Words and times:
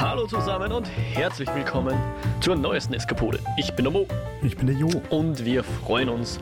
Hallo 0.00 0.26
zusammen 0.26 0.72
und 0.72 0.88
herzlich 0.88 1.48
willkommen 1.54 1.96
zur 2.40 2.56
neuesten 2.56 2.94
Eskapode. 2.94 3.38
Ich 3.56 3.72
bin 3.74 3.84
der 3.84 3.92
Mo. 3.92 4.08
Ich 4.42 4.56
bin 4.56 4.66
der 4.66 4.74
Jo. 4.74 4.88
Und 5.08 5.44
wir 5.44 5.62
freuen 5.62 6.08
uns, 6.08 6.40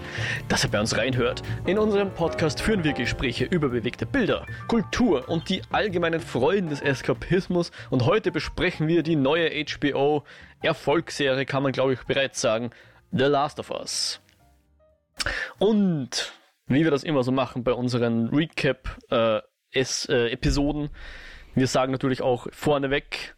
dass 0.49 0.65
ihr 0.65 0.71
bei 0.71 0.81
uns 0.81 0.97
reinhört. 0.97 1.43
In 1.67 1.79
unserem 1.79 2.15
Podcast 2.15 2.63
führen 2.63 2.83
wir 2.83 2.95
Gespräche 2.95 3.45
über 3.45 3.69
bewegte 3.69 4.07
Bilder, 4.07 4.47
Kultur 4.69 5.29
und 5.29 5.51
die 5.51 5.61
allgemeinen 5.71 6.21
Freuden 6.21 6.71
des 6.71 6.81
Eskapismus. 6.81 7.73
Und 7.91 8.07
heute 8.07 8.33
besprechen 8.33 8.89
wir 8.89 9.03
die 9.03 9.17
neue 9.17 9.51
HBO-Erfolgsserie, 9.51 11.45
kann 11.45 11.63
man 11.63 11.73
glaube 11.73 11.93
ich 11.93 12.03
bereits 12.05 12.41
sagen, 12.41 12.71
The 13.11 13.25
Last 13.25 13.61
of 13.61 13.71
Us. 13.71 14.19
Und 15.59 16.33
wie 16.69 16.85
wir 16.85 16.91
das 16.91 17.05
immer 17.05 17.23
so 17.23 17.33
machen 17.33 17.65
bei 17.65 17.75
unseren 17.75 18.29
Recap-Episoden, 18.29 20.85
äh, 20.85 20.91
wir 21.55 21.67
sagen 21.67 21.93
natürlich 21.93 22.23
auch 22.23 22.47
vorneweg, 22.51 23.35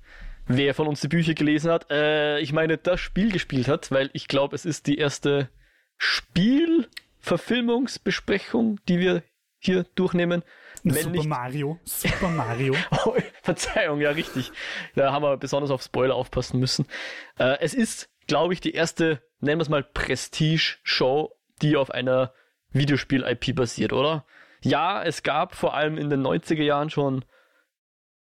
wer 0.47 0.75
von 0.75 0.87
uns 0.87 1.01
die 1.01 1.09
Bücher 1.09 1.33
gelesen 1.35 1.71
hat. 1.71 1.91
Äh, 1.91 2.39
ich 2.41 2.53
meine, 2.53 2.77
das 2.79 3.01
Spiel 3.01 3.33
gespielt 3.33 3.69
hat, 3.69 3.91
weil 3.91 4.11
ich 4.13 4.29
glaube, 4.29 4.55
es 4.55 4.65
ist 4.65 4.87
die 4.87 4.97
erste 4.99 5.49
Spielverfilmungsbesprechung, 5.97 8.79
die 8.89 8.99
wir 8.99 9.23
hier 9.59 9.85
durchnehmen. 9.95 10.43
Super 10.85 11.11
nicht... 11.11 11.27
Mario. 11.27 11.79
Super 11.85 12.29
Mario. 12.29 12.75
oh, 13.07 13.17
Verzeihung, 13.43 14.01
ja, 14.01 14.11
richtig. 14.11 14.53
Da 14.95 15.13
haben 15.13 15.23
wir 15.23 15.39
besonders 15.39 15.71
auf 15.71 15.83
Spoiler 15.83 16.15
aufpassen 16.15 16.61
müssen. 16.61 16.87
Äh, 17.39 17.57
es 17.61 17.73
ist, 17.73 18.11
glaube 18.27 18.53
ich, 18.53 18.61
die 18.61 18.73
erste, 18.73 19.23
nennen 19.41 19.59
wir 19.59 19.63
es 19.63 19.71
mal, 19.71 19.83
Prestige-Show, 19.83 21.35
die 21.63 21.77
auf 21.77 21.91
einer 21.91 22.35
Videospiel-IP 22.73 23.55
basiert, 23.55 23.95
oder? 23.95 24.27
Ja, 24.61 25.03
es 25.03 25.23
gab 25.23 25.55
vor 25.55 25.75
allem 25.75 25.97
in 25.97 26.11
den 26.11 26.23
90er 26.23 26.63
Jahren 26.63 26.91
schon 26.91 27.25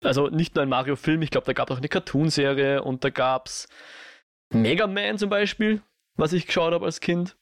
also 0.04 0.28
nicht 0.28 0.56
nur 0.56 0.64
ein 0.64 0.70
Mario-Film, 0.70 1.22
ich 1.22 1.30
glaube, 1.30 1.46
da 1.46 1.54
gab 1.54 1.70
es 1.70 1.76
auch 1.76 1.80
eine 1.80 1.90
Cartoonserie 1.90 2.84
und 2.84 3.04
da 3.04 3.10
gab 3.10 3.48
es 3.48 3.68
Mega 4.54 4.88
Man 4.88 5.18
zum 5.18 5.30
Beispiel, 5.30 5.82
was 6.16 6.34
ich 6.34 6.48
geschaut 6.48 6.74
habe 6.74 6.86
als 6.86 7.00
Kind. 7.00 7.38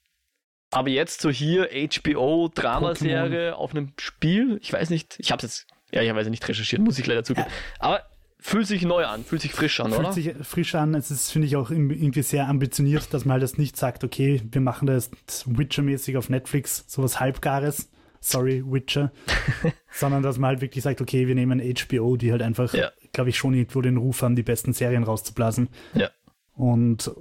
Aber 0.71 0.89
jetzt 0.89 1.21
so 1.21 1.29
hier 1.29 1.69
HBO 1.71 2.49
Dramaserie 2.53 3.55
auf 3.55 3.71
einem 3.71 3.93
Spiel, 3.99 4.59
ich 4.61 4.71
weiß 4.71 4.91
nicht, 4.91 5.15
ich 5.19 5.31
habe 5.31 5.43
es 5.45 5.65
jetzt 5.65 5.67
ehrlicherweise 5.91 6.29
nicht 6.29 6.47
recherchiert, 6.47 6.81
muss 6.81 6.99
ich 6.99 7.07
leider 7.07 7.23
zugeben. 7.23 7.47
Aber 7.79 8.03
fühlt 8.39 8.67
sich 8.67 8.83
neu 8.83 9.05
an, 9.05 9.23
fühlt 9.23 9.41
sich 9.41 9.53
frisch 9.53 9.79
an, 9.79 9.87
fühlt 9.87 9.99
oder? 9.99 10.13
Fühlt 10.13 10.37
sich 10.37 10.47
frisch 10.47 10.75
an. 10.75 10.93
Es 10.93 11.09
ist, 11.09 11.31
finde 11.31 11.47
ich, 11.47 11.55
auch 11.55 11.71
irgendwie 11.71 12.21
sehr 12.21 12.47
ambitioniert, 12.47 13.11
dass 13.13 13.25
man 13.25 13.33
halt 13.33 13.43
das 13.43 13.57
nicht 13.57 13.77
sagt, 13.77 14.03
okay, 14.03 14.41
wir 14.51 14.61
machen 14.61 14.85
das 14.85 15.09
Witcher-mäßig 15.47 16.17
auf 16.17 16.29
Netflix, 16.29 16.85
sowas 16.87 17.19
Halbgares 17.19 17.89
sorry, 18.19 18.63
Witcher, 18.65 19.11
sondern 19.91 20.23
dass 20.23 20.37
man 20.37 20.49
halt 20.49 20.61
wirklich 20.61 20.83
sagt, 20.83 21.01
okay, 21.01 21.27
wir 21.27 21.35
nehmen 21.35 21.59
HBO, 21.59 22.17
die 22.17 22.31
halt 22.31 22.41
einfach, 22.41 22.73
ja. 22.73 22.91
glaube 23.13 23.29
ich, 23.29 23.37
schon 23.37 23.53
irgendwo 23.53 23.81
den 23.81 23.97
Ruf 23.97 24.21
haben, 24.21 24.35
die 24.35 24.43
besten 24.43 24.73
Serien 24.73 25.03
rauszublasen. 25.03 25.69
Ja. 25.93 26.09
Und 26.53 27.11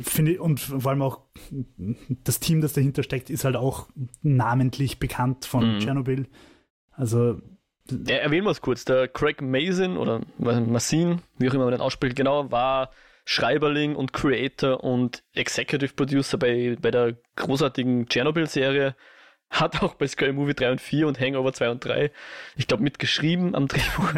finde 0.00 0.40
und 0.40 0.60
vor 0.60 0.90
allem 0.90 1.02
auch 1.02 1.20
das 2.24 2.40
Team, 2.40 2.60
das 2.60 2.72
dahinter 2.72 3.02
steckt, 3.02 3.30
ist 3.30 3.44
halt 3.44 3.56
auch 3.56 3.88
namentlich 4.22 4.98
bekannt 4.98 5.44
von 5.44 5.76
mhm. 5.76 5.80
Chernobyl. 5.80 6.26
Also 6.92 7.40
ja, 7.90 8.16
erwähnen 8.16 8.44
wir 8.46 8.50
es 8.50 8.60
kurz. 8.60 8.84
Der 8.84 9.08
Craig 9.08 9.40
Mason 9.40 9.96
oder 9.96 10.20
Massin, 10.38 11.22
wie 11.38 11.48
auch 11.48 11.54
immer 11.54 11.64
man 11.64 11.72
den 11.72 11.80
ausspricht, 11.80 12.16
genau, 12.16 12.50
war 12.50 12.90
Schreiberling 13.24 13.94
und 13.94 14.12
Creator 14.12 14.82
und 14.82 15.22
Executive 15.34 15.94
Producer 15.94 16.38
bei, 16.38 16.76
bei 16.80 16.90
der 16.90 17.16
großartigen 17.36 18.08
Chernobyl-Serie 18.08 18.94
hat 19.50 19.82
auch 19.82 19.94
bei 19.94 20.06
Scary 20.06 20.32
Movie 20.32 20.54
3 20.54 20.72
und 20.72 20.80
4 20.80 21.06
und 21.06 21.20
Hangover 21.20 21.52
2 21.52 21.70
und 21.70 21.84
3, 21.84 22.10
ich 22.56 22.66
glaube, 22.66 22.82
mitgeschrieben 22.82 23.54
am 23.54 23.68
Drehbuch. 23.68 24.12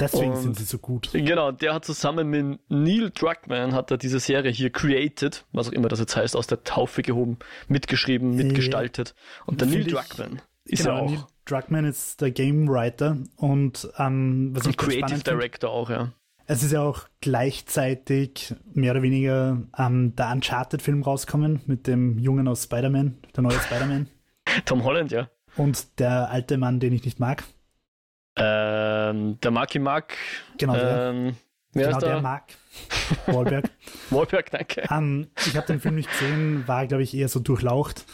Deswegen 0.00 0.32
und, 0.32 0.42
sind 0.42 0.56
sie 0.56 0.64
so 0.64 0.78
gut. 0.78 1.10
Genau, 1.12 1.52
der 1.52 1.74
hat 1.74 1.84
zusammen 1.84 2.28
mit 2.28 2.60
Neil 2.68 3.10
Druckmann 3.10 3.74
hat 3.74 3.90
er 3.90 3.98
diese 3.98 4.20
Serie 4.20 4.50
hier 4.50 4.70
created, 4.70 5.44
was 5.52 5.68
auch 5.68 5.72
immer 5.72 5.88
das 5.88 6.00
jetzt 6.00 6.16
heißt, 6.16 6.36
aus 6.36 6.46
der 6.46 6.64
Taufe 6.64 7.02
gehoben, 7.02 7.38
mitgeschrieben, 7.68 8.34
mitgestaltet. 8.34 9.14
Und 9.46 9.60
der 9.60 9.68
Neil 9.68 9.84
Druckmann 9.84 10.42
ist 10.64 10.84
genau, 10.84 10.96
ja 10.96 11.02
auch. 11.02 11.10
Neil 11.10 11.24
Druckmann 11.44 11.84
ist 11.84 12.20
der 12.20 12.30
Game 12.30 12.68
Writer 12.68 13.18
und 13.36 13.88
ähm, 13.98 14.50
was 14.52 14.64
und 14.64 14.70
ich 14.70 14.76
Creative 14.76 15.20
Director 15.20 15.70
auch, 15.70 15.90
ja. 15.90 16.12
Es 16.46 16.64
ist 16.64 16.72
ja 16.72 16.82
auch 16.82 17.06
gleichzeitig 17.20 18.54
mehr 18.72 18.90
oder 18.90 19.02
weniger 19.02 19.62
ähm, 19.78 20.16
der 20.16 20.32
Uncharted-Film 20.32 21.02
rauskommen 21.02 21.60
mit 21.66 21.86
dem 21.86 22.18
Jungen 22.18 22.48
aus 22.48 22.64
Spider-Man, 22.64 23.18
der 23.36 23.42
neue 23.44 23.58
Spider-Man. 23.60 24.08
Tom 24.64 24.84
Holland, 24.84 25.12
ja. 25.12 25.28
Und 25.56 25.98
der 25.98 26.30
alte 26.30 26.58
Mann, 26.58 26.80
den 26.80 26.92
ich 26.92 27.04
nicht 27.04 27.20
mag. 27.20 27.44
Ähm, 28.36 29.38
der 29.40 29.50
Marky 29.50 29.78
Mark. 29.78 30.16
Genau, 30.58 30.74
der. 30.74 31.10
Ähm, 31.10 31.36
genau 31.72 31.98
der 31.98 32.20
Mark. 32.20 32.44
Wahlberg. 33.26 33.70
Wahlberg, 34.10 34.50
danke. 34.50 34.82
Um, 34.88 34.96
ähm, 34.96 35.26
ich 35.46 35.56
habe 35.56 35.66
den 35.66 35.80
Film 35.80 35.96
nicht 35.96 36.10
gesehen, 36.10 36.66
war, 36.66 36.86
glaube 36.86 37.02
ich, 37.02 37.14
eher 37.14 37.28
so 37.28 37.40
durchlaucht. 37.40 38.04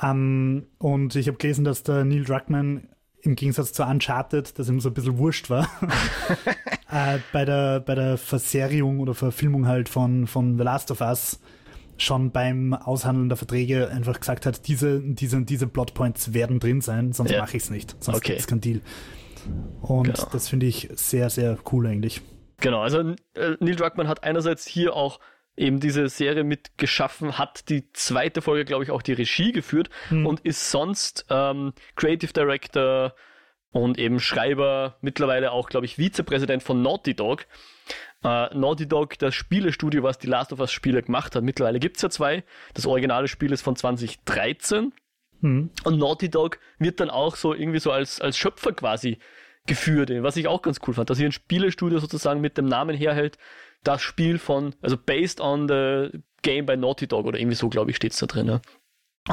Um, 0.00 0.08
ähm, 0.08 0.66
und 0.78 1.14
ich 1.14 1.28
habe 1.28 1.38
gelesen, 1.38 1.64
dass 1.64 1.82
der 1.82 2.04
Neil 2.04 2.24
Druckmann 2.24 2.88
im 3.22 3.34
Gegensatz 3.34 3.72
zu 3.72 3.84
Uncharted, 3.84 4.58
das 4.58 4.68
ihm 4.68 4.80
so 4.80 4.90
ein 4.90 4.94
bisschen 4.94 5.18
wurscht 5.18 5.50
war, 5.50 5.68
äh, 6.90 7.18
bei, 7.32 7.44
der, 7.44 7.80
bei 7.80 7.94
der 7.94 8.18
Verserierung 8.18 9.00
oder 9.00 9.14
Verfilmung 9.14 9.66
halt 9.66 9.88
von, 9.88 10.26
von 10.26 10.56
The 10.58 10.64
Last 10.64 10.90
of 10.90 11.00
Us 11.00 11.40
schon 11.98 12.30
beim 12.30 12.74
Aushandeln 12.74 13.28
der 13.28 13.36
Verträge 13.36 13.88
einfach 13.88 14.18
gesagt 14.20 14.46
hat, 14.46 14.68
diese, 14.68 15.00
diese 15.00 15.42
diese 15.42 15.66
Plotpoints 15.66 16.34
werden 16.34 16.60
drin 16.60 16.80
sein, 16.80 17.12
sonst 17.12 17.30
ja. 17.30 17.40
mache 17.40 17.56
ich 17.56 17.64
es 17.64 17.70
nicht. 17.70 17.96
Sonst 18.02 18.18
okay. 18.18 18.36
es 18.38 18.46
keinen 18.46 18.60
Deal. 18.60 18.80
Und 19.80 20.14
genau. 20.14 20.28
das 20.32 20.48
finde 20.48 20.66
ich 20.66 20.88
sehr, 20.94 21.30
sehr 21.30 21.58
cool 21.72 21.86
eigentlich. 21.86 22.20
Genau, 22.60 22.80
also 22.82 23.00
äh, 23.34 23.56
Neil 23.60 23.76
Druckmann 23.76 24.08
hat 24.08 24.24
einerseits 24.24 24.66
hier 24.66 24.94
auch 24.94 25.20
eben 25.56 25.80
diese 25.80 26.08
Serie 26.08 26.44
mitgeschaffen, 26.44 27.38
hat 27.38 27.68
die 27.68 27.90
zweite 27.92 28.42
Folge, 28.42 28.64
glaube 28.64 28.84
ich, 28.84 28.90
auch 28.90 29.02
die 29.02 29.12
Regie 29.12 29.52
geführt 29.52 29.88
hm. 30.08 30.26
und 30.26 30.40
ist 30.40 30.70
sonst 30.70 31.26
ähm, 31.30 31.72
Creative 31.94 32.32
Director 32.32 33.14
und 33.72 33.98
eben 33.98 34.20
Schreiber, 34.20 34.96
mittlerweile 35.00 35.52
auch, 35.52 35.68
glaube 35.68 35.86
ich, 35.86 35.96
Vizepräsident 35.96 36.62
von 36.62 36.82
Naughty 36.82 37.14
Dog. 37.14 37.46
Uh, 38.24 38.46
Naughty 38.54 38.88
Dog, 38.88 39.18
das 39.18 39.34
Spielestudio, 39.34 40.02
was 40.02 40.18
die 40.18 40.26
Last 40.26 40.52
of 40.52 40.58
Us 40.58 40.72
Spiele 40.72 41.02
gemacht 41.02 41.36
hat. 41.36 41.44
Mittlerweile 41.44 41.78
gibt 41.78 41.96
es 41.96 42.02
ja 42.02 42.10
zwei. 42.10 42.44
Das 42.74 42.86
originale 42.86 43.28
Spiel 43.28 43.52
ist 43.52 43.62
von 43.62 43.76
2013. 43.76 44.92
Mhm. 45.40 45.70
Und 45.84 45.98
Naughty 45.98 46.30
Dog 46.30 46.58
wird 46.78 47.00
dann 47.00 47.10
auch 47.10 47.36
so 47.36 47.54
irgendwie 47.54 47.78
so 47.78 47.92
als, 47.92 48.20
als 48.20 48.36
Schöpfer 48.36 48.72
quasi 48.72 49.18
geführt, 49.66 50.10
was 50.22 50.36
ich 50.36 50.48
auch 50.48 50.62
ganz 50.62 50.80
cool 50.86 50.94
fand, 50.94 51.10
dass 51.10 51.18
hier 51.18 51.28
ein 51.28 51.32
Spielestudio 51.32 51.98
sozusagen 51.98 52.40
mit 52.40 52.56
dem 52.56 52.66
Namen 52.66 52.96
herhält, 52.96 53.36
das 53.82 54.00
Spiel 54.00 54.38
von, 54.38 54.74
also 54.80 54.96
based 54.96 55.40
on 55.40 55.68
the 55.68 56.20
game 56.42 56.66
by 56.66 56.76
Naughty 56.76 57.06
Dog 57.06 57.26
oder 57.26 57.38
irgendwie 57.38 57.56
so, 57.56 57.68
glaube 57.68 57.90
ich, 57.90 57.96
steht 57.96 58.12
es 58.12 58.18
da 58.18 58.26
drin. 58.26 58.46
Ja. 58.46 58.60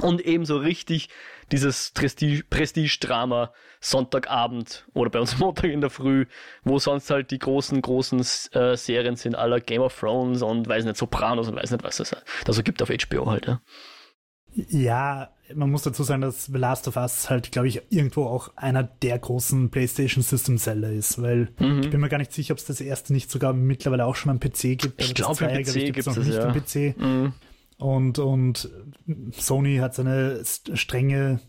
Und 0.01 0.21
ebenso 0.21 0.57
richtig 0.57 1.09
dieses 1.51 1.91
Prestige-Drama 1.91 3.53
Sonntagabend 3.79 4.87
oder 4.93 5.09
bei 5.09 5.19
uns 5.19 5.37
Montag 5.39 5.69
in 5.69 5.81
der 5.81 5.89
Früh, 5.89 6.25
wo 6.63 6.79
sonst 6.79 7.09
halt 7.09 7.31
die 7.31 7.39
großen, 7.39 7.81
großen 7.81 8.19
äh, 8.53 8.77
Serien 8.77 9.15
sind, 9.17 9.35
aller 9.35 9.59
Game 9.59 9.81
of 9.81 9.99
Thrones 9.99 10.41
und 10.41 10.67
weiß 10.67 10.85
nicht, 10.85 10.97
Sopranos 10.97 11.47
und 11.49 11.55
weiß 11.55 11.71
nicht, 11.71 11.83
was 11.83 11.99
es 11.99 12.15
da 12.45 12.53
so 12.53 12.63
gibt 12.63 12.81
auf 12.81 12.89
HBO 12.89 13.29
halt, 13.29 13.45
ja. 13.45 13.61
Ja, 14.55 15.31
man 15.55 15.71
muss 15.71 15.81
dazu 15.81 16.03
sagen, 16.03 16.21
dass 16.21 16.45
The 16.45 16.57
Last 16.57 16.87
of 16.87 16.95
Us 16.95 17.29
halt, 17.29 17.51
glaube 17.51 17.67
ich, 17.67 17.81
irgendwo 17.89 18.25
auch 18.25 18.55
einer 18.55 18.83
der 18.83 19.17
großen 19.17 19.69
PlayStation 19.71 20.23
System 20.23 20.57
Seller 20.57 20.91
ist, 20.91 21.21
weil 21.21 21.49
mhm. 21.59 21.81
ich 21.81 21.89
bin 21.89 21.99
mir 21.99 22.09
gar 22.09 22.19
nicht 22.19 22.33
sicher, 22.33 22.53
ob 22.53 22.59
es 22.59 22.65
das 22.65 22.79
erste 22.79 23.13
nicht 23.13 23.31
sogar 23.31 23.53
mittlerweile 23.53 24.05
auch 24.05 24.15
schon 24.15 24.31
am 24.31 24.39
PC 24.39 24.77
gibt. 24.77 25.01
Ich 25.01 25.15
glaube, 25.15 25.45
am 25.45 25.63
PC 25.63 25.73
gibt 25.73 25.97
es 25.97 26.05
noch 26.05 26.17
nicht 26.17 26.33
ja. 26.33 26.45
am 26.45 26.53
PC. 26.53 26.97
Mhm. 26.97 27.33
Und, 27.77 28.19
und 28.19 28.69
Sony 29.31 29.77
hat 29.77 29.95
seine 29.95 30.43
strenge 30.45 31.39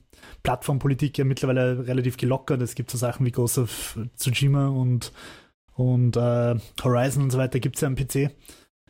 Plattformpolitik 0.42 1.18
ja 1.18 1.24
mittlerweile 1.24 1.86
relativ 1.86 2.16
gelockert. 2.16 2.62
Es 2.62 2.74
gibt 2.74 2.90
so 2.90 2.98
Sachen 2.98 3.26
wie 3.26 3.30
Ghost 3.30 3.58
of 3.58 3.98
Tsushima 4.16 4.68
und, 4.68 5.12
und 5.74 6.16
äh, 6.16 6.56
Horizon 6.82 7.24
und 7.24 7.30
so 7.30 7.38
weiter 7.38 7.60
gibt 7.60 7.76
es 7.76 7.82
ja 7.82 7.88
am 7.88 7.96
PC 7.96 8.30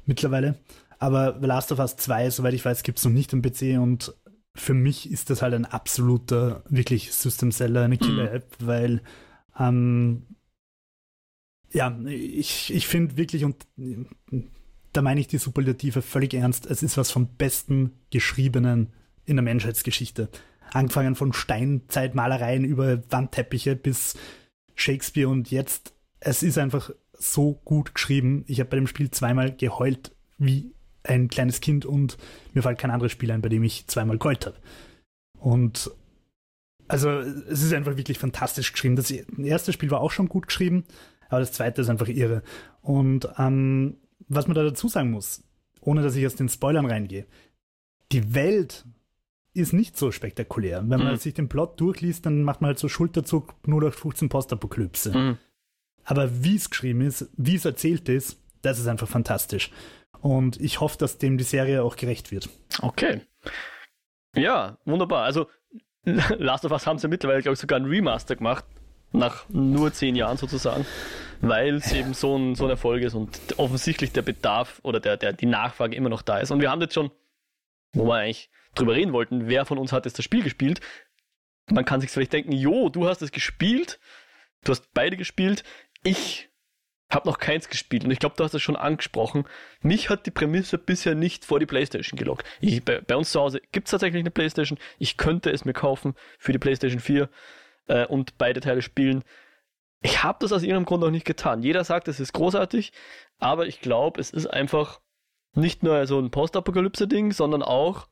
mittlerweile. 0.06 0.58
Aber 0.98 1.38
The 1.40 1.46
Last 1.46 1.72
of 1.72 1.78
Us 1.80 1.96
2, 1.96 2.30
soweit 2.30 2.54
ich 2.54 2.64
weiß, 2.64 2.82
gibt 2.82 2.98
es 2.98 3.04
noch 3.04 3.12
nicht 3.12 3.32
am 3.34 3.42
PC 3.42 3.78
und 3.78 4.14
für 4.56 4.74
mich 4.74 5.10
ist 5.10 5.30
das 5.30 5.42
halt 5.42 5.54
ein 5.54 5.64
absoluter, 5.64 6.62
wirklich 6.68 7.12
System 7.12 7.50
Seller, 7.50 7.82
eine 7.82 7.98
Killer-App, 7.98 8.60
mhm. 8.60 8.66
weil 8.66 9.02
ähm, 9.58 10.26
ja, 11.72 11.98
ich, 12.06 12.72
ich 12.72 12.86
finde 12.86 13.16
wirklich 13.16 13.44
und 13.44 13.66
da 14.94 15.02
meine 15.02 15.20
ich 15.20 15.26
die 15.26 15.38
Superlative 15.38 16.02
völlig 16.02 16.34
ernst. 16.34 16.66
Es 16.66 16.82
ist 16.82 16.96
was 16.96 17.10
vom 17.10 17.26
besten 17.26 17.92
Geschriebenen 18.10 18.92
in 19.26 19.36
der 19.36 19.42
Menschheitsgeschichte. 19.42 20.28
Angefangen 20.72 21.16
von 21.16 21.32
Steinzeitmalereien 21.32 22.64
über 22.64 23.02
Wandteppiche 23.10 23.76
bis 23.76 24.16
Shakespeare 24.74 25.28
und 25.28 25.50
jetzt, 25.50 25.94
es 26.20 26.42
ist 26.42 26.58
einfach 26.58 26.90
so 27.12 27.60
gut 27.64 27.94
geschrieben. 27.94 28.44
Ich 28.46 28.60
habe 28.60 28.70
bei 28.70 28.76
dem 28.76 28.86
Spiel 28.86 29.10
zweimal 29.10 29.54
geheult 29.54 30.12
wie 30.38 30.72
ein 31.02 31.28
kleines 31.28 31.60
Kind 31.60 31.84
und 31.84 32.16
mir 32.54 32.62
fällt 32.62 32.78
kein 32.78 32.90
anderes 32.90 33.12
Spiel 33.12 33.30
ein, 33.30 33.42
bei 33.42 33.48
dem 33.48 33.64
ich 33.64 33.86
zweimal 33.88 34.18
geheult 34.18 34.46
habe. 34.46 34.56
Und 35.38 35.90
also 36.86 37.10
es 37.10 37.62
ist 37.62 37.72
einfach 37.72 37.96
wirklich 37.96 38.18
fantastisch 38.18 38.72
geschrieben. 38.72 38.96
Das 38.96 39.10
erste 39.10 39.72
Spiel 39.72 39.90
war 39.90 40.00
auch 40.00 40.12
schon 40.12 40.28
gut 40.28 40.46
geschrieben, 40.46 40.84
aber 41.28 41.40
das 41.40 41.52
zweite 41.52 41.82
ist 41.82 41.88
einfach 41.88 42.08
irre. 42.08 42.42
Und 42.80 43.28
ähm, 43.38 43.96
was 44.28 44.46
man 44.46 44.54
da 44.54 44.62
dazu 44.62 44.88
sagen 44.88 45.10
muss, 45.10 45.42
ohne 45.80 46.02
dass 46.02 46.16
ich 46.16 46.26
aus 46.26 46.34
den 46.34 46.48
Spoilern 46.48 46.86
reingehe, 46.86 47.26
die 48.12 48.34
Welt 48.34 48.84
ist 49.54 49.72
nicht 49.72 49.96
so 49.96 50.10
spektakulär. 50.10 50.82
Wenn 50.88 51.00
man 51.00 51.12
mhm. 51.12 51.16
sich 51.16 51.34
den 51.34 51.48
Plot 51.48 51.80
durchliest, 51.80 52.26
dann 52.26 52.42
macht 52.42 52.60
man 52.60 52.68
halt 52.68 52.78
so 52.78 52.88
Schulterzug 52.88 53.54
0815 53.66 54.28
Postapokalypse. 54.28 55.16
Mhm. 55.16 55.38
Aber 56.04 56.44
wie 56.44 56.56
es 56.56 56.70
geschrieben 56.70 57.00
ist, 57.00 57.30
wie 57.36 57.54
es 57.54 57.64
erzählt 57.64 58.08
ist, 58.08 58.38
das 58.62 58.78
ist 58.78 58.88
einfach 58.88 59.08
fantastisch. 59.08 59.70
Und 60.20 60.60
ich 60.60 60.80
hoffe, 60.80 60.98
dass 60.98 61.18
dem 61.18 61.38
die 61.38 61.44
Serie 61.44 61.82
auch 61.82 61.96
gerecht 61.96 62.30
wird. 62.30 62.48
Okay. 62.80 63.20
Ja, 64.34 64.78
wunderbar. 64.84 65.24
Also 65.24 65.48
Last 66.04 66.64
of 66.64 66.72
Us 66.72 66.86
haben 66.86 66.98
sie 66.98 67.08
mittlerweile, 67.08 67.42
glaube 67.42 67.54
ich, 67.54 67.60
sogar 67.60 67.78
ein 67.78 67.86
Remaster 67.86 68.36
gemacht. 68.36 68.64
Nach 69.14 69.48
nur 69.48 69.92
zehn 69.92 70.16
Jahren 70.16 70.36
sozusagen. 70.36 70.84
Weil 71.40 71.76
es 71.76 71.92
eben 71.92 72.14
so 72.14 72.36
ein, 72.36 72.54
so 72.54 72.64
ein 72.64 72.70
Erfolg 72.70 73.02
ist 73.02 73.14
und 73.14 73.58
offensichtlich 73.58 74.12
der 74.12 74.22
Bedarf 74.22 74.80
oder 74.82 75.00
der, 75.00 75.16
der, 75.16 75.32
die 75.32 75.46
Nachfrage 75.46 75.96
immer 75.96 76.08
noch 76.08 76.22
da 76.22 76.38
ist. 76.38 76.50
Und 76.50 76.60
wir 76.60 76.70
haben 76.70 76.80
jetzt 76.80 76.94
schon, 76.94 77.10
wo 77.92 78.06
wir 78.06 78.14
eigentlich 78.16 78.50
drüber 78.74 78.94
reden 78.94 79.12
wollten, 79.12 79.48
wer 79.48 79.64
von 79.64 79.78
uns 79.78 79.92
hat 79.92 80.04
jetzt 80.04 80.18
das 80.18 80.24
Spiel 80.24 80.42
gespielt. 80.42 80.80
Man 81.70 81.84
kann 81.84 82.00
sich 82.00 82.10
vielleicht 82.10 82.32
denken, 82.32 82.52
jo, 82.52 82.88
du 82.88 83.06
hast 83.06 83.22
es 83.22 83.30
gespielt, 83.30 83.98
du 84.64 84.72
hast 84.72 84.92
beide 84.92 85.16
gespielt, 85.16 85.64
ich 86.02 86.50
habe 87.10 87.28
noch 87.28 87.38
keins 87.38 87.68
gespielt 87.68 88.04
und 88.04 88.10
ich 88.10 88.18
glaube, 88.18 88.34
du 88.36 88.44
hast 88.44 88.54
es 88.54 88.62
schon 88.62 88.76
angesprochen. 88.76 89.44
Mich 89.80 90.10
hat 90.10 90.26
die 90.26 90.30
Prämisse 90.30 90.78
bisher 90.78 91.14
nicht 91.14 91.44
vor 91.44 91.60
die 91.60 91.66
Playstation 91.66 92.18
gelockt. 92.18 92.46
Ich, 92.60 92.84
bei, 92.84 93.00
bei, 93.00 93.16
uns 93.16 93.30
zu 93.30 93.40
Hause 93.40 93.60
gibt 93.72 93.86
es 93.86 93.92
tatsächlich 93.92 94.20
eine 94.20 94.30
Playstation. 94.30 94.78
Ich 94.98 95.16
könnte 95.16 95.50
es 95.50 95.64
mir 95.64 95.72
kaufen 95.72 96.14
für 96.38 96.52
die 96.52 96.58
Playstation 96.58 97.00
4 97.00 97.28
äh, 97.86 98.06
und 98.06 98.38
beide 98.38 98.60
Teile 98.60 98.82
spielen. 98.82 99.24
Ich 100.00 100.22
habe 100.22 100.38
das 100.40 100.52
aus 100.52 100.62
irgendeinem 100.62 100.84
Grund 100.84 101.02
noch 101.02 101.10
nicht 101.10 101.26
getan. 101.26 101.62
Jeder 101.62 101.84
sagt, 101.84 102.08
es 102.08 102.20
ist 102.20 102.32
großartig, 102.32 102.92
aber 103.38 103.66
ich 103.66 103.80
glaube, 103.80 104.20
es 104.20 104.30
ist 104.30 104.46
einfach 104.46 105.00
nicht 105.54 105.82
nur 105.82 106.06
so 106.06 106.18
ein 106.18 106.30
Postapokalypse-Ding, 106.30 107.32
sondern 107.32 107.62
auch 107.62 108.08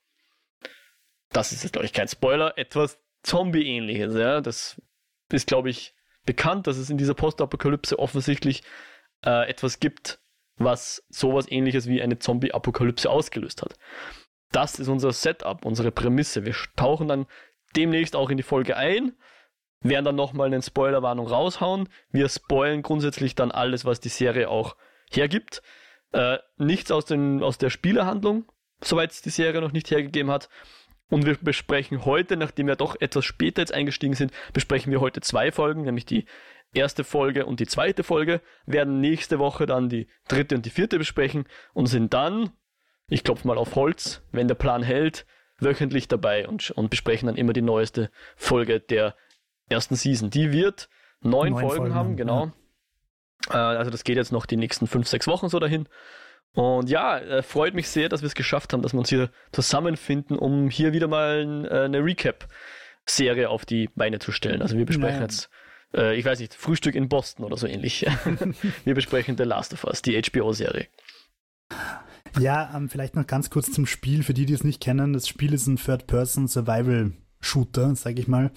das 1.33 1.53
ist 1.53 1.63
jetzt, 1.63 1.73
glaube 1.73 1.87
ich, 1.87 1.93
kein 1.93 2.09
Spoiler, 2.09 2.57
etwas 2.59 2.99
Zombie-ähnliches. 3.23 4.15
Ja? 4.15 4.41
Das 4.41 4.81
ist, 5.31 5.47
glaube 5.47 5.71
ich, 5.71 5.95
bekannt, 6.25 6.67
dass 6.67 6.77
es 6.77 6.91
in 6.91 6.99
dieser 6.99 7.15
Postapokalypse 7.15 7.99
offensichtlich 7.99 8.63
äh, 9.25 9.49
etwas 9.49 9.81
gibt, 9.81 10.21
was 10.57 11.05
sowas 11.09 11.51
ähnliches 11.51 11.87
wie 11.89 12.03
eine 12.03 12.19
Zombie-Apokalypse 12.19 13.11
ausgelöst 13.11 13.63
hat. 13.63 13.77
Das 14.53 14.79
ist 14.79 14.89
unser 14.89 15.13
Setup, 15.13 15.65
unsere 15.65 15.91
Prämisse. 15.91 16.45
Wir 16.45 16.55
tauchen 16.77 17.09
dann 17.09 17.27
demnächst 17.75 18.15
auch 18.15 18.29
in 18.29 18.37
die 18.37 18.43
Folge 18.43 18.77
ein, 18.77 19.17
werden 19.83 20.05
dann 20.05 20.17
nochmal 20.17 20.47
eine 20.47 20.63
Spoilerwarnung 20.63 21.27
raushauen. 21.27 21.89
Wir 22.11 22.29
spoilen 22.29 22.83
grundsätzlich 22.83 23.35
dann 23.35 23.51
alles, 23.51 23.85
was 23.85 24.01
die 24.01 24.09
Serie 24.09 24.49
auch 24.49 24.77
hergibt. 25.11 25.63
Äh, 26.13 26.39
nichts 26.57 26.91
aus, 26.91 27.05
den, 27.05 27.43
aus 27.43 27.59
der 27.59 27.71
Spielerhandlung, 27.71 28.45
soweit 28.83 29.11
es 29.13 29.23
die 29.23 29.31
Serie 29.31 29.61
noch 29.61 29.73
nicht 29.73 29.91
hergegeben 29.91 30.31
hat. 30.31 30.49
Und 31.09 31.27
wir 31.27 31.37
besprechen 31.37 32.05
heute, 32.05 32.37
nachdem 32.37 32.69
wir 32.69 32.77
doch 32.77 32.97
etwas 33.01 33.25
später 33.25 33.61
jetzt 33.61 33.75
eingestiegen 33.75 34.15
sind, 34.15 34.33
besprechen 34.53 34.91
wir 34.93 35.01
heute 35.01 35.21
zwei 35.21 35.53
Folgen, 35.53 35.83
nämlich 35.83 36.07
die 36.07 36.25
erste 36.73 37.05
Folge 37.05 37.45
und 37.45 37.61
die 37.61 37.67
zweite 37.67 38.03
Folge, 38.03 38.41
werden 38.65 39.01
nächste 39.01 39.39
Woche 39.39 39.67
dann 39.67 39.89
die 39.89 40.07
dritte 40.29 40.55
und 40.55 40.65
die 40.65 40.71
vierte 40.71 40.99
besprechen 40.99 41.45
und 41.75 41.87
sind 41.87 42.15
dann, 42.15 42.53
ich 43.09 43.25
klopfe 43.25 43.47
mal 43.47 43.59
auf 43.59 43.75
Holz, 43.75 44.23
wenn 44.33 44.49
der 44.49 44.55
Plan 44.55 44.83
hält, 44.83 45.27
wöchentlich 45.59 46.09
dabei 46.09 46.49
und, 46.49 46.71
und 46.71 46.91
besprechen 46.91 47.27
dann 47.27 47.37
immer 47.37 47.53
die 47.53 47.63
neueste 47.63 48.11
Folge 48.37 48.81
der 48.81 49.15
ersten 49.69 49.97
Season. 49.97 50.31
Die 50.31 50.53
wird 50.53 50.89
neun, 51.21 51.53
neun 51.53 51.61
Folgen, 51.61 51.77
Folgen, 51.77 51.95
haben, 51.95 52.17
genau. 52.17 52.53
Ja. 53.51 53.75
Äh, 53.75 53.79
also 53.79 53.91
das 53.91 54.05
geht 54.05 54.17
jetzt 54.17 54.33
noch 54.33 54.47
die 54.47 54.57
nächsten 54.57 54.87
fünf, 54.87 55.09
sechs 55.09 55.27
Wochen 55.27 55.49
so 55.49 55.59
dahin. 55.59 55.89
Und 56.55 56.91
ja, 56.91 57.19
äh, 57.19 57.43
freut 57.43 57.75
mich 57.75 57.89
sehr, 57.89 58.09
dass 58.09 58.23
wir 58.23 58.27
es 58.27 58.35
geschafft 58.35 58.73
haben, 58.73 58.83
dass 58.83 58.93
wir 58.93 58.99
uns 58.99 59.09
hier 59.09 59.31
zusammenfinden, 59.53 60.37
um 60.39 60.69
hier 60.69 60.93
wieder 60.93 61.07
mal 61.09 61.67
äh, 61.71 61.85
eine 61.85 62.05
Recap-Serie 62.05 63.49
auf 63.49 63.65
die 63.65 63.89
Beine 63.95 64.19
zu 64.19 64.33
stellen. 64.33 64.61
Also 64.61 64.77
wir 64.77 64.85
besprechen 64.85 65.21
Nein. 65.21 65.31
jetzt, 65.31 65.49
äh, 65.95 66.15
ich 66.15 66.27
weiß 66.27 66.41
nicht, 66.41 66.55
Frühstück 66.55 66.95
in 66.95 67.09
Boston 67.09 67.47
oder 67.47 67.57
so 67.57 67.67
ähnlich. 67.67 68.05
wir 68.85 68.95
besprechen 68.95 69.39
The 69.39 69.45
Last 69.45 69.73
of 69.73 69.85
Us, 69.85 70.03
die 70.03 70.21
HBO-Serie. 70.21 70.89
Ja, 72.39 72.71
ähm, 72.75 72.91
vielleicht 72.91 73.17
noch 73.17 73.27
ganz 73.27 73.49
kurz 73.49 73.73
zum 73.73 73.87
Spiel, 73.87 74.23
für 74.23 74.35
die, 74.35 74.45
die 74.45 74.53
es 74.53 74.65
nicht 74.65 74.83
kennen. 74.83 75.15
Das 75.15 75.27
Spiel 75.29 75.55
ist 75.55 75.67
ein 75.67 75.77
Third-Person-Survival-Shooter, 75.77 77.97
sage 77.97 78.21
ich 78.21 78.29
mal. 78.29 78.51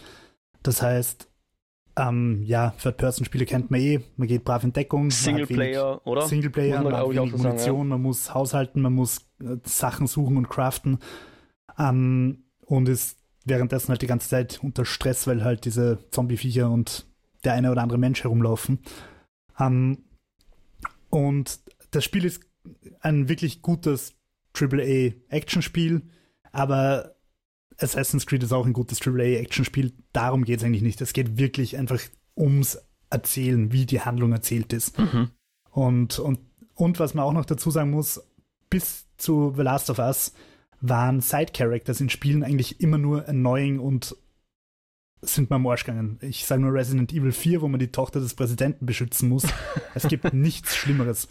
Das 0.65 0.81
heißt, 0.81 1.29
ähm, 1.95 2.41
ja, 2.43 2.73
Third-Person-Spiele 2.81 3.45
kennt 3.45 3.69
man 3.69 3.79
eh. 3.79 4.01
Man 4.17 4.27
geht 4.27 4.43
brav 4.43 4.63
in 4.63 4.73
Deckung. 4.73 5.11
Singleplayer, 5.11 6.01
oder? 6.05 6.23
Singleplayer, 6.27 6.81
man, 6.81 6.91
man 6.91 6.95
hat 6.95 7.09
wenig 7.09 7.31
Munition, 7.31 7.57
sagen, 7.57 7.77
ja. 7.77 7.83
man 7.83 8.01
muss 8.01 8.33
haushalten, 8.33 8.81
man 8.81 8.93
muss 8.93 9.29
äh, 9.39 9.57
Sachen 9.63 10.07
suchen 10.07 10.37
und 10.37 10.49
craften. 10.49 10.97
Ähm, 11.77 12.45
und 12.61 12.89
ist 12.89 13.19
währenddessen 13.45 13.89
halt 13.89 14.01
die 14.01 14.07
ganze 14.07 14.27
Zeit 14.27 14.59
unter 14.63 14.85
Stress, 14.85 15.27
weil 15.27 15.43
halt 15.43 15.65
diese 15.65 15.99
Zombie-Viecher 16.09 16.69
und 16.69 17.05
der 17.43 17.53
eine 17.53 17.71
oder 17.71 17.83
andere 17.83 17.99
Mensch 17.99 18.23
herumlaufen. 18.23 18.79
Ähm, 19.59 20.05
und 21.11 21.59
das 21.91 22.03
Spiel 22.03 22.25
ist 22.25 22.41
ein 23.01 23.29
wirklich 23.29 23.61
gutes 23.61 24.15
AAA-Action-Spiel, 24.59 26.01
aber 26.51 27.14
Assassin's 27.79 28.25
Creed 28.25 28.43
ist 28.43 28.53
auch 28.53 28.65
ein 28.65 28.73
gutes 28.73 29.05
AAA-Action-Spiel. 29.05 29.93
Darum 30.13 30.45
geht 30.45 30.59
es 30.59 30.65
eigentlich 30.65 30.81
nicht. 30.81 31.01
Es 31.01 31.13
geht 31.13 31.37
wirklich 31.37 31.77
einfach 31.77 31.99
ums 32.37 32.79
Erzählen, 33.09 33.71
wie 33.71 33.85
die 33.85 34.01
Handlung 34.01 34.31
erzählt 34.31 34.73
ist. 34.73 34.97
Mhm. 34.97 35.29
Und, 35.71 36.19
und, 36.19 36.39
und 36.73 36.99
was 36.99 37.13
man 37.13 37.25
auch 37.25 37.33
noch 37.33 37.45
dazu 37.45 37.71
sagen 37.71 37.91
muss, 37.91 38.21
bis 38.69 39.07
zu 39.17 39.53
The 39.55 39.61
Last 39.61 39.89
of 39.89 39.99
Us 39.99 40.33
waren 40.81 41.21
Side-Characters 41.21 42.01
in 42.01 42.09
Spielen 42.09 42.43
eigentlich 42.43 42.81
immer 42.81 42.97
nur 42.97 43.27
annoying 43.27 43.79
und 43.79 44.15
sind 45.21 45.49
mir 45.49 45.55
am 45.55 45.67
Arsch 45.67 45.85
gegangen. 45.85 46.19
Ich 46.21 46.45
sage 46.45 46.61
nur 46.61 46.73
Resident 46.73 47.11
Evil 47.13 47.31
4, 47.31 47.61
wo 47.61 47.67
man 47.67 47.79
die 47.79 47.91
Tochter 47.91 48.19
des 48.19 48.35
Präsidenten 48.35 48.85
beschützen 48.85 49.29
muss. 49.29 49.45
es 49.95 50.07
gibt 50.07 50.33
nichts 50.33 50.75
Schlimmeres. 50.75 51.27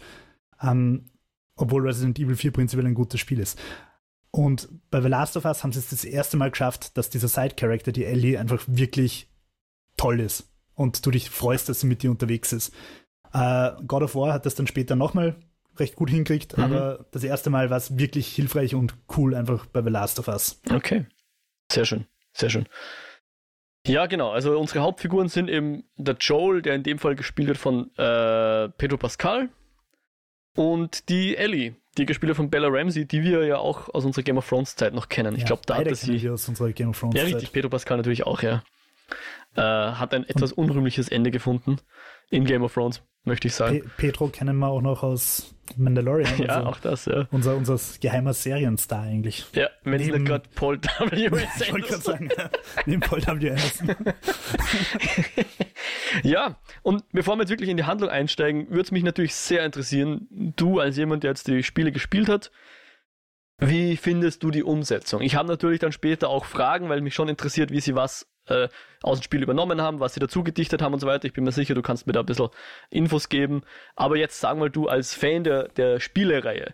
Ähm, 0.61 1.05
obwohl 1.55 1.87
Resident 1.87 2.19
Evil 2.19 2.35
4 2.35 2.51
prinzipiell 2.51 2.87
ein 2.87 2.95
gutes 2.95 3.19
Spiel 3.19 3.39
ist. 3.39 3.59
Und 4.35 4.67
bei 4.91 4.99
The 4.99 5.07
Last 5.07 5.37
of 5.37 5.45
Us 5.45 5.63
haben 5.63 5.71
sie 5.71 5.79
es 5.79 5.91
das 5.91 6.03
erste 6.03 6.35
Mal 6.35 6.51
geschafft, 6.51 6.97
dass 6.97 7.09
dieser 7.09 7.29
Side-Character, 7.29 7.93
die 7.93 8.03
Ellie, 8.03 8.37
einfach 8.37 8.61
wirklich 8.67 9.29
toll 9.95 10.19
ist. 10.19 10.51
Und 10.73 11.05
du 11.05 11.11
dich 11.11 11.29
freust, 11.29 11.69
dass 11.69 11.79
sie 11.79 11.87
mit 11.87 12.03
dir 12.03 12.11
unterwegs 12.11 12.51
ist. 12.51 12.73
Äh, 13.31 13.71
God 13.87 14.03
of 14.03 14.13
War 14.13 14.33
hat 14.33 14.45
das 14.45 14.53
dann 14.53 14.67
später 14.67 14.97
nochmal 14.97 15.37
recht 15.77 15.95
gut 15.95 16.09
hinkriegt, 16.09 16.57
mhm. 16.57 16.65
aber 16.65 17.05
das 17.11 17.23
erste 17.23 17.49
Mal 17.49 17.69
war 17.69 17.77
es 17.77 17.97
wirklich 17.97 18.27
hilfreich 18.27 18.75
und 18.75 18.95
cool 19.15 19.35
einfach 19.35 19.67
bei 19.67 19.81
The 19.81 19.89
Last 19.89 20.19
of 20.19 20.27
Us. 20.27 20.59
Okay. 20.69 21.05
Sehr 21.71 21.85
schön. 21.85 22.05
Sehr 22.33 22.49
schön. 22.49 22.67
Ja, 23.87 24.05
genau. 24.05 24.31
Also 24.31 24.59
unsere 24.59 24.81
Hauptfiguren 24.81 25.29
sind 25.29 25.49
eben 25.49 25.85
der 25.95 26.17
Joel, 26.19 26.61
der 26.61 26.75
in 26.75 26.83
dem 26.83 26.99
Fall 26.99 27.15
gespielt 27.15 27.47
wird 27.47 27.57
von 27.57 27.89
äh, 27.95 28.67
Pedro 28.67 28.97
Pascal, 28.97 29.47
und 30.55 31.09
die 31.09 31.35
Ellie, 31.35 31.75
die 31.97 32.05
gespielt 32.05 32.35
von 32.35 32.49
Bella 32.49 32.67
Ramsey, 32.69 33.05
die 33.05 33.23
wir 33.23 33.45
ja 33.45 33.57
auch 33.57 33.93
aus 33.93 34.05
unserer 34.05 34.23
Game 34.23 34.37
of 34.37 34.47
Thrones 34.47 34.75
Zeit 34.75 34.93
noch 34.93 35.09
kennen. 35.09 35.33
Ja, 35.33 35.39
ich 35.39 35.45
glaube, 35.45 35.61
da 35.65 35.77
hat 35.77 35.95
sie 35.95 36.29
aus 36.29 36.47
unserer 36.47 36.71
Game 36.71 36.89
of 36.89 36.99
Thrones 36.99 37.15
Zeit. 37.15 37.27
Ja, 37.27 37.35
richtig. 37.35 37.51
Pedro 37.53 37.69
Pascal 37.69 37.97
natürlich 37.97 38.25
auch, 38.25 38.41
ja. 38.41 38.63
Äh, 39.55 39.61
hat 39.61 40.13
ein 40.13 40.27
etwas 40.27 40.51
unrühmliches 40.51 41.07
Ende 41.09 41.31
gefunden 41.31 41.77
in 42.29 42.45
Game 42.45 42.63
of 42.63 42.73
Thrones, 42.73 43.01
möchte 43.23 43.47
ich 43.47 43.55
sagen. 43.55 43.81
Pe 43.81 43.89
Pedro 43.97 44.27
kennen 44.27 44.57
wir 44.57 44.67
auch 44.67 44.81
noch 44.81 45.03
aus 45.03 45.55
Mandalorian. 45.77 46.37
ja, 46.39 46.47
also 46.47 46.67
auch 46.67 46.79
das, 46.79 47.05
ja. 47.05 47.27
Unser, 47.31 47.55
unser 47.55 47.79
geheimer 47.99 48.33
Serienstar 48.33 49.03
eigentlich. 49.03 49.45
Ja, 49.53 49.69
wenn 49.83 50.01
es 50.01 50.07
nicht 50.07 50.25
gerade 50.25 50.49
Paul 50.55 50.79
W. 50.81 50.87
Anderson. 50.97 51.19
ich 51.61 51.71
wollte 51.71 51.87
gerade 51.87 52.03
sagen, 52.03 52.29
neben 52.85 53.01
Paul 53.01 53.21
W. 53.21 53.49
Anderson. 53.49 53.95
ja, 56.23 56.57
und 56.83 57.03
bevor 57.11 57.35
wir 57.35 57.41
jetzt 57.41 57.49
wirklich 57.49 57.69
in 57.69 57.77
die 57.77 57.83
Handlung 57.83 58.09
einsteigen, 58.09 58.69
würde 58.69 58.81
es 58.81 58.91
mich 58.91 59.03
natürlich 59.03 59.35
sehr 59.35 59.65
interessieren, 59.65 60.27
du 60.29 60.79
als 60.79 60.97
jemand, 60.97 61.23
der 61.23 61.31
jetzt 61.31 61.47
die 61.47 61.63
Spiele 61.63 61.91
gespielt 61.91 62.29
hat, 62.29 62.51
wie 63.57 63.95
findest 63.95 64.43
du 64.43 64.51
die 64.51 64.63
Umsetzung? 64.63 65.21
Ich 65.21 65.35
habe 65.35 65.47
natürlich 65.47 65.79
dann 65.79 65.91
später 65.91 66.29
auch 66.29 66.45
Fragen, 66.45 66.89
weil 66.89 67.01
mich 67.01 67.15
schon 67.15 67.29
interessiert, 67.29 67.71
wie 67.71 67.79
sie 67.79 67.95
was 67.95 68.27
äh, 68.47 68.67
aus 69.01 69.19
dem 69.19 69.23
Spiel 69.23 69.43
übernommen 69.43 69.81
haben, 69.81 69.99
was 69.99 70.13
sie 70.13 70.19
dazu 70.19 70.43
gedichtet 70.43 70.81
haben 70.81 70.93
und 70.93 70.99
so 70.99 71.07
weiter. 71.07 71.25
Ich 71.25 71.33
bin 71.33 71.45
mir 71.45 71.51
sicher, 71.53 71.73
du 71.73 71.81
kannst 71.81 72.05
mir 72.05 72.13
da 72.13 72.19
ein 72.19 72.25
bisschen 72.25 72.49
Infos 72.89 73.29
geben. 73.29 73.63
Aber 73.95 74.17
jetzt 74.17 74.41
sag 74.41 74.57
mal 74.57 74.69
du 74.69 74.89
als 74.89 75.13
Fan 75.13 75.45
der, 75.45 75.69
der 75.69 76.01
Spielereihe, 76.01 76.73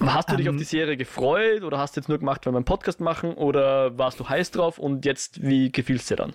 Hast 0.00 0.30
du 0.30 0.36
dich 0.36 0.48
um, 0.48 0.50
auf 0.50 0.54
ähm. 0.54 0.58
die 0.58 0.64
Serie 0.64 0.96
gefreut 0.96 1.62
oder 1.62 1.78
hast 1.78 1.96
du 1.96 2.00
jetzt 2.00 2.08
nur 2.08 2.18
gemacht, 2.18 2.44
weil 2.44 2.52
wir 2.52 2.58
einen 2.58 2.64
Podcast 2.64 3.00
machen 3.00 3.34
oder 3.34 3.96
warst 3.98 4.20
du 4.20 4.28
heiß 4.28 4.50
drauf 4.50 4.78
und 4.78 5.04
jetzt, 5.04 5.42
wie 5.42 5.70
gefiel 5.70 5.96
es 5.96 6.06
dir 6.06 6.16
dann? 6.16 6.34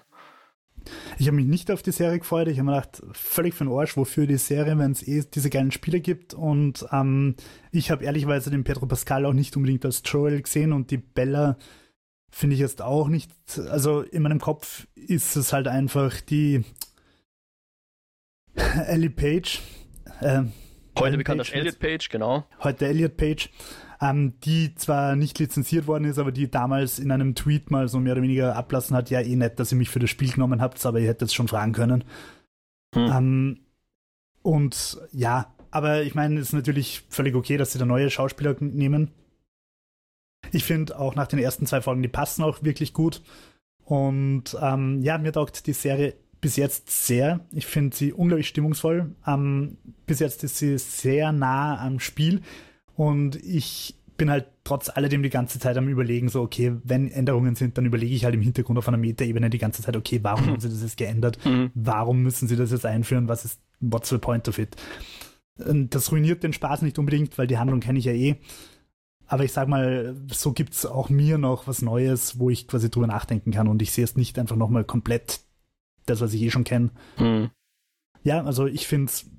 Ich 1.17 1.27
habe 1.27 1.38
mich 1.38 1.46
nicht 1.46 1.72
auf 1.72 1.82
die 1.82 1.91
Serie 1.91 2.20
gefreut. 2.20 2.48
Ich 2.48 2.60
habe 2.60 2.70
mir 2.70 2.75
gedacht, 2.75 3.01
völlig 3.13 3.53
für 3.53 3.65
den 3.65 3.74
Arsch, 3.74 3.98
wofür 3.98 4.27
die 4.27 4.38
Serie, 4.38 4.77
wenn 4.77 4.91
es 4.91 5.08
eh 5.08 5.24
diese 5.24 5.50
geilen 5.50 5.72
Spiele 5.72 6.00
gibt. 6.00 6.34
Und 6.34 6.86
ähm, 6.91 7.36
ich 7.72 7.91
habe 7.91 8.06
ehrlicherweise 8.06 8.50
den 8.50 8.63
Pedro 8.63 8.86
Pascal 8.86 9.25
auch 9.25 9.34
nicht 9.34 9.56
unbedingt 9.58 9.86
als 9.86 10.01
Joel 10.06 10.41
gesehen 10.41 10.74
und 10.74 10.91
die 10.91 10.98
Bella 10.98 11.58
finde 12.29 12.56
ich 12.56 12.60
jetzt 12.60 12.82
auch 12.82 13.08
nicht, 13.08 13.32
also 13.70 14.01
in 14.01 14.22
meinem 14.22 14.39
Kopf 14.39 14.86
ist 14.96 15.38
es 15.38 15.53
halt 15.53 15.67
einfach 15.67 16.20
die, 16.22 16.65
Ellie 18.88 19.10
Page. 19.10 19.62
Äh, 20.22 20.44
heute 20.98 21.17
bekannt 21.17 21.39
als 21.39 21.51
Elliot 21.51 21.79
Page, 21.79 22.10
genau. 22.10 22.46
Heute 22.63 22.88
Elliot 22.88 23.17
Page. 23.17 23.50
Ähm, 24.00 24.34
die 24.44 24.75
zwar 24.75 25.16
nicht 25.16 25.39
lizenziert 25.39 25.88
worden 25.88 26.06
ist, 26.06 26.20
aber 26.20 26.32
die 26.32 26.51
damals 26.51 27.00
in 27.00 27.12
einem 27.12 27.34
Tweet 27.34 27.72
mal 27.72 27.88
so 27.88 28.00
mehr 28.00 28.13
oder 28.13 28.22
weniger 28.22 28.56
ablassen 28.56 28.96
hat, 28.96 29.10
ja 29.10 29.22
eh 29.22 29.36
nett, 29.36 29.60
dass 29.60 29.72
ihr 29.72 29.77
mich 29.77 29.89
für 29.89 30.00
das 30.00 30.12
Spiel 30.12 30.32
genommen 30.32 30.62
habt, 30.62 30.86
aber 30.86 31.00
ihr 31.00 31.08
hättet 31.08 31.30
es 31.30 31.34
schon 31.34 31.48
fragen 31.48 31.74
können. 31.74 32.04
Hm. 32.94 33.12
Ähm, 33.12 33.60
und 34.44 35.00
ja, 35.12 35.54
aber 35.72 36.04
ich 36.04 36.16
meine, 36.16 36.39
es 36.39 36.48
ist 36.48 36.54
natürlich 36.54 37.04
völlig 37.10 37.36
okay, 37.36 37.58
dass 37.58 37.74
sie 37.74 37.80
da 37.80 37.86
neue 37.86 38.10
Schauspieler 38.10 38.56
nehmen. 38.60 39.12
Ich 40.51 40.63
finde 40.63 40.98
auch 40.98 41.16
nach 41.16 41.27
den 41.27 41.39
ersten 41.39 41.66
zwei 41.66 41.82
Folgen, 41.82 42.01
die 42.01 42.08
passen 42.08 42.44
auch 42.44 42.63
wirklich 42.63 42.94
gut. 42.94 43.22
Und 43.84 44.58
ähm, 44.62 45.01
ja, 45.01 45.18
mir 45.18 45.32
taugt 45.32 45.66
die 45.68 45.74
Serie 45.74 46.13
bis 46.39 46.56
jetzt 46.56 46.89
sehr. 46.89 47.42
Ich 47.51 47.66
finde 47.66 47.96
sie 47.96 48.13
unglaublich 48.13 48.48
stimmungsvoll. 48.48 49.16
Ähm, 49.25 49.77
bis 50.06 50.20
jetzt 50.20 50.44
ist 50.44 50.58
sie 50.58 50.77
sehr 50.77 51.32
nah 51.32 51.80
am 51.80 52.00
Spiel. 52.00 52.42
Und 52.98 53.36
ich 53.38 53.96
bin 54.18 54.32
halt 54.32 54.48
trotz 54.63 54.89
alledem 54.89 55.22
die 55.22 55.30
ganze 55.30 55.60
Zeit 55.60 55.77
am 55.77 55.88
Überlegen, 55.88 56.30
so, 56.30 56.42
okay, 56.42 56.75
wenn 56.84 57.12
Änderungen 57.12 57.56
sind, 57.56 57.77
dann 57.77 57.86
überlege 57.86 58.16
ich 58.16 58.25
halt 58.25 58.34
im 58.34 58.42
Hintergrund 58.42 58.80
auf 58.80 58.88
einer 58.88 58.98
Metaebene 58.98 59.51
die 59.51 59.60
ganze 59.60 59.84
Zeit, 59.84 59.96
okay, 59.96 60.20
warum 60.24 60.48
haben 60.48 60.60
sie 60.60 60.70
das 60.70 60.82
jetzt 60.82 60.98
geändert? 60.98 61.38
Mhm. 61.46 61.70
Warum 61.75 62.24
müssen 62.24 62.48
sie 62.48 62.56
das 62.56 62.72
jetzt 62.72 62.86
einführen? 62.86 63.30
Was 63.30 63.46
ist, 63.46 63.62
what's 63.80 64.10
the 64.10 64.18
point 64.18 64.50
of 64.50 64.58
it? 64.58 64.75
Das 65.56 66.12
ruiniert 66.12 66.44
den 66.44 66.54
Spaß 66.54 66.82
nicht 66.82 66.98
unbedingt, 66.98 67.38
weil 67.38 67.46
die 67.46 67.60
Handlung 67.60 67.80
kenne 67.80 68.00
ich 68.00 68.06
ja 68.06 68.13
eh. 68.13 68.36
Aber 69.27 69.44
ich 69.44 69.51
sag 69.51 69.68
mal, 69.68 70.16
so 70.32 70.54
gibt 70.54 70.74
es 70.74 70.86
auch 70.88 71.10
mir 71.10 71.38
noch 71.38 71.68
was 71.68 71.84
Neues, 71.84 72.39
wo 72.39 72.50
ich 72.50 72.68
quasi 72.68 72.89
drüber 72.89 73.08
nachdenken 73.08 73.51
kann 73.51 73.68
und 73.68 73.82
ich 73.82 73.92
sehe 73.92 74.04
es 74.04 74.16
nicht 74.16 74.39
einfach 74.39 74.56
nochmal 74.56 74.84
komplett 74.84 75.42
das, 76.08 76.22
was 76.22 76.34
ich 76.34 76.42
eh 76.42 76.50
schon 76.50 76.63
kenne. 76.63 76.89
Mhm. 77.20 77.51
Ja, 78.24 78.44
also 78.44 78.66
ich 78.66 78.88
finde 78.88 79.12
es 79.12 79.30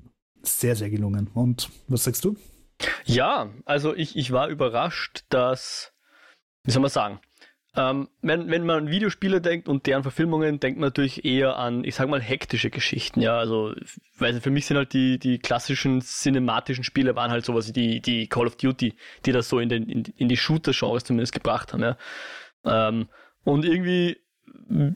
sehr, 0.42 0.76
sehr 0.76 0.90
gelungen. 0.90 1.28
Und 1.34 1.70
was 1.88 2.04
sagst 2.04 2.24
du? 2.24 2.36
Ja, 3.04 3.50
also 3.64 3.94
ich, 3.94 4.16
ich 4.16 4.32
war 4.32 4.48
überrascht, 4.48 5.24
dass, 5.30 5.92
wie 6.64 6.70
soll 6.70 6.82
man 6.82 6.90
sagen, 6.90 7.20
ähm, 7.76 8.08
wenn, 8.22 8.50
wenn 8.50 8.66
man 8.66 8.76
an 8.76 8.90
Videospiele 8.90 9.40
denkt 9.40 9.68
und 9.68 9.86
deren 9.86 10.02
Verfilmungen, 10.02 10.58
denkt 10.58 10.80
man 10.80 10.88
natürlich 10.88 11.24
eher 11.24 11.58
an, 11.58 11.84
ich 11.84 11.94
sag 11.94 12.08
mal, 12.08 12.20
hektische 12.20 12.70
Geschichten. 12.70 13.20
Ja, 13.20 13.38
also, 13.38 13.74
weil 14.18 14.40
für 14.40 14.50
mich 14.50 14.66
sind 14.66 14.76
halt 14.76 14.92
die, 14.94 15.18
die 15.18 15.38
klassischen 15.38 16.00
cinematischen 16.00 16.82
Spiele 16.82 17.14
waren 17.14 17.30
halt 17.30 17.44
sowas 17.44 17.68
wie 17.68 17.72
die, 17.72 18.00
die 18.00 18.26
Call 18.26 18.46
of 18.46 18.56
Duty, 18.56 18.94
die 19.26 19.32
das 19.32 19.48
so 19.48 19.60
in, 19.60 19.68
den, 19.68 19.88
in, 19.88 20.02
in 20.16 20.28
die 20.28 20.36
Shooter-Genres 20.36 21.04
zumindest 21.04 21.32
gebracht 21.32 21.72
haben. 21.72 21.82
Ja. 21.82 21.98
Ähm, 22.64 23.08
und 23.44 23.64
irgendwie 23.64 24.18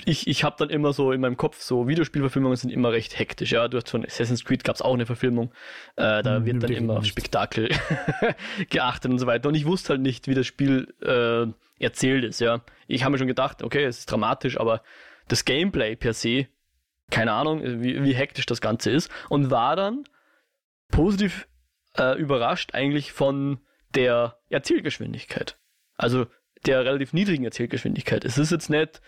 ich, 0.05 0.27
ich 0.27 0.45
habe 0.45 0.57
dann 0.59 0.71
immer 0.71 0.93
so 0.93 1.13
in 1.13 1.21
meinem 1.21 1.37
Kopf, 1.37 1.61
so 1.61 1.89
Videospielverfilmungen 1.89 2.57
sind 2.57 2.71
immer 2.71 2.93
recht 2.93 3.19
hektisch. 3.19 3.53
Ja, 3.53 3.69
du 3.69 3.79
hast 3.79 3.89
von 3.91 4.05
Assassin's 4.05 4.45
Creed 4.45 4.65
gab 4.65 4.77
es 4.77 4.83
auch 4.83 4.95
eine 4.95 5.07
Verfilmung. 5.07 5.53
Äh, 5.97 6.23
da 6.23 6.37
hm, 6.37 6.47
wird 6.47 6.63
dann 6.63 6.73
immer 6.73 6.99
auf 6.99 7.07
Spektakel 7.07 7.71
geachtet 8.71 9.11
und 9.11 9.19
so 9.19 9.27
weiter. 9.27 9.49
Und 9.49 9.55
ich 9.55 9.65
wusste 9.65 9.91
halt 9.91 10.03
nicht, 10.03 10.29
wie 10.29 10.35
das 10.35 10.47
Spiel 10.47 10.95
äh, 11.03 11.47
erzählt 11.83 12.25
ist. 12.25 12.41
Ja, 12.41 12.63
ich 12.87 13.03
habe 13.03 13.13
mir 13.13 13.19
schon 13.19 13.29
gedacht, 13.29 13.63
okay, 13.63 13.85
es 13.85 14.01
ist 14.01 14.11
dramatisch, 14.11 14.59
aber 14.61 14.83
das 15.29 15.45
Gameplay 15.45 15.97
per 15.97 16.13
se, 16.13 16.47
keine 17.11 17.33
Ahnung, 17.33 17.63
wie, 17.83 18.03
wie 18.03 18.15
hektisch 18.15 18.47
das 18.47 18.61
Ganze 18.61 18.91
ist. 18.91 19.11
Und 19.29 19.51
war 19.51 19.77
dann 19.77 20.05
positiv 20.91 21.49
äh, 21.97 22.19
überrascht 22.19 22.75
eigentlich 22.75 23.13
von 23.13 23.61
der 23.95 24.39
Erzählgeschwindigkeit. 24.49 25.59
Also 25.97 26.27
der 26.67 26.85
relativ 26.85 27.13
niedrigen 27.13 27.45
Erzählgeschwindigkeit. 27.45 28.25
Es 28.25 28.39
ist 28.39 28.53
jetzt 28.53 28.71
nicht 28.71 29.01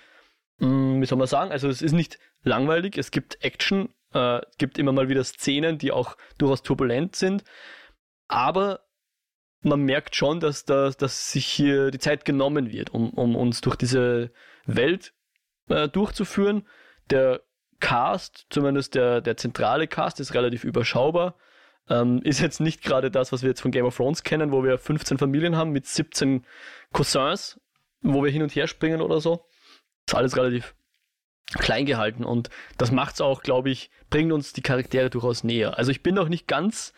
Mm, 0.59 1.01
wie 1.01 1.07
soll 1.07 1.19
man 1.19 1.27
sagen, 1.27 1.51
also 1.51 1.69
es 1.69 1.83
ist 1.83 1.93
nicht 1.93 2.19
langweilig, 2.43 2.97
es 2.97 3.11
gibt 3.11 3.43
Action, 3.43 3.93
äh, 4.13 4.41
gibt 4.59 4.79
immer 4.79 4.93
mal 4.93 5.09
wieder 5.09 5.25
Szenen, 5.25 5.79
die 5.79 5.93
auch 5.93 6.17
durchaus 6.39 6.63
turbulent 6.63 7.17
sind, 7.17 7.45
aber 8.29 8.81
man 9.63 9.81
merkt 9.81 10.15
schon, 10.15 10.41
dass, 10.41 10.65
da, 10.65 10.91
dass 10.91 11.33
sich 11.33 11.47
hier 11.47 11.91
die 11.91 11.99
Zeit 11.99 12.25
genommen 12.25 12.71
wird, 12.71 12.91
um, 12.91 13.11
um 13.11 13.35
uns 13.35 13.63
durch 13.63 13.77
diese 13.77 14.31
Welt 14.67 15.15
äh, 15.69 15.89
durchzuführen. 15.89 16.69
Der 17.11 17.41
Cast, 17.81 18.47
zumindest 18.51 18.95
der, 18.95 19.23
der 19.23 19.39
zentrale 19.39 19.89
Cast, 19.89 20.21
ist 20.21 20.35
relativ 20.35 20.65
überschaubar. 20.65 21.37
Ähm, 21.89 22.21
ist 22.23 22.41
jetzt 22.41 22.61
nicht 22.61 22.83
gerade 22.83 23.11
das, 23.11 23.33
was 23.33 23.43
wir 23.43 23.49
jetzt 23.49 23.63
von 23.63 23.71
Game 23.71 23.87
of 23.87 23.97
Thrones 23.97 24.23
kennen, 24.23 24.53
wo 24.53 24.63
wir 24.65 24.79
15 24.79 25.17
Familien 25.17 25.57
haben 25.57 25.71
mit 25.71 25.87
17 25.87 26.45
Cousins, 26.93 27.59
wo 28.03 28.23
wir 28.23 28.31
hin 28.31 28.43
und 28.43 28.55
her 28.55 28.67
springen 28.67 29.01
oder 29.01 29.21
so 29.21 29.47
ist 30.07 30.15
alles 30.15 30.37
relativ 30.37 30.75
klein 31.53 31.87
gehalten 31.87 32.25
und 32.25 32.51
das 32.79 32.91
macht 32.91 33.15
es 33.15 33.21
auch, 33.21 33.43
glaube 33.43 33.71
ich, 33.71 33.91
bringt 34.11 34.33
uns 34.33 34.53
die 34.53 34.63
Charaktere 34.63 35.11
durchaus 35.11 35.45
näher. 35.45 35.79
Also 35.79 35.91
ich 35.91 36.03
bin 36.03 36.15
noch 36.15 36.29
nicht 36.29 36.49
ganz, 36.49 36.93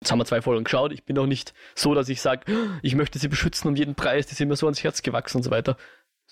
jetzt 0.00 0.10
haben 0.10 0.18
wir 0.18 0.24
zwei 0.24 0.42
Folgen 0.42 0.64
geschaut, 0.64 0.92
ich 0.92 1.04
bin 1.04 1.16
noch 1.16 1.26
nicht 1.26 1.54
so, 1.74 1.94
dass 1.94 2.08
ich 2.08 2.20
sage, 2.20 2.50
ich 2.82 2.94
möchte 2.94 3.18
sie 3.18 3.28
beschützen 3.28 3.68
um 3.68 3.76
jeden 3.76 3.94
Preis, 3.94 4.26
die 4.26 4.34
sind 4.34 4.48
mir 4.48 4.56
so 4.56 4.66
ans 4.66 4.82
Herz 4.82 5.02
gewachsen 5.02 5.38
und 5.38 5.42
so 5.42 5.50
weiter. 5.50 5.76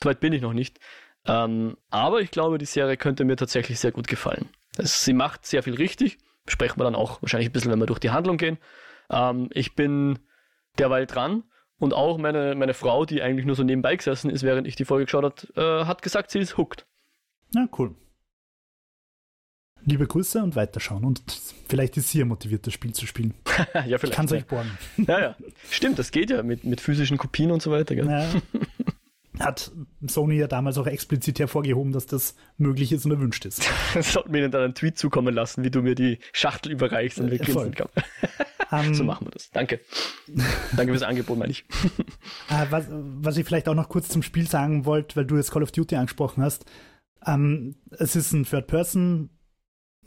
Soweit 0.03 0.21
bin 0.21 0.33
ich 0.33 0.43
noch 0.43 0.53
nicht. 0.53 0.81
Ähm, 1.27 1.77
aber 1.91 2.21
ich 2.21 2.31
glaube, 2.31 2.59
die 2.59 2.65
Serie 2.65 2.97
könnte 2.97 3.25
mir 3.25 3.37
tatsächlich 3.37 3.79
sehr 3.79 3.93
gut 3.93 4.09
gefallen. 4.09 4.49
Also 4.77 4.93
sie 4.93 5.13
macht 5.13 5.47
sehr 5.47 5.63
viel 5.63 5.75
richtig, 5.75 6.19
besprechen 6.45 6.79
wir 6.79 6.85
dann 6.85 6.97
auch 6.97 7.23
wahrscheinlich 7.23 7.49
ein 7.49 7.53
bisschen, 7.53 7.71
wenn 7.71 7.79
wir 7.79 7.87
durch 7.87 8.01
die 8.01 8.11
Handlung 8.11 8.37
gehen. 8.37 8.59
Ähm, 9.11 9.49
ich 9.53 9.75
bin 9.75 10.19
derweil 10.79 11.07
dran 11.07 11.45
und 11.85 11.95
auch 11.95 12.19
meine, 12.19 12.55
meine 12.55 12.75
Frau, 12.75 13.05
die 13.05 13.23
eigentlich 13.23 13.47
nur 13.47 13.55
so 13.55 13.63
nebenbei 13.63 13.95
gesessen 13.95 14.31
ist, 14.31 14.43
während 14.43 14.67
ich 14.67 14.75
die 14.75 14.85
Folge 14.85 15.05
geschaut 15.05 15.25
habe, 15.25 15.83
äh, 15.83 15.85
hat 15.85 16.03
gesagt, 16.03 16.31
sie 16.31 16.41
ist 16.41 16.57
hooked. 16.57 16.87
Na, 17.53 17.69
cool. 17.79 17.95
Liebe 19.87 20.07
Grüße 20.07 20.43
und 20.43 20.57
weiterschauen. 20.57 21.05
Und 21.05 21.23
vielleicht 21.69 21.97
ist 21.99 22.09
sie 22.09 22.21
ja 22.21 22.25
motiviert, 22.25 22.67
das 22.67 22.73
Spiel 22.73 22.95
zu 22.95 23.07
spielen. 23.07 23.35
ja, 23.87 23.99
vielleicht. 23.99 24.15
Kann 24.15 24.27
es 24.27 24.33
euch 24.33 24.47
borgen. 24.47 24.71
ja, 24.97 25.21
ja. 25.21 25.37
Stimmt, 25.71 25.99
das 25.99 26.11
geht 26.11 26.31
ja 26.31 26.43
mit, 26.43 26.65
mit 26.65 26.81
physischen 26.81 27.19
Kopien 27.19 27.51
und 27.51 27.63
so 27.63 27.71
weiter. 27.71 27.95
Gell? 27.95 28.07
Ja. 28.07 28.29
Hat 29.41 29.73
Sony 30.07 30.37
ja 30.37 30.47
damals 30.47 30.79
auch 30.79 30.87
explizit 30.87 31.41
hervorgehoben, 31.41 31.93
dass 31.93 32.07
das 32.07 32.37
möglich 32.57 32.93
ist 32.93 33.05
und 33.05 33.11
erwünscht 33.11 33.45
ist. 33.45 33.69
Sollten 34.01 34.33
wir 34.33 34.41
ihnen 34.41 34.53
dann 34.53 34.63
einen 34.63 34.75
Tweet 34.75 34.97
zukommen 34.97 35.35
lassen, 35.35 35.65
wie 35.65 35.71
du 35.71 35.83
mir 35.83 35.97
die 35.97 36.19
Schachtel 36.33 36.71
überreichst 36.73 37.19
und 37.19 37.31
wir 37.31 37.39
grinsen 37.39 37.75
können. 37.75 37.91
Um, 38.71 38.95
so 38.95 39.03
ähm, 39.03 39.07
machen 39.07 39.27
wir 39.27 39.33
das. 39.33 39.51
Danke. 39.51 39.81
Danke 40.77 40.93
fürs 40.93 41.03
Angebot, 41.03 41.37
meine 41.37 41.51
ich. 41.51 41.65
Uh, 42.49 42.67
was, 42.71 42.87
was, 42.89 43.37
ich 43.37 43.45
vielleicht 43.45 43.69
auch 43.69 43.75
noch 43.75 43.89
kurz 43.89 44.09
zum 44.09 44.23
Spiel 44.23 44.47
sagen 44.47 44.85
wollte, 44.85 45.17
weil 45.17 45.25
du 45.25 45.37
jetzt 45.37 45.51
Call 45.51 45.65
of 45.65 45.73
Duty 45.73 45.97
angesprochen 45.97 46.43
hast. 46.43 46.65
Um, 47.27 47.35
ähm, 47.35 47.75
es 47.91 48.15
ist 48.15 48.33
ein 48.33 48.45
Third-Person 48.45 49.31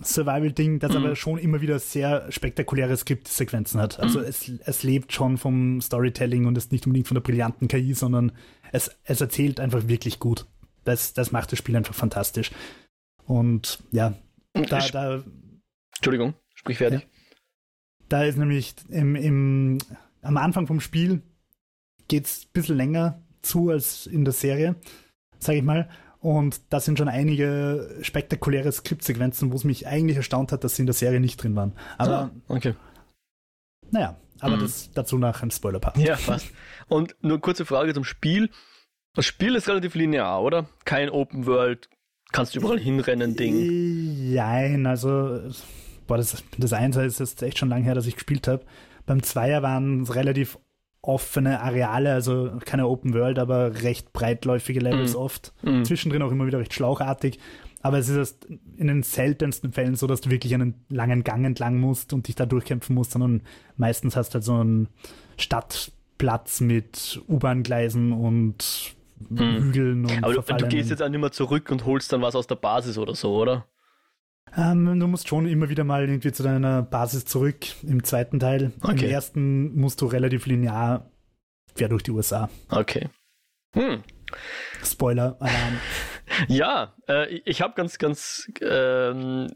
Survival-Ding, 0.01 0.79
das 0.79 0.91
mhm. 0.91 0.97
aber 0.97 1.15
schon 1.15 1.37
immer 1.37 1.61
wieder 1.61 1.79
sehr 1.79 2.31
spektakuläre 2.31 2.95
Skriptsequenzen 2.95 3.79
hat. 3.79 3.99
Also 3.99 4.19
mhm. 4.19 4.25
es, 4.25 4.51
es 4.65 4.83
lebt 4.83 5.13
schon 5.13 5.37
vom 5.37 5.81
Storytelling 5.81 6.45
und 6.45 6.57
ist 6.57 6.71
nicht 6.71 6.85
unbedingt 6.85 7.07
von 7.07 7.15
der 7.15 7.21
brillanten 7.21 7.67
KI, 7.67 7.93
sondern 7.93 8.31
es, 8.71 8.91
es 9.03 9.21
erzählt 9.21 9.59
einfach 9.59 9.87
wirklich 9.87 10.19
gut. 10.19 10.45
Das, 10.83 11.13
das 11.13 11.31
macht 11.31 11.51
das 11.51 11.59
Spiel 11.59 11.75
einfach 11.75 11.95
fantastisch. 11.95 12.51
Und 13.25 13.83
ja, 13.91 14.13
da, 14.53 14.79
da 14.79 15.23
Entschuldigung, 15.97 16.33
sprich 16.53 16.77
fertig. 16.77 17.01
Ja, 17.01 17.07
da 18.09 18.23
ist 18.23 18.37
nämlich 18.37 18.75
im, 18.89 19.15
im, 19.15 19.77
am 20.21 20.37
Anfang 20.37 20.67
vom 20.67 20.79
Spiel 20.79 21.21
geht 22.07 22.25
es 22.25 22.45
ein 22.45 22.49
bisschen 22.53 22.77
länger 22.77 23.21
zu 23.41 23.69
als 23.69 24.07
in 24.07 24.23
der 24.23 24.33
Serie, 24.33 24.75
sage 25.39 25.57
ich 25.57 25.63
mal. 25.63 25.89
Und 26.27 26.59
da 26.71 26.81
sind 26.81 26.97
schon 26.97 27.07
einige 27.07 27.99
spektakuläre 28.01 28.69
Skriptsequenzen, 28.69 29.53
wo 29.53 29.55
es 29.55 29.63
mich 29.63 29.87
eigentlich 29.87 30.17
erstaunt 30.17 30.51
hat, 30.51 30.65
dass 30.65 30.75
sie 30.75 30.81
in 30.81 30.85
der 30.85 30.93
Serie 30.93 31.21
nicht 31.21 31.41
drin 31.41 31.55
waren. 31.55 31.71
Aber 31.97 32.17
ah, 32.17 32.31
okay. 32.49 32.73
Naja, 33.91 34.17
aber 34.41 34.57
mhm. 34.57 34.59
das 34.59 34.91
dazu 34.91 35.17
nach 35.17 35.41
ein 35.41 35.51
Spoiler-Part. 35.51 35.97
Ja, 35.97 36.17
fast. 36.17 36.51
Und 36.89 37.15
nur 37.21 37.39
kurze 37.39 37.63
Frage 37.63 37.93
zum 37.93 38.03
Spiel. 38.03 38.49
Das 39.13 39.25
Spiel 39.25 39.55
ist 39.55 39.69
relativ 39.69 39.95
linear, 39.95 40.43
oder? 40.43 40.67
Kein 40.83 41.09
Open 41.09 41.45
World, 41.45 41.87
kannst 42.33 42.55
du 42.55 42.59
überall 42.59 42.77
hinrennen, 42.77 43.37
Ding. 43.37 44.33
Nein, 44.33 44.85
also 44.85 45.39
boah, 46.07 46.17
das, 46.17 46.43
das 46.57 46.73
Einser 46.73 47.05
ist 47.05 47.21
jetzt 47.21 47.41
echt 47.41 47.57
schon 47.57 47.69
lange 47.69 47.85
her, 47.85 47.95
dass 47.95 48.05
ich 48.05 48.15
gespielt 48.15 48.49
habe. 48.49 48.65
Beim 49.05 49.23
Zweier 49.23 49.63
waren 49.63 50.01
es 50.01 50.13
relativ 50.13 50.59
offene 51.07 51.61
Areale, 51.61 52.11
also 52.11 52.51
keine 52.65 52.87
Open 52.87 53.13
World, 53.13 53.39
aber 53.39 53.81
recht 53.81 54.11
breitläufige 54.11 54.81
Levels 54.81 55.13
mm. 55.13 55.17
oft. 55.17 55.53
Mm. 55.63 55.83
Zwischendrin 55.83 56.21
auch 56.21 56.31
immer 56.31 56.45
wieder 56.45 56.59
recht 56.59 56.73
schlauchartig. 56.73 57.39
Aber 57.81 57.97
es 57.97 58.09
ist 58.09 58.45
in 58.75 58.87
den 58.87 59.03
seltensten 59.03 59.71
Fällen 59.71 59.95
so, 59.95 60.05
dass 60.05 60.19
du 60.19 60.29
wirklich 60.29 60.53
einen 60.53 60.73
langen 60.89 61.23
Gang 61.23 61.45
entlang 61.45 61.79
musst 61.79 62.11
und 62.11 62.27
dich 62.27 62.35
da 62.35 62.45
durchkämpfen 62.45 62.93
musst, 62.93 63.11
sondern 63.11 63.41
meistens 63.77 64.17
hast 64.17 64.31
du 64.31 64.33
halt 64.35 64.43
so 64.43 64.55
einen 64.55 64.89
Stadtplatz 65.37 66.59
mit 66.59 67.21
U-Bahn-Gleisen 67.29 68.11
und 68.11 68.95
mm. 69.29 69.37
Hügeln 69.39 70.05
und 70.05 70.23
Aber 70.23 70.33
du, 70.33 70.41
du, 70.41 70.67
gehst 70.67 70.89
jetzt 70.89 71.01
auch 71.01 71.09
nicht 71.09 71.21
mehr 71.21 71.31
zurück 71.31 71.71
und 71.71 71.85
holst 71.85 72.11
dann 72.11 72.21
was 72.21 72.35
aus 72.35 72.47
der 72.47 72.55
Basis 72.55 72.97
oder 72.97 73.15
so, 73.15 73.33
oder? 73.33 73.65
Ähm, 74.55 74.99
du 74.99 75.07
musst 75.07 75.27
schon 75.27 75.47
immer 75.47 75.69
wieder 75.69 75.83
mal 75.83 76.07
irgendwie 76.07 76.31
zu 76.31 76.43
deiner 76.43 76.81
Basis 76.81 77.25
zurück 77.25 77.65
im 77.83 78.03
zweiten 78.03 78.39
Teil. 78.39 78.71
Okay. 78.81 79.05
Im 79.05 79.11
ersten 79.11 79.75
musst 79.75 80.01
du 80.01 80.05
relativ 80.05 80.45
linear 80.45 81.11
quer 81.75 81.89
durch 81.89 82.03
die 82.03 82.11
USA. 82.11 82.49
Okay. 82.69 83.09
Hm. 83.73 84.03
Spoiler, 84.83 85.37
Alarm. 85.39 85.79
ja, 86.47 86.95
äh, 87.07 87.35
ich 87.45 87.61
habe 87.61 87.73
ganz, 87.75 87.97
ganz 87.97 88.51
ähm, 88.61 89.47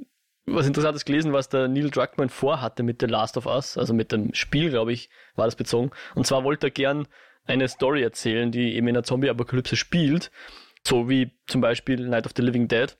was 0.46 0.68
Interessantes 0.68 1.06
gelesen, 1.06 1.34
was 1.34 1.50
der 1.50 1.68
Neil 1.68 1.90
Druckmann 1.90 2.30
vorhatte 2.30 2.84
mit 2.84 3.02
The 3.02 3.08
Last 3.08 3.38
of 3.38 3.46
Us, 3.46 3.78
also 3.78 3.94
mit 3.94 4.12
dem 4.12 4.34
Spiel, 4.34 4.70
glaube 4.70 4.94
ich, 4.94 5.10
war 5.36 5.46
das 5.46 5.56
bezogen. 5.56 5.92
Und 6.16 6.28
zwar 6.28 6.44
wollte 6.44 6.68
er 6.68 6.72
gern 6.72 7.08
eine 7.46 7.68
Story 7.68 8.04
erzählen, 8.04 8.52
die 8.52 8.76
eben 8.76 8.88
in 8.88 8.94
der 8.94 9.04
Zombie-Apokalypse 9.04 9.76
spielt, 9.76 10.32
so 10.86 11.10
wie 11.10 11.32
zum 11.48 11.62
Beispiel 11.62 12.08
Night 12.08 12.26
of 12.26 12.34
the 12.36 12.42
Living 12.42 12.68
Dead, 12.68 12.98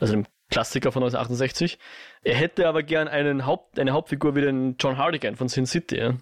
also 0.00 0.14
dem 0.14 0.26
Klassiker 0.50 0.92
von 0.92 1.02
1968. 1.02 1.78
Er 2.22 2.34
hätte 2.34 2.66
aber 2.66 2.82
gern 2.82 3.08
einen 3.08 3.46
Haupt, 3.46 3.78
eine 3.78 3.92
Hauptfigur 3.92 4.34
wie 4.34 4.40
den 4.40 4.76
John 4.78 4.96
Hardigan 4.96 5.36
von 5.36 5.48
Sin 5.48 5.66
City. 5.66 5.96
Ja. 5.98 6.14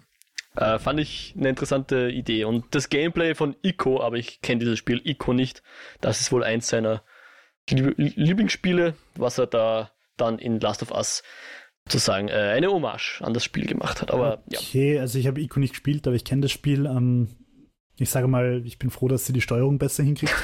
Äh, 0.55 0.79
fand 0.79 0.99
ich 0.99 1.33
eine 1.37 1.49
interessante 1.49 2.09
Idee. 2.09 2.45
Und 2.45 2.65
das 2.71 2.89
Gameplay 2.89 3.35
von 3.35 3.55
Ico, 3.61 4.01
aber 4.01 4.17
ich 4.17 4.41
kenne 4.41 4.59
dieses 4.59 4.79
Spiel 4.79 5.01
Ico 5.05 5.33
nicht, 5.33 5.61
das 6.01 6.19
ist 6.19 6.31
wohl 6.31 6.43
eins 6.43 6.67
seiner 6.67 7.03
Lieblingsspiele, 7.69 8.95
was 9.15 9.37
er 9.37 9.47
da 9.47 9.91
dann 10.15 10.39
in 10.39 10.59
Last 10.59 10.81
of 10.81 10.91
Us 10.91 11.21
sozusagen 11.85 12.27
äh, 12.27 12.33
eine 12.33 12.69
Hommage 12.69 13.21
an 13.21 13.33
das 13.33 13.43
Spiel 13.43 13.65
gemacht 13.65 14.01
hat. 14.01 14.11
Aber 14.11 14.43
okay, 14.51 14.95
ja. 14.95 15.01
Also 15.01 15.19
ich 15.19 15.27
habe 15.27 15.39
Ico 15.41 15.59
nicht 15.59 15.71
gespielt, 15.71 16.07
aber 16.07 16.15
ich 16.15 16.25
kenne 16.25 16.41
das 16.41 16.51
Spiel. 16.51 16.85
Ähm, 16.85 17.29
ich 17.97 18.09
sage 18.09 18.27
mal, 18.27 18.61
ich 18.65 18.77
bin 18.77 18.89
froh, 18.89 19.07
dass 19.07 19.25
sie 19.25 19.33
die 19.33 19.41
Steuerung 19.41 19.79
besser 19.79 20.03
hinkriegt. 20.03 20.33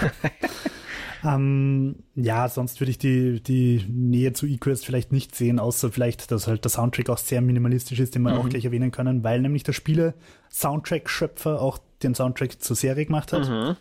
ähm, 1.24 2.04
ja, 2.16 2.50
sonst 2.50 2.80
würde 2.82 2.92
ich 2.92 2.98
die, 2.98 3.42
die 3.42 3.86
Nähe 3.88 4.34
zu 4.34 4.46
eQuest 4.46 4.86
vielleicht 4.86 5.12
nicht 5.12 5.36
sehen, 5.36 5.60
außer 5.60 5.92
vielleicht, 5.92 6.32
dass 6.32 6.48
halt 6.48 6.66
der 6.66 6.72
Soundtrack 6.72 7.10
auch 7.10 7.18
sehr 7.18 7.42
minimalistisch 7.42 8.00
ist, 8.00 8.16
den 8.16 8.24
wir 8.24 8.34
mhm. 8.34 8.40
auch 8.40 8.50
gleich 8.50 8.66
erwähnen 8.66 8.92
können, 8.92 9.24
weil 9.24 9.42
nämlich 9.42 9.64
der 9.64 9.74
Spiele-Soundtrack-Schöpfer 9.74 11.62
auch 11.62 11.80
den 12.02 12.14
Soundtrack 12.14 12.62
zur 12.62 12.76
Serie 12.76 13.06
gemacht 13.06 13.32
hat. 13.32 13.48
Mhm. 13.48 13.78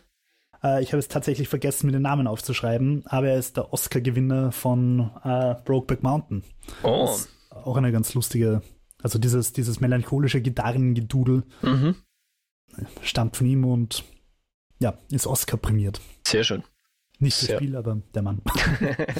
Äh, 0.62 0.82
ich 0.82 0.92
habe 0.92 0.98
es 0.98 1.08
tatsächlich 1.08 1.48
vergessen, 1.48 1.86
mir 1.86 1.92
den 1.92 2.02
Namen 2.02 2.28
aufzuschreiben, 2.28 3.02
aber 3.06 3.28
er 3.28 3.38
ist 3.38 3.56
der 3.56 3.72
Oscar-Gewinner 3.72 4.52
von 4.52 5.10
äh, 5.24 5.56
Brokeback 5.64 6.02
Mountain. 6.02 6.44
Oh. 6.84 7.10
auch 7.50 7.76
eine 7.76 7.90
ganz 7.90 8.14
lustige, 8.14 8.62
also 9.02 9.18
dieses, 9.18 9.52
dieses 9.52 9.80
melancholische 9.80 10.40
Gitarrengedudel 10.40 11.42
mhm. 11.62 11.96
stammt 13.02 13.36
von 13.36 13.46
ihm 13.46 13.64
und 13.64 14.04
ja, 14.78 14.96
ist 15.10 15.26
Oscar 15.26 15.56
prämiert. 15.56 16.00
Sehr 16.26 16.44
schön. 16.44 16.62
Nicht 17.22 17.42
das 17.42 17.56
Spiel, 17.56 17.76
aber 17.76 18.02
der 18.14 18.22
Mann. 18.22 18.42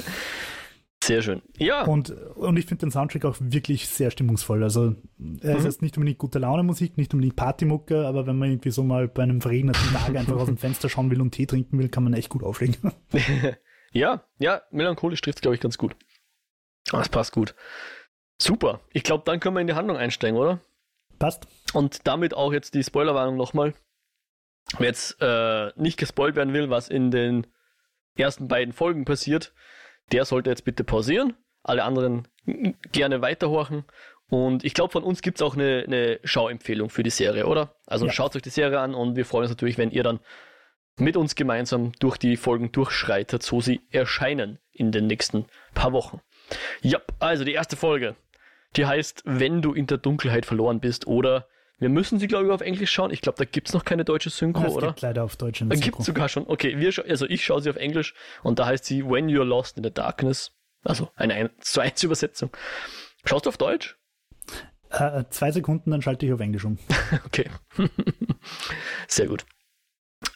Sehr 1.03 1.21
schön. 1.21 1.41
Ja. 1.57 1.83
Und, 1.83 2.11
und 2.11 2.57
ich 2.57 2.65
finde 2.65 2.85
den 2.85 2.91
Soundtrack 2.91 3.25
auch 3.25 3.35
wirklich 3.39 3.89
sehr 3.89 4.09
stimmungsvoll. 4.09 4.63
Also 4.63 4.95
er 5.41 5.55
ist 5.55 5.59
mhm. 5.59 5.65
jetzt 5.65 5.81
nicht 5.81 5.97
unbedingt 5.97 6.17
gute 6.17 6.39
Laune 6.39 6.63
Musik, 6.63 6.95
nicht 6.95 7.13
unbedingt 7.13 7.35
Partymucke, 7.35 8.07
aber 8.07 8.25
wenn 8.25 8.37
man 8.37 8.49
irgendwie 8.49 8.71
so 8.71 8.83
mal 8.83 9.09
bei 9.09 9.23
einem 9.23 9.41
verregneten 9.41 9.81
Tag 9.91 10.15
einfach 10.15 10.37
aus 10.37 10.45
dem 10.45 10.55
Fenster 10.55 10.87
schauen 10.87 11.11
will 11.11 11.19
und 11.19 11.31
Tee 11.31 11.45
trinken 11.45 11.77
will, 11.77 11.89
kann 11.89 12.05
man 12.05 12.13
echt 12.13 12.29
gut 12.29 12.41
auflegen. 12.41 12.93
ja, 13.91 14.23
ja, 14.39 14.61
melancholisch 14.71 15.19
trifft 15.19 15.39
es, 15.39 15.41
glaube 15.41 15.55
ich, 15.55 15.61
ganz 15.61 15.77
gut. 15.77 15.93
Das 16.89 17.09
passt 17.09 17.33
gut. 17.33 17.53
Super. 18.41 18.79
Ich 18.93 19.03
glaube, 19.03 19.23
dann 19.25 19.41
können 19.41 19.57
wir 19.57 19.61
in 19.61 19.67
die 19.67 19.73
Handlung 19.73 19.97
einsteigen, 19.97 20.39
oder? 20.39 20.61
Passt. 21.19 21.47
Und 21.73 22.07
damit 22.07 22.33
auch 22.33 22.53
jetzt 22.53 22.75
die 22.75 22.83
Spoilerwarnung 22.83 23.35
nochmal. 23.35 23.73
Wer 24.77 24.87
jetzt 24.87 25.17
äh, 25.19 25.71
nicht 25.75 25.97
gespoilt 25.97 26.37
werden 26.37 26.53
will, 26.53 26.69
was 26.69 26.87
in 26.87 27.11
den 27.11 27.45
ersten 28.15 28.47
beiden 28.47 28.73
Folgen 28.73 29.05
passiert, 29.05 29.53
der 30.11 30.25
sollte 30.25 30.49
jetzt 30.49 30.65
bitte 30.65 30.83
pausieren. 30.83 31.33
Alle 31.63 31.83
anderen 31.83 32.27
gerne 32.91 33.21
weiterhorchen. 33.21 33.85
Und 34.29 34.63
ich 34.63 34.73
glaube, 34.73 34.91
von 34.91 35.03
uns 35.03 35.21
gibt 35.21 35.37
es 35.37 35.41
auch 35.41 35.55
eine, 35.55 35.83
eine 35.85 36.19
Schauempfehlung 36.23 36.89
für 36.89 37.03
die 37.03 37.09
Serie, 37.09 37.45
oder? 37.45 37.75
Also 37.85 38.05
ja. 38.05 38.11
schaut 38.11 38.35
euch 38.35 38.41
die 38.41 38.49
Serie 38.49 38.79
an 38.79 38.95
und 38.95 39.15
wir 39.15 39.25
freuen 39.25 39.43
uns 39.43 39.51
natürlich, 39.51 39.77
wenn 39.77 39.91
ihr 39.91 40.03
dann 40.03 40.19
mit 40.97 41.17
uns 41.17 41.35
gemeinsam 41.35 41.91
durch 41.99 42.17
die 42.17 42.37
Folgen 42.37 42.71
durchschreitet, 42.71 43.43
so 43.43 43.61
sie 43.61 43.81
erscheinen 43.91 44.59
in 44.71 44.91
den 44.91 45.07
nächsten 45.07 45.45
paar 45.73 45.91
Wochen. 45.91 46.21
Ja, 46.81 46.99
also 47.19 47.43
die 47.43 47.53
erste 47.53 47.75
Folge, 47.75 48.15
die 48.75 48.85
heißt, 48.85 49.23
wenn 49.25 49.61
du 49.61 49.73
in 49.73 49.87
der 49.87 49.97
Dunkelheit 49.97 50.45
verloren 50.45 50.79
bist 50.79 51.07
oder 51.07 51.47
wir 51.79 51.89
müssen 51.89 52.19
sie, 52.19 52.27
glaube 52.27 52.45
ich, 52.45 52.51
auf 52.51 52.61
Englisch 52.61 52.91
schauen. 52.91 53.11
Ich 53.11 53.21
glaube, 53.21 53.37
da 53.37 53.45
gibt 53.45 53.67
es 53.67 53.73
noch 53.73 53.83
keine 53.83 54.05
deutsche 54.05 54.29
Synchro, 54.29 54.61
ja, 54.61 54.67
es 54.67 54.73
oder? 54.73 54.87
Gibt 54.87 55.01
leider 55.01 55.23
auf 55.23 55.35
Deutsch 55.35 55.61
eine 55.61 55.75
Synchro. 55.75 55.97
Gibt 55.97 56.05
sogar 56.05 56.29
schon. 56.29 56.45
Okay, 56.47 56.77
wir, 56.77 56.93
also 57.09 57.25
ich 57.25 57.43
schaue 57.43 57.61
sie 57.61 57.69
auf 57.69 57.75
Englisch 57.75 58.13
und 58.43 58.59
da 58.59 58.65
heißt 58.67 58.85
sie 58.85 59.03
When 59.03 59.27
You're 59.27 59.43
Lost 59.43 59.77
in 59.77 59.83
the 59.83 59.91
Darkness. 59.91 60.51
Also 60.83 61.09
eine 61.15 61.33
1 61.33 61.51
zu 61.61 61.81
1 61.81 62.03
Übersetzung. 62.03 62.51
Schaust 63.25 63.45
du 63.45 63.49
auf 63.49 63.57
Deutsch? 63.57 63.97
Äh, 64.89 65.23
zwei 65.29 65.51
Sekunden, 65.51 65.91
dann 65.91 66.01
schalte 66.01 66.25
ich 66.25 66.33
auf 66.33 66.39
Englisch 66.39 66.65
um. 66.65 66.77
okay. 67.25 67.49
Sehr 69.07 69.27
gut. 69.27 69.45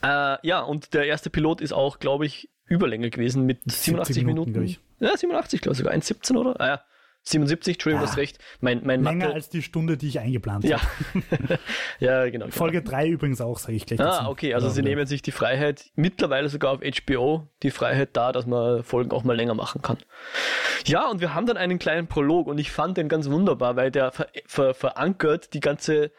Äh, 0.02 0.38
ja, 0.46 0.62
und 0.62 0.94
der 0.94 1.06
erste 1.06 1.30
Pilot 1.30 1.62
ist 1.62 1.74
auch, 1.74 2.00
glaube 2.00 2.26
ich, 2.26 2.50
Überlänge 2.66 3.10
gewesen 3.10 3.46
mit 3.46 3.60
87 3.70 4.26
Minuten. 4.26 4.52
Minuten. 4.52 4.78
Ja, 5.00 5.16
87, 5.16 5.62
glaube 5.62 5.74
ich, 5.74 5.78
sogar 5.78 5.94
1,17, 5.94 6.38
oder? 6.38 6.60
Ah 6.60 6.68
ja, 6.68 6.82
77, 7.30 7.76
Entschuldigung, 7.76 8.02
ja, 8.02 8.06
du 8.06 8.12
hast 8.12 8.18
recht. 8.18 8.40
Mein, 8.62 8.82
mein 8.86 9.04
länger 9.04 9.26
Mathe... 9.26 9.36
als 9.36 9.50
die 9.50 9.62
Stunde, 9.62 9.98
die 9.98 10.08
ich 10.08 10.20
eingeplant 10.20 10.66
habe. 10.66 10.68
Ja, 10.68 11.58
ja 12.00 12.30
genau, 12.30 12.46
genau. 12.46 12.56
Folge 12.56 12.82
3 12.82 13.08
übrigens 13.10 13.42
auch, 13.42 13.60
sage 13.60 13.74
ich 13.74 13.86
gleich. 13.86 14.00
Ah, 14.00 14.20
dazu. 14.20 14.30
okay, 14.30 14.54
also 14.54 14.68
ja, 14.68 14.74
sie 14.74 14.82
nehmen 14.82 15.06
sich 15.06 15.22
die 15.22 15.32
Freiheit, 15.32 15.92
mittlerweile 15.96 16.50
sogar 16.50 16.72
auf 16.72 16.82
HBO, 16.82 17.48
die 17.64 17.72
Freiheit 17.72 18.10
da, 18.14 18.32
dass 18.32 18.46
man 18.46 18.84
Folgen 18.84 19.12
auch 19.12 19.24
mal 19.24 19.36
länger 19.36 19.56
machen 19.56 19.82
kann. 19.82 19.98
Ja, 20.86 21.10
und 21.10 21.20
wir 21.20 21.34
haben 21.34 21.46
dann 21.46 21.58
einen 21.58 21.80
kleinen 21.80 22.08
Prolog 22.08 22.48
und 22.48 22.60
ich 22.60 22.72
fand 22.72 22.98
den 22.98 23.10
ganz 23.10 23.30
wunderbar, 23.30 23.76
weil 23.76 23.92
der 23.92 24.12
ver 24.12 24.28
ver 24.46 24.74
verankert 24.74 25.54
die 25.54 25.60
ganze 25.60 26.12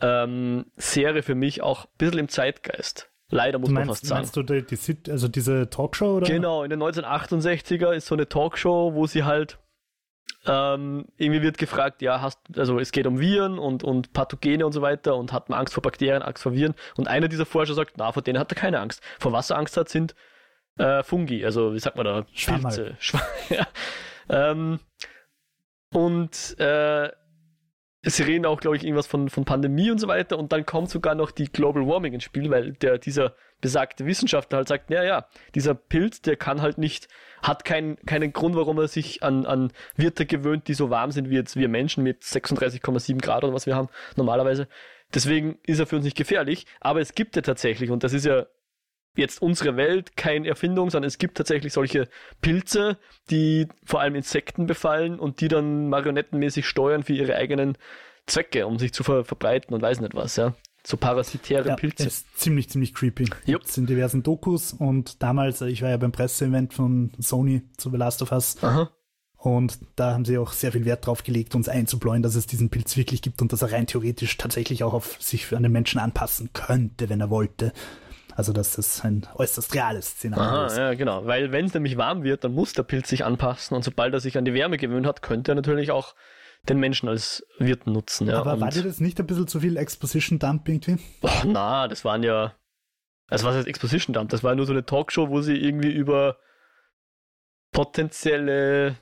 ähm, 0.00 0.66
Serie 0.76 1.22
für 1.22 1.34
mich 1.34 1.62
auch 1.62 1.84
ein 1.84 1.90
bisschen 1.98 2.18
im 2.18 2.28
Zeitgeist. 2.28 3.10
Leider 3.30 3.58
muss 3.58 3.70
meinst, 3.70 3.86
man 3.86 3.94
fast 3.94 4.06
sagen. 4.06 4.20
Meinst 4.20 4.36
du 4.36 4.42
die, 4.42 4.64
die, 4.64 5.10
also 5.10 5.28
diese 5.28 5.70
Talkshow? 5.70 6.16
Oder? 6.16 6.26
Genau, 6.26 6.64
in 6.64 6.70
den 6.70 6.82
1968er 6.82 7.92
ist 7.92 8.06
so 8.06 8.14
eine 8.14 8.28
Talkshow, 8.28 8.92
wo 8.94 9.06
sie 9.06 9.24
halt 9.24 9.58
ähm, 10.46 11.06
irgendwie 11.18 11.42
wird 11.42 11.58
gefragt, 11.58 12.00
ja, 12.02 12.22
hast, 12.22 12.38
also 12.56 12.78
es 12.78 12.92
geht 12.92 13.06
um 13.06 13.20
Viren 13.20 13.58
und, 13.58 13.84
und 13.84 14.12
Pathogene 14.12 14.64
und 14.64 14.72
so 14.72 14.80
weiter 14.80 15.16
und 15.16 15.32
hat 15.32 15.50
man 15.50 15.58
Angst 15.58 15.74
vor 15.74 15.82
Bakterien, 15.82 16.22
Angst 16.22 16.42
vor 16.42 16.52
Viren. 16.52 16.74
Und 16.96 17.08
einer 17.08 17.28
dieser 17.28 17.46
Forscher 17.46 17.74
sagt, 17.74 17.94
na, 17.98 18.10
vor 18.12 18.22
denen 18.22 18.38
hat 18.38 18.50
er 18.50 18.56
keine 18.56 18.80
Angst. 18.80 19.02
Vor 19.18 19.32
was 19.32 19.50
er 19.50 19.58
Angst 19.58 19.76
hat, 19.76 19.88
sind 19.88 20.14
äh, 20.78 21.02
Fungi, 21.02 21.44
also 21.44 21.74
wie 21.74 21.78
sagt 21.78 21.96
man 21.96 22.06
da? 22.06 22.26
Pilze. 22.34 22.96
ja. 23.50 23.66
ähm, 24.30 24.80
und 25.92 26.58
äh, 26.58 27.10
sie 28.02 28.22
reden 28.22 28.46
auch, 28.46 28.60
glaube 28.60 28.76
ich, 28.76 28.84
irgendwas 28.84 29.06
von, 29.06 29.28
von 29.28 29.44
Pandemie 29.44 29.90
und 29.90 29.98
so 29.98 30.08
weiter. 30.08 30.38
Und 30.38 30.52
dann 30.52 30.64
kommt 30.64 30.88
sogar 30.88 31.14
noch 31.14 31.32
die 31.32 31.50
Global 31.52 31.86
Warming 31.86 32.14
ins 32.14 32.24
Spiel, 32.24 32.50
weil 32.50 32.72
der, 32.74 32.98
dieser 32.98 33.34
besagte 33.60 34.06
Wissenschaftler 34.06 34.58
halt 34.58 34.68
sagt, 34.68 34.90
ja, 34.90 35.02
ja, 35.02 35.26
dieser 35.54 35.74
Pilz, 35.74 36.22
der 36.22 36.36
kann 36.36 36.62
halt 36.62 36.78
nicht, 36.78 37.08
hat 37.42 37.64
kein, 37.64 37.96
keinen 38.06 38.32
Grund, 38.32 38.56
warum 38.56 38.78
er 38.78 38.88
sich 38.88 39.22
an, 39.22 39.46
an 39.46 39.72
Wirte 39.96 40.26
gewöhnt, 40.26 40.68
die 40.68 40.74
so 40.74 40.90
warm 40.90 41.10
sind 41.10 41.30
wie 41.30 41.36
jetzt 41.36 41.56
wir 41.56 41.68
Menschen 41.68 42.02
mit 42.02 42.22
36,7 42.22 43.20
Grad 43.20 43.44
oder 43.44 43.54
was 43.54 43.66
wir 43.66 43.76
haben 43.76 43.88
normalerweise. 44.16 44.68
Deswegen 45.14 45.58
ist 45.66 45.78
er 45.78 45.86
für 45.86 45.96
uns 45.96 46.04
nicht 46.04 46.16
gefährlich. 46.16 46.66
Aber 46.80 47.00
es 47.00 47.14
gibt 47.14 47.36
ja 47.36 47.42
tatsächlich, 47.42 47.90
und 47.90 48.04
das 48.04 48.12
ist 48.12 48.24
ja 48.24 48.46
jetzt 49.16 49.42
unsere 49.42 49.76
Welt 49.76 50.16
keine 50.16 50.48
Erfindung, 50.48 50.90
sondern 50.90 51.08
es 51.08 51.18
gibt 51.18 51.36
tatsächlich 51.36 51.72
solche 51.72 52.08
Pilze, 52.40 52.96
die 53.30 53.66
vor 53.84 54.00
allem 54.00 54.14
Insekten 54.14 54.66
befallen 54.66 55.18
und 55.18 55.40
die 55.40 55.48
dann 55.48 55.88
marionettenmäßig 55.88 56.66
steuern 56.66 57.02
für 57.02 57.12
ihre 57.12 57.34
eigenen 57.34 57.76
Zwecke, 58.26 58.66
um 58.66 58.78
sich 58.78 58.92
zu 58.92 59.02
ver 59.02 59.24
verbreiten 59.24 59.74
und 59.74 59.82
weiß 59.82 60.00
nicht 60.00 60.14
was, 60.14 60.36
ja. 60.36 60.54
So 60.82 60.96
parasitäre 60.96 61.68
ja, 61.68 61.76
Pilze. 61.76 62.06
Ist 62.06 62.38
ziemlich, 62.38 62.70
ziemlich 62.70 62.94
creepy. 62.94 63.28
Jupp. 63.44 63.62
in 63.76 63.86
diversen 63.86 64.22
Dokus 64.22 64.72
und 64.72 65.22
damals, 65.22 65.60
ich 65.60 65.82
war 65.82 65.90
ja 65.90 65.96
beim 65.96 66.12
Presseevent 66.12 66.72
von 66.72 67.12
Sony 67.18 67.62
zu 67.76 67.90
The 67.90 67.96
Last 67.96 68.22
of 68.22 68.32
Us. 68.32 68.56
Aha. 68.62 68.90
Und 69.36 69.78
da 69.96 70.12
haben 70.12 70.26
sie 70.26 70.36
auch 70.36 70.52
sehr 70.52 70.70
viel 70.70 70.84
Wert 70.84 71.06
drauf 71.06 71.22
gelegt, 71.22 71.54
uns 71.54 71.68
einzubläuen, 71.68 72.22
dass 72.22 72.34
es 72.34 72.46
diesen 72.46 72.68
Pilz 72.68 72.98
wirklich 72.98 73.22
gibt 73.22 73.40
und 73.40 73.52
dass 73.52 73.62
er 73.62 73.72
rein 73.72 73.86
theoretisch 73.86 74.36
tatsächlich 74.36 74.84
auch 74.84 74.92
auf 74.92 75.16
sich 75.18 75.54
an 75.56 75.62
den 75.62 75.72
Menschen 75.72 75.98
anpassen 75.98 76.50
könnte, 76.52 77.08
wenn 77.08 77.22
er 77.22 77.30
wollte. 77.30 77.72
Also 78.36 78.52
dass 78.52 78.76
das 78.76 79.02
ein 79.02 79.26
äußerst 79.34 79.74
reales 79.74 80.08
Szenario 80.10 80.44
Aha, 80.44 80.66
ist. 80.66 80.76
Ja, 80.76 80.94
genau. 80.94 81.26
Weil 81.26 81.52
wenn 81.52 81.66
es 81.66 81.74
nämlich 81.74 81.96
warm 81.96 82.22
wird, 82.22 82.44
dann 82.44 82.52
muss 82.52 82.74
der 82.74 82.82
Pilz 82.82 83.08
sich 83.08 83.24
anpassen 83.24 83.74
und 83.74 83.82
sobald 83.82 84.12
er 84.12 84.20
sich 84.20 84.36
an 84.36 84.44
die 84.44 84.54
Wärme 84.54 84.76
gewöhnt 84.76 85.06
hat, 85.06 85.22
könnte 85.22 85.52
er 85.52 85.54
natürlich 85.54 85.90
auch 85.90 86.14
den 86.68 86.78
Menschen 86.78 87.08
als 87.08 87.46
Wirt 87.58 87.86
nutzen. 87.86 88.28
Ja. 88.28 88.40
Aber 88.40 88.60
war 88.60 88.70
dir 88.70 88.82
das 88.82 89.00
nicht 89.00 89.18
ein 89.18 89.26
bisschen 89.26 89.48
zu 89.48 89.60
viel 89.60 89.76
Exposition 89.76 90.38
Dump 90.38 90.68
irgendwie? 90.68 90.98
Oh, 91.22 91.28
na, 91.46 91.88
das 91.88 92.04
waren 92.04 92.22
ja. 92.22 92.54
Also 93.28 93.46
was 93.46 93.54
heißt 93.54 93.68
Exposition 93.68 94.12
Dump? 94.12 94.30
Das 94.30 94.42
war 94.42 94.54
nur 94.54 94.66
so 94.66 94.72
eine 94.72 94.84
Talkshow, 94.84 95.28
wo 95.30 95.40
sie 95.40 95.56
irgendwie 95.56 95.92
über 95.92 96.36
potenzielle 97.72 98.96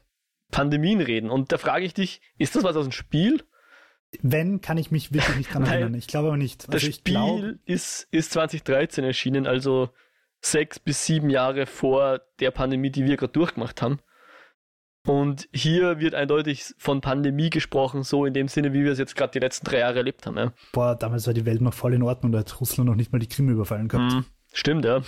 Pandemien 0.50 1.00
reden. 1.00 1.30
Und 1.30 1.52
da 1.52 1.58
frage 1.58 1.84
ich 1.84 1.94
dich, 1.94 2.20
ist 2.36 2.56
das 2.56 2.64
was 2.64 2.76
aus 2.76 2.86
dem 2.86 2.92
Spiel? 2.92 3.44
Wenn, 4.22 4.60
kann 4.60 4.78
ich 4.78 4.90
mich 4.90 5.12
wirklich 5.12 5.36
nicht 5.36 5.52
dran 5.52 5.64
erinnern. 5.64 5.94
Ich 5.94 6.06
glaube 6.06 6.28
aber 6.28 6.36
nicht. 6.36 6.68
Also 6.68 6.86
das 6.86 6.94
Spiel 6.94 7.12
glaub... 7.12 7.42
ist, 7.66 8.08
ist 8.10 8.32
2013 8.32 9.04
erschienen, 9.04 9.46
also 9.46 9.90
sechs 10.40 10.78
bis 10.78 11.04
sieben 11.04 11.30
Jahre 11.30 11.66
vor 11.66 12.20
der 12.40 12.50
Pandemie, 12.50 12.90
die 12.90 13.04
wir 13.04 13.16
gerade 13.16 13.32
durchgemacht 13.32 13.82
haben. 13.82 13.98
Und 15.06 15.48
hier 15.52 16.00
wird 16.00 16.14
eindeutig 16.14 16.74
von 16.76 17.00
Pandemie 17.00 17.50
gesprochen, 17.50 18.02
so 18.02 18.26
in 18.26 18.34
dem 18.34 18.48
Sinne, 18.48 18.72
wie 18.72 18.84
wir 18.84 18.92
es 18.92 18.98
jetzt 18.98 19.16
gerade 19.16 19.32
die 19.32 19.38
letzten 19.38 19.64
drei 19.66 19.78
Jahre 19.78 19.98
erlebt 19.98 20.26
haben. 20.26 20.36
Ja. 20.36 20.52
Boah, 20.72 20.96
damals 20.96 21.26
war 21.26 21.34
die 21.34 21.46
Welt 21.46 21.60
noch 21.60 21.72
voll 21.74 21.94
in 21.94 22.02
Ordnung, 22.02 22.32
da 22.32 22.40
hat 22.40 22.60
Russland 22.60 22.90
noch 22.90 22.96
nicht 22.96 23.12
mal 23.12 23.18
die 23.18 23.28
Krim 23.28 23.48
überfallen 23.48 23.88
gehabt. 23.88 24.12
Mm, 24.12 24.24
stimmt, 24.52 24.84
ja. 24.84 25.02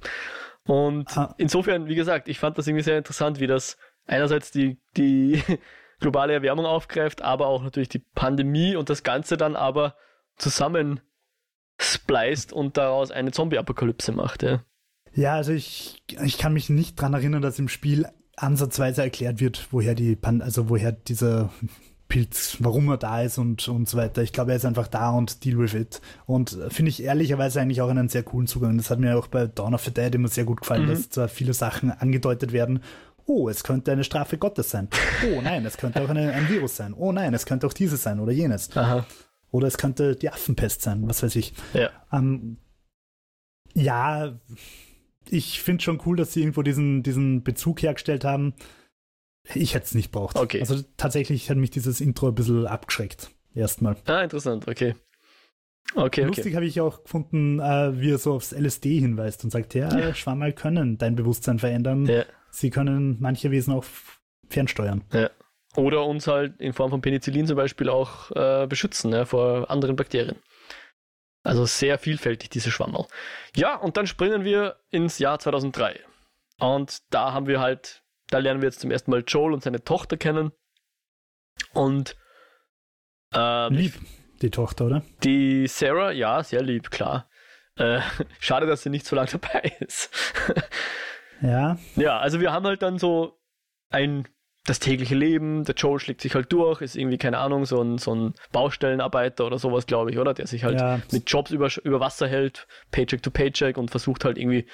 Und 0.64 1.16
ah. 1.16 1.34
insofern, 1.38 1.88
wie 1.88 1.96
gesagt, 1.96 2.28
ich 2.28 2.38
fand 2.38 2.56
das 2.56 2.68
irgendwie 2.68 2.84
sehr 2.84 2.98
interessant, 2.98 3.40
wie 3.40 3.48
das 3.48 3.78
einerseits 4.06 4.52
die, 4.52 4.80
die 4.96 5.42
globale 6.00 6.32
Erwärmung 6.32 6.66
aufgreift, 6.66 7.22
aber 7.22 7.46
auch 7.46 7.62
natürlich 7.62 7.88
die 7.88 8.04
Pandemie 8.14 8.76
und 8.76 8.90
das 8.90 9.02
Ganze 9.02 9.36
dann 9.36 9.56
aber 9.56 9.96
zusammen 10.36 11.00
spliced 11.80 12.52
und 12.52 12.76
daraus 12.76 13.10
eine 13.10 13.32
Zombie-Apokalypse 13.32 14.12
macht, 14.12 14.42
ja. 14.42 14.62
Ja, 15.14 15.34
also 15.34 15.52
ich, 15.52 16.02
ich 16.22 16.38
kann 16.38 16.52
mich 16.52 16.70
nicht 16.70 17.00
dran 17.00 17.12
erinnern, 17.12 17.42
dass 17.42 17.58
im 17.58 17.68
Spiel 17.68 18.06
ansatzweise 18.36 19.02
erklärt 19.02 19.40
wird, 19.40 19.68
woher 19.70 19.94
die 19.94 20.16
Pan 20.16 20.42
also 20.42 20.68
woher 20.68 20.92
dieser 20.92 21.50
Pilz, 22.12 22.58
warum 22.60 22.90
er 22.90 22.98
da 22.98 23.22
ist 23.22 23.38
und, 23.38 23.66
und 23.68 23.88
so 23.88 23.96
weiter. 23.96 24.22
Ich 24.22 24.34
glaube, 24.34 24.50
er 24.50 24.58
ist 24.58 24.66
einfach 24.66 24.86
da 24.86 25.10
und 25.12 25.46
deal 25.46 25.56
with 25.56 25.72
it. 25.72 26.02
Und 26.26 26.52
äh, 26.52 26.68
finde 26.68 26.90
ich 26.90 27.02
ehrlicherweise 27.02 27.58
eigentlich 27.58 27.80
auch 27.80 27.88
einen 27.88 28.10
sehr 28.10 28.22
coolen 28.22 28.46
Zugang. 28.46 28.76
Das 28.76 28.90
hat 28.90 28.98
mir 28.98 29.16
auch 29.16 29.28
bei 29.28 29.46
Dawn 29.46 29.74
of 29.74 29.82
the 29.82 29.94
Dead 29.94 30.14
immer 30.14 30.28
sehr 30.28 30.44
gut 30.44 30.60
gefallen, 30.60 30.84
mhm. 30.84 30.88
dass 30.90 31.08
zwar 31.08 31.28
viele 31.28 31.54
Sachen 31.54 31.90
angedeutet 31.90 32.52
werden. 32.52 32.82
Oh, 33.24 33.48
es 33.48 33.64
könnte 33.64 33.92
eine 33.92 34.04
Strafe 34.04 34.36
Gottes 34.36 34.68
sein. 34.68 34.88
Oh 35.32 35.40
nein, 35.40 35.64
es 35.64 35.78
könnte 35.78 36.02
auch 36.02 36.08
eine, 36.10 36.32
ein 36.32 36.50
Virus 36.50 36.76
sein. 36.76 36.92
Oh 36.92 37.12
nein, 37.12 37.32
es 37.32 37.46
könnte 37.46 37.66
auch 37.66 37.72
dieses 37.72 38.02
sein 38.02 38.20
oder 38.20 38.32
jenes. 38.32 38.76
Aha. 38.76 39.06
Oder 39.50 39.68
es 39.68 39.78
könnte 39.78 40.14
die 40.14 40.28
Affenpest 40.28 40.82
sein, 40.82 41.08
was 41.08 41.22
weiß 41.22 41.34
ich. 41.36 41.54
Ja, 41.72 41.88
ähm, 42.12 42.58
ja 43.72 44.38
ich 45.30 45.62
finde 45.62 45.82
schon 45.82 46.00
cool, 46.06 46.16
dass 46.16 46.32
sie 46.32 46.40
irgendwo 46.40 46.62
diesen, 46.62 47.02
diesen 47.02 47.42
Bezug 47.42 47.82
hergestellt 47.82 48.24
haben. 48.24 48.54
Ich 49.54 49.74
hätte 49.74 49.86
es 49.86 49.94
nicht 49.94 50.12
braucht. 50.12 50.36
Okay. 50.36 50.60
Also 50.60 50.82
tatsächlich 50.96 51.50
hat 51.50 51.56
mich 51.56 51.70
dieses 51.70 52.00
Intro 52.00 52.28
ein 52.28 52.34
bisschen 52.34 52.66
abgeschreckt. 52.66 53.30
Erstmal. 53.54 53.96
Ah, 54.06 54.22
interessant, 54.22 54.68
okay. 54.68 54.94
Okay, 55.94 56.22
Lustig 56.22 56.46
okay. 56.46 56.54
habe 56.54 56.66
ich 56.66 56.80
auch 56.80 57.02
gefunden, 57.02 57.58
äh, 57.60 58.00
wie 58.00 58.12
er 58.12 58.18
so 58.18 58.34
aufs 58.34 58.52
LSD 58.52 58.98
hinweist 59.00 59.44
und 59.44 59.50
sagt, 59.50 59.74
ja, 59.74 59.94
ja. 59.98 60.14
Schwammerl 60.14 60.52
können 60.52 60.96
dein 60.96 61.16
Bewusstsein 61.16 61.58
verändern. 61.58 62.06
Ja. 62.06 62.24
Sie 62.50 62.70
können 62.70 63.16
manche 63.20 63.50
Wesen 63.50 63.74
auch 63.74 63.84
fernsteuern. 64.48 65.02
Ja. 65.12 65.30
Oder 65.76 66.04
uns 66.04 66.26
halt 66.26 66.60
in 66.60 66.72
Form 66.72 66.90
von 66.90 67.00
Penicillin 67.00 67.46
zum 67.46 67.56
Beispiel 67.56 67.88
auch 67.88 68.30
äh, 68.32 68.66
beschützen 68.66 69.12
ja, 69.12 69.24
vor 69.24 69.70
anderen 69.70 69.96
Bakterien. 69.96 70.36
Also 71.42 71.64
sehr 71.64 71.98
vielfältig, 71.98 72.50
diese 72.50 72.70
Schwammerl. 72.70 73.06
Ja, 73.56 73.76
und 73.76 73.96
dann 73.96 74.06
springen 74.06 74.44
wir 74.44 74.76
ins 74.90 75.18
Jahr 75.18 75.38
2003. 75.38 76.00
Und 76.58 76.98
da 77.10 77.32
haben 77.32 77.46
wir 77.46 77.60
halt 77.60 78.02
da 78.32 78.38
lernen 78.38 78.62
wir 78.62 78.68
jetzt 78.68 78.80
zum 78.80 78.90
ersten 78.90 79.10
Mal 79.10 79.22
Joel 79.26 79.52
und 79.52 79.62
seine 79.62 79.84
Tochter 79.84 80.16
kennen. 80.16 80.52
Und 81.74 82.16
ähm, 83.34 83.74
lieb, 83.74 83.94
die 84.40 84.50
Tochter, 84.50 84.86
oder? 84.86 85.02
Die 85.22 85.66
Sarah, 85.66 86.12
ja, 86.12 86.42
sehr 86.42 86.62
lieb, 86.62 86.90
klar. 86.90 87.28
Äh, 87.76 88.00
schade, 88.40 88.66
dass 88.66 88.82
sie 88.82 88.90
nicht 88.90 89.06
so 89.06 89.16
lange 89.16 89.30
dabei 89.30 89.76
ist. 89.80 90.10
ja. 91.42 91.78
Ja, 91.96 92.18
also 92.18 92.40
wir 92.40 92.52
haben 92.52 92.66
halt 92.66 92.82
dann 92.82 92.98
so 92.98 93.38
ein 93.90 94.26
das 94.64 94.78
tägliche 94.78 95.16
Leben, 95.16 95.64
der 95.64 95.74
Joel 95.74 95.98
schlägt 95.98 96.20
sich 96.20 96.34
halt 96.34 96.52
durch, 96.52 96.82
ist 96.82 96.96
irgendwie, 96.96 97.18
keine 97.18 97.38
Ahnung, 97.38 97.64
so 97.64 97.82
ein, 97.82 97.98
so 97.98 98.14
ein 98.14 98.34
Baustellenarbeiter 98.52 99.44
oder 99.44 99.58
sowas, 99.58 99.86
glaube 99.86 100.10
ich, 100.12 100.18
oder? 100.18 100.34
Der 100.34 100.46
sich 100.46 100.62
halt 100.62 100.80
ja. 100.80 101.00
mit 101.10 101.28
Jobs 101.28 101.50
über, 101.50 101.68
über 101.82 102.00
Wasser 102.00 102.28
hält, 102.28 102.68
Paycheck 102.92 103.22
to 103.22 103.30
Paycheck 103.30 103.76
und 103.76 103.90
versucht 103.90 104.24
halt 104.24 104.38
irgendwie 104.38 104.66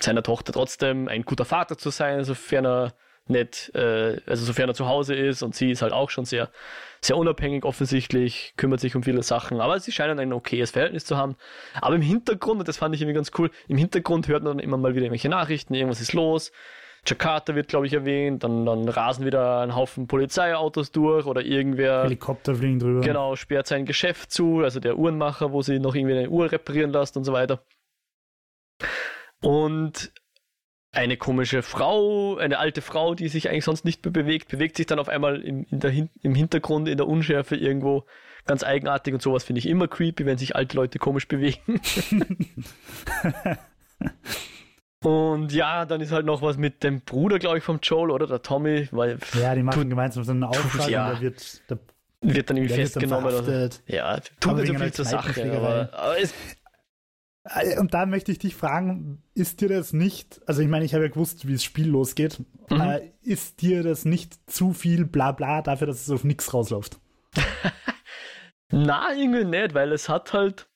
seiner 0.00 0.22
Tochter 0.22 0.52
trotzdem 0.52 1.08
ein 1.08 1.22
guter 1.22 1.44
Vater 1.44 1.78
zu 1.78 1.90
sein, 1.90 2.24
sofern 2.24 2.66
er 2.66 2.94
nicht, 3.28 3.74
äh, 3.74 4.20
also 4.26 4.44
sofern 4.44 4.68
er 4.68 4.74
zu 4.74 4.86
Hause 4.86 5.14
ist 5.14 5.42
und 5.42 5.54
sie 5.54 5.70
ist 5.70 5.82
halt 5.82 5.92
auch 5.92 6.10
schon 6.10 6.24
sehr, 6.24 6.50
sehr 7.00 7.16
unabhängig 7.16 7.64
offensichtlich, 7.64 8.54
kümmert 8.56 8.80
sich 8.80 8.94
um 8.94 9.02
viele 9.02 9.22
Sachen, 9.22 9.60
aber 9.60 9.78
sie 9.80 9.92
scheinen 9.92 10.18
ein 10.18 10.32
okayes 10.32 10.72
Verhältnis 10.72 11.04
zu 11.04 11.16
haben. 11.16 11.36
Aber 11.80 11.96
im 11.96 12.02
Hintergrund, 12.02 12.60
und 12.60 12.68
das 12.68 12.76
fand 12.76 12.94
ich 12.94 13.00
irgendwie 13.00 13.16
ganz 13.16 13.30
cool, 13.38 13.50
im 13.68 13.78
Hintergrund 13.78 14.28
hört 14.28 14.42
man 14.42 14.58
dann 14.58 14.64
immer 14.64 14.76
mal 14.76 14.94
wieder 14.94 15.04
irgendwelche 15.06 15.28
Nachrichten, 15.28 15.74
irgendwas 15.74 16.00
ist 16.00 16.12
los. 16.12 16.52
Jakarta 17.06 17.54
wird, 17.54 17.68
glaube 17.68 17.86
ich, 17.86 17.92
erwähnt, 17.92 18.44
dann, 18.44 18.66
dann 18.66 18.88
rasen 18.88 19.24
wieder 19.24 19.60
ein 19.60 19.74
Haufen 19.74 20.06
Polizeiautos 20.06 20.92
durch 20.92 21.26
oder 21.26 21.42
irgendwer. 21.42 22.04
Helikopter 22.04 22.54
fliegen 22.54 22.78
drüber. 22.78 23.00
Genau, 23.00 23.36
sperrt 23.36 23.66
sein 23.66 23.86
Geschäft 23.86 24.30
zu, 24.30 24.60
also 24.60 24.80
der 24.80 24.98
Uhrenmacher, 24.98 25.52
wo 25.52 25.62
sie 25.62 25.78
noch 25.78 25.94
irgendwie 25.94 26.16
eine 26.16 26.28
Uhr 26.28 26.50
reparieren 26.50 26.90
lässt 26.90 27.16
und 27.16 27.24
so 27.24 27.32
weiter. 27.32 27.62
Und 29.42 30.12
eine 30.92 31.16
komische 31.16 31.62
Frau, 31.62 32.36
eine 32.36 32.58
alte 32.58 32.80
Frau, 32.80 33.14
die 33.14 33.28
sich 33.28 33.48
eigentlich 33.48 33.64
sonst 33.64 33.84
nicht 33.84 34.04
mehr 34.04 34.12
bewegt, 34.12 34.48
bewegt 34.48 34.76
sich 34.76 34.86
dann 34.86 34.98
auf 34.98 35.08
einmal 35.08 35.42
im, 35.42 35.66
in 35.70 35.80
der, 35.80 35.92
im 35.92 36.34
Hintergrund, 36.34 36.88
in 36.88 36.96
der 36.96 37.06
Unschärfe 37.06 37.54
irgendwo 37.56 38.04
ganz 38.46 38.64
eigenartig 38.64 39.12
und 39.12 39.20
sowas 39.20 39.44
finde 39.44 39.58
ich 39.58 39.68
immer 39.68 39.88
creepy, 39.88 40.24
wenn 40.24 40.38
sich 40.38 40.56
alte 40.56 40.76
Leute 40.76 40.98
komisch 40.98 41.28
bewegen. 41.28 41.80
und 45.06 45.52
ja, 45.52 45.84
dann 45.84 46.00
ist 46.00 46.10
halt 46.10 46.26
noch 46.26 46.42
was 46.42 46.56
mit 46.56 46.82
dem 46.82 47.00
Bruder, 47.00 47.38
glaube 47.38 47.58
ich, 47.58 47.62
vom 47.62 47.78
Joel 47.80 48.10
oder 48.10 48.26
der 48.26 48.42
Tommy. 48.42 48.88
Weil, 48.90 49.18
ja, 49.40 49.54
die 49.54 49.62
machen 49.62 49.82
tut, 49.82 49.90
gemeinsam 49.90 50.24
so 50.24 50.32
einen 50.32 50.42
Auftrag 50.42 50.90
ja. 50.90 51.10
und 51.10 51.14
der 51.14 51.20
wird, 51.20 51.70
der, 51.70 51.78
wird 52.22 52.50
dann 52.50 52.56
irgendwie 52.56 52.74
festgenommen. 52.74 53.32
Oder, 53.32 53.70
ja, 53.86 54.18
tut 54.40 54.56
nicht 54.56 54.66
so 54.66 54.74
viel 54.74 54.92
zur 54.92 55.04
Sache. 55.04 55.56
Aber, 55.56 55.90
aber 55.96 56.20
es, 56.20 56.34
äh, 57.44 57.78
und 57.78 57.94
da 57.94 58.04
möchte 58.06 58.32
ich 58.32 58.40
dich 58.40 58.56
fragen, 58.56 59.22
ist 59.32 59.60
dir 59.60 59.68
das 59.68 59.92
nicht, 59.92 60.40
also 60.46 60.60
ich 60.60 60.66
meine, 60.66 60.84
ich 60.84 60.92
habe 60.92 61.04
ja 61.04 61.10
gewusst, 61.10 61.46
wie 61.46 61.52
das 61.52 61.62
Spiel 61.62 61.86
losgeht, 61.86 62.40
mhm. 62.68 62.80
äh, 62.80 63.12
ist 63.22 63.62
dir 63.62 63.84
das 63.84 64.06
nicht 64.06 64.50
zu 64.50 64.72
viel 64.72 65.04
Blabla 65.04 65.62
dafür, 65.62 65.86
dass 65.86 66.02
es 66.02 66.10
auf 66.10 66.24
nichts 66.24 66.52
rausläuft? 66.52 66.98
Na, 68.72 69.14
irgendwie 69.14 69.44
nicht, 69.44 69.72
weil 69.72 69.92
es 69.92 70.08
hat 70.08 70.32
halt. 70.32 70.68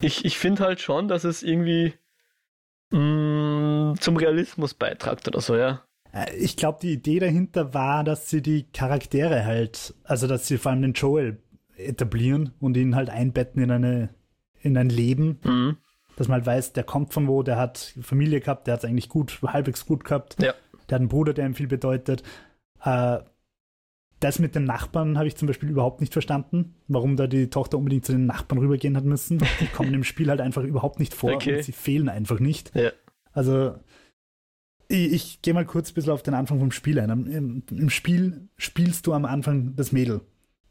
Ich, 0.00 0.24
ich 0.24 0.38
finde 0.38 0.64
halt 0.64 0.80
schon, 0.80 1.06
dass 1.08 1.24
es 1.24 1.42
irgendwie 1.42 1.92
mh, 2.90 3.92
mm, 3.92 4.00
zum 4.00 4.16
Realismus 4.16 4.74
beitragt 4.74 5.28
oder 5.28 5.40
so, 5.40 5.56
ja. 5.56 5.82
Äh, 6.12 6.34
ich 6.36 6.56
glaube, 6.56 6.78
die 6.82 6.92
Idee 6.92 7.18
dahinter 7.18 7.74
war, 7.74 8.04
dass 8.04 8.30
sie 8.30 8.42
die 8.42 8.64
Charaktere 8.72 9.44
halt, 9.44 9.94
also 10.04 10.26
dass 10.26 10.46
sie 10.46 10.58
vor 10.58 10.72
allem 10.72 10.82
den 10.82 10.92
Joel 10.92 11.38
etablieren 11.76 12.52
und 12.60 12.76
ihn 12.76 12.94
halt 12.94 13.10
einbetten 13.10 13.62
in 13.62 13.70
eine 13.70 14.10
in 14.64 14.78
ein 14.78 14.88
Leben, 14.88 15.38
mhm. 15.44 15.76
dass 16.16 16.28
man 16.28 16.36
halt 16.36 16.46
weiß, 16.46 16.72
der 16.72 16.84
kommt 16.84 17.12
von 17.12 17.28
wo, 17.28 17.42
der 17.42 17.58
hat 17.58 17.94
Familie 18.00 18.40
gehabt, 18.40 18.66
der 18.66 18.74
hat 18.74 18.84
es 18.84 18.88
eigentlich 18.88 19.10
gut, 19.10 19.40
halbwegs 19.42 19.84
gut 19.84 20.04
gehabt. 20.04 20.36
Ja. 20.42 20.54
Der 20.88 20.94
hat 20.94 21.00
einen 21.00 21.08
Bruder, 21.08 21.34
der 21.34 21.44
ihm 21.44 21.54
viel 21.54 21.66
bedeutet. 21.66 22.22
Äh, 22.82 23.18
das 24.24 24.38
mit 24.38 24.54
den 24.54 24.64
Nachbarn 24.64 25.18
habe 25.18 25.28
ich 25.28 25.36
zum 25.36 25.46
Beispiel 25.46 25.68
überhaupt 25.68 26.00
nicht 26.00 26.14
verstanden, 26.14 26.74
warum 26.88 27.16
da 27.16 27.26
die 27.26 27.50
Tochter 27.50 27.76
unbedingt 27.76 28.06
zu 28.06 28.12
den 28.12 28.24
Nachbarn 28.24 28.58
rübergehen 28.58 28.96
hat 28.96 29.04
müssen. 29.04 29.38
Die 29.60 29.66
kommen 29.66 29.92
im 29.92 30.02
Spiel 30.02 30.30
halt 30.30 30.40
einfach 30.40 30.62
überhaupt 30.62 30.98
nicht 30.98 31.12
vor 31.12 31.34
okay. 31.34 31.56
und 31.56 31.62
sie 31.62 31.72
fehlen 31.72 32.08
einfach 32.08 32.40
nicht. 32.40 32.74
Ja. 32.74 32.90
Also 33.32 33.74
ich, 34.88 35.12
ich 35.12 35.42
gehe 35.42 35.52
mal 35.52 35.66
kurz 35.66 35.90
ein 35.90 35.94
bisschen 35.94 36.12
auf 36.12 36.22
den 36.22 36.32
Anfang 36.32 36.58
vom 36.58 36.70
Spiel 36.70 36.98
ein. 36.98 37.10
Im, 37.10 37.62
Im, 37.70 37.90
Spiel 37.90 38.48
spielst 38.56 39.06
du 39.06 39.12
am 39.12 39.26
Anfang 39.26 39.76
das 39.76 39.92
Mädel. 39.92 40.22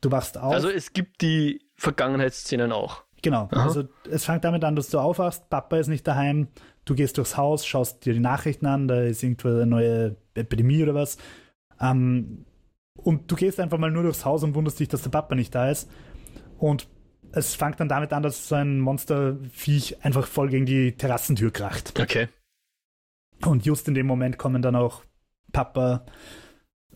Du 0.02 0.10
wachst 0.10 0.38
auf. 0.38 0.52
Also 0.52 0.70
es 0.70 0.94
gibt 0.94 1.22
die 1.22 1.62
Vergangenheitsszenen 1.76 2.72
auch. 2.72 3.04
Genau. 3.22 3.50
Aha. 3.52 3.66
Also 3.66 3.84
es 4.10 4.26
fängt 4.26 4.46
damit 4.46 4.64
an, 4.64 4.76
dass 4.76 4.90
du 4.90 4.98
aufwachst, 4.98 5.48
Papa 5.52 5.78
ist 5.78 5.90
nicht 5.90 6.08
daheim, 6.08 6.48
du 6.86 6.96
gehst 6.96 7.20
durchs 7.20 7.38
Haus, 7.38 7.68
schaust 7.68 8.04
dir 8.04 8.14
die 8.14 8.20
Nachrichten 8.20 8.66
an, 8.66 8.88
da 8.88 9.04
ist 9.04 9.22
irgendwo 9.22 9.50
eine 9.50 9.68
neue 9.68 10.16
Epidemie 10.34 10.82
oder 10.82 10.96
was. 10.96 11.18
Ähm, 11.80 12.46
und 12.96 13.32
du 13.32 13.36
gehst 13.36 13.60
einfach 13.60 13.78
mal 13.78 13.92
nur 13.92 14.04
durchs 14.04 14.26
Haus 14.26 14.44
und 14.44 14.56
wunderst 14.56 14.80
dich, 14.80 14.88
dass 14.88 15.02
der 15.02 15.10
Papa 15.10 15.36
nicht 15.36 15.54
da 15.54 15.70
ist. 15.70 15.90
Und 16.58 16.88
es 17.32 17.56
fängt 17.56 17.80
dann 17.80 17.90
damit 17.90 18.14
an, 18.14 18.24
dass 18.24 18.48
so 18.48 18.56
ein 18.56 18.80
Monsterviech 18.80 20.04
einfach 20.04 20.28
voll 20.28 20.50
gegen 20.50 20.66
die 20.66 20.94
Terrassentür 20.94 21.52
kracht. 21.52 22.00
Okay. 22.00 22.28
Und 23.46 23.66
just 23.66 23.88
in 23.88 23.96
dem 23.96 24.06
Moment 24.06 24.38
kommen 24.38 24.62
dann 24.62 24.76
auch 24.76 25.04
Papa 25.52 26.06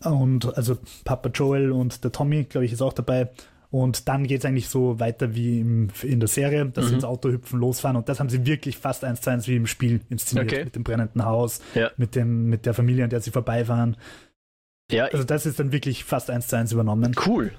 und 0.04 0.56
also 0.56 0.78
Papa 1.04 1.28
Joel 1.30 1.72
und 1.72 2.04
der 2.04 2.12
Tommy, 2.12 2.44
glaube 2.44 2.64
ich, 2.64 2.72
ist 2.72 2.82
auch 2.82 2.92
dabei 2.92 3.30
und 3.70 4.08
dann 4.08 4.26
geht 4.26 4.40
es 4.40 4.44
eigentlich 4.46 4.68
so 4.68 4.98
weiter 4.98 5.34
wie 5.34 5.60
im, 5.60 5.88
in 6.02 6.20
der 6.20 6.28
Serie, 6.28 6.64
dass 6.66 6.86
mhm. 6.86 6.88
sie 6.88 6.94
ins 6.94 7.04
Auto 7.04 7.28
hüpfen, 7.28 7.60
losfahren. 7.60 7.96
Und 7.96 8.08
das 8.08 8.18
haben 8.18 8.30
sie 8.30 8.46
wirklich 8.46 8.78
fast 8.78 9.04
eins 9.04 9.20
zu 9.20 9.30
eins 9.30 9.46
wie 9.46 9.56
im 9.56 9.66
Spiel 9.66 10.00
inszeniert. 10.08 10.50
Okay. 10.50 10.64
Mit 10.64 10.76
dem 10.76 10.84
brennenden 10.84 11.24
Haus, 11.26 11.60
ja. 11.74 11.90
mit, 11.98 12.14
dem, 12.14 12.48
mit 12.48 12.64
der 12.64 12.72
Familie, 12.72 13.04
an 13.04 13.10
der 13.10 13.20
sie 13.20 13.30
vorbeifahren. 13.30 13.96
Ja, 14.90 15.04
also 15.06 15.24
das 15.24 15.46
ist 15.46 15.58
dann 15.60 15.72
wirklich 15.72 16.04
fast 16.04 16.30
eins 16.30 16.48
zu 16.48 16.56
eins 16.56 16.72
übernommen. 16.72 17.14
Cool. 17.26 17.52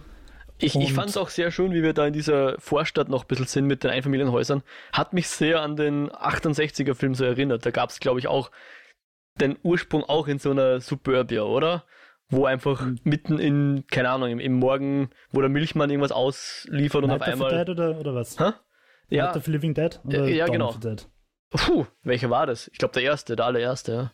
Ich, 0.62 0.76
ich 0.76 0.94
fand 0.94 1.10
es 1.10 1.16
auch 1.16 1.30
sehr 1.30 1.52
schön, 1.52 1.72
wie 1.74 1.84
wir 1.84 1.94
da 1.94 2.06
in 2.06 2.12
dieser 2.12 2.60
Vorstadt 2.60 3.08
noch 3.08 3.24
ein 3.24 3.28
bisschen 3.28 3.46
sind 3.46 3.66
mit 3.66 3.84
den 3.84 3.92
Einfamilienhäusern. 3.92 4.62
Hat 4.92 5.14
mich 5.14 5.30
sehr 5.30 5.62
an 5.62 5.78
den 5.78 6.10
68er-Film 6.10 7.16
so 7.16 7.24
erinnert. 7.24 7.66
Da 7.66 7.72
gab 7.72 7.92
es, 7.92 8.00
glaube 8.00 8.20
ich, 8.20 8.28
auch 8.28 8.52
den 9.40 9.58
Ursprung 9.64 10.04
auch 10.04 10.28
in 10.28 10.38
so 10.40 10.52
einer 10.52 10.82
Suburbia, 10.82 11.44
oder? 11.44 11.86
wo 12.30 12.46
einfach 12.46 12.82
mhm. 12.82 13.00
mitten 13.04 13.40
in, 13.40 13.86
keine 13.88 14.10
Ahnung, 14.10 14.30
im, 14.30 14.40
im, 14.40 14.54
Morgen, 14.54 15.10
wo 15.32 15.42
der 15.42 15.50
Milchmann 15.50 15.90
irgendwas 15.90 16.12
ausliefert 16.12 17.04
und 17.04 17.10
Night 17.10 17.22
auf 17.22 17.28
einmal. 17.28 17.66
Dead 17.66 17.70
oder, 17.70 18.00
oder 18.00 18.16
was? 18.16 18.40
Hä? 18.40 18.52
Ja. 19.10 19.26
Night 19.26 19.38
of 19.38 19.48
Living 19.48 19.74
Dead? 19.74 20.00
Oder 20.06 20.28
ja, 20.28 20.46
Dawn 20.46 20.54
genau. 20.54 20.76
Puh, 21.50 21.88
welcher 22.04 22.30
war 22.30 22.46
das? 22.46 22.68
Ich 22.68 22.78
glaube 22.78 22.94
der 22.94 23.04
erste, 23.04 23.36
der 23.36 23.46
allererste, 23.46 24.12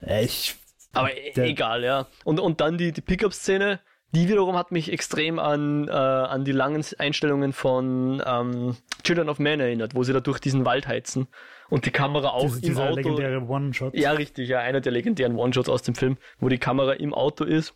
ja. 0.00 0.18
Ich. 0.20 0.56
Aber 0.92 1.10
der, 1.36 1.44
egal, 1.44 1.84
ja. 1.84 2.06
Und, 2.24 2.40
und 2.40 2.60
dann 2.60 2.78
die, 2.78 2.92
die 2.92 3.00
Pickup-Szene, 3.00 3.80
die 4.14 4.28
wiederum 4.28 4.56
hat 4.56 4.72
mich 4.72 4.92
extrem 4.92 5.38
an, 5.38 5.88
äh, 5.88 5.92
an 5.92 6.44
die 6.44 6.52
langen 6.52 6.84
Einstellungen 6.98 7.52
von 7.52 8.22
ähm, 8.26 8.76
Children 9.04 9.28
of 9.28 9.38
Men 9.38 9.60
erinnert, 9.60 9.94
wo 9.94 10.02
sie 10.02 10.12
da 10.12 10.20
durch 10.20 10.38
diesen 10.38 10.64
Wald 10.66 10.86
heizen 10.86 11.28
und 11.70 11.86
die 11.86 11.90
Kamera 11.90 12.28
auch 12.28 12.42
Diese, 12.42 12.56
im 12.56 12.62
dieser 12.62 12.84
Auto. 12.84 12.96
legendäre 12.96 13.40
One-Shot. 13.40 13.94
Ja, 13.94 14.12
richtig, 14.12 14.48
ja, 14.50 14.58
einer 14.58 14.80
der 14.82 14.92
legendären 14.92 15.36
One-Shots 15.36 15.70
aus 15.70 15.82
dem 15.82 15.94
Film, 15.94 16.18
wo 16.38 16.50
die 16.50 16.58
Kamera 16.58 16.92
im 16.92 17.14
Auto 17.14 17.44
ist 17.44 17.74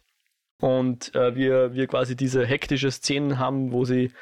und 0.60 1.14
äh, 1.14 1.34
wir, 1.34 1.74
wir 1.74 1.86
quasi 1.86 2.16
diese 2.16 2.44
hektische 2.44 2.90
Szenen 2.90 3.38
haben, 3.38 3.72
wo 3.72 3.84
sie 3.84 4.12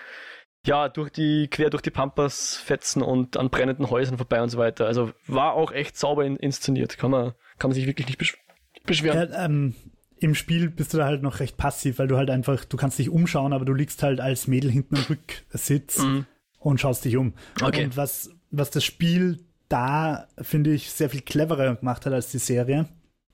ja 0.67 0.89
durch 0.89 1.11
die, 1.11 1.49
quer 1.49 1.71
durch 1.71 1.83
die 1.83 1.91
Pampas 1.91 2.57
fetzen 2.57 3.03
und 3.03 3.37
an 3.37 3.51
brennenden 3.51 3.91
Häusern 3.91 4.17
vorbei 4.17 4.41
und 4.41 4.49
so 4.49 4.59
weiter. 4.59 4.87
Also 4.87 5.11
war 5.27 5.55
auch 5.55 5.73
echt 5.73 5.97
sauber 5.97 6.25
in, 6.25 6.37
inszeniert. 6.37 6.97
Kann 6.97 7.11
man, 7.11 7.35
kann 7.59 7.71
man 7.71 7.75
sich 7.75 7.87
wirklich 7.87 8.07
nicht 8.07 8.19
besch 8.19 8.37
beschweren. 8.87 9.31
Ja, 9.33 9.45
ähm, 9.45 9.75
Im 10.17 10.35
Spiel 10.35 10.71
bist 10.71 10.95
du 10.95 10.99
da 10.99 11.07
halt 11.07 11.23
noch 11.23 11.41
recht 11.41 11.57
passiv, 11.57 11.99
weil 11.99 12.09
du 12.09 12.17
halt 12.17 12.31
einfach, 12.31 12.65
du 12.65 12.77
kannst 12.77 12.99
dich 12.99 13.11
umschauen, 13.11 13.53
aber 13.53 13.65
du 13.65 13.75
liegst 13.75 14.03
halt 14.03 14.21
als 14.21 14.47
Mädel 14.47 14.71
hinten 14.71 14.97
am 14.97 15.03
Rücksitz 15.05 15.99
Mhm. 15.99 16.27
und 16.59 16.81
schaust 16.81 17.05
dich 17.05 17.17
um. 17.17 17.35
Okay. 17.63 17.85
Und 17.85 17.97
was, 17.97 18.31
was 18.51 18.71
das 18.71 18.85
Spiel 18.85 19.41
da, 19.69 20.29
finde 20.41 20.73
ich, 20.73 20.91
sehr 20.93 21.11
viel 21.11 21.21
cleverer 21.23 21.75
gemacht 21.77 22.07
hat 22.07 22.13
als 22.13 22.31
die 22.31 22.39
Serie. 22.39 22.87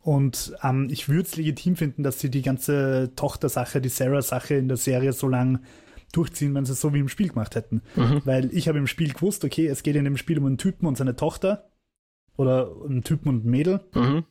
Und 0.02 0.54
ähm, 0.62 0.88
ich 0.90 1.08
würde 1.08 1.22
es 1.28 1.36
legitim 1.36 1.76
finden, 1.76 2.02
dass 2.02 2.20
sie 2.20 2.30
die 2.30 2.42
ganze 2.42 3.12
Tochter-Sache, 3.16 3.80
die 3.82 3.90
Sarah-Sache 3.90 4.54
in 4.54 4.68
der 4.68 4.78
Serie 4.78 5.12
so 5.12 5.28
lang 5.28 5.60
durchziehen, 6.12 6.54
wenn 6.54 6.64
sie 6.64 6.72
es 6.72 6.80
so 6.80 6.94
wie 6.94 6.98
im 7.00 7.08
Spiel 7.08 7.28
gemacht 7.28 7.54
hätten. 7.54 7.82
Mhm. 7.96 8.22
Weil 8.24 8.52
ich 8.54 8.66
habe 8.68 8.78
im 8.78 8.86
Spiel 8.86 9.12
gewusst, 9.12 9.44
okay, 9.44 9.66
es 9.66 9.82
geht 9.82 9.96
in 9.96 10.04
dem 10.04 10.16
Spiel 10.16 10.38
um 10.38 10.46
einen 10.46 10.58
Typen 10.58 10.86
und 10.86 10.96
seine 10.96 11.14
Tochter. 11.16 11.68
Oder 12.36 12.70
einen 12.88 13.04
Typen 13.04 13.28
und 13.28 13.44
ein 13.44 13.50
Mädel. 13.50 13.80
Mhm. 13.94 14.24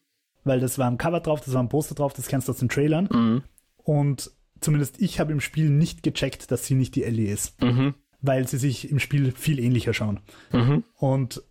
Weil 0.43 0.59
das 0.59 0.77
war 0.79 0.87
am 0.87 0.97
Cover 0.97 1.19
drauf, 1.19 1.41
das 1.41 1.53
war 1.53 1.59
am 1.59 1.69
Poster 1.69 1.95
drauf, 1.95 2.13
das 2.13 2.27
kennst 2.27 2.47
du 2.47 2.51
aus 2.53 2.59
den 2.59 2.69
Trailern. 2.69 3.09
Mhm. 3.11 3.43
Und 3.77 4.31
zumindest 4.61 5.01
ich 5.01 5.19
habe 5.19 5.31
im 5.31 5.41
Spiel 5.41 5.69
nicht 5.69 6.03
gecheckt, 6.03 6.51
dass 6.51 6.65
sie 6.65 6.75
nicht 6.75 6.95
die 6.95 7.03
Ellie 7.03 7.31
ist. 7.31 7.61
Mhm. 7.61 7.93
Weil 8.21 8.47
sie 8.47 8.57
sich 8.57 8.89
im 8.91 8.99
Spiel 8.99 9.31
viel 9.31 9.59
ähnlicher 9.59 9.93
schauen. 9.93 10.19
Mhm. 10.51 10.83
Und 10.95 11.41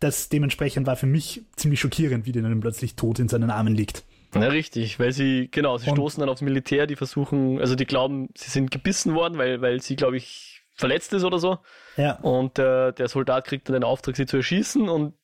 das 0.00 0.28
dementsprechend 0.28 0.86
war 0.86 0.96
für 0.96 1.06
mich 1.06 1.42
ziemlich 1.56 1.80
schockierend, 1.80 2.26
wie 2.26 2.32
der 2.32 2.42
dann 2.42 2.60
plötzlich 2.60 2.96
tot 2.96 3.18
in 3.18 3.28
seinen 3.28 3.50
Armen 3.50 3.74
liegt. 3.74 4.04
Ja, 4.34 4.48
richtig, 4.48 4.98
weil 4.98 5.12
sie, 5.12 5.48
genau, 5.50 5.78
sie 5.78 5.88
Und- 5.88 5.96
stoßen 5.96 6.20
dann 6.20 6.28
aufs 6.28 6.42
Militär, 6.42 6.86
die 6.88 6.96
versuchen, 6.96 7.60
also 7.60 7.76
die 7.76 7.84
glauben, 7.86 8.30
sie 8.36 8.50
sind 8.50 8.70
gebissen 8.72 9.14
worden, 9.14 9.38
weil, 9.38 9.60
weil 9.60 9.80
sie, 9.80 9.94
glaube 9.94 10.16
ich, 10.16 10.62
verletzt 10.74 11.12
ist 11.12 11.22
oder 11.22 11.38
so. 11.38 11.58
Ja, 11.96 12.14
Und 12.20 12.58
äh, 12.58 12.92
der 12.92 13.06
Soldat 13.08 13.46
kriegt 13.46 13.68
dann 13.68 13.74
den 13.74 13.84
Auftrag, 13.84 14.16
sie 14.16 14.26
zu 14.26 14.38
erschießen 14.38 14.88
und 14.88 15.14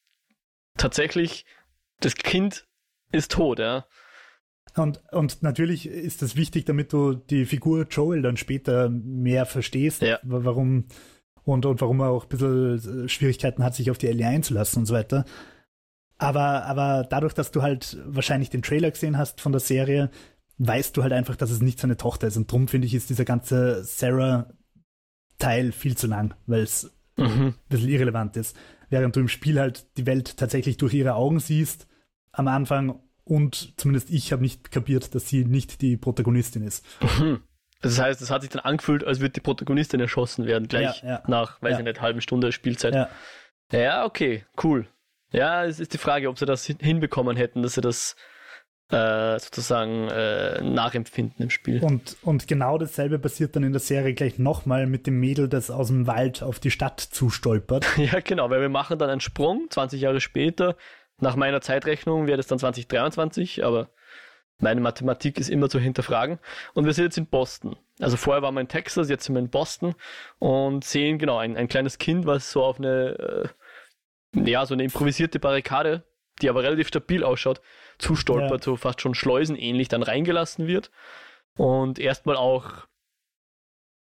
tatsächlich, 0.76 1.44
das 2.00 2.14
Kind 2.14 2.66
ist 3.12 3.32
tot, 3.32 3.58
ja. 3.58 3.86
und, 4.76 5.02
und 5.12 5.42
natürlich 5.42 5.86
ist 5.86 6.22
das 6.22 6.36
wichtig, 6.36 6.64
damit 6.64 6.92
du 6.92 7.14
die 7.14 7.44
Figur 7.44 7.86
Joel 7.90 8.22
dann 8.22 8.36
später 8.36 8.88
mehr 8.88 9.46
verstehst, 9.46 10.02
Ja. 10.02 10.18
wa- 10.22 10.40
warum 10.44 10.86
und, 11.44 11.66
und 11.66 11.80
warum 11.80 12.00
er 12.00 12.10
auch 12.10 12.24
ein 12.24 12.28
bisschen 12.28 13.04
äh, 13.04 13.08
Schwierigkeiten 13.08 13.64
hat, 13.64 13.74
sich 13.74 13.90
auf 13.90 13.98
die 13.98 14.06
Ellie 14.08 14.26
einzulassen 14.26 14.80
und 14.80 14.86
so 14.86 14.94
weiter. 14.94 15.24
Aber, 16.18 16.64
aber 16.66 17.06
dadurch, 17.08 17.32
dass 17.32 17.50
du 17.50 17.62
halt 17.62 17.96
wahrscheinlich 18.04 18.50
den 18.50 18.62
Trailer 18.62 18.90
gesehen 18.90 19.16
hast 19.16 19.40
von 19.40 19.52
der 19.52 19.60
Serie, 19.60 20.10
weißt 20.58 20.94
du 20.96 21.02
halt 21.02 21.14
einfach, 21.14 21.34
dass 21.36 21.50
es 21.50 21.62
nicht 21.62 21.80
seine 21.80 21.96
Tochter 21.96 22.26
ist. 22.28 22.36
Und 22.36 22.52
drum 22.52 22.68
finde 22.68 22.86
ich, 22.86 22.94
ist 22.94 23.08
dieser 23.08 23.24
ganze 23.24 23.82
Sarah-Teil 23.84 25.72
viel 25.72 25.96
zu 25.96 26.06
lang, 26.06 26.34
weil 26.46 26.62
es 26.62 26.92
Mhm. 27.16 27.48
ein 27.48 27.54
bisschen 27.68 27.88
irrelevant 27.90 28.36
ist. 28.36 28.56
Während 28.88 29.14
du 29.16 29.20
im 29.20 29.28
Spiel 29.28 29.58
halt 29.60 29.86
die 29.98 30.06
Welt 30.06 30.36
tatsächlich 30.38 30.76
durch 30.78 30.94
ihre 30.94 31.14
Augen 31.14 31.38
siehst 31.40 31.86
am 32.40 32.48
Anfang 32.48 33.00
und 33.24 33.74
zumindest 33.78 34.10
ich 34.10 34.32
habe 34.32 34.42
nicht 34.42 34.70
kapiert, 34.72 35.14
dass 35.14 35.28
sie 35.28 35.44
nicht 35.44 35.80
die 35.82 35.96
Protagonistin 35.96 36.62
ist. 36.64 36.84
Mhm. 37.18 37.42
Das 37.82 37.98
heißt, 38.00 38.20
es 38.20 38.30
hat 38.30 38.42
sich 38.42 38.50
dann 38.50 38.60
angefühlt, 38.62 39.04
als 39.04 39.20
würde 39.20 39.32
die 39.32 39.40
Protagonistin 39.40 40.00
erschossen 40.00 40.44
werden, 40.46 40.68
gleich 40.68 41.02
Ja, 41.02 41.08
ja. 41.08 41.22
nach, 41.28 41.62
weiß 41.62 41.72
Ja. 41.72 41.78
ich 41.78 41.84
nicht, 41.84 42.00
halben 42.02 42.20
Stunde 42.20 42.52
Spielzeit. 42.52 42.94
Ja. 42.94 43.08
Ja, 43.72 44.04
okay, 44.04 44.44
cool. 44.64 44.86
Ja, 45.32 45.64
es 45.64 45.78
ist 45.80 45.92
die 45.94 45.98
Frage, 45.98 46.28
ob 46.28 46.38
sie 46.38 46.44
das 46.44 46.66
hin- 46.66 46.78
hinbekommen 46.80 47.36
hätten, 47.36 47.62
dass 47.62 47.74
sie 47.74 47.80
das 47.80 48.16
äh, 48.90 49.38
sozusagen 49.38 50.08
äh, 50.08 50.60
nachempfinden 50.62 51.44
im 51.44 51.50
Spiel. 51.50 51.80
Und, 51.80 52.16
und 52.22 52.48
genau 52.48 52.76
dasselbe 52.76 53.20
passiert 53.20 53.54
dann 53.54 53.62
in 53.62 53.70
der 53.72 53.80
Serie 53.80 54.14
gleich 54.14 54.40
nochmal 54.40 54.88
mit 54.88 55.06
dem 55.06 55.20
Mädel, 55.20 55.48
das 55.48 55.70
aus 55.70 55.86
dem 55.88 56.08
Wald 56.08 56.42
auf 56.42 56.58
die 56.58 56.72
Stadt 56.72 56.98
zustolpert. 57.00 57.86
Ja, 57.96 58.18
genau, 58.18 58.50
weil 58.50 58.60
wir 58.60 58.68
machen 58.68 58.98
dann 58.98 59.08
einen 59.08 59.20
Sprung, 59.20 59.68
20 59.70 60.00
Jahre 60.00 60.20
später. 60.20 60.76
Nach 61.20 61.36
meiner 61.36 61.60
Zeitrechnung 61.60 62.26
wäre 62.26 62.36
das 62.36 62.46
dann 62.46 62.58
2023, 62.58 63.64
aber 63.64 63.90
meine 64.58 64.80
Mathematik 64.80 65.38
ist 65.38 65.48
immer 65.48 65.68
zu 65.68 65.78
hinterfragen. 65.78 66.38
Und 66.74 66.84
wir 66.84 66.92
sind 66.92 67.04
jetzt 67.04 67.18
in 67.18 67.26
Boston. 67.26 67.76
Also 67.98 68.16
vorher 68.16 68.42
waren 68.42 68.54
wir 68.54 68.60
in 68.60 68.68
Texas, 68.68 69.08
jetzt 69.08 69.24
sind 69.24 69.34
wir 69.34 69.40
in 69.40 69.50
Boston 69.50 69.94
und 70.38 70.84
sehen 70.84 71.18
genau 71.18 71.38
ein, 71.38 71.56
ein 71.56 71.68
kleines 71.68 71.98
Kind, 71.98 72.26
was 72.26 72.50
so 72.50 72.62
auf 72.62 72.78
eine, 72.78 73.48
äh, 74.34 74.50
ja, 74.50 74.66
so 74.66 74.74
eine 74.74 74.84
improvisierte 74.84 75.38
Barrikade, 75.38 76.04
die 76.42 76.48
aber 76.48 76.62
relativ 76.62 76.88
stabil 76.88 77.24
ausschaut, 77.24 77.60
zustolpert, 77.98 78.64
so 78.64 78.76
fast 78.76 79.00
schon 79.00 79.14
schleusenähnlich 79.14 79.88
dann 79.88 80.02
reingelassen 80.02 80.66
wird. 80.66 80.90
Und 81.56 81.98
erstmal 81.98 82.36
auch 82.36 82.86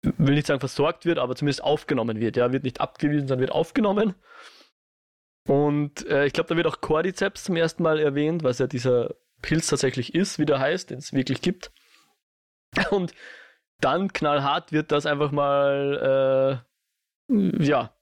will 0.04 0.36
nicht 0.36 0.48
sagen 0.48 0.60
versorgt 0.60 1.06
wird, 1.06 1.18
aber 1.18 1.36
zumindest 1.36 1.64
aufgenommen 1.64 2.20
wird. 2.20 2.36
Ja, 2.36 2.52
wird 2.52 2.64
nicht 2.64 2.82
abgewiesen, 2.82 3.28
sondern 3.28 3.42
wird 3.42 3.52
aufgenommen. 3.52 4.16
Und 5.48 6.08
äh, 6.08 6.26
ich 6.26 6.34
glaube, 6.34 6.50
da 6.50 6.56
wird 6.56 6.68
auch 6.68 6.82
Cordyceps 6.82 7.44
zum 7.44 7.56
ersten 7.56 7.84
Mal 7.84 8.00
erwähnt, 8.00 8.44
was 8.44 8.60
ja 8.60 8.68
dieser 8.68 9.16
Pilz 9.42 9.68
tatsächlich 9.68 10.16
ist, 10.16 10.40
wie 10.40 10.46
der 10.46 10.60
heißt, 10.60 10.90
den 10.90 11.00
es 11.00 11.14
wirklich 11.14 11.42
gibt. 11.42 11.72
Und 12.92 13.14
dann 13.82 14.14
knallhart 14.14 14.72
wird 14.72 14.92
das 14.92 15.06
einfach 15.06 15.32
mal, 15.32 16.64
äh, 17.30 17.64
ja, 17.64 17.94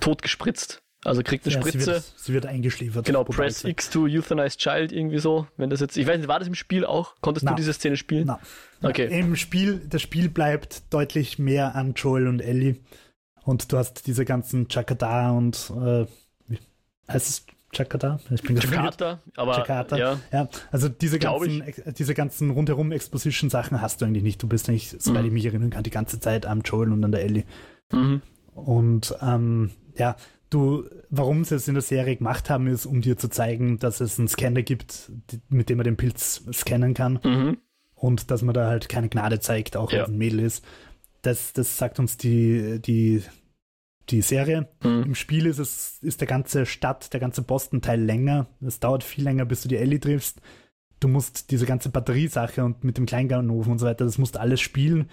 totgespritzt. 0.00 0.82
Also 1.04 1.22
kriegt 1.22 1.46
eine 1.46 1.54
Ja, 1.54 1.60
Spritze. 1.60 1.78
Sie 1.78 1.86
wird, 1.86 2.12
sie 2.16 2.34
wird 2.34 2.46
eingeschliefert. 2.46 3.06
Genau, 3.06 3.22
Press 3.22 3.64
X 3.64 3.90
to 3.90 4.06
Euthanize 4.06 4.56
Child, 4.56 4.92
irgendwie 4.92 5.18
so. 5.18 5.46
Wenn 5.56 5.70
das 5.70 5.80
jetzt, 5.80 5.96
ich 5.96 6.06
weiß 6.06 6.18
nicht, 6.18 6.28
war 6.28 6.38
das 6.38 6.48
im 6.48 6.54
Spiel 6.54 6.84
auch? 6.84 7.14
Konntest 7.20 7.44
Na. 7.44 7.52
du 7.52 7.56
diese 7.56 7.72
Szene 7.72 7.96
spielen? 7.96 8.26
Na. 8.26 8.40
Okay. 8.82 9.06
Im 9.18 9.36
Spiel, 9.36 9.80
das 9.88 10.02
Spiel 10.02 10.28
bleibt 10.28 10.92
deutlich 10.92 11.38
mehr 11.38 11.74
an 11.76 11.94
Joel 11.94 12.26
und 12.26 12.40
Ellie. 12.40 12.76
Und 13.44 13.70
du 13.72 13.78
hast 13.78 14.06
diese 14.08 14.24
ganzen 14.24 14.68
Chakada 14.68 15.30
und 15.30 15.72
äh, 15.80 16.06
heißt 17.08 17.28
es 17.28 17.46
Chakada? 17.72 18.20
Ich 18.30 18.42
bin. 18.42 18.56
Jakarta, 18.56 19.20
aber 19.36 19.58
Jakarta. 19.58 19.96
ja. 19.98 20.18
Ja, 20.32 20.48
also 20.70 20.88
diese 20.88 21.18
ganzen, 21.18 21.62
diese 21.98 22.14
ganzen 22.14 22.50
rundherum 22.50 22.92
Exposition-Sachen 22.92 23.80
hast 23.82 24.00
du 24.00 24.04
eigentlich 24.06 24.22
nicht. 24.22 24.42
Du 24.42 24.48
bist 24.48 24.68
eigentlich, 24.68 24.94
soweit 24.98 25.22
Mhm. 25.22 25.26
ich 25.28 25.32
mich 25.34 25.46
erinnern 25.46 25.70
kann, 25.70 25.82
die 25.82 25.90
ganze 25.90 26.18
Zeit 26.20 26.46
am 26.46 26.62
Joel 26.62 26.92
und 26.92 27.04
an 27.04 27.12
der 27.12 27.22
Ellie. 27.22 27.44
Mhm. 27.92 28.22
Und 28.54 29.14
ähm, 29.20 29.70
ja, 29.96 30.16
du, 30.48 30.84
warum 31.10 31.44
sie 31.44 31.56
es 31.56 31.68
in 31.68 31.74
der 31.74 31.82
Serie 31.82 32.16
gemacht 32.16 32.48
haben, 32.48 32.66
ist, 32.68 32.86
um 32.86 33.02
dir 33.02 33.18
zu 33.18 33.28
zeigen, 33.28 33.78
dass 33.78 34.00
es 34.00 34.18
einen 34.18 34.28
Scanner 34.28 34.62
gibt, 34.62 35.10
die, 35.30 35.40
mit 35.50 35.68
dem 35.68 35.76
man 35.78 35.84
den 35.84 35.96
Pilz 35.96 36.44
scannen 36.52 36.94
kann 36.94 37.18
Mhm. 37.22 37.58
und 37.94 38.30
dass 38.30 38.42
man 38.42 38.54
da 38.54 38.68
halt 38.68 38.88
keine 38.88 39.08
Gnade 39.10 39.40
zeigt, 39.40 39.76
auch 39.76 39.90
Ja. 39.92 39.98
wenn 39.98 40.04
es 40.04 40.10
ein 40.12 40.18
Mädel 40.18 40.40
ist. 40.40 40.64
Das, 41.22 41.52
das 41.52 41.76
sagt 41.76 41.98
uns 41.98 42.16
die, 42.16 42.80
die, 42.80 43.22
die 44.10 44.22
Serie. 44.22 44.68
Mhm. 44.82 45.02
Im 45.04 45.14
Spiel 45.14 45.46
ist 45.46 45.58
es, 45.58 45.98
ist 46.02 46.20
der 46.20 46.28
ganze 46.28 46.66
Stadt, 46.66 47.12
der 47.12 47.20
ganze 47.20 47.42
Boston-Teil 47.42 48.00
länger. 48.00 48.46
Es 48.64 48.80
dauert 48.80 49.04
viel 49.04 49.24
länger, 49.24 49.44
bis 49.44 49.62
du 49.62 49.68
die 49.68 49.76
Ellie 49.76 50.00
triffst. 50.00 50.40
Du 51.00 51.08
musst 51.08 51.50
diese 51.50 51.66
ganze 51.66 51.88
Batteriesache 51.90 52.64
und 52.64 52.82
mit 52.84 52.96
dem 52.98 53.06
Kleinganoven 53.06 53.72
und 53.72 53.78
so 53.78 53.86
weiter, 53.86 54.04
das 54.04 54.18
musst 54.18 54.36
du 54.36 54.40
alles 54.40 54.60
spielen. 54.60 55.10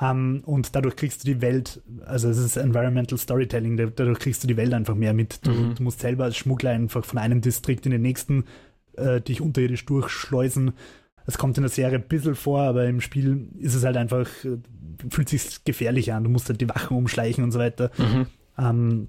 Ähm, 0.00 0.42
und 0.44 0.76
dadurch 0.76 0.94
kriegst 0.96 1.24
du 1.24 1.26
die 1.32 1.40
Welt, 1.40 1.82
also 2.04 2.28
es 2.28 2.36
ist 2.38 2.56
Environmental 2.56 3.18
Storytelling, 3.18 3.76
da- 3.78 3.86
dadurch 3.86 4.18
kriegst 4.18 4.42
du 4.44 4.46
die 4.46 4.56
Welt 4.58 4.74
einfach 4.74 4.94
mehr 4.94 5.14
mit. 5.14 5.44
Du, 5.46 5.50
Mhm. 5.52 5.74
du 5.74 5.82
musst 5.82 6.00
selber 6.00 6.24
als 6.24 6.36
Schmuggler 6.36 6.70
einfach 6.70 7.04
von 7.04 7.18
einem 7.18 7.40
Distrikt 7.40 7.86
in 7.86 7.92
den 7.92 8.02
nächsten 8.02 8.44
äh, 8.96 9.20
dich 9.20 9.40
unterirdisch 9.40 9.84
durchschleusen. 9.86 10.72
Es 11.26 11.38
kommt 11.38 11.56
in 11.58 11.62
der 11.62 11.70
Serie 11.70 11.98
ein 11.98 12.08
bisschen 12.08 12.34
vor, 12.34 12.62
aber 12.62 12.86
im 12.86 13.00
Spiel 13.00 13.48
ist 13.58 13.74
es 13.74 13.84
halt 13.84 13.96
einfach, 13.96 14.28
äh, 14.44 14.58
fühlt 15.10 15.28
sich 15.28 15.64
gefährlich 15.64 16.12
an. 16.12 16.24
Du 16.24 16.30
musst 16.30 16.48
halt 16.48 16.60
die 16.60 16.68
Wachen 16.68 16.96
umschleichen 16.96 17.44
und 17.44 17.52
so 17.52 17.58
weiter. 17.58 17.90
Mhm. 17.98 18.26
Ähm, 18.58 19.08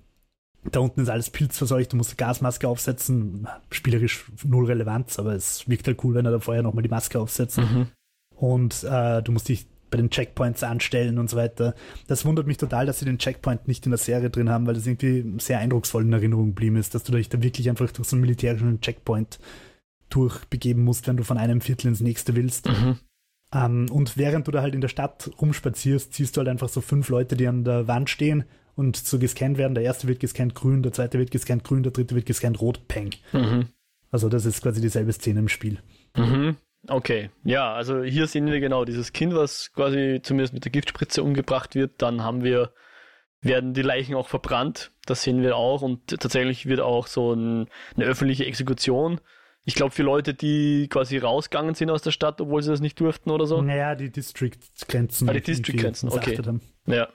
da 0.71 0.79
unten 0.79 1.01
ist 1.01 1.09
alles 1.09 1.29
pilzverseucht, 1.29 1.93
du 1.93 1.97
musst 1.97 2.11
eine 2.11 2.17
Gasmaske 2.17 2.67
aufsetzen. 2.67 3.47
Spielerisch 3.71 4.25
null 4.43 4.65
Relevanz, 4.65 5.19
aber 5.19 5.33
es 5.33 5.67
wirkt 5.69 5.87
halt 5.87 6.03
cool, 6.03 6.15
wenn 6.15 6.25
er 6.25 6.31
da 6.31 6.39
vorher 6.39 6.63
nochmal 6.63 6.83
die 6.83 6.89
Maske 6.89 7.19
aufsetzt. 7.19 7.57
Mhm. 7.57 7.87
Und 8.35 8.83
äh, 8.83 9.21
du 9.21 9.31
musst 9.31 9.47
dich 9.47 9.67
bei 9.89 9.97
den 9.97 10.09
Checkpoints 10.09 10.63
anstellen 10.63 11.17
und 11.17 11.29
so 11.29 11.37
weiter. 11.37 11.73
Das 12.07 12.25
wundert 12.25 12.47
mich 12.47 12.57
total, 12.57 12.85
dass 12.85 12.99
sie 12.99 13.05
den 13.05 13.19
Checkpoint 13.19 13.67
nicht 13.67 13.85
in 13.85 13.91
der 13.91 13.97
Serie 13.97 14.29
drin 14.29 14.49
haben, 14.49 14.67
weil 14.67 14.73
das 14.73 14.85
irgendwie 14.85 15.39
sehr 15.39 15.59
eindrucksvoll 15.59 16.03
in 16.03 16.11
Erinnerung 16.11 16.47
geblieben 16.47 16.75
ist, 16.75 16.93
dass 16.93 17.03
du 17.03 17.13
dich 17.13 17.29
da 17.29 17.41
wirklich 17.41 17.69
einfach 17.69 17.89
durch 17.91 18.07
so 18.07 18.15
einen 18.15 18.21
militärischen 18.21 18.81
Checkpoint 18.81 19.39
durchbegeben 20.09 20.83
musst, 20.83 21.07
wenn 21.07 21.17
du 21.17 21.23
von 21.23 21.37
einem 21.37 21.61
Viertel 21.61 21.87
ins 21.87 22.01
nächste 22.01 22.35
willst. 22.35 22.67
Mhm. 22.67 22.99
Ähm, 23.53 23.87
und 23.91 24.17
während 24.17 24.47
du 24.47 24.51
da 24.51 24.61
halt 24.61 24.75
in 24.75 24.81
der 24.81 24.87
Stadt 24.87 25.31
rumspazierst, 25.41 26.13
siehst 26.13 26.35
du 26.35 26.39
halt 26.39 26.49
einfach 26.49 26.69
so 26.69 26.81
fünf 26.81 27.09
Leute, 27.09 27.35
die 27.35 27.47
an 27.47 27.63
der 27.63 27.87
Wand 27.87 28.09
stehen 28.09 28.45
und 28.75 28.97
so 28.97 29.19
gescannt 29.19 29.57
werden. 29.57 29.73
Der 29.73 29.83
erste 29.83 30.07
wird 30.07 30.19
gescannt 30.19 30.55
grün, 30.55 30.83
der 30.83 30.91
zweite 30.91 31.17
wird 31.19 31.31
gescannt 31.31 31.63
grün, 31.63 31.83
der 31.83 31.91
dritte 31.91 32.15
wird 32.15 32.25
gescannt 32.25 32.59
rot, 32.61 32.87
peng. 32.87 33.11
Mhm. 33.31 33.69
Also 34.11 34.29
das 34.29 34.45
ist 34.45 34.61
quasi 34.61 34.81
dieselbe 34.81 35.13
Szene 35.13 35.39
im 35.39 35.49
Spiel. 35.49 35.79
Mhm. 36.15 36.57
Okay, 36.87 37.31
ja, 37.43 37.73
also 37.73 38.03
hier 38.03 38.27
sehen 38.27 38.45
wir 38.45 38.59
genau 38.59 38.85
dieses 38.85 39.11
Kind, 39.11 39.33
was 39.35 39.71
quasi 39.73 40.19
zumindest 40.23 40.53
mit 40.53 40.63
der 40.63 40.71
Giftspritze 40.71 41.23
umgebracht 41.23 41.75
wird. 41.75 42.01
Dann 42.01 42.23
haben 42.23 42.43
wir 42.43 42.71
werden 43.41 43.73
die 43.73 43.81
Leichen 43.81 44.15
auch 44.15 44.27
verbrannt. 44.27 44.91
Das 45.05 45.23
sehen 45.23 45.41
wir 45.41 45.55
auch. 45.55 45.81
Und 45.81 46.07
tatsächlich 46.07 46.65
wird 46.65 46.79
auch 46.79 47.07
so 47.07 47.33
ein, 47.33 47.67
eine 47.95 48.05
öffentliche 48.05 48.45
Exekution. 48.45 49.19
Ich 49.67 49.75
glaube, 49.75 49.91
für 49.91 50.03
Leute, 50.03 50.33
die 50.33 50.87
quasi 50.87 51.17
rausgegangen 51.17 51.75
sind 51.75 51.89
aus 51.89 52.01
der 52.01 52.11
Stadt, 52.11 52.39
obwohl 52.39 52.63
sie 52.63 52.71
das 52.71 52.79
nicht 52.79 52.97
durften 53.01 53.31
oder 53.31 53.45
so. 53.45 53.61
Naja, 53.61 53.95
die 53.95 54.09
District-Grenzen. 54.09 55.27
Ah, 55.27 55.33
die 55.33 55.41
District-Grenzen, 55.41 56.07
okay. 56.07 56.37
Haben. 56.37 56.61
Ja. 56.85 57.09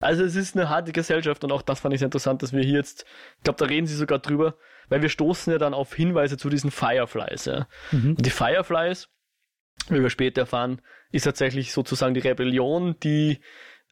Also 0.00 0.24
es 0.24 0.36
ist 0.36 0.56
eine 0.56 0.70
harte 0.70 0.92
Gesellschaft 0.92 1.44
und 1.44 1.52
auch 1.52 1.60
das 1.60 1.80
fand 1.80 1.92
ich 1.92 1.98
sehr 1.98 2.06
interessant, 2.06 2.42
dass 2.42 2.54
wir 2.54 2.62
hier 2.62 2.78
jetzt, 2.78 3.04
ich 3.36 3.44
glaube, 3.44 3.58
da 3.58 3.66
reden 3.66 3.86
sie 3.86 3.94
sogar 3.94 4.20
drüber, 4.20 4.56
weil 4.88 5.02
wir 5.02 5.10
stoßen 5.10 5.52
ja 5.52 5.58
dann 5.58 5.74
auf 5.74 5.94
Hinweise 5.94 6.38
zu 6.38 6.48
diesen 6.48 6.70
Fireflies. 6.70 7.44
Ja. 7.44 7.68
Mhm. 7.92 8.16
Und 8.16 8.24
die 8.24 8.30
Fireflies, 8.30 9.10
wie 9.90 10.00
wir 10.00 10.08
später 10.08 10.40
erfahren, 10.40 10.80
ist 11.12 11.24
tatsächlich 11.24 11.72
sozusagen 11.72 12.14
die 12.14 12.20
Rebellion, 12.20 12.98
die 13.00 13.40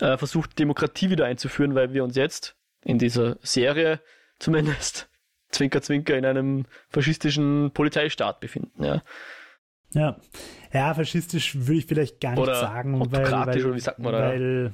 äh, 0.01 0.17
versucht, 0.17 0.59
Demokratie 0.59 1.11
wieder 1.11 1.27
einzuführen, 1.27 1.75
weil 1.75 1.93
wir 1.93 2.03
uns 2.03 2.17
jetzt 2.17 2.57
in 2.83 2.99
dieser 2.99 3.37
Serie 3.43 4.01
zumindest 4.39 5.11
Zwinker 5.55 5.83
Zwinker 5.83 6.17
in 6.17 6.25
einem 6.27 6.65
faschistischen 6.91 7.71
Polizeistaat 7.73 8.41
befinden. 8.41 8.83
Ja. 8.83 9.03
Ja, 9.95 10.17
ja 10.73 10.93
faschistisch 10.95 11.55
würde 11.55 11.75
ich 11.75 11.87
vielleicht 11.87 12.21
gar 12.21 12.33
nicht 12.33 12.41
oder 12.41 12.57
sagen, 12.57 13.01
weil, 13.01 13.31
weil, 13.31 13.65
oder 13.65 13.75
wie 13.75 13.81
sagt 13.81 13.99
man 14.01 14.13
da? 14.13 14.19
Weil, 14.21 14.73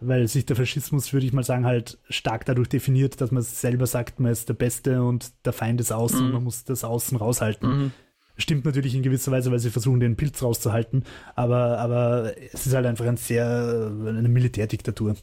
weil 0.00 0.28
sich 0.28 0.44
der 0.44 0.56
Faschismus, 0.56 1.12
würde 1.12 1.26
ich 1.26 1.32
mal 1.32 1.44
sagen, 1.44 1.64
halt 1.64 1.98
stark 2.08 2.44
dadurch 2.44 2.68
definiert, 2.68 3.20
dass 3.20 3.30
man 3.30 3.42
selber 3.42 3.86
sagt, 3.86 4.20
man 4.20 4.32
ist 4.32 4.48
der 4.48 4.54
Beste 4.54 5.02
und 5.02 5.32
der 5.46 5.52
Feind 5.52 5.80
ist 5.80 5.92
außen 5.92 6.20
mhm. 6.20 6.26
und 6.26 6.32
man 6.32 6.44
muss 6.44 6.64
das 6.64 6.84
Außen 6.84 7.16
raushalten. 7.16 7.68
Mhm. 7.68 7.92
Stimmt 8.36 8.64
natürlich 8.64 8.94
in 8.94 9.02
gewisser 9.02 9.32
Weise, 9.32 9.50
weil 9.50 9.60
sie 9.60 9.70
versuchen, 9.70 10.00
den 10.00 10.16
Pilz 10.16 10.42
rauszuhalten, 10.42 11.04
aber, 11.36 11.78
aber 11.78 12.34
es 12.52 12.66
ist 12.66 12.74
halt 12.74 12.84
einfach 12.84 13.06
ein 13.06 13.16
sehr, 13.16 13.46
eine 13.46 14.28
Militärdiktatur. 14.28 15.14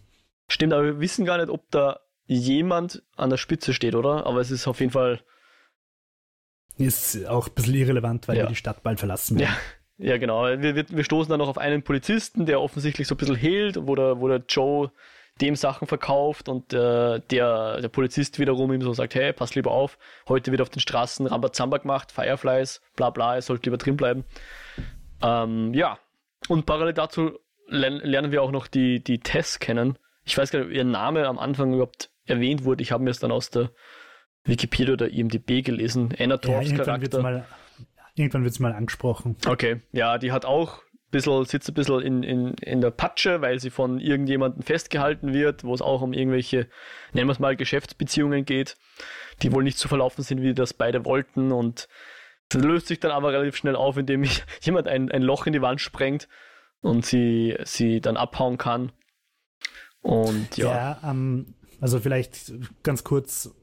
Stimmt, 0.48 0.74
aber 0.74 0.84
wir 0.84 1.00
wissen 1.00 1.26
gar 1.26 1.38
nicht, 1.38 1.50
ob 1.50 1.70
da 1.72 2.00
jemand 2.38 3.04
an 3.17 3.30
der 3.30 3.38
Spitze 3.38 3.74
steht, 3.74 3.96
oder? 3.96 4.26
Aber 4.26 4.39
es 4.39 4.52
ist 4.52 4.67
auf 4.67 4.80
jeden 4.80 4.91
Fall. 4.91 5.20
Ist 6.78 7.26
auch 7.28 7.48
ein 7.48 7.54
bisschen 7.54 7.76
irrelevant, 7.76 8.28
weil 8.28 8.38
ja. 8.38 8.44
wir 8.44 8.48
die 8.48 8.56
Stadt 8.56 8.84
bald 8.84 9.00
verlassen 9.00 9.38
werden. 9.38 9.54
Ja, 9.98 10.12
ja 10.12 10.17
genau. 10.17 10.46
Wir, 10.46 10.76
wir, 10.76 10.86
wir, 10.89 11.04
stoßen 11.04 11.30
dann 11.30 11.39
noch 11.39 11.50
auf 11.50 11.58
einen 11.58 11.84
Polizisten, 11.84 12.46
der 12.46 12.62
offensichtlich 12.62 13.08
so 13.08 13.15
ein 13.15 13.17
bisschen 13.17 13.36
hehlt, 13.36 13.78
wo 13.86 13.96
der, 13.96 14.22
wo 14.22 14.28
der 14.30 14.44
Joe 14.48 14.91
dem 15.41 15.56
Sachen 15.56 15.88
verkauft 15.88 16.50
und 16.50 16.72
äh, 16.74 17.20
der, 17.20 17.82
der 17.82 17.89
Polizist 17.89 18.38
wiederum 18.39 18.72
ihm 18.72 18.82
so 18.82 18.94
sagt, 18.94 19.15
hey, 19.15 19.34
pass 19.34 19.56
lieber 19.56 19.72
auf, 19.72 19.98
heute 20.28 20.52
wird 20.52 20.62
auf 20.62 20.70
den 20.70 20.82
Straßen 20.82 21.26
Rambazamba 21.26 21.78
gemacht, 21.78 22.12
Fireflies, 22.12 22.82
bla 22.96 23.10
bla, 23.10 23.36
er 23.36 23.41
sollte 23.41 23.65
lieber 23.65 23.78
drin 23.78 23.98
bleiben. 23.98 24.24
Ähm, 25.22 25.74
ja, 25.74 25.98
und 26.48 26.65
parallel 26.65 26.94
dazu 26.94 27.39
lernen 27.67 28.32
wir 28.32 28.44
auch 28.44 28.52
noch 28.52 28.67
die, 28.67 29.04
die 29.04 29.20
Tess 29.20 29.60
kennen. 29.60 29.98
Ich 30.26 30.38
weiß 30.38 30.52
gar 30.52 30.60
nicht, 30.60 30.67
ob 30.67 30.74
ihr 30.74 30.84
Name 30.84 31.28
am 31.28 31.39
Anfang 31.39 31.74
überhaupt 31.74 32.11
erwähnt 32.26 32.64
wurde. 32.64 32.82
Ich 32.84 32.92
habe 32.92 33.04
mir 33.04 33.10
es 33.10 33.20
dann 33.20 33.32
aus 33.32 33.50
der 33.50 33.72
Wikipedia 34.44 34.94
oder 34.94 35.10
IMDb 35.10 35.64
gelesen. 35.64 36.14
Anna 36.18 36.38
Torfs 36.38 36.72
ja, 36.72 36.78
Charakter. 36.78 37.22
Mal, 37.22 37.46
irgendwann 38.16 38.44
wird 38.44 38.54
es 38.54 38.60
mal 38.60 38.74
angesprochen. 38.74 39.38
Okay, 39.46 39.82
ja, 39.92 40.18
die 40.18 40.32
hat 40.32 40.46
auch 40.46 40.80
ein 40.80 41.12
bisschen, 41.12 41.46
sitzt 41.46 41.70
ein 41.70 41.74
bisschen 41.74 42.02
in, 42.02 42.24
in, 42.24 42.54
in 42.56 42.82
der 42.82 42.92
Patsche, 42.92 43.42
weil 43.42 43.60
sie 43.60 43.70
von 43.70 44.00
irgendjemandem 44.00 44.64
festgehalten 44.64 45.34
wird, 45.34 45.64
wo 45.64 45.74
es 45.74 45.82
auch 45.82 46.02
um 46.02 46.14
irgendwelche, 46.14 46.68
nennen 47.14 47.28
wir 47.28 47.34
es 47.34 47.40
mal, 47.40 47.56
Geschäftsbeziehungen 47.56 48.46
geht, 48.46 48.78
die 49.42 49.52
wohl 49.52 49.64
nicht 49.64 49.78
so 49.78 49.88
verlaufen 49.88 50.24
sind, 50.24 50.42
wie 50.42 50.54
das 50.54 50.74
beide 50.74 51.06
wollten. 51.06 51.52
Und 51.52 51.88
das 52.50 52.64
löst 52.64 52.88
sich 52.88 53.00
dann 53.00 53.12
aber 53.12 53.32
relativ 53.32 53.56
schnell 53.56 53.76
auf, 53.76 53.98
indem 53.98 54.24
jemand 54.62 54.88
ein, 54.88 55.12
ein 55.12 55.22
Loch 55.22 55.46
in 55.46 55.54
die 55.54 55.62
Wand 55.62 55.82
sprengt 55.82 56.28
und 56.82 57.06
sie, 57.06 57.58
sie 57.64 58.02
dann 58.02 58.18
abhauen 58.18 58.58
kann. 58.58 58.92
Und 60.02 60.58
ja. 60.58 60.98
Ja, 61.04 61.12
ähm, 61.12 61.54
also 61.82 62.00
vielleicht 62.00 62.54
ganz 62.84 63.04
kurz, 63.04 63.54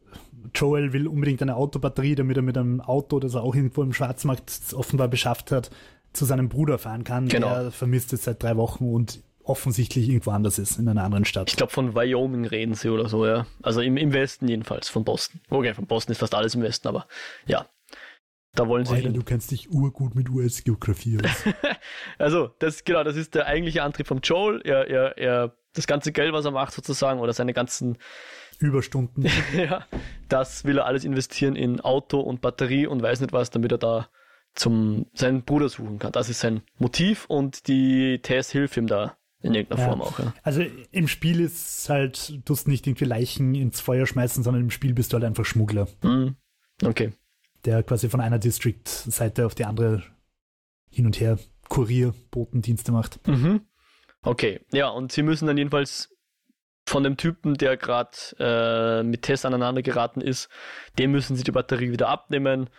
Joel 0.55 0.93
will 0.93 1.07
unbedingt 1.07 1.41
eine 1.41 1.57
Autobatterie, 1.57 2.17
damit 2.17 2.37
er 2.37 2.43
mit 2.43 2.59
einem 2.59 2.81
Auto, 2.81 3.21
das 3.21 3.35
er 3.35 3.43
auch 3.43 3.55
irgendwo 3.55 3.83
im 3.83 3.95
Schwarzmarkt 3.95 4.61
offenbar 4.75 5.09
beschafft 5.09 5.53
hat, 5.53 5.71
zu 6.13 6.25
seinem 6.25 6.49
Bruder 6.49 6.79
fahren 6.79 7.05
kann. 7.05 7.29
Genau. 7.29 7.49
Der 7.49 7.71
vermisst 7.71 8.13
es 8.13 8.25
seit 8.25 8.43
drei 8.43 8.57
Wochen 8.57 8.93
und 8.93 9.23
offensichtlich 9.45 10.09
irgendwo 10.09 10.33
anders 10.33 10.59
ist, 10.59 10.79
in 10.79 10.89
einer 10.89 11.05
anderen 11.05 11.25
Stadt. 11.25 11.49
Ich 11.49 11.57
glaube, 11.57 11.73
von 11.73 11.95
Wyoming 11.95 12.45
reden 12.45 12.75
sie 12.75 12.91
oder 12.91 13.09
so, 13.09 13.25
ja. 13.25 13.47
Also 13.63 13.81
im, 13.81 13.97
im 13.97 14.13
Westen 14.13 14.47
jedenfalls, 14.49 14.89
von 14.89 15.05
Boston. 15.05 15.41
Okay, 15.49 15.73
von 15.73 15.87
Boston 15.87 16.13
ist 16.13 16.19
fast 16.19 16.35
alles 16.35 16.55
im 16.55 16.63
Westen, 16.63 16.89
aber 16.89 17.07
ja. 17.47 17.67
Da 18.55 18.67
wollen 18.67 18.85
sie. 18.85 18.95
Alter, 18.95 19.11
du 19.11 19.23
kennst 19.23 19.51
dich 19.51 19.71
urgut 19.71 20.15
mit 20.15 20.29
US-Geografie 20.29 21.19
aus. 21.23 21.55
also, 22.19 22.51
das, 22.59 22.85
genau, 22.85 23.05
das 23.05 23.17
ist 23.17 23.35
der 23.35 23.47
eigentliche 23.47 23.83
Antrieb 23.83 24.07
von 24.09 24.21
Joel. 24.21 24.61
Er, 24.63 24.89
er, 24.89 25.17
er 25.17 25.57
das 25.79 25.87
ganze 25.87 26.13
Geld, 26.13 26.33
was 26.33 26.45
er 26.45 26.51
macht 26.51 26.73
sozusagen, 26.73 27.21
oder 27.21 27.33
seine 27.33 27.55
ganzen 27.55 27.99
Überstunden. 28.59 29.27
ja, 29.57 29.87
das 30.29 30.65
will 30.65 30.79
er 30.79 30.87
alles 30.87 31.05
investieren 31.05 31.57
in 31.57 31.81
Auto 31.81 32.21
und 32.21 32.41
Batterie 32.41 32.87
und 32.87 33.03
weiß 33.03 33.21
nicht 33.21 33.33
was, 33.33 33.51
damit 33.51 33.73
er 33.73 33.79
da 33.79 34.09
zum 34.55 35.07
seinen 35.15 35.43
Bruder 35.43 35.69
suchen 35.69 35.99
kann. 35.99 36.13
Das 36.13 36.29
ist 36.29 36.41
sein 36.41 36.63
Motiv 36.79 37.27
und 37.27 37.69
die 37.69 38.21
Tess 38.23 38.51
hilft 38.51 38.77
ihm 38.77 38.87
da 38.87 39.17
in 39.41 39.55
irgendeiner 39.55 39.83
ja. 39.83 39.89
Form 39.89 40.03
auch. 40.03 40.19
Ja. 40.19 40.35
Also 40.43 40.65
im 40.91 41.07
Spiel 41.07 41.41
ist 41.41 41.89
halt, 41.89 42.41
du 42.45 42.53
musst 42.53 42.67
nicht 42.67 42.87
irgendwie 42.87 43.05
Leichen 43.05 43.55
ins 43.55 43.81
Feuer 43.81 44.07
schmeißen, 44.07 44.43
sondern 44.43 44.65
im 44.65 44.71
Spiel 44.71 44.95
bist 44.95 45.13
du 45.13 45.15
halt 45.15 45.25
einfach 45.25 45.45
Schmuggler. 45.45 45.87
Mhm. 46.03 46.35
Okay. 46.83 47.13
Der 47.65 47.83
quasi 47.83 48.09
von 48.09 48.21
einer 48.21 48.39
District-Seite 48.39 49.47
auf 49.47 49.55
die 49.55 49.65
andere 49.65 50.03
hin 50.91 51.07
und 51.07 51.21
her 51.21 51.39
Kurier, 51.69 52.15
Botendienste 52.31 52.93
macht. 52.93 53.27
Mhm. 53.29 53.61
Okay, 54.23 54.61
ja, 54.73 54.89
und 54.89 55.13
sie 55.13 55.23
müssen 55.23 55.47
dann 55.47 55.59
jedenfalls 55.59 56.15
von 56.89 57.05
dem 57.05 57.17
Typen, 57.17 57.55
der 57.55 57.77
gerade 57.77 58.17
äh, 58.39 59.03
mit 59.03 59.23
Tess 59.23 59.45
aneinander 59.45 59.83
geraten 59.83 60.21
ist, 60.21 60.49
dem 60.99 61.13
müssen 61.13 61.37
sie 61.37 61.45
die 61.45 61.53
Batterie 61.53 61.93
wieder 61.93 62.09
abnehmen. 62.09 62.71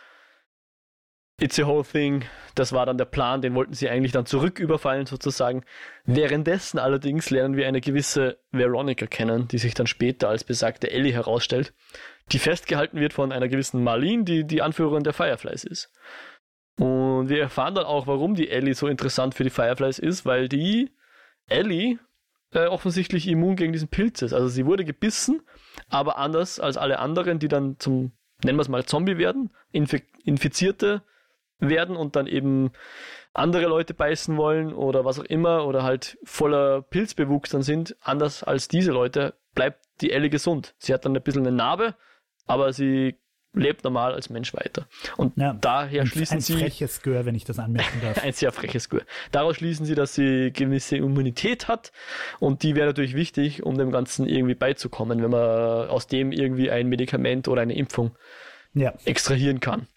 It's 1.39 1.58
a 1.58 1.65
whole 1.65 1.86
thing. 1.86 2.25
Das 2.56 2.73
war 2.73 2.86
dann 2.86 2.97
der 2.97 3.06
Plan, 3.06 3.41
den 3.41 3.56
wollten 3.56 3.73
sie 3.73 3.89
eigentlich 3.89 4.12
dann 4.12 4.25
zurück 4.25 4.60
überfallen 4.60 5.06
sozusagen. 5.06 5.63
Währenddessen 6.04 6.80
allerdings 6.80 7.30
lernen 7.30 7.56
wir 7.56 7.67
eine 7.67 7.80
gewisse 7.80 8.39
Veronica 8.52 9.06
kennen, 9.06 9.47
die 9.47 9.58
sich 9.58 9.73
dann 9.73 9.88
später 9.88 10.28
als 10.28 10.43
besagte 10.43 10.91
Ellie 10.91 11.13
herausstellt, 11.13 11.73
die 12.34 12.39
festgehalten 12.39 12.99
wird 12.99 13.13
von 13.13 13.32
einer 13.32 13.47
gewissen 13.47 13.84
Marlene, 13.84 14.25
die 14.25 14.43
die 14.45 14.62
Anführerin 14.62 15.04
der 15.04 15.13
Fireflies 15.13 15.63
ist. 15.63 15.93
Und 16.78 17.30
wir 17.30 17.41
erfahren 17.41 17.75
dann 17.75 17.86
auch, 17.86 18.08
warum 18.08 18.36
die 18.36 18.49
Ellie 18.49 18.73
so 18.73 18.88
interessant 18.88 19.34
für 19.34 19.43
die 19.43 19.49
Fireflies 19.49 19.99
ist, 19.99 20.25
weil 20.25 20.49
die 20.49 20.91
Ellie 21.49 21.99
äh, 22.53 22.65
offensichtlich 22.65 23.27
immun 23.27 23.55
gegen 23.55 23.73
diesen 23.73 23.89
Pilz 23.89 24.21
ist. 24.21 24.33
Also 24.33 24.47
sie 24.47 24.65
wurde 24.65 24.85
gebissen, 24.85 25.41
aber 25.89 26.17
anders 26.17 26.59
als 26.59 26.77
alle 26.77 26.99
anderen, 26.99 27.39
die 27.39 27.47
dann 27.47 27.77
zum, 27.79 28.12
nennen 28.43 28.57
wir 28.57 28.63
es 28.63 28.69
mal, 28.69 28.85
Zombie 28.85 29.17
werden, 29.17 29.51
Infi 29.71 30.03
Infizierte 30.23 31.01
werden 31.59 31.95
und 31.95 32.15
dann 32.15 32.27
eben 32.27 32.71
andere 33.33 33.67
Leute 33.67 33.93
beißen 33.93 34.38
wollen 34.38 34.73
oder 34.73 35.05
was 35.05 35.19
auch 35.19 35.25
immer 35.25 35.65
oder 35.65 35.83
halt 35.83 36.17
voller 36.23 36.81
Pilzbewuchs 36.81 37.51
dann 37.51 37.63
sind, 37.63 37.95
anders 38.01 38.43
als 38.43 38.67
diese 38.67 38.91
Leute, 38.91 39.35
bleibt 39.55 39.85
die 40.01 40.12
Ellie 40.12 40.29
gesund. 40.29 40.75
Sie 40.77 40.93
hat 40.93 41.05
dann 41.05 41.15
ein 41.15 41.23
bisschen 41.23 41.45
eine 41.45 41.55
Narbe, 41.55 41.95
aber 42.45 42.73
sie 42.73 43.17
lebt 43.53 43.83
normal 43.83 44.13
als 44.13 44.29
Mensch 44.29 44.53
weiter. 44.53 44.88
Und 45.17 45.38
ja, 45.38 45.53
daher 45.53 46.05
schließen 46.05 46.38
ein 46.38 46.41
sie. 46.41 46.53
Ein 46.53 46.59
freches 46.59 47.01
Gör, 47.01 47.25
wenn 47.25 47.35
ich 47.35 47.45
das 47.45 47.59
anmerken 47.59 47.99
darf. 48.01 48.17
ein 48.23 48.33
sehr 48.33 48.51
freches 48.51 48.89
Gör. 48.89 49.01
Daraus 49.31 49.57
schließen 49.57 49.85
sie, 49.85 49.95
dass 49.95 50.13
sie 50.13 50.51
gewisse 50.53 50.97
Immunität 50.97 51.67
hat 51.67 51.91
und 52.39 52.63
die 52.63 52.75
wäre 52.75 52.88
natürlich 52.88 53.15
wichtig, 53.15 53.63
um 53.63 53.77
dem 53.77 53.91
Ganzen 53.91 54.27
irgendwie 54.27 54.55
beizukommen, 54.55 55.21
wenn 55.21 55.31
man 55.31 55.89
aus 55.89 56.07
dem 56.07 56.31
irgendwie 56.31 56.69
ein 56.69 56.88
Medikament 56.88 57.47
oder 57.47 57.62
eine 57.62 57.75
Impfung 57.75 58.15
ja. 58.73 58.93
extrahieren 59.05 59.59
kann. 59.59 59.88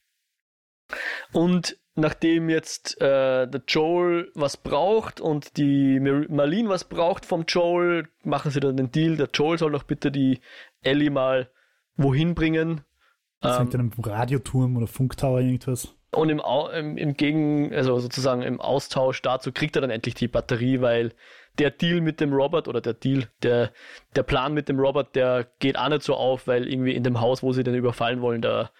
Und 1.32 1.76
nachdem 1.94 2.48
jetzt 2.48 3.00
äh, 3.00 3.46
der 3.46 3.62
Joel 3.68 4.30
was 4.34 4.56
braucht 4.56 5.20
und 5.20 5.56
die 5.56 6.00
Marlene 6.00 6.68
was 6.68 6.84
braucht 6.84 7.26
vom 7.26 7.44
Joel, 7.46 8.08
machen 8.24 8.50
sie 8.50 8.60
dann 8.60 8.76
den 8.76 8.90
Deal, 8.90 9.16
der 9.16 9.28
Joel 9.32 9.58
soll 9.58 9.72
doch 9.72 9.82
bitte 9.82 10.10
die 10.10 10.40
Ellie 10.82 11.10
mal 11.10 11.50
wohin 11.96 12.34
bringen, 12.34 12.82
das 13.42 13.58
ähm, 13.58 13.64
mit 13.66 13.74
einem 13.74 13.92
Radioturm 14.02 14.76
oder 14.76 14.86
Funktower 14.86 15.40
irgendwas. 15.40 15.94
Und 16.14 16.28
im, 16.28 16.42
im, 16.74 16.96
im 16.96 17.14
Gegen, 17.14 17.74
also 17.74 17.98
sozusagen 17.98 18.42
im 18.42 18.60
Austausch 18.60 19.22
dazu 19.22 19.50
kriegt 19.50 19.76
er 19.76 19.82
dann 19.82 19.90
endlich 19.90 20.14
die 20.14 20.28
Batterie, 20.28 20.80
weil 20.80 21.12
der 21.58 21.70
Deal 21.70 22.00
mit 22.00 22.20
dem 22.20 22.32
Robert 22.32 22.68
oder 22.68 22.80
der 22.80 22.94
Deal, 22.94 23.28
der, 23.42 23.70
der 24.14 24.22
Plan 24.22 24.54
mit 24.54 24.68
dem 24.68 24.78
Robert, 24.78 25.14
der 25.14 25.46
geht 25.58 25.78
auch 25.78 25.88
nicht 25.88 26.02
so 26.02 26.14
auf, 26.14 26.46
weil 26.46 26.68
irgendwie 26.68 26.92
in 26.92 27.02
dem 27.02 27.20
Haus, 27.20 27.42
wo 27.42 27.52
sie 27.52 27.64
den 27.64 27.74
überfallen 27.74 28.20
wollen, 28.20 28.42
da 28.42 28.70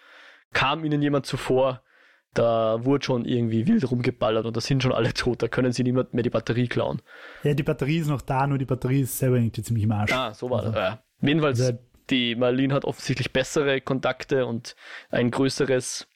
kam 0.53 0.85
ihnen 0.85 1.01
jemand 1.01 1.25
zuvor, 1.25 1.81
da 2.33 2.83
wurde 2.83 3.05
schon 3.05 3.25
irgendwie 3.25 3.67
wild 3.67 3.89
rumgeballert 3.89 4.45
und 4.45 4.57
da 4.57 4.61
sind 4.61 4.81
schon 4.81 4.91
alle 4.91 5.13
tot, 5.13 5.41
da 5.43 5.47
können 5.47 5.71
sie 5.71 5.83
niemand 5.83 6.13
mehr 6.13 6.23
die 6.23 6.29
Batterie 6.29 6.67
klauen. 6.67 7.01
Ja, 7.43 7.53
die 7.53 7.63
Batterie 7.63 7.97
ist 7.97 8.07
noch 8.07 8.21
da, 8.21 8.47
nur 8.47 8.57
die 8.57 8.65
Batterie 8.65 9.01
ist 9.01 9.17
selber 9.17 9.37
irgendwie 9.37 9.61
ziemlich 9.61 9.83
im 9.83 9.91
Arsch. 9.91 10.11
Ah, 10.11 10.33
so 10.33 10.49
war 10.49 10.59
also, 10.59 10.71
das. 10.71 10.79
Ja. 10.79 11.03
Jedenfalls, 11.21 11.61
also, 11.61 11.79
die 12.09 12.35
Marlene 12.35 12.73
hat 12.73 12.85
offensichtlich 12.85 13.31
bessere 13.31 13.81
Kontakte 13.81 14.45
und 14.45 14.75
ein 15.09 15.31
größeres 15.31 16.07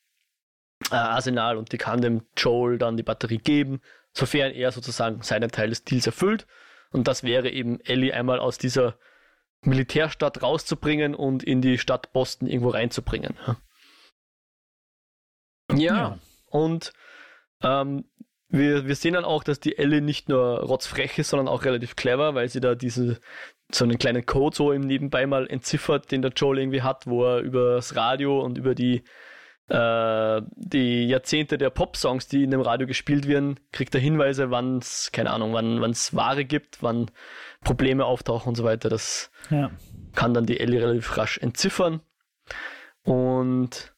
äh, 0.91 0.95
Arsenal 0.95 1.57
und 1.57 1.71
die 1.71 1.77
kann 1.77 2.01
dem 2.01 2.23
Joel 2.35 2.77
dann 2.77 2.97
die 2.97 3.03
Batterie 3.03 3.39
geben, 3.39 3.81
sofern 4.13 4.51
er 4.51 4.71
sozusagen 4.71 5.21
seinen 5.21 5.51
Teil 5.51 5.69
des 5.69 5.83
Deals 5.83 6.05
erfüllt. 6.05 6.47
Und 6.91 7.07
das 7.07 7.23
wäre 7.23 7.49
eben 7.49 7.79
Ellie 7.81 8.13
einmal 8.13 8.39
aus 8.39 8.57
dieser 8.57 8.97
Militärstadt 9.61 10.41
rauszubringen 10.41 11.15
und 11.15 11.43
in 11.43 11.61
die 11.61 11.77
Stadt 11.77 12.13
Boston 12.13 12.47
irgendwo 12.47 12.69
reinzubringen. 12.69 13.35
Ja, 15.73 15.77
ja. 15.77 16.19
und 16.45 16.93
ähm, 17.61 18.05
wir, 18.49 18.87
wir 18.87 18.95
sehen 18.95 19.13
dann 19.13 19.25
auch, 19.25 19.43
dass 19.43 19.59
die 19.59 19.77
Ellie 19.77 20.01
nicht 20.01 20.29
nur 20.29 20.61
rotzfrech 20.61 21.17
ist, 21.19 21.29
sondern 21.29 21.49
auch 21.49 21.65
relativ 21.65 21.95
clever, 21.95 22.35
weil 22.35 22.47
sie 22.47 22.61
da 22.61 22.75
diese 22.75 23.19
so 23.71 23.83
einen 23.83 23.97
kleinen 23.97 24.25
Code 24.25 24.55
so 24.55 24.71
im 24.71 24.81
Nebenbei 24.81 25.25
mal 25.25 25.47
entziffert, 25.47 26.11
den 26.11 26.21
der 26.21 26.31
Joel 26.31 26.59
irgendwie 26.59 26.81
hat, 26.81 27.07
wo 27.07 27.25
er 27.25 27.39
über 27.39 27.75
das 27.75 27.95
Radio 27.95 28.41
und 28.41 28.57
über 28.57 28.75
die 28.75 29.03
äh, 29.69 30.41
die 30.55 31.07
Jahrzehnte 31.07 31.57
der 31.57 31.69
Pop-Songs, 31.69 32.27
die 32.27 32.43
in 32.43 32.51
dem 32.51 32.61
Radio 32.61 32.87
gespielt 32.87 33.27
werden, 33.27 33.59
kriegt 33.73 33.93
er 33.95 34.01
Hinweise, 34.01 34.49
wann 34.49 34.77
es, 34.77 35.11
keine 35.11 35.31
Ahnung, 35.31 35.53
wann 35.53 35.91
es 35.91 36.15
Ware 36.15 36.45
gibt, 36.45 36.81
wann 36.81 37.11
Probleme 37.63 38.05
auftauchen 38.05 38.49
und 38.49 38.55
so 38.55 38.63
weiter. 38.63 38.87
Das 38.87 39.29
ja. 39.49 39.71
kann 40.15 40.33
dann 40.33 40.45
die 40.45 40.59
Ellie 40.59 40.81
relativ 40.81 41.17
rasch 41.17 41.37
entziffern. 41.37 42.01
Und 43.03 43.93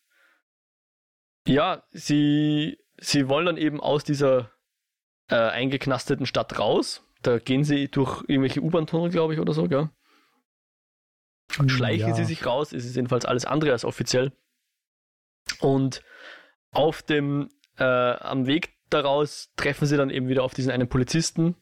ja, 1.45 1.83
sie, 1.91 2.79
sie 2.97 3.29
wollen 3.29 3.45
dann 3.45 3.57
eben 3.57 3.79
aus 3.79 4.03
dieser 4.03 4.51
äh, 5.29 5.35
eingeknasteten 5.35 6.25
Stadt 6.25 6.57
raus. 6.57 7.05
Da 7.21 7.39
gehen 7.39 7.63
sie 7.63 7.89
durch 7.89 8.23
irgendwelche 8.27 8.61
U-Bahn-Tunnel, 8.61 9.09
glaube 9.09 9.33
ich, 9.33 9.39
oder 9.39 9.53
so, 9.53 9.67
gell? 9.67 9.89
Schleichen 11.67 12.09
ja. 12.09 12.15
sie 12.15 12.25
sich 12.25 12.45
raus, 12.45 12.73
es 12.73 12.85
ist 12.85 12.95
jedenfalls 12.95 13.25
alles 13.25 13.45
andere 13.45 13.71
als 13.71 13.83
offiziell. 13.83 14.31
Und 15.59 16.03
auf 16.71 17.01
dem, 17.01 17.49
äh, 17.77 17.83
am 17.83 18.45
Weg 18.45 18.75
daraus 18.89 19.51
treffen 19.55 19.87
sie 19.87 19.97
dann 19.97 20.09
eben 20.09 20.27
wieder 20.27 20.43
auf 20.43 20.53
diesen 20.53 20.71
einen 20.71 20.87
Polizisten, 20.87 21.55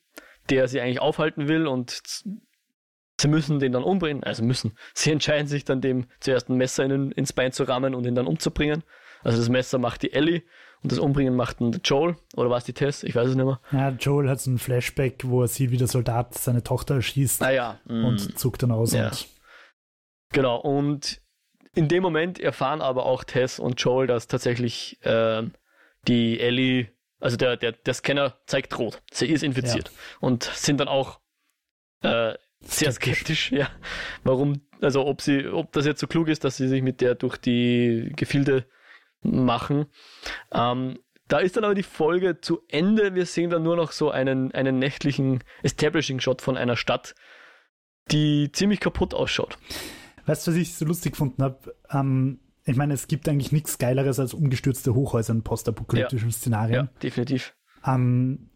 der 0.49 0.67
sie 0.67 0.81
eigentlich 0.81 1.01
aufhalten 1.01 1.47
will 1.47 1.67
und 1.67 2.01
sie 3.19 3.27
müssen 3.27 3.59
den 3.59 3.71
dann 3.71 3.83
umbringen, 3.83 4.23
also 4.23 4.43
müssen. 4.43 4.77
Sie 4.93 5.11
entscheiden 5.13 5.47
sich 5.47 5.63
dann 5.63 5.81
dem 5.81 6.07
zuerst 6.19 6.49
ein 6.49 6.57
Messer 6.57 6.83
in, 6.83 7.11
ins 7.11 7.33
Bein 7.33 7.51
zu 7.51 7.63
rammen 7.63 7.95
und 7.95 8.05
ihn 8.05 8.15
dann 8.15 8.27
umzubringen. 8.27 8.83
Also 9.23 9.39
das 9.39 9.49
Messer 9.49 9.79
macht 9.79 10.03
die 10.03 10.13
Ellie 10.13 10.43
und 10.83 10.91
das 10.91 10.99
Umbringen 10.99 11.35
macht 11.35 11.59
dann 11.59 11.79
Joel. 11.83 12.15
Oder 12.35 12.49
war 12.49 12.57
es 12.57 12.63
die 12.63 12.73
Tess? 12.73 13.03
Ich 13.03 13.15
weiß 13.15 13.29
es 13.29 13.35
nicht 13.35 13.45
mehr. 13.45 13.59
Ja, 13.71 13.89
Joel 13.89 14.29
hat 14.29 14.39
so 14.39 14.51
ein 14.51 14.59
Flashback, 14.59 15.23
wo 15.25 15.41
er 15.41 15.47
sieht, 15.47 15.71
wie 15.71 15.77
der 15.77 15.87
Soldat 15.87 16.35
seine 16.35 16.63
Tochter 16.63 16.95
erschießt. 16.95 17.41
Ah 17.41 17.51
ja. 17.51 17.79
Und 17.87 18.15
mm. 18.15 18.35
zuckt 18.35 18.63
dann 18.63 18.71
aus. 18.71 18.93
Ja. 18.93 19.07
Und 19.07 19.27
genau, 20.31 20.57
und 20.57 21.21
in 21.73 21.87
dem 21.87 22.03
Moment 22.03 22.39
erfahren 22.39 22.81
aber 22.81 23.05
auch 23.05 23.23
Tess 23.23 23.59
und 23.59 23.81
Joel, 23.81 24.07
dass 24.07 24.27
tatsächlich 24.27 25.03
äh, 25.03 25.43
die 26.07 26.39
Ellie, 26.39 26.87
also 27.19 27.37
der, 27.37 27.57
der, 27.57 27.71
der 27.71 27.93
Scanner 27.93 28.37
zeigt 28.45 28.77
rot. 28.77 29.01
Sie 29.11 29.27
ist 29.27 29.43
infiziert. 29.43 29.89
Ja. 29.89 29.93
Und 30.19 30.43
sind 30.43 30.79
dann 30.79 30.87
auch 30.87 31.19
äh, 32.01 32.33
sehr 32.61 32.91
skeptisch, 32.91 33.47
skeptisch, 33.47 33.51
ja. 33.51 33.69
Warum, 34.23 34.61
also 34.81 35.05
ob 35.05 35.21
sie, 35.21 35.47
ob 35.47 35.71
das 35.71 35.85
jetzt 35.85 35.99
so 35.99 36.07
klug 36.07 36.27
ist, 36.27 36.43
dass 36.43 36.57
sie 36.57 36.67
sich 36.67 36.81
mit 36.81 37.01
der 37.01 37.15
durch 37.15 37.37
die 37.37 38.11
Gefilde 38.15 38.65
machen. 39.21 39.87
Ähm, 40.51 40.99
da 41.27 41.39
ist 41.39 41.57
dann 41.57 41.65
aber 41.65 41.75
die 41.75 41.83
Folge 41.83 42.39
zu 42.39 42.61
Ende. 42.69 43.13
Wir 43.13 43.25
sehen 43.25 43.49
dann 43.49 43.63
nur 43.63 43.75
noch 43.75 43.91
so 43.91 44.09
einen, 44.09 44.51
einen 44.53 44.79
nächtlichen 44.79 45.43
Establishing-Shot 45.63 46.41
von 46.41 46.57
einer 46.57 46.77
Stadt, 46.77 47.15
die 48.11 48.51
ziemlich 48.51 48.79
kaputt 48.79 49.13
ausschaut. 49.13 49.57
Weißt 50.25 50.47
du, 50.47 50.51
was 50.51 50.57
ich 50.57 50.75
so 50.75 50.85
lustig 50.85 51.13
gefunden 51.13 51.43
habe? 51.43 51.75
Ähm, 51.91 52.39
ich 52.65 52.75
meine, 52.75 52.93
es 52.93 53.07
gibt 53.07 53.27
eigentlich 53.27 53.51
nichts 53.51 53.77
Geileres 53.77 54.19
als 54.19 54.33
umgestürzte 54.33 54.93
Hochhäuser 54.93 55.33
in 55.33 55.43
postapokalyptischen 55.43 56.29
ja. 56.29 56.35
Szenarien. 56.35 56.85
Ja, 56.85 56.99
definitiv. 57.01 57.55
Ähm, 57.85 58.49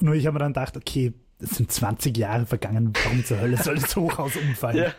nur 0.00 0.14
ich 0.14 0.26
habe 0.26 0.34
mir 0.34 0.40
dann 0.40 0.52
gedacht, 0.52 0.76
okay, 0.76 1.14
es 1.38 1.50
sind 1.50 1.70
20 1.70 2.16
Jahre 2.16 2.46
vergangen, 2.46 2.92
warum 3.04 3.24
zur 3.24 3.40
Hölle 3.40 3.56
soll 3.56 3.76
das 3.76 3.94
Hochhaus 3.94 4.36
umfallen? 4.48 4.78
Ja. 4.78 4.94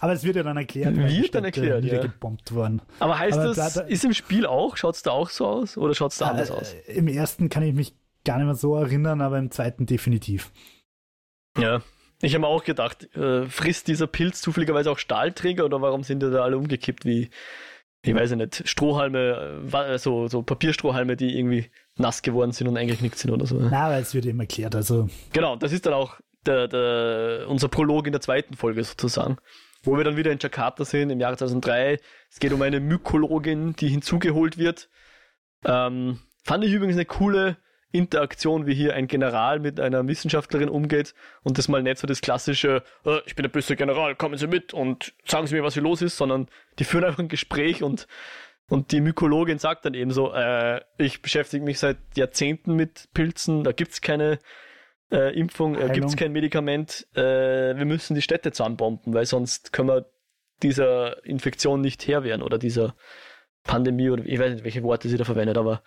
Aber 0.00 0.12
es 0.12 0.24
wird 0.24 0.36
ja 0.36 0.42
dann 0.42 0.56
erklärt. 0.56 0.96
Wird 0.96 1.34
dann 1.34 1.44
erklärt, 1.44 1.84
ja. 1.84 2.00
gebombt 2.00 2.54
worden. 2.54 2.82
Aber 2.98 3.18
heißt 3.18 3.38
Aber 3.38 3.54
das, 3.54 3.74
da, 3.74 3.82
da, 3.82 3.88
ist 3.88 4.04
im 4.04 4.12
Spiel 4.12 4.46
auch, 4.46 4.76
schaut 4.76 4.94
es 4.94 5.02
da 5.02 5.10
auch 5.10 5.30
so 5.30 5.46
aus 5.46 5.76
oder 5.76 5.94
schaut 5.94 6.12
es 6.12 6.18
da 6.18 6.26
äh, 6.26 6.30
anders 6.30 6.50
aus? 6.50 6.74
Im 6.86 7.08
ersten 7.08 7.48
kann 7.48 7.62
ich 7.62 7.74
mich 7.74 7.94
gar 8.24 8.36
nicht 8.38 8.46
mehr 8.46 8.54
so 8.54 8.76
erinnern, 8.76 9.20
aber 9.20 9.38
im 9.38 9.50
zweiten 9.50 9.86
definitiv. 9.86 10.52
Ja, 11.58 11.80
ich 12.22 12.34
habe 12.34 12.42
mir 12.42 12.48
auch 12.48 12.64
gedacht, 12.64 13.14
äh, 13.14 13.46
frisst 13.46 13.88
dieser 13.88 14.06
Pilz 14.06 14.40
zufälligerweise 14.40 14.90
auch 14.90 14.98
Stahlträger 14.98 15.64
oder 15.64 15.80
warum 15.82 16.02
sind 16.02 16.22
die 16.22 16.30
da 16.30 16.42
alle 16.42 16.56
umgekippt 16.56 17.04
wie, 17.04 17.30
ich 18.02 18.14
weiß 18.14 18.30
ja 18.30 18.36
nicht, 18.36 18.66
Strohhalme, 18.66 19.62
äh, 19.72 19.98
so, 19.98 20.26
so 20.28 20.42
Papierstrohhalme, 20.42 21.16
die 21.16 21.36
irgendwie 21.38 21.70
nass 21.96 22.22
geworden 22.22 22.52
sind 22.52 22.68
und 22.68 22.76
eingeknickt 22.76 23.18
sind 23.18 23.32
oder 23.32 23.46
so. 23.46 23.56
Na, 23.58 23.90
weil 23.90 24.02
es 24.02 24.14
wird 24.14 24.26
eben 24.26 24.40
erklärt, 24.40 24.74
also. 24.74 25.08
Genau, 25.32 25.56
das 25.56 25.72
ist 25.72 25.84
dann 25.84 25.92
auch 25.92 26.18
der, 26.46 26.68
der, 26.68 27.46
unser 27.48 27.68
Prolog 27.68 28.06
in 28.06 28.12
der 28.12 28.20
zweiten 28.20 28.54
Folge 28.54 28.82
sozusagen, 28.84 29.36
wo 29.86 29.96
wir 29.96 30.04
dann 30.04 30.16
wieder 30.16 30.32
in 30.32 30.38
Jakarta 30.38 30.84
sind 30.84 31.10
im 31.10 31.20
Jahre 31.20 31.36
2003. 31.36 31.98
Es 32.30 32.40
geht 32.40 32.52
um 32.52 32.60
eine 32.62 32.80
Mykologin, 32.80 33.74
die 33.76 33.88
hinzugeholt 33.88 34.58
wird. 34.58 34.88
Ähm, 35.64 36.20
fand 36.44 36.64
ich 36.64 36.72
übrigens 36.72 36.96
eine 36.96 37.06
coole 37.06 37.56
Interaktion, 37.92 38.66
wie 38.66 38.74
hier 38.74 38.94
ein 38.94 39.06
General 39.06 39.60
mit 39.60 39.80
einer 39.80 40.06
Wissenschaftlerin 40.06 40.68
umgeht 40.68 41.14
und 41.42 41.56
das 41.56 41.68
mal 41.68 41.82
nicht 41.82 41.98
so 41.98 42.06
das 42.06 42.20
klassische, 42.20 42.82
äh, 43.04 43.20
ich 43.26 43.36
bin 43.36 43.44
der 43.44 43.50
böse 43.50 43.76
General, 43.76 44.14
kommen 44.16 44.36
Sie 44.36 44.48
mit 44.48 44.74
und 44.74 45.14
sagen 45.24 45.46
Sie 45.46 45.54
mir, 45.54 45.62
was 45.62 45.74
hier 45.74 45.82
los 45.82 46.02
ist, 46.02 46.16
sondern 46.16 46.48
die 46.78 46.84
führen 46.84 47.04
einfach 47.04 47.20
ein 47.20 47.28
Gespräch 47.28 47.82
und, 47.82 48.06
und 48.68 48.92
die 48.92 49.00
Mykologin 49.00 49.58
sagt 49.58 49.84
dann 49.84 49.94
eben 49.94 50.10
so, 50.10 50.34
äh, 50.34 50.80
ich 50.98 51.22
beschäftige 51.22 51.64
mich 51.64 51.78
seit 51.78 51.96
Jahrzehnten 52.16 52.74
mit 52.74 53.08
Pilzen, 53.14 53.64
da 53.64 53.72
gibt's 53.72 54.00
keine 54.00 54.38
äh, 55.10 55.38
Impfung, 55.38 55.76
äh, 55.76 55.90
gibt's 55.92 56.16
kein 56.16 56.32
Medikament, 56.32 57.06
äh, 57.14 57.76
wir 57.76 57.84
müssen 57.84 58.14
die 58.14 58.22
Städte 58.22 58.52
zusammenbomben, 58.52 59.14
weil 59.14 59.26
sonst 59.26 59.72
können 59.72 59.88
wir 59.88 60.10
dieser 60.62 61.24
Infektion 61.24 61.80
nicht 61.80 62.06
Herr 62.06 62.24
werden 62.24 62.42
oder 62.42 62.58
dieser 62.58 62.94
Pandemie 63.62 64.10
oder 64.10 64.24
ich 64.24 64.38
weiß 64.38 64.54
nicht, 64.54 64.64
welche 64.64 64.82
Worte 64.82 65.08
sie 65.08 65.16
da 65.16 65.24
verwendet, 65.24 65.58
aber 65.58 65.82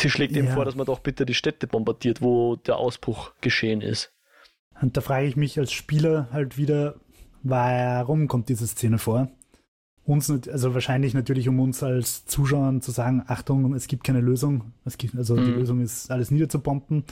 Sie 0.00 0.10
schlägt 0.10 0.34
ja. 0.34 0.42
ihm 0.42 0.48
vor, 0.48 0.64
dass 0.64 0.74
man 0.74 0.86
doch 0.86 0.98
bitte 0.98 1.24
die 1.24 1.34
Städte 1.34 1.66
bombardiert, 1.66 2.22
wo 2.22 2.56
der 2.56 2.76
Ausbruch 2.76 3.32
geschehen 3.40 3.80
ist. 3.80 4.12
Und 4.80 4.96
da 4.96 5.00
frage 5.00 5.26
ich 5.26 5.36
mich 5.36 5.58
als 5.58 5.72
Spieler 5.72 6.28
halt 6.32 6.56
wieder, 6.56 6.96
warum 7.42 8.26
kommt 8.26 8.48
diese 8.48 8.66
Szene 8.66 8.98
vor? 8.98 9.30
Uns, 10.04 10.28
also 10.28 10.74
wahrscheinlich 10.74 11.14
natürlich, 11.14 11.48
um 11.48 11.60
uns 11.60 11.82
als 11.84 12.26
Zuschauern 12.26 12.80
zu 12.80 12.90
sagen, 12.90 13.22
Achtung, 13.28 13.72
es 13.74 13.86
gibt 13.86 14.02
keine 14.02 14.20
Lösung. 14.20 14.72
Gibt, 14.98 15.14
also 15.14 15.36
mhm. 15.36 15.44
die 15.44 15.50
Lösung 15.52 15.80
ist, 15.80 16.10
alles 16.10 16.32
niederzubomben. 16.32 17.04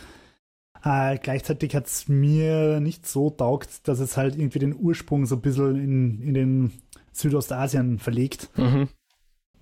Äh, 0.82 1.18
gleichzeitig 1.18 1.74
hat 1.74 1.86
es 1.86 2.08
mir 2.08 2.80
nicht 2.80 3.06
so 3.06 3.30
taugt, 3.30 3.86
dass 3.88 4.00
es 4.00 4.16
halt 4.16 4.36
irgendwie 4.36 4.58
den 4.58 4.74
Ursprung 4.74 5.26
so 5.26 5.36
ein 5.36 5.42
bisschen 5.42 5.76
in, 5.76 6.22
in 6.22 6.34
den 6.34 6.72
Südostasien 7.12 7.98
verlegt. 7.98 8.50
Mhm. 8.56 8.88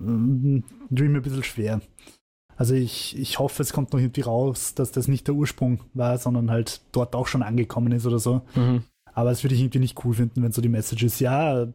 Ähm, 0.01 0.64
mir 0.91 1.05
ein 1.05 1.23
bisschen 1.23 1.43
schwer. 1.43 1.81
Also 2.57 2.75
ich, 2.75 3.16
ich 3.19 3.39
hoffe, 3.39 3.62
es 3.62 3.73
kommt 3.73 3.93
noch 3.93 4.01
irgendwie 4.01 4.23
raus, 4.23 4.75
dass 4.75 4.91
das 4.91 5.09
nicht 5.09 5.29
der 5.29 5.35
Ursprung 5.35 5.81
war, 5.95 6.19
sondern 6.19 6.51
halt 6.51 6.83
dort 6.93 7.14
auch 7.14 7.27
schon 7.27 7.43
angekommen 7.43 7.93
ist 7.93 8.07
oder 8.07 8.19
so. 8.19 8.43
Mhm. 8.55 8.83
Aber 9.12 9.31
das 9.31 9.43
würde 9.43 9.55
ich 9.55 9.61
irgendwie 9.61 9.79
nicht 9.81 10.05
cool 10.05 10.14
finden, 10.14 10.43
wenn 10.43 10.53
so 10.53 10.62
die 10.62 10.69
Message 10.69 11.03
ist, 11.03 11.21
ja, 11.21 11.66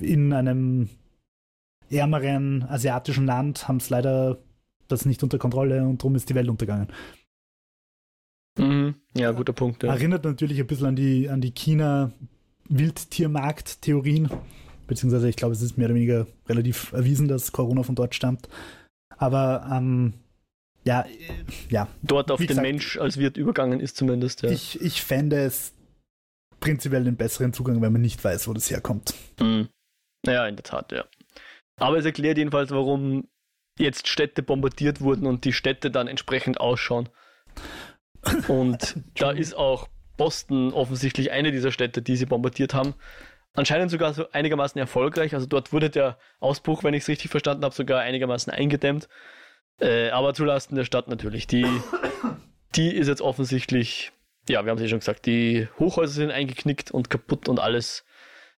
in 0.00 0.32
einem 0.32 0.88
ärmeren 1.90 2.64
asiatischen 2.64 3.26
Land 3.26 3.68
haben 3.68 3.76
es 3.76 3.90
leider 3.90 4.38
das 4.88 5.06
nicht 5.06 5.22
unter 5.22 5.38
Kontrolle 5.38 5.84
und 5.84 6.02
darum 6.02 6.14
ist 6.14 6.28
die 6.28 6.34
Welt 6.34 6.48
untergegangen. 6.48 6.88
Mhm. 8.58 8.94
Ja, 9.16 9.30
guter 9.32 9.52
Punkt. 9.52 9.82
Ja. 9.82 9.90
Erinnert 9.90 10.24
natürlich 10.24 10.60
ein 10.60 10.66
bisschen 10.66 10.86
an 10.86 10.96
die, 10.96 11.28
an 11.28 11.40
die 11.40 11.52
China-Wildtiermarkt-Theorien, 11.52 14.30
beziehungsweise 14.86 15.28
ich 15.28 15.36
glaube, 15.36 15.54
es 15.54 15.62
ist 15.62 15.76
mehr 15.76 15.86
oder 15.86 15.96
weniger 15.96 16.26
relativ 16.48 16.92
erwiesen, 16.92 17.28
dass 17.28 17.52
Corona 17.52 17.82
von 17.82 17.94
dort 17.94 18.14
stammt. 18.14 18.48
Aber 19.16 19.68
ähm, 19.72 20.14
ja, 20.84 21.06
ja. 21.70 21.88
Dort 22.02 22.30
auf 22.30 22.38
den 22.38 22.48
gesagt, 22.48 22.66
Mensch 22.66 22.98
als 22.98 23.16
Wirt 23.16 23.36
übergangen 23.36 23.80
ist 23.80 23.96
zumindest, 23.96 24.42
ja. 24.42 24.50
Ich, 24.50 24.80
ich 24.80 25.02
fände 25.02 25.38
es 25.38 25.72
prinzipiell 26.60 27.04
den 27.04 27.16
besseren 27.16 27.52
Zugang, 27.52 27.82
wenn 27.82 27.92
man 27.92 28.02
nicht 28.02 28.22
weiß, 28.22 28.48
wo 28.48 28.52
das 28.52 28.70
herkommt. 28.70 29.14
Mhm. 29.40 29.68
Ja, 30.26 30.46
in 30.46 30.56
der 30.56 30.64
Tat, 30.64 30.92
ja. 30.92 31.04
Aber 31.76 31.98
es 31.98 32.04
erklärt 32.04 32.38
jedenfalls, 32.38 32.70
warum 32.70 33.28
jetzt 33.78 34.08
Städte 34.08 34.42
bombardiert 34.42 35.00
wurden 35.00 35.26
und 35.26 35.44
die 35.44 35.52
Städte 35.52 35.90
dann 35.90 36.06
entsprechend 36.06 36.60
ausschauen. 36.60 37.08
Und 38.48 38.96
da 39.18 39.30
ist 39.30 39.54
auch 39.54 39.88
Boston 40.16 40.72
offensichtlich 40.72 41.32
eine 41.32 41.52
dieser 41.52 41.72
Städte, 41.72 42.02
die 42.02 42.16
sie 42.16 42.26
bombardiert 42.26 42.74
haben 42.74 42.94
anscheinend 43.54 43.90
sogar 43.90 44.12
so 44.12 44.30
einigermaßen 44.30 44.78
erfolgreich. 44.78 45.34
Also 45.34 45.46
dort 45.46 45.72
wurde 45.72 45.88
der 45.88 46.18
Ausbruch, 46.40 46.84
wenn 46.84 46.94
ich 46.94 47.04
es 47.04 47.08
richtig 47.08 47.30
verstanden 47.30 47.64
habe, 47.64 47.74
sogar 47.74 48.00
einigermaßen 48.00 48.52
eingedämmt. 48.52 49.08
Äh, 49.80 50.10
aber 50.10 50.34
zulasten 50.34 50.76
der 50.76 50.84
Stadt 50.84 51.08
natürlich. 51.08 51.46
Die, 51.46 51.66
die 52.74 52.94
ist 52.94 53.08
jetzt 53.08 53.22
offensichtlich, 53.22 54.12
ja, 54.48 54.64
wir 54.64 54.70
haben 54.70 54.76
es 54.76 54.82
ja 54.82 54.88
schon 54.88 54.98
gesagt, 54.98 55.26
die 55.26 55.68
Hochhäuser 55.78 56.12
sind 56.12 56.30
eingeknickt 56.30 56.90
und 56.90 57.10
kaputt 57.10 57.48
und 57.48 57.58
alles, 57.58 58.04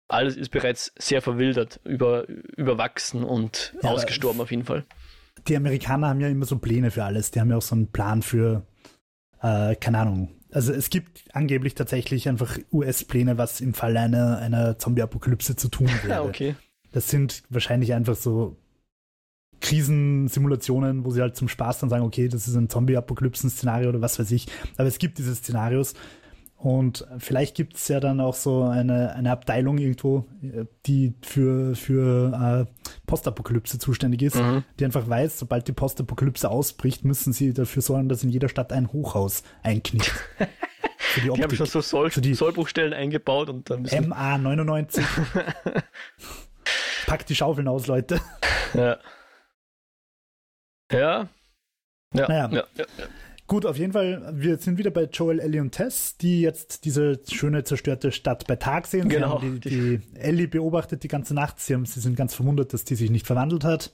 alles 0.08 0.36
ist 0.36 0.50
bereits 0.50 0.92
sehr 0.98 1.22
verwildert, 1.22 1.80
über, 1.84 2.26
überwachsen 2.28 3.24
und 3.24 3.74
ja, 3.82 3.90
ausgestorben 3.90 4.40
auf 4.40 4.50
jeden 4.50 4.64
Fall. 4.64 4.84
Die 5.48 5.56
Amerikaner 5.56 6.08
haben 6.08 6.20
ja 6.20 6.28
immer 6.28 6.46
so 6.46 6.58
Pläne 6.58 6.90
für 6.90 7.04
alles. 7.04 7.30
Die 7.30 7.40
haben 7.40 7.50
ja 7.50 7.56
auch 7.56 7.62
so 7.62 7.74
einen 7.74 7.90
Plan 7.90 8.22
für, 8.22 8.66
äh, 9.44 9.76
keine 9.76 9.98
Ahnung, 9.98 10.30
also 10.50 10.72
es 10.72 10.88
gibt 10.88 11.24
angeblich 11.32 11.74
tatsächlich 11.74 12.28
einfach 12.28 12.58
US-Pläne, 12.72 13.36
was 13.36 13.60
im 13.60 13.74
Fall 13.74 13.96
einer, 13.96 14.38
einer 14.38 14.78
Zombie-Apokalypse 14.78 15.54
zu 15.54 15.68
tun 15.68 15.88
wäre. 16.02 16.08
Ja, 16.08 16.22
okay. 16.22 16.54
Das 16.92 17.10
sind 17.10 17.42
wahrscheinlich 17.50 17.92
einfach 17.92 18.16
so 18.16 18.56
Krisensimulationen, 19.60 21.04
wo 21.04 21.10
sie 21.10 21.20
halt 21.20 21.36
zum 21.36 21.48
Spaß 21.48 21.80
dann 21.80 21.90
sagen, 21.90 22.04
okay, 22.04 22.28
das 22.28 22.48
ist 22.48 22.54
ein 22.54 22.70
Zombie-Apokalypsen-Szenario 22.70 23.90
oder 23.90 24.00
was 24.00 24.18
weiß 24.18 24.30
ich. 24.30 24.46
Aber 24.76 24.88
es 24.88 24.98
gibt 24.98 25.18
diese 25.18 25.34
Szenarios. 25.34 25.94
Und 26.64 27.06
vielleicht 27.18 27.54
gibt 27.56 27.76
es 27.76 27.88
ja 27.88 28.00
dann 28.00 28.20
auch 28.22 28.32
so 28.32 28.62
eine, 28.64 29.12
eine 29.14 29.30
Abteilung 29.32 29.76
irgendwo, 29.76 30.26
die 30.86 31.12
für, 31.20 31.76
für 31.76 32.66
äh, 32.66 32.88
Postapokalypse 33.06 33.78
zuständig 33.78 34.22
ist, 34.22 34.36
Mhm. 34.36 34.64
die 34.80 34.86
einfach 34.86 35.06
weiß, 35.06 35.38
sobald 35.38 35.68
die 35.68 35.72
Postapokalypse 35.72 36.50
ausbricht, 36.50 37.04
müssen 37.04 37.34
sie 37.34 37.52
dafür 37.52 37.82
sorgen, 37.82 38.08
dass 38.08 38.24
in 38.24 38.30
jeder 38.30 38.48
Stadt 38.48 38.72
ein 38.72 38.90
Hochhaus 38.94 39.42
einknickt. 39.62 40.06
für 40.98 41.20
die 41.20 41.28
Die 41.34 41.42
haben 41.42 41.54
schon 41.54 41.66
so 41.66 41.82
Soll 41.82 42.08
die- 42.08 42.32
Sollbruchstellen 42.34 42.94
eingebaut 42.94 43.50
und 43.50 43.68
dann 43.68 43.82
müssen 43.82 44.10
MA99. 44.14 45.02
Packt 47.06 47.28
die 47.28 47.34
Schaufeln 47.34 47.68
aus, 47.68 47.86
Leute. 47.88 48.22
Ja. 48.72 48.96
Ja. 50.90 51.28
Ja, 52.14 52.28
Naja. 52.28 52.48
ja, 52.52 52.64
ja, 52.76 52.84
ja. 52.96 53.04
Gut, 53.46 53.66
auf 53.66 53.76
jeden 53.76 53.92
Fall, 53.92 54.32
wir 54.34 54.56
sind 54.56 54.78
wieder 54.78 54.90
bei 54.90 55.04
Joel, 55.04 55.38
Ellie 55.38 55.60
und 55.60 55.72
Tess, 55.72 56.16
die 56.16 56.40
jetzt 56.40 56.86
diese 56.86 57.20
schöne 57.30 57.62
zerstörte 57.62 58.10
Stadt 58.10 58.46
bei 58.46 58.56
Tag 58.56 58.86
sehen. 58.86 59.02
Sie 59.10 59.16
Genau. 59.16 59.42
haben 59.42 59.60
Die, 59.60 60.00
die 60.00 60.18
Ellie 60.18 60.48
beobachtet 60.48 61.02
die 61.02 61.08
ganze 61.08 61.34
Nacht. 61.34 61.60
Sie, 61.60 61.74
haben, 61.74 61.84
sie 61.84 62.00
sind 62.00 62.16
ganz 62.16 62.34
verwundert, 62.34 62.72
dass 62.72 62.84
die 62.84 62.94
sich 62.94 63.10
nicht 63.10 63.26
verwandelt 63.26 63.64
hat. 63.64 63.92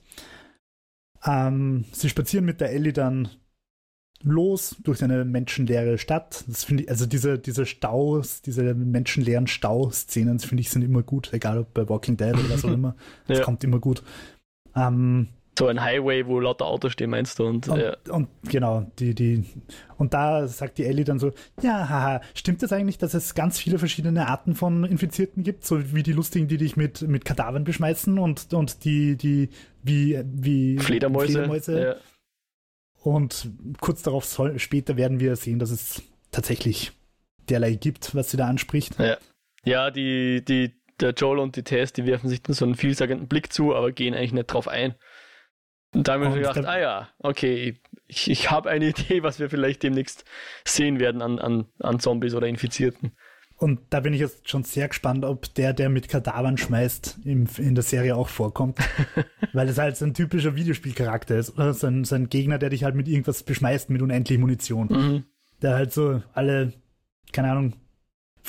Ähm, 1.25 1.85
sie 1.93 2.09
spazieren 2.09 2.45
mit 2.45 2.61
der 2.61 2.71
Ellie 2.71 2.93
dann 2.93 3.29
los 4.23 4.77
durch 4.85 5.03
eine 5.03 5.25
menschenleere 5.25 5.99
Stadt. 5.99 6.45
Das 6.47 6.63
finde 6.63 6.85
ich, 6.85 6.89
also 6.91 7.07
diese, 7.07 7.39
diese 7.39 7.67
Staus, 7.67 8.43
diese 8.43 8.75
menschenleeren 8.75 9.49
Stauszenen, 9.49 10.39
finde 10.39 10.61
ich, 10.61 10.71
sind 10.71 10.83
immer 10.83 11.03
gut, 11.03 11.33
egal 11.33 11.59
ob 11.59 11.75
bei 11.75 11.89
Walking 11.89 12.17
Dead 12.17 12.35
oder 12.35 12.51
was 12.51 12.65
auch 12.65 12.71
immer. 12.73 12.95
Das 13.27 13.39
Ja. 13.39 13.45
kommt 13.45 13.65
immer 13.65 13.81
gut. 13.81 14.05
Ähm, 14.77 15.29
So 15.61 15.67
ein 15.67 15.83
Highway, 15.83 16.27
wo 16.27 16.41
lauter 16.41 16.65
Autos 16.65 16.93
stehen, 16.93 17.11
meinst 17.11 17.39
du? 17.39 17.45
Und, 17.45 17.69
und, 17.69 17.79
ja. 17.79 17.95
und 18.09 18.29
genau, 18.45 18.91
die, 18.99 19.15
die, 19.15 19.45
und 19.99 20.15
da 20.15 20.49
sagt 20.49 20.79
die 20.79 20.87
Ellie 20.87 21.05
dann 21.05 21.19
so, 21.19 21.33
ja, 21.61 21.87
haha, 21.87 22.23
stimmt 22.35 22.63
es 22.63 22.73
eigentlich, 22.73 22.97
dass 22.97 23.13
es 23.13 23.35
ganz 23.35 23.59
viele 23.59 23.79
verschiedene 23.79 24.27
Arten 24.27 24.55
von 24.55 24.85
Infizierten 24.85 25.43
gibt, 25.43 25.67
so 25.67 25.93
wie 25.93 26.03
die 26.03 26.15
lustigen, 26.15 26.49
die 26.49 26.57
dich 26.57 26.79
mit, 26.79 27.03
mit 27.03 27.27
Kadavern 27.27 27.65
beschmeißen 27.65 28.19
und, 28.19 28.55
und 28.55 28.87
die, 28.87 29.17
die, 29.17 29.51
wie, 29.83 30.23
wie 30.25 30.79
Fledermäuse. 30.79 31.83
Ja. 31.83 31.97
Und 33.03 33.51
kurz 33.83 34.01
darauf 34.01 34.25
soll, 34.25 34.59
später 34.59 34.97
werden 34.97 35.21
wir 35.21 35.37
sehen, 35.37 35.59
dass 35.59 35.71
es 35.71 36.03
tatsächlich 36.31 36.93
derlei 37.51 37.75
gibt, 37.75 38.15
was 38.15 38.31
sie 38.31 38.39
da 38.39 38.47
anspricht. 38.47 38.99
Ja, 38.99 39.19
ja 39.65 39.91
die, 39.91 40.43
die, 40.43 40.73
der 41.01 41.13
Joel 41.13 41.39
und 41.39 41.57
die 41.57 41.65
Tess, 41.65 41.93
die 41.93 42.07
werfen 42.07 42.31
sich 42.31 42.43
dann 42.43 42.55
so 42.55 42.65
einen 42.65 42.77
vielsagenden 42.77 43.29
Blick 43.29 43.53
zu, 43.53 43.75
aber 43.75 43.93
gehen 43.93 44.15
eigentlich 44.15 44.33
nicht 44.33 44.47
drauf 44.47 44.69
ein. 44.69 44.95
Und 45.93 46.07
da 46.07 46.15
haben 46.15 46.23
wir 46.23 46.31
gedacht, 46.31 46.65
ah 46.65 46.79
ja, 46.79 47.09
okay, 47.19 47.81
ich, 48.07 48.31
ich 48.31 48.51
habe 48.51 48.71
eine 48.71 48.89
Idee, 48.91 49.23
was 49.23 49.39
wir 49.39 49.51
vielleicht 49.51 49.83
demnächst 49.83 50.25
sehen 50.65 51.01
werden 51.01 51.23
an, 51.23 51.39
an, 51.39 51.67
an 51.81 52.01
Zombies 52.01 52.35
oder 52.35 52.47
Infizierten. 52.47 53.13
Und 53.57 53.81
da 53.91 54.01
bin 54.01 54.15
ich 54.15 54.21
jetzt 54.21 54.49
schon 54.49 54.65
sehr 54.65 54.89
gespannt, 54.89 55.23
ob 55.23 55.55
der, 55.55 55.75
der 55.75 55.91
mit 55.91 56.09
Kadavern 56.09 56.57
schmeißt, 56.57 57.19
im, 57.25 57.47
in 57.59 57.75
der 57.75 57.85
Serie 57.85 58.17
auch 58.17 58.29
vorkommt. 58.29 58.79
Weil 59.53 59.69
es 59.69 59.77
halt 59.77 59.99
so 59.99 60.07
ein 60.07 60.15
typischer 60.15 60.57
Videospielcharakter 60.57 61.37
ist. 61.37 61.59
Oder 61.59 61.75
so 61.75 61.87
ein, 61.87 62.05
so 62.05 62.15
ein 62.15 62.31
Gegner, 62.31 62.59
der 62.59 62.71
dich 62.71 62.85
halt 62.85 62.95
mit 62.95 63.07
irgendwas 63.07 63.43
beschmeißt, 63.43 63.91
mit 63.91 64.01
unendlich 64.01 64.39
Munition. 64.39 64.89
Mhm. 64.89 65.25
Der 65.61 65.75
halt 65.75 65.93
so 65.93 66.23
alle, 66.33 66.73
keine 67.33 67.51
Ahnung, 67.51 67.75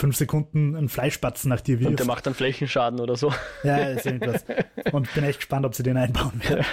fünf 0.02 0.16
Sekunden 0.18 0.76
einen 0.76 0.90
Fleischbatzen 0.90 1.50
nach 1.50 1.62
dir 1.62 1.78
Und 1.78 1.84
wirft. 1.84 2.00
der 2.00 2.06
macht 2.08 2.26
dann 2.26 2.34
Flächenschaden 2.34 3.00
oder 3.00 3.16
so. 3.16 3.32
ja, 3.64 3.78
ist 3.78 4.06
irgendwas. 4.06 4.44
Und 4.92 5.14
bin 5.14 5.24
echt 5.24 5.40
gespannt, 5.40 5.66
ob 5.66 5.76
sie 5.76 5.84
den 5.84 5.96
einbauen 5.96 6.42
werden. 6.44 6.66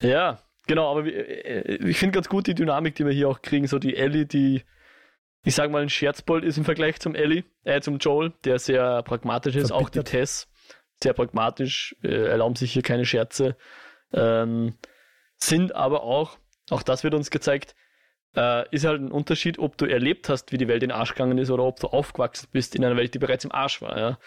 Ja, 0.00 0.38
genau, 0.66 0.90
aber 0.90 1.06
äh, 1.06 1.76
ich 1.76 1.98
finde 1.98 2.14
ganz 2.14 2.28
gut 2.28 2.46
die 2.46 2.54
Dynamik, 2.54 2.94
die 2.94 3.04
wir 3.04 3.12
hier 3.12 3.28
auch 3.28 3.42
kriegen. 3.42 3.66
So 3.66 3.78
die 3.78 3.96
Ellie, 3.96 4.26
die, 4.26 4.62
ich 5.44 5.54
sag 5.54 5.70
mal, 5.70 5.82
ein 5.82 5.90
Scherzbold 5.90 6.44
ist 6.44 6.56
im 6.56 6.64
Vergleich 6.64 7.00
zum 7.00 7.14
Ellie, 7.14 7.44
äh, 7.64 7.80
zum 7.80 7.98
Joel, 7.98 8.32
der 8.44 8.58
sehr 8.58 9.02
pragmatisch 9.02 9.56
ist. 9.56 9.72
Auch 9.72 9.90
die 9.90 9.98
Verbittert. 9.98 10.08
Tess, 10.08 10.48
sehr 11.02 11.14
pragmatisch, 11.14 11.96
äh, 12.02 12.28
erlauben 12.28 12.54
sich 12.54 12.72
hier 12.72 12.82
keine 12.82 13.04
Scherze. 13.04 13.56
Ähm, 14.12 14.74
sind 15.38 15.74
aber 15.74 16.04
auch, 16.04 16.38
auch 16.70 16.82
das 16.84 17.02
wird 17.02 17.14
uns 17.14 17.30
gezeigt, 17.30 17.74
äh, 18.36 18.68
ist 18.74 18.84
halt 18.84 19.00
ein 19.00 19.10
Unterschied, 19.12 19.58
ob 19.58 19.76
du 19.78 19.86
erlebt 19.86 20.28
hast, 20.28 20.52
wie 20.52 20.58
die 20.58 20.68
Welt 20.68 20.82
in 20.82 20.88
den 20.90 20.96
Arsch 20.96 21.10
gegangen 21.12 21.38
ist, 21.38 21.50
oder 21.50 21.64
ob 21.64 21.80
du 21.80 21.88
aufgewachsen 21.88 22.48
bist 22.52 22.74
in 22.74 22.84
einer 22.84 22.96
Welt, 22.96 23.14
die 23.14 23.18
bereits 23.18 23.44
im 23.44 23.52
Arsch 23.52 23.80
war. 23.82 23.98
Ja. 23.98 24.18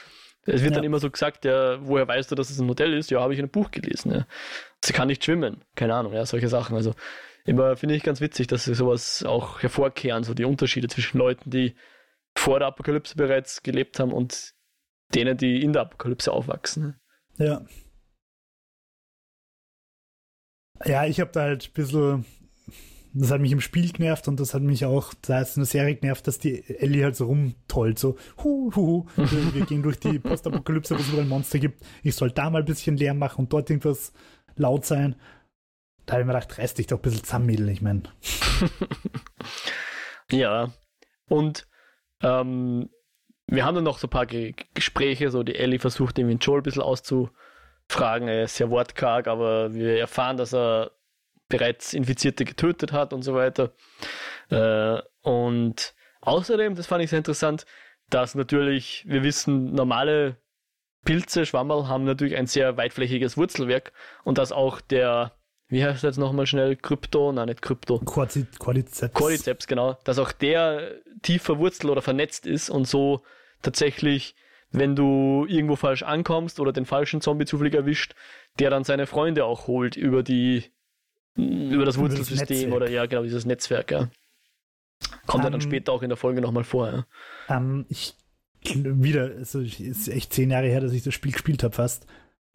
Es 0.49 0.61
wird 0.61 0.71
Ja. 0.71 0.75
dann 0.75 0.85
immer 0.85 0.99
so 0.99 1.11
gesagt, 1.11 1.43
ja, 1.43 1.85
woher 1.85 2.07
weißt 2.07 2.31
du, 2.31 2.35
dass 2.35 2.49
es 2.49 2.59
ein 2.59 2.67
Modell 2.67 2.93
ist? 2.93 3.11
Ja, 3.11 3.19
habe 3.19 3.33
ich 3.33 3.39
in 3.39 3.45
einem 3.45 3.51
Buch 3.51 3.69
gelesen. 3.71 4.11
Ja. 4.13 4.27
Sie 4.83 4.93
kann 4.93 5.07
nicht 5.09 5.25
schwimmen. 5.25 5.63
Keine 5.75 5.93
Ahnung, 5.93 6.13
ja, 6.13 6.25
solche 6.25 6.47
Sachen. 6.47 6.75
Also 6.77 6.93
immer 7.43 7.75
finde 7.75 7.95
ich 7.95 8.03
ganz 8.03 8.21
witzig, 8.21 8.47
dass 8.47 8.63
sie 8.63 8.73
sowas 8.75 9.23
auch 9.25 9.61
hervorkehren, 9.61 10.23
so 10.23 10.33
die 10.33 10.45
Unterschiede 10.45 10.87
zwischen 10.87 11.17
Leuten, 11.17 11.49
die 11.49 11.75
vor 12.37 12.59
der 12.59 12.69
Apokalypse 12.69 13.15
bereits 13.17 13.61
gelebt 13.63 13.99
haben 13.99 14.13
und 14.13 14.53
denen, 15.13 15.37
die 15.37 15.61
in 15.61 15.73
der 15.73 15.81
Apokalypse 15.83 16.31
aufwachsen. 16.31 16.99
Ja. 17.37 17.65
Ja, 20.85 21.05
ich 21.05 21.19
habe 21.19 21.31
da 21.31 21.41
halt 21.41 21.67
ein 21.69 21.73
bisschen, 21.73 22.25
das 23.13 23.31
hat 23.31 23.41
mich 23.41 23.51
im 23.51 23.61
Spiel 23.61 23.91
genervt 23.91 24.27
und 24.27 24.39
das 24.39 24.53
hat 24.53 24.61
mich 24.61 24.85
auch, 24.85 25.13
da 25.21 25.41
ist 25.41 25.57
in 25.57 25.61
der 25.61 25.67
Serie 25.67 25.95
genervt, 25.95 26.27
dass 26.27 26.39
die 26.39 26.63
Ellie 26.79 27.03
halt 27.03 27.15
so 27.15 27.25
rumtollt, 27.25 27.99
so, 27.99 28.17
hu, 28.43 28.71
hu, 28.75 28.81
hu. 28.81 29.05
Wir, 29.53 29.65
gehen 29.65 29.83
durch 29.83 29.99
die 29.99 30.19
Postapokalypse, 30.19 30.95
wo 30.95 30.99
es 30.99 31.09
überall 31.09 31.25
Monster 31.25 31.59
gibt. 31.59 31.83
Ich 32.03 32.15
soll 32.15 32.31
da 32.31 32.49
mal 32.49 32.59
ein 32.59 32.65
bisschen 32.65 32.97
Lärm 32.97 33.19
machen 33.19 33.45
und 33.45 33.53
dort 33.53 33.69
irgendwas 33.69 34.13
laut 34.55 34.85
sein. 34.85 35.15
Da 36.05 36.13
habe 36.13 36.21
ich 36.21 36.27
mir 36.27 36.33
gedacht, 36.33 36.57
reiß 36.57 36.73
dich 36.75 36.87
doch 36.87 36.99
ein 36.99 37.01
bisschen 37.01 37.23
zusammen, 37.23 37.67
ich 37.67 37.81
meine. 37.81 38.03
Ja, 40.31 40.73
und 41.29 41.67
ähm, 42.21 42.89
wir 43.47 43.65
haben 43.65 43.75
dann 43.75 43.83
noch 43.83 43.97
so 43.97 44.07
ein 44.07 44.11
paar 44.11 44.25
Ge 44.25 44.53
Gespräche, 44.73 45.31
so 45.31 45.43
die 45.43 45.55
Ellie 45.55 45.79
versucht 45.79 46.17
irgendwie 46.17 46.35
den 46.35 46.39
Joel 46.39 46.59
ein 46.59 46.63
bisschen 46.63 46.81
auszufragen, 46.81 48.27
er 48.27 48.43
ist 48.43 48.55
sehr 48.55 48.69
wortkarg, 48.69 49.27
aber 49.27 49.73
wir 49.73 49.99
erfahren, 49.99 50.37
dass 50.37 50.53
er 50.53 50.91
bereits 51.49 51.93
Infizierte 51.93 52.45
getötet 52.45 52.91
hat 52.91 53.13
und 53.13 53.21
so 53.21 53.33
weiter. 53.33 53.73
Äh, 54.49 55.01
und 55.21 55.93
außerdem, 56.21 56.75
das 56.75 56.87
fand 56.87 57.03
ich 57.03 57.09
sehr 57.09 57.19
interessant, 57.19 57.65
dass 58.09 58.35
natürlich, 58.35 59.05
wir 59.07 59.23
wissen, 59.23 59.73
normale 59.73 60.37
Pilze, 61.05 61.45
Schwammerl 61.45 61.87
haben 61.87 62.03
natürlich 62.03 62.35
ein 62.35 62.47
sehr 62.47 62.77
weitflächiges 62.77 63.37
Wurzelwerk 63.37 63.93
und 64.23 64.37
dass 64.37 64.51
auch 64.51 64.81
der, 64.81 65.33
wie 65.67 65.83
heißt 65.83 65.95
das 65.95 66.03
jetzt 66.03 66.17
nochmal 66.17 66.47
schnell, 66.47 66.75
Krypto, 66.75 67.31
nein, 67.31 67.47
nicht 67.47 67.61
Krypto, 67.61 67.99
Quadrizeps. 68.59 69.13
Cordyceps, 69.13 69.67
genau, 69.67 69.97
dass 70.03 70.19
auch 70.19 70.31
der 70.31 70.95
tief 71.21 71.43
verwurzelt 71.43 71.91
oder 71.91 72.01
vernetzt 72.01 72.45
ist 72.45 72.69
und 72.69 72.87
so 72.87 73.23
tatsächlich, 73.61 74.35
wenn 74.71 74.95
du 74.95 75.45
irgendwo 75.47 75.75
falsch 75.75 76.03
ankommst 76.03 76.59
oder 76.59 76.73
den 76.73 76.85
falschen 76.85 77.21
Zombie 77.21 77.45
zufällig 77.45 77.73
erwischt, 77.73 78.13
der 78.59 78.69
dann 78.69 78.83
seine 78.83 79.07
Freunde 79.07 79.45
auch 79.45 79.67
holt 79.67 79.95
über 79.95 80.23
die 80.23 80.65
über 81.37 81.55
das 81.57 81.73
Über 81.73 81.85
das 81.85 81.97
Wurzelsystem 81.97 82.73
oder 82.73 82.89
ja, 82.89 83.05
genau, 83.05 83.23
dieses 83.23 83.45
Netzwerk, 83.45 83.91
ja. 83.91 84.09
Kommt 85.27 85.43
ja 85.43 85.49
dann 85.49 85.61
Ähm, 85.61 85.67
später 85.67 85.91
auch 85.93 86.01
in 86.01 86.09
der 86.09 86.17
Folge 86.17 86.41
nochmal 86.41 86.63
vor, 86.63 86.87
ja. 86.87 87.05
Ähm, 87.49 87.85
ich 87.89 88.15
wieder, 88.73 89.31
also 89.37 89.61
es 89.61 89.79
ist 89.79 90.07
echt 90.07 90.33
zehn 90.33 90.51
Jahre 90.51 90.67
her, 90.67 90.81
dass 90.81 90.91
ich 90.91 91.03
das 91.03 91.13
Spiel 91.13 91.31
gespielt 91.31 91.63
habe 91.63 91.75
fast. 91.75 92.05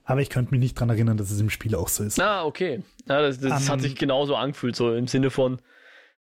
Aber 0.05 0.21
ich 0.21 0.31
könnte 0.31 0.51
mich 0.51 0.61
nicht 0.61 0.75
dran 0.75 0.91
erinnern, 0.91 1.17
dass 1.17 1.31
es 1.31 1.41
im 1.41 1.49
Spiel 1.49 1.77
auch 1.77 1.89
so 1.89 2.03
ist. 2.03 2.21
Ah, 2.21 2.45
okay. 2.45 2.83
Ja, 3.09 3.23
das 3.23 3.39
das 3.39 3.67
Ähm, 3.67 3.73
hat 3.73 3.81
sich 3.81 3.95
genauso 3.95 4.35
angefühlt, 4.35 4.75
so 4.75 4.93
im 4.95 5.07
Sinne 5.07 5.31
von, 5.31 5.61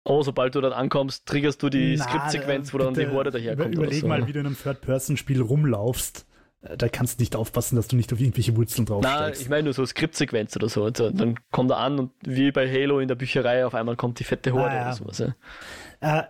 oh, 0.04 0.22
sobald 0.22 0.54
du 0.54 0.60
dort 0.60 0.74
ankommst, 0.74 1.26
triggerst 1.26 1.62
du 1.62 1.70
die 1.70 1.96
Na, 1.96 2.04
Skriptsequenz, 2.04 2.74
wo 2.74 2.78
dann 2.78 2.92
die 2.92 3.08
Horde 3.08 3.30
daherkommt. 3.30 3.74
Überleg 3.74 4.02
so. 4.02 4.08
mal, 4.08 4.26
wie 4.26 4.32
du 4.32 4.40
in 4.40 4.46
einem 4.46 4.58
Third-Person-Spiel 4.58 5.40
rumlaufst. 5.40 6.26
Äh, 6.62 6.76
Da 6.76 6.88
kannst 6.88 7.18
du 7.18 7.22
nicht 7.22 7.36
aufpassen, 7.36 7.76
dass 7.76 7.88
du 7.88 7.96
nicht 7.96 8.12
auf 8.12 8.20
irgendwelche 8.20 8.56
Wurzeln 8.56 8.86
Na, 8.88 8.94
draufsteigst. 9.00 9.42
ich 9.42 9.48
meine 9.48 9.64
nur 9.64 9.72
so 9.72 9.84
Skriptsequenz 9.84 10.56
oder 10.56 10.68
so. 10.68 10.84
Also, 10.84 11.10
dann 11.10 11.38
kommt 11.50 11.70
er 11.70 11.78
an 11.78 11.98
und 11.98 12.12
wie 12.22 12.50
bei 12.52 12.70
Halo 12.70 13.00
in 13.00 13.08
der 13.08 13.14
Bücherei 13.16 13.66
auf 13.66 13.74
einmal 13.74 13.96
kommt 13.96 14.18
die 14.20 14.24
fette 14.24 14.52
Horde 14.52 14.70
Ah, 14.70 14.74
ja. 14.74 14.82
oder 14.86 14.92
sowas. 14.96 15.18
Ja. 15.18 16.20
Äh, 16.20 16.24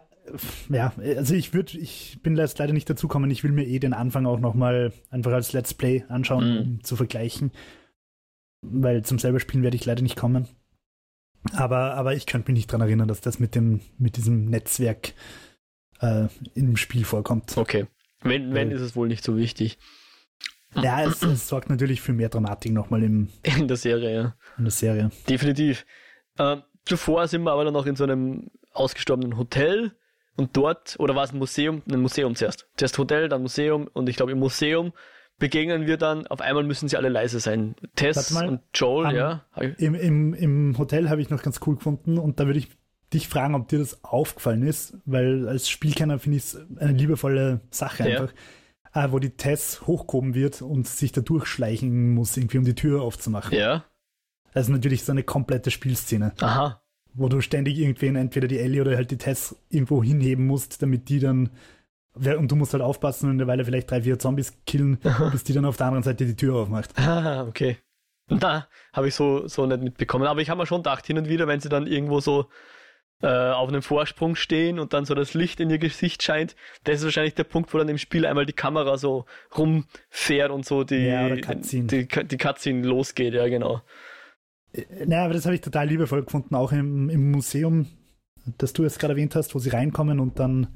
ja, 0.71 0.93
also 1.17 1.35
ich 1.35 1.53
würde, 1.53 1.77
ich 1.79 2.21
bin 2.23 2.37
jetzt 2.37 2.59
leider 2.61 2.73
nicht 2.73 2.89
dazu 2.89 3.09
gekommen. 3.09 3.31
Ich 3.31 3.43
will 3.43 3.51
mir 3.53 3.65
eh 3.67 3.79
den 3.81 3.93
Anfang 3.93 4.25
auch 4.27 4.39
nochmal 4.39 4.93
einfach 5.11 5.33
als 5.33 5.53
Let's 5.53 5.75
Play 5.75 6.05
anschauen, 6.09 6.51
Mhm. 6.51 6.59
um 6.61 6.85
zu 6.85 6.95
vergleichen. 6.97 7.51
Weil 8.65 9.05
zum 9.05 9.19
selber 9.19 9.41
Spielen 9.41 9.65
werde 9.65 9.77
ich 9.77 9.85
leider 9.85 10.03
nicht 10.03 10.17
kommen. 10.17 10.47
Aber, 11.55 11.95
aber 11.95 12.15
ich 12.15 12.27
könnte 12.27 12.53
mich 12.53 12.61
nicht 12.61 12.73
dran 12.73 12.81
erinnern, 12.83 13.09
dass 13.09 13.21
das 13.21 13.41
mit 13.41 13.57
dem, 13.57 13.81
mit 13.99 14.17
diesem 14.17 14.45
Netzwerk 14.45 15.15
äh, 16.01 16.29
im 16.55 16.77
Spiel 16.77 17.05
vorkommt. 17.05 17.59
Okay. 17.59 17.87
Wenn, 18.23 18.55
wenn 18.55 18.69
Weil- 18.69 18.77
ist 18.77 18.83
es 18.83 18.95
wohl 18.95 19.09
nicht 19.09 19.25
so 19.25 19.37
wichtig. 19.37 19.79
Ja, 20.81 21.03
es, 21.07 21.23
es 21.23 21.49
sorgt 21.49 21.69
natürlich 21.71 22.01
für 22.01 22.13
mehr 22.13 22.29
Dramatik 22.29 22.73
nochmal 22.73 23.03
im, 23.03 23.29
In 23.43 23.69
der 23.69 23.77
Serie, 23.77 24.15
ja. 24.15 24.35
in 24.59 24.65
der 24.65 24.71
Serie. 24.73 25.11
Definitiv. 25.29 25.85
Ähm, 26.39 26.63
zuvor 26.87 27.27
sind 27.29 27.43
wir 27.43 27.53
aber 27.53 27.65
dann 27.65 27.75
noch 27.75 27.87
in 27.87 27.97
so 27.97 28.05
einem 28.05 28.51
ausgestorbenen 28.73 29.37
Hotel 29.37 29.93
und 30.37 30.57
dort, 30.57 30.97
oder 30.99 31.15
war 31.15 31.25
es 31.25 31.33
ein 31.33 31.39
Museum? 31.39 31.83
Ein 31.91 32.01
Museum 32.01 32.35
zuerst. 32.35 32.67
Zuerst 32.77 32.97
Hotel, 32.99 33.29
dann 33.29 33.43
Museum 33.43 33.89
und 33.93 34.09
ich 34.09 34.17
glaube 34.17 34.33
im 34.33 34.39
Museum 34.39 34.93
begegnen 35.39 35.87
wir 35.87 35.97
dann, 35.97 36.27
auf 36.29 36.41
einmal 36.41 36.63
müssen 36.63 36.89
sie 36.89 36.97
alle 36.97 37.09
leise 37.09 37.41
sein. 37.41 37.75
Tess 37.97 38.31
mal, 38.31 38.49
und 38.49 38.61
Joel, 38.75 39.07
am- 39.07 39.15
ja. 39.15 39.45
Im, 39.79 39.95
im, 39.95 40.35
Im 40.35 40.79
Hotel 40.79 41.11
habe 41.11 41.21
ich 41.21 41.31
noch 41.31 41.43
ganz 41.43 41.61
cool 41.67 41.77
gefunden 41.77 42.17
und 42.19 42.39
da 42.41 42.47
würde 42.47 42.61
ich 42.61 42.69
dich 43.13 43.29
fragen, 43.29 43.55
ob 43.55 43.69
dir 43.69 43.79
das 43.79 44.05
aufgefallen 44.05 44.63
ist, 44.63 44.97
weil 45.05 45.47
als 45.49 45.69
Spielkenner 45.69 46.19
finde 46.19 46.39
ich 46.39 46.45
es 46.45 46.67
eine 46.79 46.93
liebevolle 46.93 47.61
Sache 47.71 48.09
Ja. 48.09 48.21
einfach, 48.23 48.35
äh, 48.95 49.09
wo 49.11 49.19
die 49.19 49.37
Tess 49.37 49.83
hochgehoben 49.87 50.35
wird 50.35 50.63
und 50.63 50.87
sich 50.87 51.13
da 51.13 51.21
durchschleichen 51.21 52.15
muss, 52.15 52.37
irgendwie 52.37 52.59
um 52.59 52.65
die 52.65 52.75
Tür 52.75 53.03
aufzumachen. 53.03 53.57
Ja. 53.57 53.85
Also 54.55 54.73
natürlich 54.73 55.05
so 55.05 55.13
eine 55.13 55.23
komplette 55.23 55.71
Spielszene, 55.71 56.33
Aha. 56.41 56.83
wo 57.15 57.29
du 57.29 57.41
ständig 57.41 57.79
irgendwen, 57.79 58.17
entweder 58.17 58.49
die 58.49 58.59
Ellie 58.59 58.83
oder 58.83 58.97
halt 58.97 59.11
die 59.11 59.19
Tess 59.19 59.57
irgendwo 59.71 60.03
hinheben 60.03 60.47
musst, 60.47 60.83
damit 60.83 61.09
die 61.09 61.19
dann 61.19 61.51
und 62.15 62.53
du 62.53 62.57
musst 62.57 62.75
halt 62.75 62.83
aufpassen 62.83 63.27
und 63.27 63.33
in 63.33 63.39
der 63.39 63.47
Weile 63.47 63.65
vielleicht 63.65 63.91
drei, 63.91 64.03
vier 64.03 64.19
Zombies 64.19 64.53
killen, 64.67 64.99
bis 65.33 65.45
die 65.45 65.55
dann 65.55 65.65
auf 65.65 65.79
der 65.79 65.87
anderen 65.87 66.03
Seite 66.03 66.27
die 66.27 66.37
Tür 66.37 66.57
aufmacht. 66.57 66.91
Ah, 66.99 67.45
okay. 67.49 67.79
Na, 68.29 68.69
habe 68.93 69.09
ich 69.09 69.15
so, 69.15 69.49
so 69.49 69.67
nicht 69.67 69.83
mitbekommen. 69.83 70.27
Aber 70.27 70.41
ich 70.41 70.51
habe 70.51 70.61
mir 70.61 70.67
schon 70.67 70.83
gedacht, 70.83 71.07
hin 71.07 71.19
und 71.19 71.29
wieder, 71.29 71.47
wenn 71.49 71.61
sie 71.61 71.69
dann 71.69 71.87
irgendwo 71.87 72.21
so 72.21 72.49
äh, 73.23 73.27
auf 73.51 73.69
einem 73.69 73.83
Vorsprung 73.83 74.35
stehen 74.35 74.79
und 74.79 74.93
dann 74.93 75.05
so 75.05 75.15
das 75.15 75.33
Licht 75.35 75.61
in 75.61 75.71
ihr 75.71 75.79
Gesicht 75.79 76.23
scheint, 76.23 76.57
das 76.85 76.97
ist 76.99 77.05
wahrscheinlich 77.05 77.35
der 77.35 77.45
Punkt, 77.45 77.73
wo 77.73 77.79
dann 77.79 77.89
im 77.89 77.99
Spiel 77.99 78.27
einmal 78.27 78.47
die 78.47 78.53
Kamera 78.53 78.99
so 78.99 79.25
rumfährt 79.57 80.51
und 80.51 80.67
so 80.67 80.85
die, 80.85 80.97
Ja, 81.07 81.35
Cutscene. 81.37 81.87
die, 81.87 82.09
die 82.09 82.37
Cutscene 82.37 82.87
losgeht, 82.87 83.35
ja 83.35 83.49
genau. 83.49 83.81
Naja, 85.07 85.25
aber 85.27 85.35
das 85.35 85.45
habe 85.45 85.55
ich 85.55 85.61
total 85.61 85.87
liebevoll 85.89 86.25
gefunden, 86.25 86.55
auch 86.55 86.73
im, 86.73 87.11
im 87.11 87.31
Museum, 87.31 87.87
das 88.59 88.73
du 88.73 88.83
jetzt 88.83 88.99
gerade 88.99 89.13
erwähnt 89.13 89.35
hast, 89.37 89.55
wo 89.55 89.59
sie 89.59 89.69
reinkommen 89.71 90.19
und 90.19 90.39
dann 90.39 90.69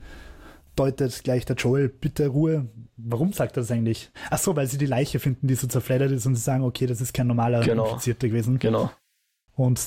deutet 0.77 1.25
gleich 1.25 1.47
der 1.47 1.57
Joel, 1.57 1.89
bitte 1.89 2.29
Ruhe. 2.29 2.69
Warum 2.99 3.33
sagt 3.33 3.57
er 3.57 3.63
das 3.63 3.71
eigentlich? 3.71 4.11
Ach 4.31 4.39
so, 4.39 4.55
weil 4.55 4.67
sie 4.67 4.77
die 4.79 4.87
Leiche 4.87 5.19
finden, 5.19 5.49
die 5.49 5.55
so 5.55 5.67
zerfleddert 5.67 6.13
ist 6.13 6.27
und 6.27 6.35
sie 6.35 6.43
sagen, 6.43 6.63
okay, 6.65 6.87
das 6.87 7.01
ist 7.01 7.15
kein 7.15 7.27
normaler 7.27 7.61
Genau. 7.63 7.87
Infizierter 7.89 8.29
gewesen. 8.29 8.59
Genau. 8.59 8.91
Und 9.55 9.81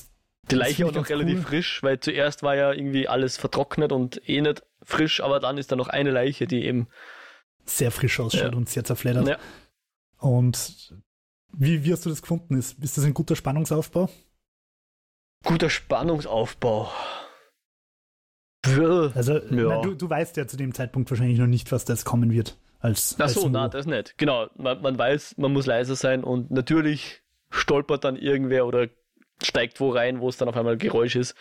Die 0.44 0.56
Das 0.56 0.60
Leiche 0.60 0.86
ich 0.86 0.92
noch 0.94 1.10
relativ 1.10 1.40
cool. 1.40 1.46
frisch, 1.46 1.84
weil 1.84 2.00
zuerst 2.00 2.42
war 2.44 2.56
ja 2.56 2.72
irgendwie 2.74 3.08
alles 3.08 3.38
vertrocknet 3.38 3.92
und 3.92 4.28
eh 4.28 4.42
nicht 4.42 4.64
frisch, 4.84 5.22
aber 5.22 5.40
dann 5.40 5.58
ist 5.58 5.72
da 5.72 5.76
noch 5.76 5.88
eine 5.90 6.12
Leiche, 6.12 6.48
die 6.48 6.66
eben. 6.66 6.88
sehr 7.66 7.92
frisch 7.92 8.20
ausschaut 8.20 8.52
Ja. 8.54 8.58
und 8.58 8.68
sehr 8.68 8.84
zerfleddert. 8.84 9.28
Ja. 9.28 9.38
Und 10.18 10.96
wie, 11.54 11.84
wie 11.84 11.92
hast 11.94 12.06
du 12.06 12.10
das 12.10 12.22
gefunden? 12.22 12.58
Ist, 12.58 12.84
ist 12.84 12.98
das 12.98 13.06
ein 13.06 13.14
guter 13.14 13.36
Spannungsaufbau? 13.36 14.10
Guter 15.44 15.70
Spannungsaufbau. 15.70 16.92
Also, 19.16 19.34
Ja. 19.38 19.42
na, 19.50 19.82
du, 19.82 19.94
du 19.96 20.10
weißt 20.10 20.36
ja 20.38 20.48
zu 20.48 20.58
dem 20.58 20.74
Zeitpunkt 20.74 21.10
wahrscheinlich 21.10 21.40
noch 21.40 21.48
nicht, 21.48 21.72
was 21.72 21.86
da 21.86 21.94
jetzt 21.94 22.06
kommen 22.06 22.32
wird. 22.32 22.58
Als, 22.80 23.16
Ach 23.20 23.30
so, 23.30 23.50
na, 23.50 23.68
das 23.68 23.86
nicht. 23.86 24.18
Genau, 24.18 24.48
man, 24.56 24.82
man 24.82 24.98
weiß, 24.98 25.36
man 25.38 25.52
muss 25.54 25.66
leiser 25.66 25.96
sein 25.96 26.24
und 26.24 26.50
natürlich 26.52 27.22
stolpert 27.52 28.04
dann 28.04 28.16
irgendwer 28.16 28.66
oder 28.66 28.88
steigt 29.44 29.80
wo 29.80 29.90
rein, 29.90 30.20
wo 30.20 30.30
es 30.30 30.38
dann 30.38 30.50
auf 30.50 30.58
einmal 30.58 30.78
Geräusch 30.78 31.16
ist. 31.16 31.36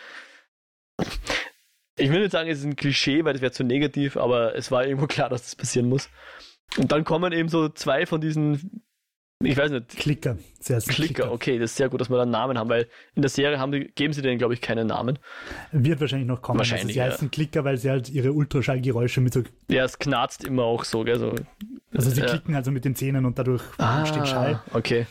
Ich 1.96 2.10
will 2.10 2.20
nicht 2.20 2.32
sagen, 2.32 2.48
es 2.48 2.58
ist 2.60 2.64
ein 2.64 2.76
Klischee, 2.76 3.24
weil 3.24 3.32
das 3.32 3.42
wäre 3.42 3.52
zu 3.52 3.64
negativ, 3.64 4.16
aber 4.16 4.54
es 4.54 4.70
war 4.70 4.86
irgendwo 4.86 5.06
klar, 5.08 5.28
dass 5.28 5.42
das 5.42 5.56
passieren 5.56 5.88
muss. 5.88 6.08
Und 6.76 6.92
dann 6.92 7.04
kommen 7.04 7.32
eben 7.32 7.48
so 7.48 7.68
zwei 7.70 8.06
von 8.06 8.20
diesen, 8.20 8.82
ich 9.42 9.56
weiß 9.56 9.70
nicht, 9.70 9.88
Klicker. 9.96 10.36
Sie 10.60 10.74
heißen 10.74 10.92
Klicker. 10.92 11.32
Okay, 11.32 11.58
das 11.58 11.70
ist 11.70 11.76
sehr 11.76 11.88
gut, 11.88 12.00
dass 12.00 12.10
wir 12.10 12.16
da 12.16 12.22
einen 12.22 12.30
Namen 12.30 12.58
haben, 12.58 12.68
weil 12.68 12.88
in 13.14 13.22
der 13.22 13.30
Serie 13.30 13.58
haben 13.58 13.72
die, 13.72 13.86
geben 13.94 14.12
sie 14.12 14.22
denen, 14.22 14.38
glaube 14.38 14.54
ich, 14.54 14.60
keinen 14.60 14.88
Namen. 14.88 15.18
Wird 15.72 16.00
wahrscheinlich 16.00 16.28
noch 16.28 16.42
kommen. 16.42 16.58
Wahrscheinlich, 16.58 16.86
also 16.86 16.92
sie 16.92 16.98
ja. 16.98 17.06
heißen 17.06 17.30
Klicker, 17.30 17.64
weil 17.64 17.78
sie 17.78 17.90
halt 17.90 18.10
ihre 18.10 18.32
Ultraschallgeräusche 18.32 19.20
mit 19.20 19.32
so. 19.32 19.42
Ja, 19.68 19.84
es 19.84 19.98
knarzt 19.98 20.44
immer 20.44 20.64
auch 20.64 20.84
so, 20.84 21.04
gell? 21.04 21.18
So. 21.18 21.34
Also 21.94 22.10
sie 22.10 22.20
Ja. 22.20 22.26
klicken 22.26 22.54
also 22.54 22.70
mit 22.70 22.84
den 22.84 22.94
Zähnen 22.94 23.24
und 23.24 23.38
dadurch 23.38 23.62
entsteht 23.78 24.28
Schall. 24.28 24.60
Ah, 24.66 24.76
okay. 24.76 25.06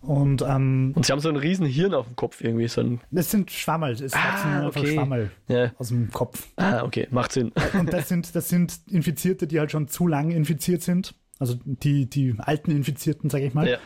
Und 0.00 0.42
ähm, 0.42 0.92
Und 0.96 1.04
sie 1.04 1.12
haben 1.12 1.20
so 1.20 1.28
einen 1.28 1.36
riesen 1.36 1.66
Hirn 1.66 1.92
auf 1.94 2.06
dem 2.06 2.16
Kopf 2.16 2.40
irgendwie, 2.40 2.68
so 2.68 2.80
ein, 2.80 3.00
das 3.10 3.30
sind 3.30 3.50
Schwammerl. 3.50 3.92
Es 3.92 4.14
Ah, 4.14 4.66
okay. 4.66 4.94
Schwammerl 4.94 5.30
ja, 5.48 5.72
aus 5.78 5.88
dem 5.88 6.10
Kopf. 6.10 6.48
ah, 6.56 6.82
okay, 6.84 7.06
macht 7.10 7.32
Sinn. 7.32 7.52
Und 7.78 7.92
das 7.92 8.08
sind, 8.08 8.34
das 8.34 8.48
sind 8.48 8.80
Infizierte, 8.88 9.46
die 9.46 9.58
halt 9.60 9.70
schon 9.70 9.88
zu 9.88 10.06
lang 10.06 10.30
infiziert 10.30 10.82
sind. 10.82 11.14
Also 11.38 11.56
die, 11.64 12.08
die 12.08 12.34
alten 12.38 12.70
Infizierten, 12.70 13.28
sage 13.30 13.46
ich 13.46 13.54
mal. 13.54 13.78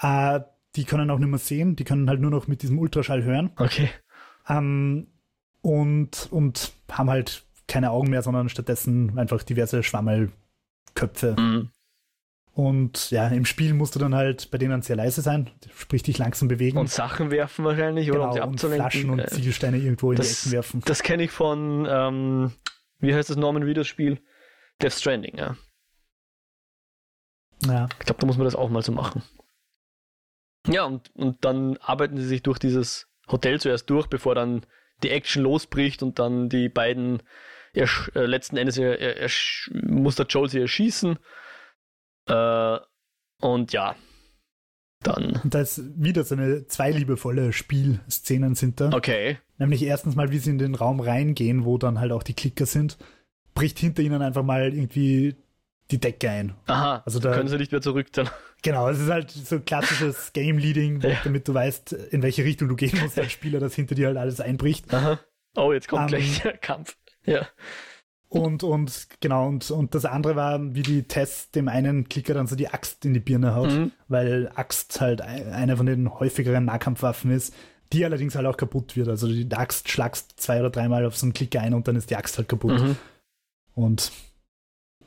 Ja. 0.00 0.36
Äh, 0.36 0.40
die 0.76 0.84
können 0.84 1.10
auch 1.10 1.18
nicht 1.18 1.28
mehr 1.28 1.38
sehen. 1.38 1.74
Die 1.76 1.84
können 1.84 2.08
halt 2.08 2.20
nur 2.20 2.30
noch 2.30 2.46
mit 2.46 2.62
diesem 2.62 2.78
Ultraschall 2.78 3.24
hören. 3.24 3.50
Okay. 3.56 3.88
Ähm, 4.48 5.08
und, 5.60 6.28
und 6.30 6.72
haben 6.90 7.10
halt 7.10 7.44
keine 7.66 7.90
Augen 7.90 8.10
mehr, 8.10 8.22
sondern 8.22 8.48
stattdessen 8.48 9.18
einfach 9.18 9.42
diverse 9.42 9.82
Schwammelköpfe. 9.82 11.36
Mhm. 11.38 11.70
Und 12.58 13.12
ja, 13.12 13.28
im 13.28 13.44
Spiel 13.44 13.72
musst 13.72 13.94
du 13.94 14.00
dann 14.00 14.16
halt 14.16 14.50
bei 14.50 14.58
denen 14.58 14.82
sehr 14.82 14.96
leise 14.96 15.20
sein, 15.22 15.48
sprich 15.76 16.02
dich 16.02 16.18
langsam 16.18 16.48
bewegen. 16.48 16.76
Und 16.76 16.90
Sachen 16.90 17.30
werfen 17.30 17.64
wahrscheinlich, 17.64 18.10
oder 18.10 18.24
um 18.24 18.32
sie 18.32 18.34
genau, 18.40 18.46
und 18.48 18.54
abzulenken. 18.54 18.90
Flaschen 18.90 19.10
und 19.10 19.18
Äh, 19.20 19.28
Ziegelsteine 19.28 19.76
irgendwo 19.76 20.10
in 20.10 20.16
die 20.16 20.22
das- 20.22 20.40
Ecken 20.42 20.52
werfen. 20.52 20.82
das 20.84 21.04
kenne 21.04 21.22
ich 21.22 21.30
von, 21.30 21.86
ähm, 21.88 22.52
wie 22.98 23.14
heißt 23.14 23.30
das 23.30 23.36
Norman 23.36 23.62
Reedus 23.62 23.86
Spiel? 23.86 24.20
Death 24.82 24.94
Stranding, 24.94 25.38
ja. 25.38 25.56
Ja. 27.64 27.88
Ich 28.00 28.06
glaube, 28.06 28.20
da 28.20 28.26
muss 28.26 28.36
man 28.36 28.44
das 28.44 28.56
auch 28.56 28.70
mal 28.70 28.82
so 28.82 28.90
machen. 28.90 29.22
Ja, 30.66 30.82
und, 30.84 31.14
und 31.14 31.44
dann 31.44 31.76
arbeiten 31.78 32.16
sie 32.16 32.26
sich 32.26 32.42
durch 32.42 32.58
dieses 32.58 33.06
Hotel 33.30 33.60
zuerst 33.60 33.88
durch, 33.88 34.08
bevor 34.08 34.34
dann 34.34 34.66
die 35.04 35.10
Action 35.10 35.44
losbricht 35.44 36.02
und 36.02 36.18
dann 36.18 36.48
die 36.48 36.68
beiden 36.68 37.22
äh, 37.74 37.86
letzten 38.14 38.56
Endes 38.56 38.78
er, 38.78 38.98
er, 38.98 39.28
ersch- 39.28 39.70
muss 39.88 40.16
der 40.16 40.26
Joel 40.26 40.48
sie 40.48 40.60
erschießen. 40.60 41.18
Äh, 42.28 42.78
und 43.40 43.72
ja, 43.72 43.94
dann. 45.02 45.40
Und 45.44 45.54
da 45.54 45.60
ist 45.60 45.80
wieder 45.96 46.24
so 46.24 46.34
eine 46.34 46.66
zwei 46.66 46.90
liebevolle 46.90 47.52
Spielszenen 47.52 48.54
sind 48.54 48.80
da. 48.80 48.90
Okay. 48.92 49.38
Nämlich 49.58 49.82
erstens 49.82 50.16
mal, 50.16 50.30
wie 50.30 50.38
sie 50.38 50.50
in 50.50 50.58
den 50.58 50.74
Raum 50.74 51.00
reingehen, 51.00 51.64
wo 51.64 51.78
dann 51.78 52.00
halt 52.00 52.12
auch 52.12 52.22
die 52.22 52.34
Klicker 52.34 52.66
sind, 52.66 52.96
bricht 53.54 53.78
hinter 53.78 54.02
ihnen 54.02 54.22
einfach 54.22 54.42
mal 54.42 54.72
irgendwie 54.74 55.36
die 55.90 55.98
Decke 55.98 56.30
ein. 56.30 56.54
Aha, 56.66 57.02
Also 57.06 57.18
da- 57.18 57.32
können 57.32 57.48
sie 57.48 57.56
nicht 57.56 57.72
mehr 57.72 57.80
zurück 57.80 58.12
dann. 58.12 58.28
Genau, 58.62 58.88
es 58.88 58.98
ist 59.00 59.08
halt 59.08 59.30
so 59.30 59.60
klassisches 59.60 60.32
Game 60.32 60.58
Leading, 60.58 61.00
Ja. 61.00 61.16
damit 61.24 61.46
du 61.48 61.54
weißt, 61.54 61.92
in 61.92 62.22
welche 62.22 62.44
Richtung 62.44 62.68
du 62.68 62.74
gehen 62.76 62.98
musst 63.00 63.18
als 63.18 63.30
Spieler, 63.32 63.60
dass 63.60 63.74
hinter 63.74 63.94
dir 63.94 64.08
halt 64.08 64.16
alles 64.16 64.40
einbricht. 64.40 64.92
Aha. 64.92 65.18
Oh, 65.56 65.72
jetzt 65.72 65.88
kommt 65.88 66.02
Ähm, 66.02 66.08
gleich 66.18 66.40
der 66.42 66.58
Kampf. 66.58 66.96
Ja. 67.24 67.46
Und, 68.30 68.62
und 68.62 69.08
genau, 69.20 69.48
und, 69.48 69.70
und 69.70 69.94
das 69.94 70.04
andere 70.04 70.36
war, 70.36 70.74
wie 70.74 70.82
die 70.82 71.04
Tess 71.04 71.50
dem 71.50 71.66
einen 71.68 72.08
Klicker 72.10 72.34
dann 72.34 72.46
so 72.46 72.56
die 72.56 72.68
Axt 72.68 73.04
in 73.06 73.14
die 73.14 73.20
Birne 73.20 73.54
haut, 73.54 73.70
Mhm. 73.70 73.92
weil 74.08 74.50
Axt 74.54 75.00
halt 75.00 75.22
ein- 75.22 75.50
eine 75.50 75.76
von 75.78 75.86
den 75.86 76.10
häufigeren 76.12 76.66
Nahkampfwaffen 76.66 77.30
ist, 77.30 77.54
die 77.94 78.04
allerdings 78.04 78.34
halt 78.34 78.46
auch 78.46 78.58
kaputt 78.58 78.96
wird. 78.96 79.08
Also 79.08 79.28
die 79.28 79.50
Axt 79.52 79.88
schlagst 79.88 80.38
zwei 80.38 80.60
oder 80.60 80.68
dreimal 80.68 81.06
auf 81.06 81.16
so 81.16 81.24
einen 81.24 81.32
Klicker 81.32 81.62
ein 81.62 81.72
und 81.72 81.88
dann 81.88 81.96
ist 81.96 82.10
die 82.10 82.16
Axt 82.16 82.36
halt 82.36 82.48
kaputt. 82.50 82.78
Mhm. 82.78 82.96
Und 83.74 84.12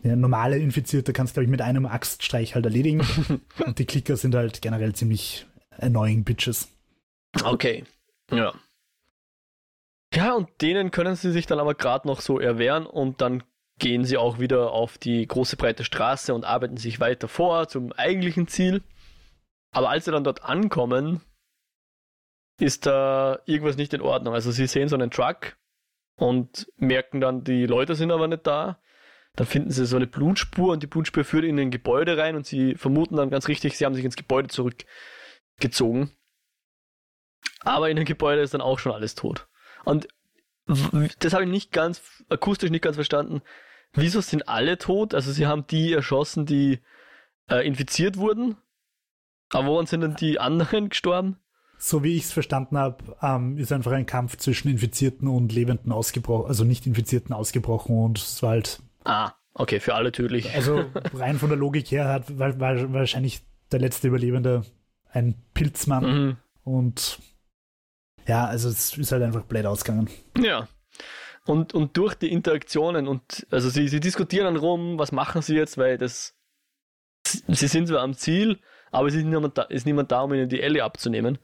ja, 0.01 0.15
normale 0.15 0.57
Infizierte 0.57 1.13
kannst 1.13 1.33
du, 1.33 1.33
glaube 1.35 1.45
ich, 1.45 1.51
mit 1.51 1.61
einem 1.61 1.85
Axtstreich 1.85 2.55
halt 2.55 2.65
erledigen. 2.65 3.01
und 3.65 3.77
die 3.77 3.85
Klicker 3.85 4.17
sind 4.17 4.33
halt 4.33 4.63
generell 4.63 4.93
ziemlich 4.95 5.45
annoying 5.77 6.23
Bitches. 6.23 6.69
Okay. 7.43 7.83
Ja. 8.31 8.53
Ja, 10.13 10.33
und 10.33 10.49
denen 10.61 10.91
können 10.91 11.15
sie 11.15 11.31
sich 11.31 11.45
dann 11.45 11.59
aber 11.59 11.73
gerade 11.73 12.07
noch 12.07 12.19
so 12.19 12.39
erwehren 12.39 12.85
und 12.85 13.21
dann 13.21 13.43
gehen 13.79 14.03
sie 14.03 14.17
auch 14.17 14.39
wieder 14.39 14.71
auf 14.71 14.97
die 14.97 15.25
große 15.25 15.55
breite 15.57 15.83
Straße 15.83 16.33
und 16.33 16.43
arbeiten 16.43 16.77
sich 16.77 16.99
weiter 16.99 17.27
vor 17.27 17.67
zum 17.67 17.93
eigentlichen 17.93 18.47
Ziel. 18.47 18.83
Aber 19.71 19.89
als 19.89 20.05
sie 20.05 20.11
dann 20.11 20.23
dort 20.23 20.43
ankommen, 20.43 21.21
ist 22.59 22.85
da 22.85 23.39
irgendwas 23.45 23.77
nicht 23.77 23.93
in 23.93 24.01
Ordnung. 24.01 24.33
Also 24.33 24.51
sie 24.51 24.67
sehen 24.67 24.89
so 24.89 24.95
einen 24.95 25.11
Truck 25.11 25.57
und 26.17 26.71
merken 26.77 27.21
dann, 27.21 27.43
die 27.43 27.65
Leute 27.65 27.95
sind 27.95 28.11
aber 28.11 28.27
nicht 28.27 28.45
da. 28.45 28.79
Dann 29.35 29.47
finden 29.47 29.71
sie 29.71 29.85
so 29.85 29.95
eine 29.95 30.07
Blutspur 30.07 30.73
und 30.73 30.83
die 30.83 30.87
Blutspur 30.87 31.23
führt 31.23 31.45
in 31.45 31.57
ein 31.57 31.71
Gebäude 31.71 32.17
rein 32.17 32.35
und 32.35 32.45
sie 32.45 32.75
vermuten 32.75 33.15
dann 33.15 33.29
ganz 33.29 33.47
richtig, 33.47 33.77
sie 33.77 33.85
haben 33.85 33.95
sich 33.95 34.03
ins 34.03 34.17
Gebäude 34.17 34.49
zurückgezogen. 34.49 36.11
Aber 37.61 37.89
in 37.89 37.95
dem 37.95 38.05
Gebäude 38.05 38.41
ist 38.41 38.53
dann 38.53 38.61
auch 38.61 38.77
schon 38.77 38.91
alles 38.91 39.15
tot. 39.15 39.47
Und 39.85 40.07
das 41.19 41.33
habe 41.33 41.43
ich 41.43 41.49
nicht 41.49 41.71
ganz, 41.71 42.01
akustisch 42.29 42.69
nicht 42.71 42.83
ganz 42.83 42.95
verstanden. 42.95 43.41
Wieso 43.93 44.21
sind 44.21 44.47
alle 44.47 44.77
tot? 44.77 45.13
Also 45.13 45.31
sie 45.31 45.47
haben 45.47 45.65
die 45.67 45.91
erschossen, 45.93 46.45
die 46.45 46.79
äh, 47.49 47.65
infiziert 47.67 48.17
wurden. 48.17 48.55
Aber 49.49 49.67
woran 49.67 49.85
sind 49.85 50.01
denn 50.01 50.15
die 50.15 50.39
anderen 50.39 50.89
gestorben? 50.89 51.37
So 51.77 52.03
wie 52.03 52.15
ich 52.15 52.23
es 52.25 52.31
verstanden 52.31 52.77
habe, 52.77 53.17
ähm, 53.21 53.57
ist 53.57 53.71
einfach 53.71 53.91
ein 53.91 54.05
Kampf 54.05 54.37
zwischen 54.37 54.69
Infizierten 54.69 55.27
und 55.27 55.51
Lebenden 55.51 55.91
ausgebrochen, 55.91 56.47
also 56.47 56.63
nicht 56.63 56.85
Infizierten 56.85 57.33
ausgebrochen 57.33 57.97
und 57.97 58.19
es 58.19 58.41
war 58.43 58.51
halt, 58.51 58.81
Ah, 59.03 59.31
okay, 59.55 59.79
für 59.79 59.95
alle 59.95 60.11
tödlich. 60.11 60.53
also 60.53 60.85
rein 61.13 61.37
von 61.39 61.49
der 61.49 61.57
Logik 61.57 61.89
her 61.91 62.07
hat 62.07 62.37
war, 62.37 62.59
war 62.59 62.93
wahrscheinlich 62.93 63.41
der 63.71 63.79
letzte 63.79 64.07
Überlebende 64.09 64.61
ein 65.11 65.35
Pilzmann 65.55 66.03
Mhm. 66.05 66.37
und 66.63 67.19
ja, 68.27 68.45
also 68.45 68.69
es 68.69 68.97
ist 68.97 69.11
halt 69.11 69.23
einfach 69.23 69.43
blöd 69.43 69.65
ausgegangen. 69.65 70.09
Ja. 70.37 70.67
und, 71.45 71.73
und 71.73 71.97
durch 71.97 72.15
die 72.15 72.31
Interaktionen 72.31 73.07
und 73.07 73.47
also 73.49 73.69
sie, 73.69 73.87
sie 73.87 73.99
diskutieren 73.99 74.45
dann 74.45 74.57
rum, 74.57 74.99
was 74.99 75.11
machen 75.11 75.41
sie 75.41 75.55
jetzt, 75.55 75.77
weil 75.77 75.97
das 75.97 76.35
sie 77.25 77.67
sind 77.67 77.87
zwar 77.87 78.01
am 78.01 78.13
Ziel, 78.13 78.59
aber 78.91 79.07
es 79.07 79.15
ist 79.15 79.25
niemand 79.25 79.57
da, 79.57 79.63
ist 79.63 79.85
niemand 79.85 80.11
da 80.11 80.21
um 80.21 80.33
ihnen 80.33 80.49
die 80.49 80.61
Ellie 80.61 80.83
abzunehmen. 80.83 81.37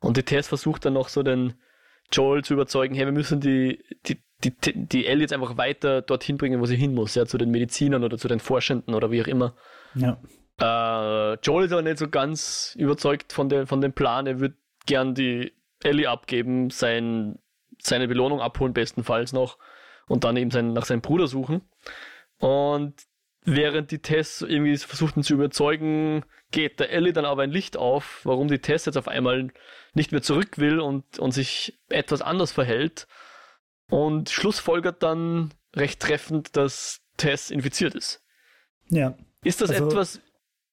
Und 0.00 0.16
die 0.16 0.22
Tess 0.22 0.48
versucht 0.48 0.84
dann 0.84 0.94
noch 0.94 1.08
so 1.08 1.22
den 1.22 1.54
Joel 2.12 2.42
zu 2.42 2.54
überzeugen, 2.54 2.94
hey, 2.94 3.04
wir 3.04 3.12
müssen 3.12 3.40
die, 3.40 3.84
die, 4.06 4.20
die, 4.42 4.52
die 4.74 5.06
Ellie 5.06 5.22
jetzt 5.22 5.32
einfach 5.32 5.56
weiter 5.56 6.02
dorthin 6.02 6.38
bringen, 6.38 6.60
wo 6.60 6.66
sie 6.66 6.76
hin 6.76 6.94
muss, 6.94 7.14
ja, 7.14 7.26
zu 7.26 7.38
den 7.38 7.50
Medizinern 7.50 8.02
oder 8.02 8.18
zu 8.18 8.26
den 8.26 8.40
Forschenden 8.40 8.94
oder 8.94 9.10
wie 9.10 9.22
auch 9.22 9.26
immer. 9.26 9.54
Ja. 9.94 10.18
Äh, 10.58 11.38
Joel 11.42 11.66
ist 11.66 11.72
aber 11.72 11.82
nicht 11.82 11.98
so 11.98 12.08
ganz 12.08 12.74
überzeugt 12.78 13.32
von, 13.32 13.48
der, 13.48 13.66
von 13.66 13.80
dem 13.80 13.92
Plan. 13.92 14.26
Er 14.26 14.40
würde 14.40 14.56
gern 14.86 15.14
die 15.14 15.52
Ellie 15.82 16.08
abgeben, 16.08 16.70
sein, 16.70 17.38
seine 17.80 18.08
Belohnung 18.08 18.40
abholen, 18.40 18.72
bestenfalls 18.72 19.32
noch, 19.32 19.58
und 20.06 20.24
dann 20.24 20.36
eben 20.36 20.50
sein, 20.50 20.72
nach 20.72 20.84
seinem 20.84 21.00
Bruder 21.00 21.26
suchen. 21.26 21.62
Und 22.38 22.94
während 23.42 23.90
die 23.90 24.00
Tess 24.00 24.42
irgendwie 24.42 24.76
versuchten 24.76 25.22
zu 25.22 25.34
überzeugen, 25.34 26.24
geht 26.50 26.80
der 26.80 26.90
Ellie 26.90 27.12
dann 27.12 27.24
aber 27.24 27.42
ein 27.42 27.50
Licht 27.50 27.76
auf, 27.76 28.20
warum 28.24 28.48
die 28.48 28.58
Tess 28.58 28.86
jetzt 28.86 28.96
auf 28.96 29.08
einmal 29.08 29.52
nicht 29.94 30.12
mehr 30.12 30.22
zurück 30.22 30.58
will 30.58 30.80
und, 30.80 31.18
und 31.18 31.32
sich 31.32 31.78
etwas 31.88 32.22
anders 32.22 32.52
verhält. 32.52 33.06
Und 33.88 34.30
schlussfolgert 34.30 35.02
dann 35.02 35.52
recht 35.74 36.00
treffend, 36.00 36.56
dass 36.56 37.02
Tess 37.16 37.50
infiziert 37.50 37.94
ist. 37.94 38.22
Ja. 38.88 39.16
Ist 39.42 39.60
das 39.60 39.70
also, 39.70 39.86
etwas, 39.86 40.20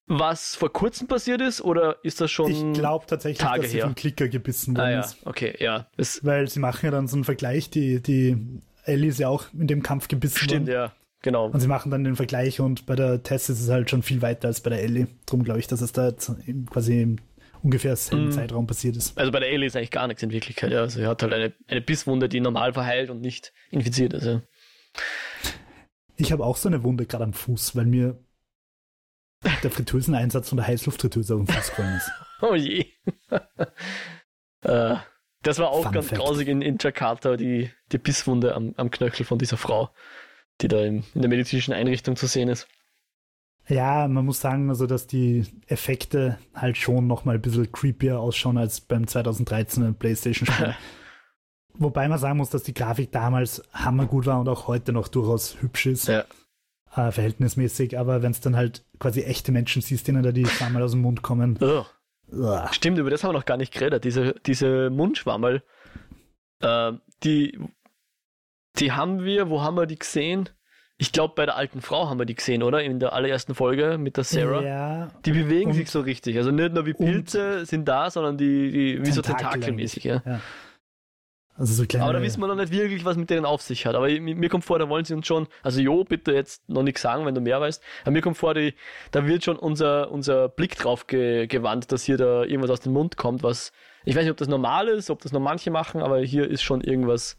was 0.07 0.55
vor 0.55 0.71
kurzem 0.71 1.07
passiert 1.07 1.41
ist 1.41 1.61
oder 1.61 1.97
ist 2.03 2.21
das 2.21 2.31
schon 2.31 2.51
Ich 2.51 2.79
glaube 2.79 3.05
tatsächlich, 3.07 3.39
Tage 3.39 3.61
dass 3.63 3.71
sie 3.71 3.77
her? 3.77 3.85
vom 3.85 3.95
Klicker 3.95 4.27
gebissen 4.29 4.75
worden 4.75 4.85
ah, 4.85 4.91
ja. 4.91 4.99
ist. 5.01 5.17
Okay, 5.25 5.55
ja. 5.59 5.87
Es 5.97 6.23
Weil 6.25 6.47
sie 6.49 6.59
machen 6.59 6.85
ja 6.85 6.91
dann 6.91 7.07
so 7.07 7.15
einen 7.17 7.23
Vergleich, 7.25 7.69
die, 7.69 8.01
die 8.01 8.37
Ellie 8.85 9.09
ist 9.09 9.19
ja 9.19 9.27
auch 9.27 9.45
in 9.53 9.67
dem 9.67 9.83
Kampf 9.83 10.07
gebissen 10.07 10.37
stimmt, 10.37 10.67
worden. 10.67 10.73
ja. 10.73 10.93
Genau. 11.23 11.47
Und 11.47 11.59
sie 11.59 11.67
machen 11.67 11.91
dann 11.91 12.03
den 12.03 12.15
Vergleich 12.15 12.59
und 12.61 12.85
bei 12.85 12.95
der 12.95 13.23
Tess 13.23 13.49
ist 13.49 13.59
es 13.59 13.69
halt 13.69 13.89
schon 13.89 14.03
viel 14.03 14.21
weiter 14.21 14.47
als 14.47 14.61
bei 14.61 14.69
der 14.69 14.81
Ellie. 14.83 15.07
Drum 15.25 15.43
glaube 15.43 15.59
ich, 15.59 15.67
dass 15.67 15.81
es 15.81 15.91
da 15.91 16.07
jetzt 16.07 16.31
quasi 16.69 17.01
im 17.01 17.17
ungefähr 17.63 17.95
selben 17.95 18.27
Mm. 18.29 18.31
Zeitraum 18.31 18.67
passiert 18.67 18.95
ist. 18.95 19.17
Also 19.17 19.31
bei 19.31 19.39
der 19.39 19.49
Ellie 19.49 19.65
ist 19.65 19.75
eigentlich 19.75 19.91
gar 19.91 20.07
nichts 20.07 20.21
in 20.21 20.31
Wirklichkeit. 20.31 20.71
Ja. 20.71 20.81
Also 20.81 20.99
sie 20.99 21.07
hat 21.07 21.23
halt 21.23 21.33
eine, 21.33 21.53
eine 21.67 21.81
Bisswunde, 21.81 22.29
die 22.29 22.39
normal 22.39 22.71
verheilt 22.71 23.09
und 23.09 23.19
nicht 23.19 23.51
infiziert 23.71 24.13
ist. 24.13 24.25
Ja. 24.25 24.41
Ich 26.15 26.31
habe 26.31 26.45
auch 26.45 26.55
so 26.55 26.69
eine 26.69 26.83
Wunde 26.83 27.05
gerade 27.07 27.23
am 27.23 27.33
Fuß, 27.33 27.75
weil 27.75 27.85
mir 27.85 28.19
der 29.43 29.71
Fritteuseneinsatz 29.71 30.49
von 30.49 30.57
der 30.57 30.67
Heißluftfritteuse 30.67 31.35
auf 31.35 31.45
den 31.45 31.53
Fuß 31.53 31.69
gefallen 31.69 31.95
ist. 31.97 32.11
Oh 32.39 32.53
je. 32.53 32.85
äh, 34.61 34.95
das 35.41 35.57
war 35.57 35.69
auch 35.71 35.83
Fun 35.85 35.91
ganz 35.91 36.07
Fact. 36.09 36.21
grausig 36.21 36.47
in, 36.47 36.61
in 36.61 36.77
Jakarta, 36.79 37.35
die, 37.35 37.71
die 37.91 37.97
Bisswunde 37.97 38.53
am, 38.53 38.75
am 38.77 38.91
Knöchel 38.91 39.25
von 39.25 39.39
dieser 39.39 39.57
Frau, 39.57 39.89
die 40.61 40.67
da 40.67 40.83
im, 40.83 41.03
in 41.15 41.21
der 41.21 41.29
medizinischen 41.29 41.73
Einrichtung 41.73 42.15
zu 42.15 42.27
sehen 42.27 42.47
ist. 42.49 42.67
Ja, 43.67 44.07
man 44.07 44.23
muss 44.23 44.39
sagen, 44.39 44.69
also 44.69 44.85
dass 44.85 45.07
die 45.07 45.45
Effekte 45.65 46.37
halt 46.53 46.77
schon 46.77 47.07
nochmal 47.07 47.35
ein 47.35 47.41
bisschen 47.41 47.71
creepier 47.71 48.19
ausschauen 48.19 48.59
als 48.59 48.81
beim 48.81 49.05
2013er 49.05 49.93
PlayStation-Spiel. 49.93 50.75
Wobei 51.73 52.07
man 52.07 52.19
sagen 52.19 52.37
muss, 52.37 52.49
dass 52.51 52.63
die 52.63 52.73
Grafik 52.75 53.11
damals 53.11 53.63
hammergut 53.73 54.25
war 54.27 54.39
und 54.39 54.47
auch 54.47 54.67
heute 54.67 54.93
noch 54.93 55.07
durchaus 55.07 55.59
hübsch 55.61 55.87
ist, 55.87 56.07
Ja. 56.07 56.23
Äh, 56.95 57.11
verhältnismäßig. 57.11 57.97
Aber 57.97 58.21
wenn 58.21 58.31
es 58.31 58.39
dann 58.39 58.55
halt 58.55 58.85
quasi 58.99 59.21
echte 59.23 59.51
Menschen 59.51 59.81
siehst, 59.81 60.07
denen 60.07 60.23
da 60.23 60.31
die 60.31 60.45
Schwammerl 60.45 60.83
aus 60.83 60.91
dem 60.91 61.01
Mund 61.01 61.21
kommen, 61.21 61.57
Ugh. 61.61 61.85
uah. 62.31 62.71
Stimmt, 62.73 62.97
über 62.97 63.09
das 63.09 63.23
haben 63.23 63.29
wir 63.29 63.39
noch 63.39 63.45
gar 63.45 63.57
nicht 63.57 63.73
geredet. 63.73 64.03
Diese, 64.03 64.35
diese 64.45 64.89
Mundschwammerl, 64.89 65.63
äh, 66.61 66.93
die, 67.23 67.59
die 68.77 68.91
haben 68.91 69.23
wir, 69.23 69.49
wo 69.49 69.61
haben 69.61 69.77
wir 69.77 69.85
die 69.85 69.99
gesehen? 69.99 70.49
Ich 70.99 71.11
glaube, 71.11 71.35
bei 71.35 71.45
der 71.45 71.55
alten 71.55 71.81
Frau 71.81 72.09
haben 72.09 72.17
wir 72.17 72.25
die 72.25 72.33
gesehen, 72.33 72.63
oder? 72.63 72.81
In 72.81 72.99
der 72.99 73.13
allerersten 73.13 73.53
Folge 73.53 73.99
mit 73.99 74.17
der 74.17 74.23
Sarah. 74.23 74.63
Ja, 74.63 75.07
Die 75.25 75.31
bewegen 75.31 75.71
sich 75.71 75.91
so 75.91 76.01
richtig. 76.01 76.37
Also 76.37 76.49
nicht 76.49 76.73
nur 76.73 76.87
wie 76.87 76.95
Pilze 76.95 77.67
sind 77.67 77.85
da, 77.87 78.09
sondern 78.09 78.37
die, 78.37 78.71
die 78.71 79.05
wie 79.05 79.11
so 79.11 79.21
Tentakel 79.21 79.51
tentakelmäßig, 79.51 80.03
ja. 80.05 80.23
ja. 80.25 80.41
Also 81.57 81.73
so 81.73 81.85
kleine. 81.87 82.05
Aber 82.05 82.13
da 82.13 82.21
wissen 82.21 82.39
wir 82.39 82.47
noch 82.47 82.55
nicht 82.55 82.71
wirklich, 82.71 83.03
was 83.03 83.17
mit 83.17 83.31
denen 83.31 83.45
auf 83.45 83.63
sich 83.63 83.87
hat. 83.87 83.95
Aber 83.95 84.07
mir, 84.07 84.49
kommt 84.49 84.63
vor, 84.63 84.77
da 84.77 84.87
wollen 84.89 85.05
sie 85.05 85.15
uns 85.15 85.25
schon, 85.25 85.47
also 85.63 85.81
Jo, 85.81 86.03
bitte 86.03 86.31
jetzt 86.31 86.69
noch 86.69 86.83
nichts 86.83 87.01
sagen, 87.01 87.25
wenn 87.25 87.33
du 87.33 87.41
mehr 87.41 87.59
weißt. 87.59 87.81
Aber 88.03 88.11
mir 88.11 88.21
kommt 88.21 88.37
vor, 88.37 88.53
die, 88.53 88.75
da 89.11 89.25
wird 89.25 89.43
schon 89.43 89.57
unser, 89.57 90.11
unser 90.11 90.49
Blick 90.49 90.77
drauf 90.77 91.07
ge, 91.07 91.47
gewandt, 91.47 91.91
dass 91.91 92.03
hier 92.03 92.17
da 92.17 92.43
irgendwas 92.43 92.69
aus 92.69 92.81
dem 92.81 92.93
Mund 92.93 93.17
kommt, 93.17 93.41
was, 93.41 93.71
ich 94.05 94.15
weiß 94.15 94.23
nicht, 94.23 94.31
ob 94.31 94.37
das 94.37 94.47
normal 94.47 94.87
ist, 94.87 95.09
ob 95.09 95.21
das 95.21 95.31
nur 95.31 95.41
manche 95.41 95.71
machen, 95.71 96.01
aber 96.01 96.19
hier 96.19 96.47
ist 96.47 96.61
schon 96.61 96.81
irgendwas 96.81 97.37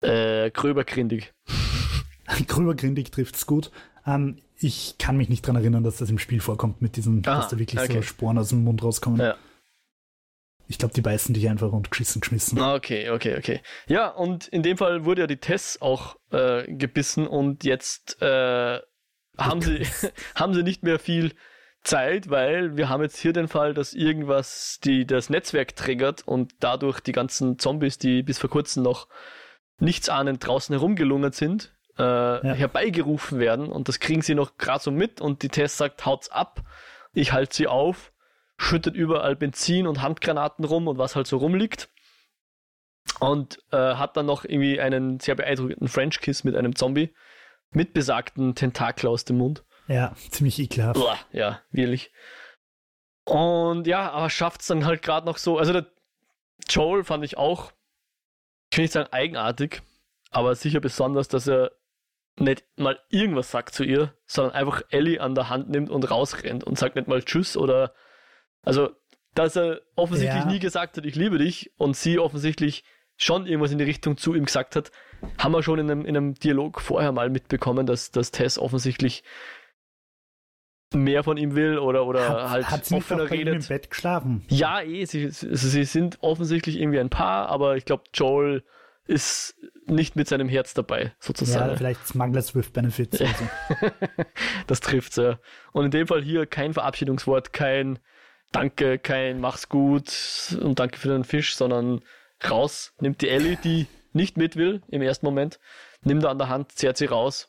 äh, 0.00 0.50
gröbergrindig. 0.50 1.32
Grübergrindig 2.46 3.10
trifft's 3.10 3.46
gut. 3.46 3.70
Ähm, 4.06 4.38
ich 4.56 4.96
kann 4.98 5.16
mich 5.16 5.28
nicht 5.28 5.46
dran 5.46 5.56
erinnern, 5.56 5.84
dass 5.84 5.98
das 5.98 6.10
im 6.10 6.18
Spiel 6.18 6.40
vorkommt, 6.40 6.82
mit 6.82 6.96
diesen, 6.96 7.22
Aha, 7.26 7.36
dass 7.36 7.48
da 7.48 7.58
wirklich 7.58 7.80
okay. 7.80 7.94
so 7.94 8.02
Sporen 8.02 8.38
aus 8.38 8.50
dem 8.50 8.64
Mund 8.64 8.82
rauskommen. 8.82 9.20
Ja. 9.20 9.36
Ich 10.70 10.78
glaube, 10.78 10.94
die 10.94 11.00
beißen 11.00 11.34
dich 11.34 11.48
einfach 11.48 11.72
und 11.72 11.90
geschissen 11.90 12.20
geschmissen. 12.20 12.56
Ah, 12.60 12.74
Okay, 12.76 13.10
okay, 13.10 13.36
okay. 13.36 13.60
Ja, 13.88 14.06
und 14.06 14.46
in 14.46 14.62
dem 14.62 14.76
Fall 14.76 15.04
wurde 15.04 15.22
ja 15.22 15.26
die 15.26 15.38
Tess 15.38 15.78
auch 15.80 16.14
äh, 16.30 16.72
gebissen 16.72 17.26
und 17.26 17.64
jetzt 17.64 18.22
äh, 18.22 18.78
haben, 19.36 19.62
sie, 19.62 19.84
haben 20.36 20.54
sie 20.54 20.62
nicht 20.62 20.84
mehr 20.84 21.00
viel 21.00 21.32
Zeit, 21.82 22.30
weil 22.30 22.76
wir 22.76 22.88
haben 22.88 23.02
jetzt 23.02 23.18
hier 23.18 23.32
den 23.32 23.48
Fall, 23.48 23.74
dass 23.74 23.94
irgendwas 23.94 24.78
die, 24.84 25.06
das 25.06 25.28
Netzwerk 25.28 25.74
triggert 25.74 26.22
und 26.28 26.52
dadurch 26.60 27.00
die 27.00 27.12
ganzen 27.12 27.58
Zombies, 27.58 27.98
die 27.98 28.22
bis 28.22 28.38
vor 28.38 28.48
kurzem 28.48 28.84
noch 28.84 29.08
nichtsahnend 29.80 30.46
draußen 30.46 30.72
herumgelungert 30.72 31.34
sind, 31.34 31.74
äh, 31.96 32.02
herbeigerufen 32.02 33.40
werden 33.40 33.72
und 33.72 33.88
das 33.88 33.98
kriegen 33.98 34.22
sie 34.22 34.36
noch 34.36 34.56
gerade 34.56 34.84
so 34.84 34.92
mit 34.92 35.20
und 35.20 35.42
die 35.42 35.48
Tess 35.48 35.76
sagt, 35.76 36.06
haut's 36.06 36.30
ab, 36.30 36.62
ich 37.12 37.32
halte 37.32 37.56
sie 37.56 37.66
auf, 37.66 38.12
schüttet 38.60 38.94
überall 38.94 39.36
Benzin 39.36 39.86
und 39.86 40.02
Handgranaten 40.02 40.66
rum 40.66 40.86
und 40.86 40.98
was 40.98 41.16
halt 41.16 41.26
so 41.26 41.38
rumliegt 41.38 41.88
und 43.18 43.58
äh, 43.72 43.94
hat 43.94 44.18
dann 44.18 44.26
noch 44.26 44.44
irgendwie 44.44 44.78
einen 44.78 45.18
sehr 45.18 45.34
beeindruckenden 45.34 45.88
French 45.88 46.20
Kiss 46.20 46.44
mit 46.44 46.54
einem 46.54 46.76
Zombie 46.76 47.14
mit 47.70 47.94
besagten 47.94 48.54
Tentakel 48.54 49.08
aus 49.08 49.24
dem 49.24 49.38
Mund. 49.38 49.64
Ja, 49.88 50.14
ziemlich 50.28 50.58
ekelhaft. 50.58 51.00
Uah, 51.00 51.18
ja, 51.32 51.62
wirklich. 51.70 52.12
Und 53.24 53.86
ja, 53.86 54.10
aber 54.10 54.28
schafft 54.28 54.60
es 54.60 54.66
dann 54.66 54.84
halt 54.84 55.02
gerade 55.02 55.26
noch 55.26 55.38
so. 55.38 55.56
Also 55.56 55.72
der 55.72 55.86
Joel 56.68 57.02
fand 57.02 57.24
ich 57.24 57.38
auch, 57.38 57.72
ich 58.70 58.76
will 58.76 58.84
nicht 58.84 58.92
sagen 58.92 59.08
eigenartig, 59.10 59.80
aber 60.30 60.54
sicher 60.54 60.80
besonders, 60.80 61.28
dass 61.28 61.48
er 61.48 61.72
nicht 62.36 62.64
mal 62.76 63.00
irgendwas 63.08 63.50
sagt 63.50 63.74
zu 63.74 63.84
ihr, 63.84 64.14
sondern 64.26 64.54
einfach 64.54 64.82
Ellie 64.90 65.20
an 65.20 65.34
der 65.34 65.48
Hand 65.48 65.70
nimmt 65.70 65.88
und 65.88 66.10
rausrennt 66.10 66.62
und 66.62 66.78
sagt 66.78 66.96
nicht 66.96 67.08
mal 67.08 67.22
Tschüss 67.22 67.56
oder 67.56 67.94
also, 68.62 68.90
dass 69.34 69.56
er 69.56 69.80
offensichtlich 69.96 70.42
Ja. 70.44 70.50
nie 70.50 70.58
gesagt 70.58 70.96
hat, 70.96 71.06
ich 71.06 71.14
liebe 71.14 71.38
dich 71.38 71.72
und 71.76 71.96
sie 71.96 72.18
offensichtlich 72.18 72.84
schon 73.16 73.46
irgendwas 73.46 73.70
in 73.72 73.78
die 73.78 73.84
Richtung 73.84 74.16
zu 74.16 74.34
ihm 74.34 74.44
gesagt 74.46 74.76
hat, 74.76 74.90
haben 75.38 75.52
wir 75.52 75.62
schon 75.62 75.78
in 75.78 75.90
einem, 75.90 76.04
in 76.06 76.16
einem 76.16 76.34
Dialog 76.34 76.80
vorher 76.80 77.12
mal 77.12 77.28
mitbekommen, 77.30 77.86
dass, 77.86 78.10
dass 78.10 78.30
Tess 78.30 78.58
offensichtlich 78.58 79.22
mehr 80.92 81.22
von 81.22 81.36
ihm 81.36 81.54
will 81.54 81.78
oder, 81.78 82.04
oder 82.06 82.28
hat, 82.28 82.50
halt 82.50 82.70
hat 82.70 82.84
sie 82.86 82.94
nicht 82.94 83.04
offener 83.04 83.26
bei 83.28 83.36
ihm 83.36 83.40
im 83.42 83.48
redet. 83.54 83.68
Bett 83.68 83.90
geschlafen? 83.90 84.44
Ja, 84.48 84.80
eh, 84.82 85.04
sie, 85.04 85.28
sie, 85.30 85.84
sind 85.84 86.18
offensichtlich 86.20 86.80
irgendwie 86.80 86.98
ein 86.98 87.10
Paar, 87.10 87.48
aber 87.48 87.76
ich 87.76 87.84
glaube, 87.84 88.04
Joel 88.12 88.64
ist 89.06 89.54
nicht 89.86 90.16
mit 90.16 90.26
seinem 90.28 90.48
Herz 90.48 90.74
dabei, 90.74 91.02
Ja, 91.04 91.10
sozusagen. 91.20 91.76
vielleicht 91.76 92.06
Smuggler's 92.06 92.54
with 92.54 92.70
Benefits. 92.70 93.20
oder 93.20 93.30
so. 93.30 93.86
das 94.66 94.80
trifft's 94.80 95.16
ja. 95.16 95.38
Und 95.72 95.84
in 95.84 95.90
dem 95.92 96.06
Fall 96.08 96.22
hier 96.22 96.46
kein 96.46 96.72
Verabschiedungswort, 96.72 97.52
kein 97.52 97.98
Danke, 98.52 98.98
kein 98.98 99.40
Mach's 99.40 99.68
gut 99.68 100.12
und 100.60 100.78
Danke 100.78 100.98
für 100.98 101.08
den 101.08 101.24
Fisch, 101.24 101.56
sondern 101.56 102.02
raus, 102.48 102.92
nimmt 103.00 103.20
die 103.22 103.28
Ellie, 103.28 103.56
die 103.62 103.86
nicht 104.12 104.36
mit 104.36 104.56
will 104.56 104.82
im 104.88 105.02
ersten 105.02 105.24
Moment, 105.26 105.60
nimmt 106.02 106.24
er 106.24 106.30
an 106.30 106.38
der 106.38 106.48
Hand, 106.48 106.72
zerrt 106.72 106.96
sie 106.96 107.06
raus. 107.06 107.48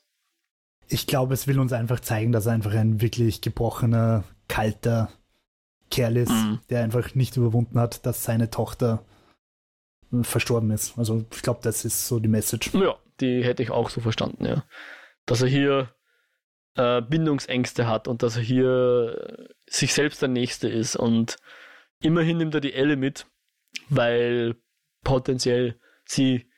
Ich 0.87 1.07
glaube, 1.07 1.33
es 1.33 1.47
will 1.47 1.59
uns 1.59 1.73
einfach 1.73 2.01
zeigen, 2.01 2.31
dass 2.31 2.45
er 2.45 2.51
einfach 2.53 2.73
ein 2.73 3.01
wirklich 3.01 3.41
gebrochener, 3.41 4.23
kalter 4.47 5.09
Kerl 5.89 6.17
ist, 6.17 6.31
Mhm. 6.31 6.59
der 6.69 6.83
einfach 6.83 7.15
nicht 7.15 7.37
überwunden 7.37 7.79
hat, 7.79 8.05
dass 8.05 8.23
seine 8.23 8.49
Tochter 8.49 9.03
verstorben 10.23 10.71
ist. 10.71 10.97
Also 10.97 11.25
ich 11.33 11.41
glaube, 11.41 11.61
das 11.63 11.85
ist 11.85 12.07
so 12.07 12.19
die 12.19 12.27
Message. 12.27 12.73
Ja, 12.73 12.95
die 13.21 13.43
hätte 13.43 13.63
ich 13.63 13.71
auch 13.71 13.89
so 13.89 14.01
verstanden, 14.01 14.45
ja. 14.45 14.63
Dass 15.25 15.41
er 15.41 15.47
hier 15.47 15.89
äh, 16.75 17.01
Bindungsängste 17.01 17.87
hat 17.87 18.07
und 18.07 18.23
dass 18.23 18.37
er 18.37 18.43
hier 18.43 19.47
äh, 19.49 19.53
sich 19.67 19.93
selbst 19.93 20.21
der 20.21 20.29
Nächste 20.29 20.69
ist. 20.69 20.95
Und 20.95 21.37
immerhin 22.01 22.37
nimmt 22.37 22.55
er 22.55 22.61
die 22.61 22.73
Elle 22.73 22.95
mit, 22.95 23.25
weil 23.89 24.55
potenziell 25.03 25.79
sie 26.05 26.49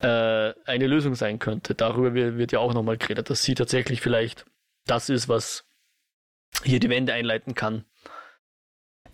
äh, 0.00 0.52
eine 0.64 0.86
Lösung 0.86 1.14
sein 1.14 1.38
könnte. 1.38 1.74
Darüber 1.74 2.14
wird, 2.14 2.36
wird 2.36 2.52
ja 2.52 2.58
auch 2.58 2.74
nochmal 2.74 2.98
geredet, 2.98 3.30
dass 3.30 3.42
sie 3.42 3.54
tatsächlich 3.54 4.00
vielleicht 4.00 4.46
das 4.86 5.08
ist, 5.08 5.28
was 5.28 5.66
hier 6.62 6.80
die 6.80 6.90
Wende 6.90 7.12
einleiten 7.12 7.54
kann. 7.54 7.84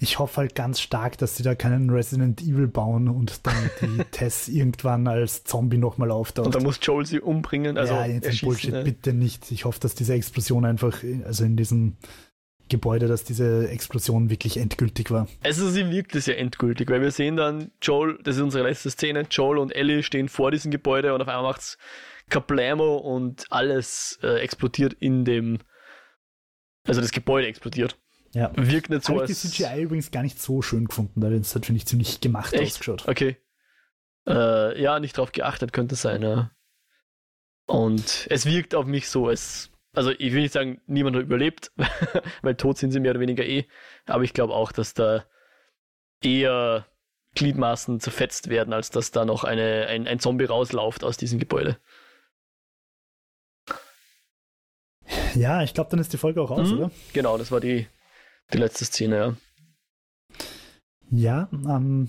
Ich 0.03 0.19
hoffe 0.19 0.39
halt 0.39 0.55
ganz 0.55 0.81
stark, 0.81 1.19
dass 1.19 1.37
sie 1.37 1.43
da 1.43 1.55
keinen 1.55 1.91
Resident 1.91 2.41
Evil 2.41 2.67
bauen 2.67 3.09
und 3.09 3.47
dann 3.47 3.71
die 3.83 4.03
Tess 4.11 4.49
irgendwann 4.49 5.07
als 5.07 5.45
Zombie 5.45 5.77
nochmal 5.77 6.11
auftaucht. 6.11 6.47
Und 6.47 6.55
dann 6.55 6.63
muss 6.63 6.79
Joel 6.81 7.05
sie 7.05 7.21
umbringen. 7.21 7.77
Also 7.77 7.93
ja, 7.93 8.07
jetzt 8.07 8.41
Bullshit, 8.41 8.73
ne? 8.73 8.83
bitte 8.83 9.13
nicht. 9.13 9.53
Ich 9.53 9.67
hoffe, 9.67 9.79
dass 9.79 9.95
diese 9.95 10.15
Explosion 10.15 10.65
einfach, 10.65 11.05
also 11.27 11.45
in 11.45 11.57
diesem 11.57 11.99
Gebäude, 12.71 13.09
dass 13.09 13.25
diese 13.25 13.69
Explosion 13.69 14.31
wirklich 14.31 14.57
endgültig 14.57 15.11
war. 15.11 15.29
Also 15.43 15.69
sie 15.69 15.91
wirkt 15.91 16.15
es 16.15 16.25
ja 16.25 16.35
endgültig, 16.35 16.89
weil 16.89 17.03
wir 17.03 17.11
sehen 17.11 17.37
dann 17.37 17.71
Joel, 17.83 18.19
das 18.23 18.37
ist 18.37 18.43
unsere 18.43 18.67
letzte 18.67 18.91
Szene, 18.91 19.27
Joel 19.31 19.59
und 19.59 19.75
Ellie 19.75 20.03
stehen 20.03 20.31
vor 20.31 20.51
diesem 20.51 20.71
Gebäude 20.71 21.13
und 21.13 21.21
auf 21.21 21.29
einmal 21.29 21.43
macht's 21.43 21.77
Kablamo 22.31 22.97
und 22.97 23.45
alles 23.51 24.19
äh, 24.23 24.39
explodiert 24.39 24.95
in 24.95 25.27
dem, 25.27 25.59
also 26.87 27.03
das 27.03 27.11
Gebäude 27.11 27.49
explodiert. 27.49 27.99
Ja. 28.33 28.53
Wirkt 28.55 28.91
nicht 28.91 29.05
so 29.05 29.15
Habe 29.15 29.25
ich 29.31 29.41
die 29.41 29.49
CGI 29.49 29.83
übrigens 29.83 30.11
gar 30.11 30.23
nicht 30.23 30.41
so 30.41 30.63
schön 30.63 30.87
gefunden, 30.87 31.21
weil 31.21 31.37
das 31.39 31.55
hat, 31.55 31.67
finde 31.67 31.79
ich, 31.79 31.87
ziemlich 31.87 32.21
gemacht 32.21 32.53
Echt? 32.53 32.75
ausgeschaut. 32.75 33.09
Okay. 33.09 33.37
Äh, 34.27 34.81
ja, 34.81 35.01
nicht 35.01 35.17
drauf 35.17 35.33
geachtet, 35.33 35.73
könnte 35.73 35.97
sein, 35.97 36.23
ja. 36.23 36.51
Und 37.67 38.27
es 38.31 38.47
wirkt 38.47 38.75
auf 38.75 38.87
mich 38.87 39.09
so, 39.09 39.29
als 39.29 39.71
also 39.93 40.11
ich 40.11 40.33
will 40.33 40.43
nicht 40.43 40.53
sagen, 40.53 40.81
niemand 40.87 41.17
hat 41.17 41.25
überlebt, 41.25 41.73
weil 42.43 42.55
tot 42.55 42.79
sind 42.79 42.93
sie 42.93 43.01
mehr 43.01 43.13
oder 43.13 43.21
weniger 43.21 43.45
eh, 43.45 43.67
aber 44.07 44.23
ich 44.23 44.33
glaube 44.33 44.55
auch, 44.55 44.73
dass 44.73 44.95
da 44.95 45.25
eher 46.23 46.87
Gliedmaßen 47.35 48.01
zerfetzt 48.01 48.49
werden, 48.49 48.73
als 48.73 48.91
dass 48.91 49.11
da 49.11 49.25
noch 49.25 49.45
eine, 49.45 49.87
ein, 49.87 50.07
ein 50.07 50.21
Zombie 50.21 50.45
rauslauft 50.45 51.05
aus 51.05 51.17
diesem 51.17 51.39
Gebäude. 51.39 51.79
Ja, 55.35 55.63
ich 55.63 55.75
glaube, 55.75 55.91
dann 55.91 56.01
ist 56.01 56.13
die 56.13 56.19
Folge 56.19 56.43
auch 56.43 56.51
aus, 56.51 56.71
mhm. 56.71 56.79
oder? 56.79 56.91
Genau, 57.13 57.39
das 57.39 57.51
war 57.51 57.61
die, 57.61 57.87
die 58.53 58.59
letzte 58.59 58.85
Szene, 58.85 59.17
ja. 59.17 59.37
Ja, 61.11 61.49
ähm, 61.53 62.09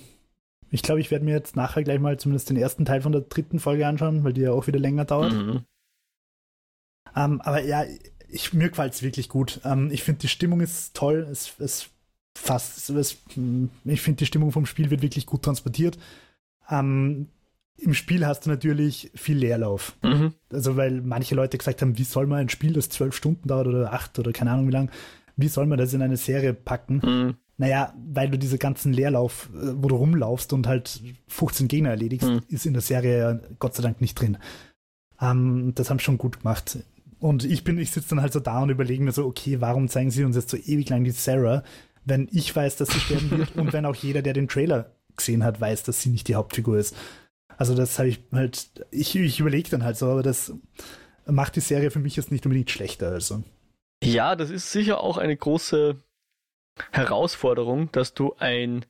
ich 0.70 0.84
glaube, 0.84 1.02
ich 1.02 1.12
werde 1.12 1.26
mir 1.26 1.34
jetzt 1.34 1.56
nachher 1.56 1.84
gleich 1.84 2.00
mal 2.00 2.18
zumindest 2.20 2.50
den 2.50 2.58
ersten 2.58 2.86
Teil 2.86 3.02
von 3.02 3.12
der 3.12 3.22
dritten 3.22 3.60
Folge 3.60 3.88
anschauen, 3.88 4.24
weil 4.24 4.34
die 4.34 4.42
ja 4.42 4.52
auch 4.52 4.68
wieder 4.68 4.80
länger 4.80 5.06
dauert. 5.06 5.34
Mhm. 5.34 5.66
Ähm, 7.16 7.42
aber 7.42 7.64
ja, 7.64 7.84
ich, 8.30 8.54
mir 8.54 8.70
gefällt 8.70 8.94
es 8.94 9.04
wirklich 9.04 9.28
gut. 9.28 9.60
Ähm, 9.66 9.90
ich 9.92 10.04
finde, 10.04 10.20
die 10.20 10.28
Stimmung 10.28 10.62
ist 10.62 10.96
toll. 10.96 11.28
Es, 11.30 11.60
es 11.60 11.90
fast, 12.38 12.90
es, 12.90 13.18
ich 13.84 14.02
finde, 14.02 14.18
die 14.18 14.26
Stimmung 14.26 14.52
vom 14.52 14.66
Spiel 14.66 14.90
wird 14.90 15.02
wirklich 15.02 15.26
gut 15.26 15.44
transportiert. 15.44 15.98
Ähm, 16.70 17.28
Im 17.78 17.94
Spiel 17.94 18.26
hast 18.26 18.46
du 18.46 18.50
natürlich 18.50 19.12
viel 19.16 19.38
Leerlauf. 19.38 19.98
Mhm. 20.02 20.34
Also, 20.52 20.78
weil 20.78 21.02
manche 21.02 21.36
Leute 21.36 21.58
gesagt 21.58 21.82
haben, 21.82 21.98
wie 21.98 22.06
soll 22.06 22.28
man 22.28 22.40
ein 22.40 22.50
Spiel, 22.50 22.72
das 22.72 22.88
zwölf 22.88 23.16
Stunden 23.16 23.48
dauert 23.48 23.68
oder 23.68 23.92
acht 23.92 24.18
oder 24.20 24.32
keine 24.32 24.52
Ahnung 24.52 24.68
wie 24.68 24.72
lang, 24.72 24.90
wie 25.36 25.48
soll 25.48 25.66
man 25.66 25.78
das 25.78 25.94
in 25.94 26.02
eine 26.02 26.18
Serie 26.18 26.54
packen? 26.54 27.02
Mhm. 27.04 27.36
Naja, 27.58 27.94
weil 28.12 28.30
du 28.30 28.40
diese 28.40 28.58
ganzen 28.58 28.92
Leerlauf, 28.92 29.50
äh, 29.54 29.74
wo 29.76 29.88
du 29.88 29.96
rumlaufst 29.96 30.52
und 30.54 30.68
halt 30.68 31.02
15 31.28 31.68
Gegner 31.68 31.92
erledigst, 31.92 32.28
mhm. 32.28 32.42
ist 32.48 32.66
in 32.66 32.74
der 32.74 32.82
Serie 32.82 33.42
Gott 33.60 33.76
sei 33.76 33.84
Dank 33.84 34.02
nicht 34.02 34.20
drin. 34.20 34.38
Ähm, 35.22 35.74
das 35.76 35.90
haben 35.90 36.00
sie 36.00 36.06
schon 36.06 36.18
gut 36.18 36.40
gemacht. 36.40 36.80
Und 37.20 37.46
ich 37.46 37.64
bin, 37.64 37.78
ich 37.78 37.92
sitze 37.92 38.10
dann 38.10 38.22
halt 38.22 38.34
so 38.34 38.40
da 38.40 38.64
und 38.64 38.72
überlege 38.72 39.04
mir 39.04 39.12
so, 39.12 39.26
okay, 39.26 39.62
warum 39.62 39.90
zeigen 39.90 40.10
sie 40.10 40.24
uns 40.24 40.36
jetzt 40.36 40.50
so 40.50 40.58
ewig 40.58 40.90
lang 40.90 41.04
die 41.04 41.12
Sarah, 41.12 41.64
wenn 42.04 42.28
ich 42.32 42.56
weiß, 42.56 42.78
dass 42.78 42.90
sie 42.90 43.00
sterben 43.00 43.30
wird 43.30 43.56
und 43.56 43.74
wenn 43.74 43.86
auch 43.86 43.96
jeder, 43.96 44.24
der 44.24 44.34
den 44.34 44.48
Trailer 44.48 44.96
gesehen 45.16 45.44
hat, 45.44 45.62
weiß, 45.62 45.84
dass 45.84 46.02
sie 46.02 46.10
nicht 46.10 46.28
die 46.28 46.36
Hauptfigur 46.36 46.80
ist. 46.80 46.96
Also 47.58 47.76
das 47.76 48.00
habe 48.00 48.10
ich 48.10 48.22
halt, 48.32 48.72
ich, 48.90 49.16
ich 49.16 49.40
überlege 49.40 49.70
dann 49.70 49.84
halt 49.84 49.98
so, 49.98 50.08
aber 50.08 50.24
das 50.24 50.52
macht 51.28 51.56
die 51.56 51.62
Serie 51.62 51.92
für 51.92 52.00
mich 52.00 52.16
jetzt 52.16 52.32
nicht 52.32 52.46
unbedingt 52.46 52.72
schlechter. 52.72 53.10
Also. 53.10 53.44
Ja, 54.04 54.36
das 54.36 54.50
ist 54.50 54.72
sicher 54.72 55.00
auch 55.02 55.18
eine 55.18 55.38
große 55.38 56.02
Herausforderung, 56.92 57.92
dass 57.92 58.14
du 58.14 58.34
ein, 58.36 58.86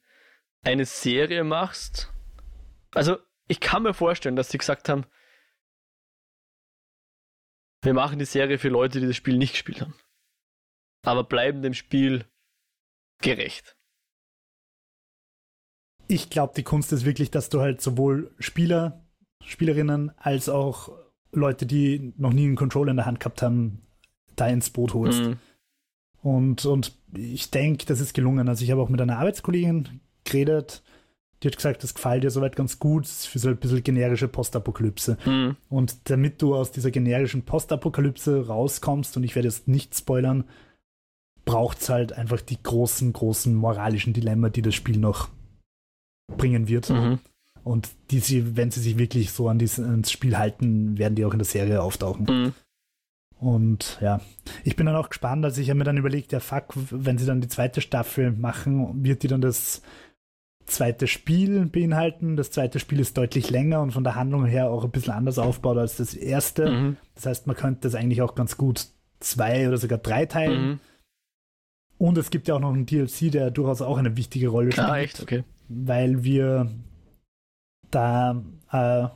eine 0.63 0.85
Serie 0.85 1.43
machst. 1.43 2.13
Also 2.93 3.17
ich 3.47 3.59
kann 3.59 3.83
mir 3.83 3.93
vorstellen, 3.93 4.35
dass 4.35 4.49
sie 4.49 4.57
gesagt 4.57 4.87
haben, 4.87 5.05
wir 7.83 7.93
machen 7.93 8.19
die 8.19 8.25
Serie 8.25 8.59
für 8.59 8.69
Leute, 8.69 8.99
die 8.99 9.07
das 9.07 9.15
Spiel 9.15 9.37
nicht 9.37 9.53
gespielt 9.53 9.81
haben. 9.81 9.95
Aber 11.03 11.23
bleiben 11.23 11.61
dem 11.61 11.73
Spiel 11.73 12.25
gerecht. 13.21 13.75
Ich 16.07 16.29
glaube, 16.29 16.53
die 16.55 16.63
Kunst 16.63 16.93
ist 16.93 17.05
wirklich, 17.05 17.31
dass 17.31 17.49
du 17.49 17.61
halt 17.61 17.81
sowohl 17.81 18.35
Spieler, 18.37 19.05
Spielerinnen 19.43 20.11
als 20.17 20.47
auch 20.47 20.89
Leute, 21.31 21.65
die 21.65 22.13
noch 22.17 22.33
nie 22.33 22.45
einen 22.45 22.55
Controller 22.55 22.91
in 22.91 22.97
der 22.97 23.05
Hand 23.05 23.19
gehabt 23.19 23.41
haben, 23.41 23.87
da 24.41 24.47
ins 24.47 24.69
Boot 24.69 24.93
holst. 24.93 25.21
Mhm. 25.21 25.37
Und, 26.21 26.65
und 26.65 26.93
ich 27.15 27.49
denke, 27.51 27.85
das 27.85 27.99
ist 27.99 28.13
gelungen. 28.13 28.47
Also 28.47 28.63
ich 28.63 28.71
habe 28.71 28.81
auch 28.81 28.89
mit 28.89 29.01
einer 29.01 29.17
Arbeitskollegin 29.17 30.01
geredet, 30.23 30.83
die 31.41 31.47
hat 31.47 31.55
gesagt, 31.55 31.83
das 31.83 31.95
gefällt 31.95 32.23
dir 32.23 32.29
soweit 32.29 32.55
ganz 32.55 32.77
gut 32.77 33.07
für 33.07 33.39
so 33.39 33.49
ein 33.49 33.57
bisschen 33.57 33.83
generische 33.83 34.27
Postapokalypse. 34.27 35.17
Mhm. 35.25 35.55
Und 35.69 36.09
damit 36.09 36.41
du 36.41 36.53
aus 36.53 36.71
dieser 36.71 36.91
generischen 36.91 37.43
Postapokalypse 37.43 38.45
rauskommst, 38.45 39.17
und 39.17 39.23
ich 39.23 39.35
werde 39.35 39.47
jetzt 39.47 39.67
nicht 39.67 39.95
spoilern, 39.95 40.43
braucht 41.43 41.81
es 41.81 41.89
halt 41.89 42.13
einfach 42.13 42.41
die 42.41 42.61
großen, 42.61 43.11
großen 43.11 43.55
moralischen 43.55 44.13
Dilemma, 44.13 44.49
die 44.49 44.61
das 44.61 44.75
Spiel 44.75 44.97
noch 44.97 45.29
bringen 46.37 46.67
wird. 46.67 46.91
Mhm. 46.91 47.17
Und 47.63 47.89
die 48.11 48.19
sie, 48.19 48.55
wenn 48.55 48.69
sie 48.69 48.79
sich 48.79 48.99
wirklich 48.99 49.31
so 49.31 49.49
an 49.49 49.57
dieses, 49.57 49.83
ans 49.83 50.11
Spiel 50.11 50.37
halten, 50.37 50.99
werden 50.99 51.15
die 51.15 51.25
auch 51.25 51.33
in 51.33 51.39
der 51.39 51.45
Serie 51.45 51.81
auftauchen. 51.81 52.25
Mhm. 52.25 52.53
Und 53.41 53.97
ja, 54.01 54.21
ich 54.63 54.75
bin 54.75 54.85
dann 54.85 54.95
auch 54.95 55.09
gespannt, 55.09 55.43
also 55.43 55.59
ich 55.61 55.69
habe 55.69 55.79
mir 55.79 55.83
dann 55.83 55.97
überlegt, 55.97 56.31
ja 56.31 56.39
fuck, 56.39 56.75
wenn 56.75 57.17
sie 57.17 57.25
dann 57.25 57.41
die 57.41 57.47
zweite 57.47 57.81
Staffel 57.81 58.31
machen, 58.31 59.03
wird 59.03 59.23
die 59.23 59.27
dann 59.27 59.41
das 59.41 59.81
zweite 60.67 61.07
Spiel 61.07 61.65
beinhalten. 61.65 62.37
Das 62.37 62.51
zweite 62.51 62.77
Spiel 62.77 62.99
ist 62.99 63.17
deutlich 63.17 63.49
länger 63.49 63.81
und 63.81 63.93
von 63.93 64.03
der 64.03 64.13
Handlung 64.13 64.45
her 64.45 64.69
auch 64.69 64.83
ein 64.83 64.91
bisschen 64.91 65.13
anders 65.13 65.39
aufgebaut 65.39 65.79
als 65.79 65.97
das 65.97 66.13
erste. 66.13 66.69
Mhm. 66.69 66.97
Das 67.15 67.25
heißt, 67.25 67.47
man 67.47 67.55
könnte 67.55 67.81
das 67.81 67.95
eigentlich 67.95 68.21
auch 68.21 68.35
ganz 68.35 68.57
gut 68.57 68.89
zwei 69.19 69.67
oder 69.67 69.77
sogar 69.77 69.97
drei 69.97 70.27
teilen. 70.27 70.63
Mhm. 70.63 70.79
Und 71.97 72.19
es 72.19 72.29
gibt 72.29 72.47
ja 72.47 72.53
auch 72.53 72.59
noch 72.59 72.73
einen 72.73 72.85
DLC, 72.85 73.31
der 73.31 73.49
durchaus 73.49 73.81
auch 73.81 73.97
eine 73.97 74.17
wichtige 74.17 74.49
Rolle 74.49 74.71
spielt. 74.71 74.87
Ah, 74.87 74.99
echt? 74.99 75.19
Okay. 75.19 75.43
Weil 75.67 76.23
wir 76.23 76.69
da 77.89 78.43
äh, 78.71 79.07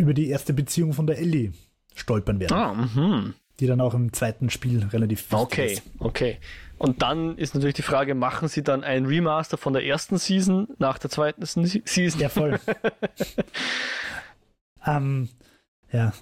über 0.00 0.14
die 0.14 0.28
erste 0.28 0.52
Beziehung 0.52 0.92
von 0.92 1.06
der 1.06 1.18
Ellie 1.18 1.52
stolpern 1.94 2.40
werden. 2.40 2.56
Ah, 2.56 2.74
mhm. 2.74 3.34
Die 3.60 3.66
dann 3.66 3.80
auch 3.80 3.94
im 3.94 4.12
zweiten 4.12 4.48
Spiel 4.50 4.84
relativ 4.84 5.30
wichtig 5.30 5.40
okay, 5.40 5.72
ist. 5.72 5.82
Okay, 5.98 6.08
okay. 6.08 6.38
Und 6.78 7.02
dann 7.02 7.36
ist 7.36 7.54
natürlich 7.54 7.74
die 7.74 7.82
Frage, 7.82 8.14
machen 8.14 8.48
sie 8.48 8.62
dann 8.62 8.84
ein 8.84 9.04
Remaster 9.04 9.58
von 9.58 9.74
der 9.74 9.84
ersten 9.84 10.16
Season 10.16 10.66
nach 10.78 10.98
der 10.98 11.10
zweiten 11.10 11.44
Season? 11.44 12.20
Ja, 12.20 12.30
voll. 12.30 12.58
ähm, 14.86 15.28
ja. 15.92 16.14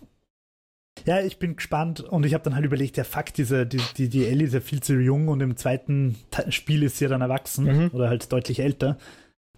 Ja, 1.06 1.20
ich 1.20 1.38
bin 1.38 1.54
gespannt 1.54 2.00
und 2.00 2.26
ich 2.26 2.34
habe 2.34 2.42
dann 2.42 2.56
halt 2.56 2.64
überlegt, 2.64 2.96
ja 2.96 3.04
fuck, 3.04 3.32
diese, 3.34 3.66
die, 3.66 3.80
die, 3.96 4.08
die 4.08 4.26
Ellie 4.26 4.48
ist 4.48 4.52
ja 4.52 4.60
viel 4.60 4.82
zu 4.82 4.94
jung 4.94 5.28
und 5.28 5.40
im 5.40 5.56
zweiten 5.56 6.16
Spiel 6.48 6.82
ist 6.82 6.98
sie 6.98 7.04
ja 7.04 7.08
dann 7.08 7.20
erwachsen 7.20 7.64
mhm. 7.64 7.90
oder 7.92 8.08
halt 8.08 8.32
deutlich 8.32 8.58
älter. 8.58 8.98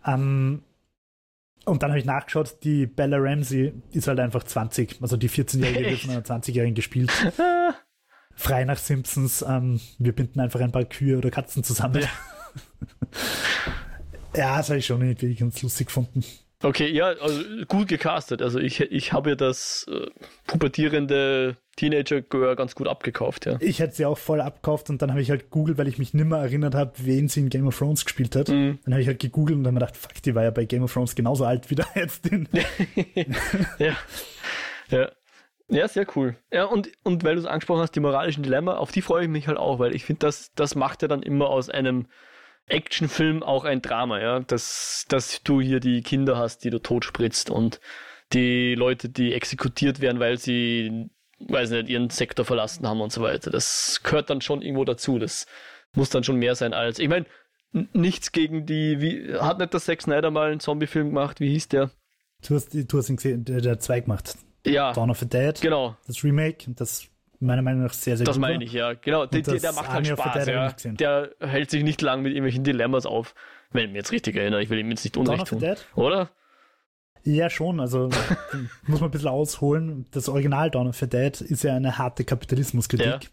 Ähm, 0.05 0.63
und 1.71 1.83
dann 1.83 1.91
habe 1.91 2.01
ich 2.01 2.05
nachgeschaut, 2.05 2.59
die 2.65 2.87
Bella 2.87 3.17
Ramsey 3.19 3.73
ist 3.93 4.09
halt 4.09 4.21
einfach 4.21 4.43
20, 4.43 4.99
also 5.01 5.17
die 5.17 5.31
14-Jährige 5.31 5.91
wird 5.91 6.01
von 6.01 6.11
einer 6.11 6.23
20-Jährigen 6.23 6.75
gespielt. 6.75 7.11
frei 8.35 8.65
nach 8.65 8.79
Simpsons, 8.79 9.45
ähm, 9.47 9.81
wir 9.99 10.15
binden 10.15 10.41
einfach 10.41 10.61
ein 10.61 10.73
paar 10.73 10.85
Kühe 10.85 11.19
oder 11.19 11.31
Katzen 11.31 11.63
zusammen. 11.63 12.03
Ja, 12.03 12.09
ja 14.37 14.57
das 14.57 14.71
habe 14.71 14.79
ich 14.79 14.87
schon 14.87 15.03
irgendwie 15.03 15.35
ganz 15.35 15.63
lustig 15.63 15.89
gefunden. 15.89 16.25
Okay, 16.63 16.91
ja, 16.91 17.07
also 17.07 17.43
gut 17.69 17.89
gecastet. 17.89 18.43
Also 18.43 18.59
ich, 18.59 18.81
ich 18.81 19.13
habe 19.15 19.35
das 19.37 19.87
äh, 19.91 20.09
pubertierende 20.47 21.57
Teenager-Girl 21.77 22.55
ganz 22.55 22.75
gut 22.75 22.87
abgekauft, 22.87 23.47
ja. 23.47 23.57
Ich 23.61 23.79
hätte 23.81 23.95
sie 23.95 24.05
auch 24.05 24.19
voll 24.19 24.43
abgekauft 24.43 24.91
und 24.91 25.01
dann 25.01 25.11
habe 25.11 25.23
ich 25.23 25.31
halt 25.31 25.49
googelt, 25.49 25.79
weil 25.79 25.89
ich 25.89 25.99
mich 25.99 26.13
nimmer 26.13 26.39
erinnert 26.39 26.75
habe, 26.75 26.93
wen 26.99 27.29
sie 27.29 27.41
in 27.41 27.49
Game 27.49 27.67
of 27.67 27.79
Thrones 27.79 28.05
gespielt 28.05 28.37
hat. 28.37 28.49
Mhm. 28.49 28.79
Dann 28.85 28.93
habe 28.93 29.01
ich 29.01 29.09
halt 29.09 29.21
gegoogelt 29.21 29.57
und 29.57 29.65
dann 29.65 29.75
habe 29.75 29.87
ich 29.87 29.93
gedacht, 29.93 30.13
fuck, 30.13 30.23
die 30.23 30.35
war 30.35 30.43
ja 30.43 30.51
bei 30.51 30.67
Game 30.67 30.83
of 30.83 30.93
Thrones 30.93 31.15
genauso 31.15 31.47
alt 31.47 31.71
wie 31.71 31.77
da 31.77 31.87
jetzt 31.95 32.27
in. 32.27 32.47
ja. 33.79 33.97
Ja. 34.91 35.11
Ja, 35.69 35.87
sehr 35.89 36.07
cool. 36.17 36.37
Ja, 36.53 36.65
und, 36.65 36.91
und 37.05 37.23
weil 37.25 37.37
du 37.37 37.41
es 37.41 37.47
angesprochen 37.47 37.81
hast, 37.81 37.93
die 37.93 38.01
moralischen 38.01 38.43
Dilemma, 38.43 38.75
auf 38.75 38.91
die 38.91 39.03
freue 39.03 39.23
ich 39.23 39.31
mich 39.31 39.47
halt 39.47 39.57
auch, 39.57 39.79
weil 39.79 39.95
ich 39.95 40.05
finde, 40.05 40.27
das, 40.27 40.53
das 40.55 40.75
macht 40.75 41.01
ja 41.03 41.09
dann 41.09 41.23
immer 41.23 41.49
aus 41.49 41.71
einem 41.71 42.07
Actionfilm 42.71 43.43
auch 43.43 43.65
ein 43.65 43.83
Drama, 43.83 44.21
ja. 44.21 44.41
Dass, 44.41 45.05
dass 45.09 45.43
du 45.43 45.61
hier 45.61 45.81
die 45.81 46.03
Kinder 46.03 46.37
hast, 46.39 46.65
die 46.65 46.71
du 46.71 46.79
totspritzt 46.79 47.51
und 47.51 47.81
die 48.33 48.75
Leute, 48.75 49.09
die 49.09 49.35
exekutiert 49.35 50.01
werden, 50.01 50.21
weil 50.21 50.39
sie, 50.39 51.11
weiß 51.41 51.71
nicht, 51.71 51.89
ihren 51.89 52.11
Sektor 52.11 52.45
verlassen 52.45 52.87
haben 52.87 53.01
und 53.01 53.13
so 53.13 53.23
weiter. 53.23 53.51
Das 53.51 54.01
gehört 54.03 54.31
dann 54.31 54.41
schon 54.41 54.63
irgendwo 54.63 54.85
dazu. 54.85 55.19
Das 55.19 55.47
muss 55.95 56.11
dann 56.11 56.25
schon 56.25 56.37
mehr 56.37 56.55
sein 56.55 56.73
als. 56.73 56.99
Ich 56.99 57.09
meine, 57.09 57.27
nichts 57.73 58.33
gegen 58.33 58.67
die, 58.67 59.01
wie, 59.01 59.35
hat 59.35 59.59
nicht 59.59 59.73
der 59.73 59.81
Zack 59.81 60.03
Snyder 60.03 60.31
mal 60.31 60.51
einen 60.51 60.61
Zombie-Film 60.61 61.09
gemacht? 61.09 61.41
Wie 61.41 61.51
hieß 61.51 61.69
der? 61.69 61.91
Du 62.47 62.55
hast, 62.55 62.73
du 62.73 62.99
hast 62.99 63.09
ihn 63.11 63.17
gesehen, 63.17 63.45
der, 63.45 63.61
der 63.61 63.79
zwei 63.79 64.01
gemacht 64.01 64.35
ja. 64.65 64.93
Dawn 64.93 65.11
of 65.11 65.19
the 65.19 65.29
Dead. 65.29 65.61
Genau. 65.61 65.97
Das 66.07 66.23
Remake, 66.25 66.71
das 66.75 67.07
meiner 67.41 67.63
Meinung 67.63 67.83
nach 67.83 67.93
sehr, 67.93 68.17
sehr 68.17 68.27
das 68.27 68.37
gut 68.37 68.43
meine 68.43 68.65
ich, 68.65 68.73
ja. 68.73 68.93
Genau, 68.93 69.27
der, 69.27 69.43
das 69.43 69.63
der 69.63 69.73
macht 69.73 69.89
halt 69.89 70.07
Spaß, 70.07 70.47
ja. 70.47 70.73
Der 70.85 71.31
hält 71.41 71.71
sich 71.71 71.83
nicht 71.83 72.03
lang 72.03 72.23
mit 72.23 72.33
irgendwelchen 72.33 72.65
Dilemmas 72.65 73.07
auf. 73.07 73.35
Wenn 73.73 73.85
ich 73.85 73.91
mich 73.91 73.97
jetzt 73.97 74.13
richtig 74.13 74.37
erinnere, 74.37 74.63
ich 74.63 74.71
will 74.71 74.79
ihm 74.79 74.91
jetzt 74.91 75.05
nicht 75.05 75.17
Unrecht 75.17 75.47
tun. 75.47 75.59
Dead? 75.59 75.79
Oder? 75.95 76.31
Ja, 77.25 77.51
schon. 77.51 77.81
Also 77.81 78.11
muss 78.87 79.01
man 79.01 79.09
ein 79.09 79.13
bisschen 79.13 79.29
ausholen. 79.29 80.07
Das 80.11 80.29
Original 80.29 80.71
Dawn 80.71 80.89
of 80.89 80.97
the 80.97 81.09
Dead 81.09 81.41
ist 81.41 81.65
ja 81.65 81.75
eine 81.75 81.99
harte 81.99 82.25
Kapitalismuskritik, 82.25 83.31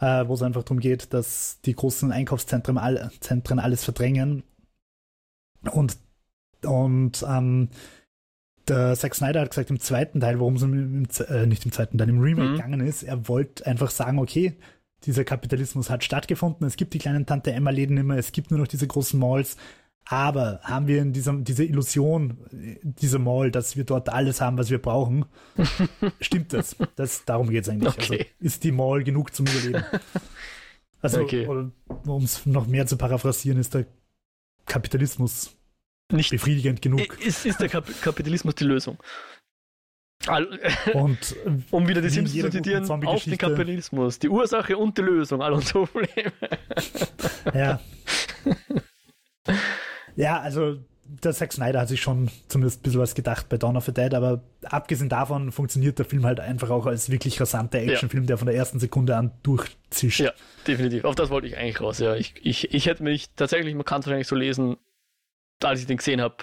äh, 0.00 0.26
wo 0.26 0.34
es 0.34 0.42
einfach 0.42 0.62
darum 0.62 0.80
geht, 0.80 1.12
dass 1.12 1.60
die 1.62 1.74
großen 1.74 2.12
Einkaufszentren 2.12 2.78
all, 2.78 3.10
Zentren 3.20 3.58
alles 3.58 3.84
verdrängen. 3.84 4.44
Und, 5.70 5.96
und 6.64 7.24
ähm, 7.28 7.70
der 8.68 8.94
Zack 8.96 9.14
Snyder 9.14 9.40
hat 9.42 9.50
gesagt, 9.50 9.70
im 9.70 9.80
zweiten 9.80 10.20
Teil, 10.20 10.38
worum 10.38 10.56
es 10.56 10.62
im, 10.62 11.06
äh, 11.28 11.46
nicht 11.46 11.64
im 11.64 11.72
zweiten 11.72 11.98
Teil, 11.98 12.08
im 12.08 12.20
Remake 12.20 12.48
Mhm. 12.50 12.54
gegangen 12.56 12.80
ist, 12.80 13.02
er 13.02 13.28
wollte 13.28 13.66
einfach 13.66 13.90
sagen, 13.90 14.18
okay, 14.18 14.56
dieser 15.04 15.24
Kapitalismus 15.24 15.90
hat 15.90 16.02
stattgefunden, 16.04 16.66
es 16.66 16.76
gibt 16.76 16.94
die 16.94 16.98
kleinen 16.98 17.26
Tante 17.26 17.52
Emma-Läden 17.52 17.94
nicht 17.94 18.04
mehr, 18.04 18.16
es 18.18 18.32
gibt 18.32 18.50
nur 18.50 18.58
noch 18.60 18.66
diese 18.66 18.86
großen 18.86 19.18
Malls, 19.20 19.56
aber 20.08 20.60
haben 20.62 20.86
wir 20.86 21.02
in 21.02 21.12
diesem, 21.12 21.44
diese 21.44 21.64
Illusion, 21.64 22.38
diese 22.82 23.18
Mall, 23.18 23.50
dass 23.50 23.76
wir 23.76 23.84
dort 23.84 24.08
alles 24.08 24.40
haben, 24.40 24.56
was 24.56 24.70
wir 24.70 24.80
brauchen? 24.80 25.26
Stimmt 26.20 26.52
das? 26.52 26.76
das 26.96 27.24
darum 27.24 27.50
geht 27.50 27.64
es 27.64 27.68
eigentlich. 27.68 27.92
Okay. 27.92 28.18
Also 28.18 28.24
ist 28.40 28.64
die 28.64 28.72
Mall 28.72 29.02
genug 29.04 29.34
zum 29.34 29.46
Überleben? 29.46 29.84
Also, 31.02 31.20
Okay. 31.22 31.46
um 32.06 32.22
es 32.22 32.46
noch 32.46 32.66
mehr 32.66 32.86
zu 32.86 32.96
paraphrasieren, 32.96 33.58
ist 33.58 33.74
der 33.74 33.86
Kapitalismus 34.66 35.56
Nicht. 36.12 36.30
befriedigend 36.30 36.82
genug. 36.82 37.20
Ist, 37.20 37.46
ist 37.46 37.60
der 37.60 37.68
Kap 37.68 37.86
Kapitalismus 38.00 38.54
die 38.54 38.64
Lösung? 38.64 38.98
Und 40.94 41.36
um 41.70 41.86
wieder 41.86 42.00
die 42.00 42.08
Sims 42.08 42.32
zu 42.32 42.50
zitieren, 42.50 42.90
auf 42.90 43.24
den. 43.24 43.38
Kapitalismus. 43.38 44.18
Die 44.18 44.28
Ursache 44.28 44.76
und 44.76 44.96
die 44.98 45.02
Lösung 45.02 45.42
all 45.42 45.52
unsere 45.52 45.86
Probleme. 45.86 46.32
ja. 47.54 47.80
ja, 50.16 50.40
also 50.40 50.78
der 51.08 51.32
Zack 51.32 51.52
Snyder 51.52 51.80
hat 51.80 51.88
sich 51.88 52.00
schon 52.00 52.30
zumindest 52.48 52.80
ein 52.80 52.82
bisschen 52.82 53.00
was 53.00 53.14
gedacht 53.14 53.48
bei 53.48 53.56
Dawn 53.56 53.76
of 53.76 53.84
the 53.84 53.92
Dead, 53.92 54.12
aber 54.14 54.42
abgesehen 54.64 55.08
davon 55.08 55.52
funktioniert 55.52 55.98
der 55.98 56.06
Film 56.06 56.26
halt 56.26 56.40
einfach 56.40 56.70
auch 56.70 56.86
als 56.86 57.10
wirklich 57.10 57.40
rasanter 57.40 57.78
Actionfilm, 57.78 58.26
der 58.26 58.38
von 58.38 58.46
der 58.46 58.56
ersten 58.56 58.80
Sekunde 58.80 59.16
an 59.16 59.30
durchzischt. 59.42 60.20
Ja, 60.20 60.32
definitiv. 60.66 61.04
Auf 61.04 61.14
das 61.14 61.30
wollte 61.30 61.46
ich 61.46 61.56
eigentlich 61.56 61.80
raus. 61.80 61.98
Ja, 62.00 62.16
ich, 62.16 62.34
ich, 62.42 62.74
ich 62.74 62.86
hätte 62.86 63.04
mich 63.04 63.30
tatsächlich, 63.36 63.74
man 63.74 63.84
kann 63.84 64.00
es 64.00 64.06
wahrscheinlich 64.06 64.26
so 64.26 64.34
lesen, 64.34 64.76
als 65.62 65.80
ich 65.80 65.86
den 65.86 65.96
gesehen 65.98 66.20
habe, 66.20 66.36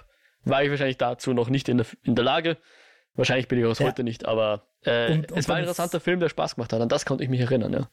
war 0.45 0.63
ich 0.63 0.69
wahrscheinlich 0.69 0.97
dazu 0.97 1.33
noch 1.33 1.49
nicht 1.49 1.69
in 1.69 1.77
der, 1.77 1.85
in 2.03 2.15
der 2.15 2.25
Lage. 2.25 2.57
Wahrscheinlich 3.15 3.47
bin 3.47 3.59
ich 3.59 3.65
auch 3.65 3.79
Ja. 3.79 3.85
heute 3.87 4.03
nicht, 4.03 4.25
aber 4.25 4.67
äh, 4.85 5.13
Und- 5.13 5.31
und 5.31 5.37
es 5.37 5.47
war 5.47 5.55
ein 5.55 5.61
interessanter 5.63 5.99
Film, 5.99 6.19
der 6.19 6.29
Spaß 6.29 6.55
gemacht 6.55 6.73
hat. 6.73 6.81
An 6.81 6.89
das 6.89 7.05
konnte 7.05 7.23
ich 7.23 7.29
mich 7.29 7.39
erinnern, 7.41 7.71
ja. 7.73 7.89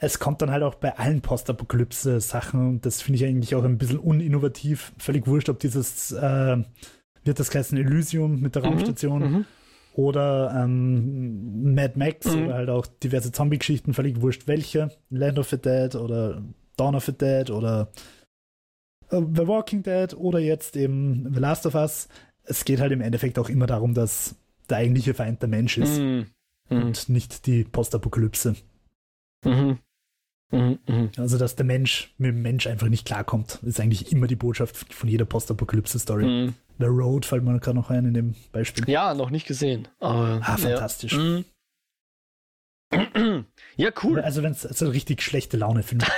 Es 0.00 0.18
kommt 0.18 0.40
dann 0.42 0.50
halt 0.50 0.62
auch 0.62 0.74
bei 0.76 0.96
allen 0.98 1.20
Postapokalypse-Sachen 1.20 2.68
und 2.68 2.86
das 2.86 3.02
finde 3.02 3.16
ich 3.18 3.24
eigentlich 3.24 3.54
auch 3.54 3.64
ein 3.64 3.78
bisschen 3.78 3.98
uninnovativ. 3.98 4.92
Völlig 4.98 5.26
wurscht, 5.26 5.48
ob 5.48 5.58
dieses, 5.58 6.12
äh, 6.12 6.56
wird 7.24 7.40
das 7.40 7.54
heißen, 7.54 7.76
Elysium 7.78 8.40
mit 8.40 8.54
der 8.54 8.64
Raumstation 8.64 9.22
Mhm. 9.32 9.44
oder 9.94 10.52
ähm, 10.56 11.74
Mad 11.74 11.94
Max 11.98 12.26
Mhm. 12.26 12.46
oder 12.46 12.54
halt 12.54 12.68
auch 12.70 12.86
diverse 12.86 13.32
Zombie-Geschichten, 13.32 13.94
völlig 13.94 14.20
wurscht 14.20 14.46
welche. 14.46 14.90
Land 15.10 15.38
of 15.38 15.48
the 15.48 15.58
Dead 15.60 15.94
oder 15.96 16.42
Dawn 16.76 16.94
of 16.94 17.04
the 17.04 17.12
Dead 17.16 17.50
oder 17.50 17.90
The 19.10 19.46
Walking 19.46 19.82
Dead 19.82 20.14
oder 20.14 20.38
jetzt 20.38 20.76
eben 20.76 21.32
The 21.34 21.40
Last 21.40 21.66
of 21.66 21.74
Us. 21.74 22.08
Es 22.44 22.64
geht 22.64 22.80
halt 22.80 22.92
im 22.92 23.00
Endeffekt 23.00 23.38
auch 23.38 23.48
immer 23.48 23.66
darum, 23.66 23.94
dass 23.94 24.36
der 24.68 24.78
eigentliche 24.78 25.14
Feind 25.14 25.42
der 25.42 25.48
Mensch 25.48 25.78
ist 25.78 25.98
Mhm. 25.98 26.26
Mhm. 26.68 26.82
und 26.82 27.08
nicht 27.08 27.46
die 27.46 27.64
Postapokalypse. 27.64 28.54
Mhm. 29.44 29.78
Mhm. 30.52 30.78
Mhm. 30.86 31.10
Also, 31.16 31.38
dass 31.38 31.56
der 31.56 31.64
Mensch 31.66 32.14
mit 32.18 32.28
dem 32.30 32.42
Mensch 32.42 32.66
einfach 32.66 32.88
nicht 32.88 33.06
klarkommt, 33.06 33.58
ist 33.62 33.80
eigentlich 33.80 34.10
immer 34.12 34.26
die 34.26 34.36
Botschaft 34.36 34.92
von 34.92 35.08
jeder 35.08 35.24
Postapokalypse-Story. 35.24 36.52
The 36.78 36.84
Road 36.86 37.26
fällt 37.26 37.44
mir 37.44 37.58
gerade 37.60 37.76
noch 37.76 37.90
ein 37.90 38.06
in 38.06 38.14
dem 38.14 38.34
Beispiel. 38.52 38.88
Ja, 38.88 39.14
noch 39.14 39.30
nicht 39.30 39.46
gesehen. 39.46 39.86
Aber, 40.00 40.40
Ah, 40.42 40.56
fantastisch. 40.56 41.12
Ja, 41.12 41.42
ja 43.76 43.90
cool. 44.02 44.20
Also, 44.20 44.42
wenn 44.42 44.52
es 44.52 44.66
also 44.66 44.88
richtig 44.88 45.22
schlechte 45.22 45.56
Laune-Film 45.56 46.00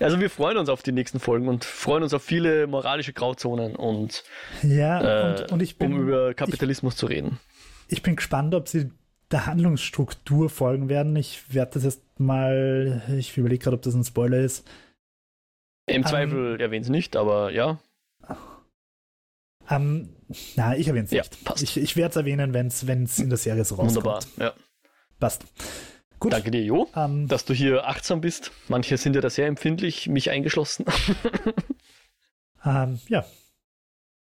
Also 0.00 0.18
wir 0.18 0.30
freuen 0.30 0.56
uns 0.56 0.68
auf 0.68 0.82
die 0.82 0.92
nächsten 0.92 1.20
Folgen 1.20 1.48
und 1.48 1.64
freuen 1.64 2.02
uns 2.02 2.14
auf 2.14 2.22
viele 2.22 2.66
moralische 2.66 3.12
Grauzonen 3.12 3.76
und 3.76 4.24
Ja, 4.62 5.34
äh, 5.36 5.42
und, 5.42 5.52
und 5.52 5.62
ich, 5.62 5.76
bin, 5.78 5.92
um 5.94 6.08
über 6.08 6.34
Kapitalismus 6.34 6.96
zu 6.96 7.06
reden. 7.06 7.38
ich 7.88 8.02
bin 8.02 8.16
gespannt, 8.16 8.54
ob 8.54 8.68
sie 8.68 8.90
der 9.30 9.46
Handlungsstruktur 9.46 10.50
folgen 10.50 10.88
werden. 10.88 11.14
Ich 11.16 11.54
werde 11.54 11.72
das 11.74 11.84
jetzt 11.84 12.02
mal, 12.18 13.02
ich 13.16 13.36
überlege 13.36 13.62
gerade, 13.62 13.76
ob 13.76 13.82
das 13.82 13.94
ein 13.94 14.02
Spoiler 14.04 14.38
ist. 14.38 14.66
Im 15.86 15.96
Ähm, 16.02 16.06
Zweifel 16.06 16.60
erwähnen 16.60 16.84
sie 16.84 16.90
nicht, 16.90 17.14
aber 17.16 17.50
ja. 17.52 17.78
Ähm, 19.68 20.08
na, 20.56 20.76
ich 20.76 20.88
erwähne 20.88 21.04
es 21.04 21.10
Ja, 21.12 21.22
nicht. 21.22 21.44
passt. 21.44 21.62
Ich, 21.62 21.76
ich 21.76 21.96
werde 21.96 22.10
es 22.10 22.16
erwähnen, 22.16 22.54
wenn 22.54 22.66
es 22.66 23.18
in 23.18 23.28
der 23.28 23.38
Serie 23.38 23.64
so 23.64 23.76
rauskommt. 23.76 24.04
Wunderbar. 24.04 24.20
Ja. 24.38 24.52
Passt. 25.20 25.44
Gut. 26.20 26.32
Danke 26.34 26.50
dir, 26.50 26.62
Jo, 26.62 26.86
Ähm, 26.94 27.26
dass 27.28 27.44
du 27.46 27.54
hier 27.54 27.88
achtsam 27.88 28.20
bist. 28.20 28.52
Manche 28.68 28.96
sind 28.98 29.14
ja 29.16 29.20
da 29.22 29.30
sehr 29.30 29.46
empfindlich, 29.46 30.06
mich 30.06 30.30
eingeschlossen. 30.30 30.84
ähm, 32.64 32.98
ja. 33.08 33.24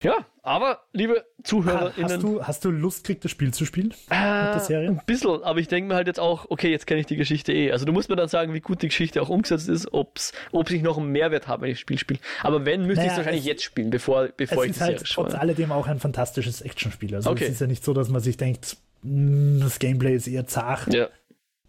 ja, 0.03 0.27
aber 0.43 0.83
liebe 0.93 1.15
Hast 1.39 1.47
ZuhörerInnen, 1.49 2.21
du, 2.21 2.43
hast 2.45 2.65
du 2.67 2.71
Lust 2.71 3.05
gekriegt, 3.05 3.25
das 3.25 3.31
Spiel 3.31 3.55
zu 3.55 3.65
spielen? 3.65 3.95
äh, 4.11 4.15
ein 4.15 5.01
bisschen, 5.07 5.43
aber 5.43 5.59
ich 5.59 5.69
denke 5.69 5.89
mir 5.89 5.95
halt 5.95 6.07
jetzt 6.07 6.21
auch, 6.21 6.47
okay, 6.51 6.71
jetzt 6.71 6.87
kenne 6.87 7.01
ich 7.01 7.07
die 7.07 7.17
Geschichte 7.17 7.53
eh. 7.55 7.73
Also 7.73 7.87
du 7.87 7.93
musst 7.93 8.09
mir 8.11 8.17
dann 8.17 8.29
sagen, 8.29 8.53
wie 8.53 8.61
gut 8.61 8.83
die 8.83 8.89
Geschichte 8.89 9.23
auch 9.23 9.31
umgesetzt 9.31 9.69
ist, 9.71 9.93
ob's, 9.95 10.33
ob 10.53 10.71
ich 10.71 10.83
noch 10.83 10.99
einen 10.99 11.13
Mehrwert 11.13 11.49
habe, 11.49 11.63
wenn 11.63 11.71
ich 11.71 11.77
das 11.77 11.81
Spiel 11.81 11.99
spiele. 11.99 12.21
Aber 12.43 12.67
wenn, 12.67 12.83
müsste 12.87 13.05
ich 13.05 13.07
Naja, 13.09 13.13
es 13.13 13.17
wahrscheinlich 13.17 13.43
es- 13.45 13.47
jetzt 13.49 13.65
spielen, 13.65 13.89
bevor, 13.91 14.29
bevor 14.37 14.59
es 14.59 14.65
ich 14.65 14.71
ist 14.73 14.77
die 14.81 14.85
halt 14.85 14.99
Serie 14.99 15.13
trotz 15.15 15.35
alledem 15.35 15.73
auch 15.73 15.87
ein 15.87 15.99
fantastisches 15.99 16.61
Actionspiel. 16.61 17.15
Also 17.15 17.31
Okay. 17.31 17.45
es 17.45 17.53
ist 17.53 17.61
ja 17.63 17.67
nicht 17.67 17.83
so, 17.85 17.95
dass 17.95 18.11
man 18.11 18.21
sich 18.21 18.37
denkt, 18.37 18.77
"Mm, 19.03 19.61
das 19.61 19.79
Gameplay 19.79 20.15
ist 20.15 20.27
eher 20.27 20.47
zart, 20.47 20.93
Ja, 20.93 21.09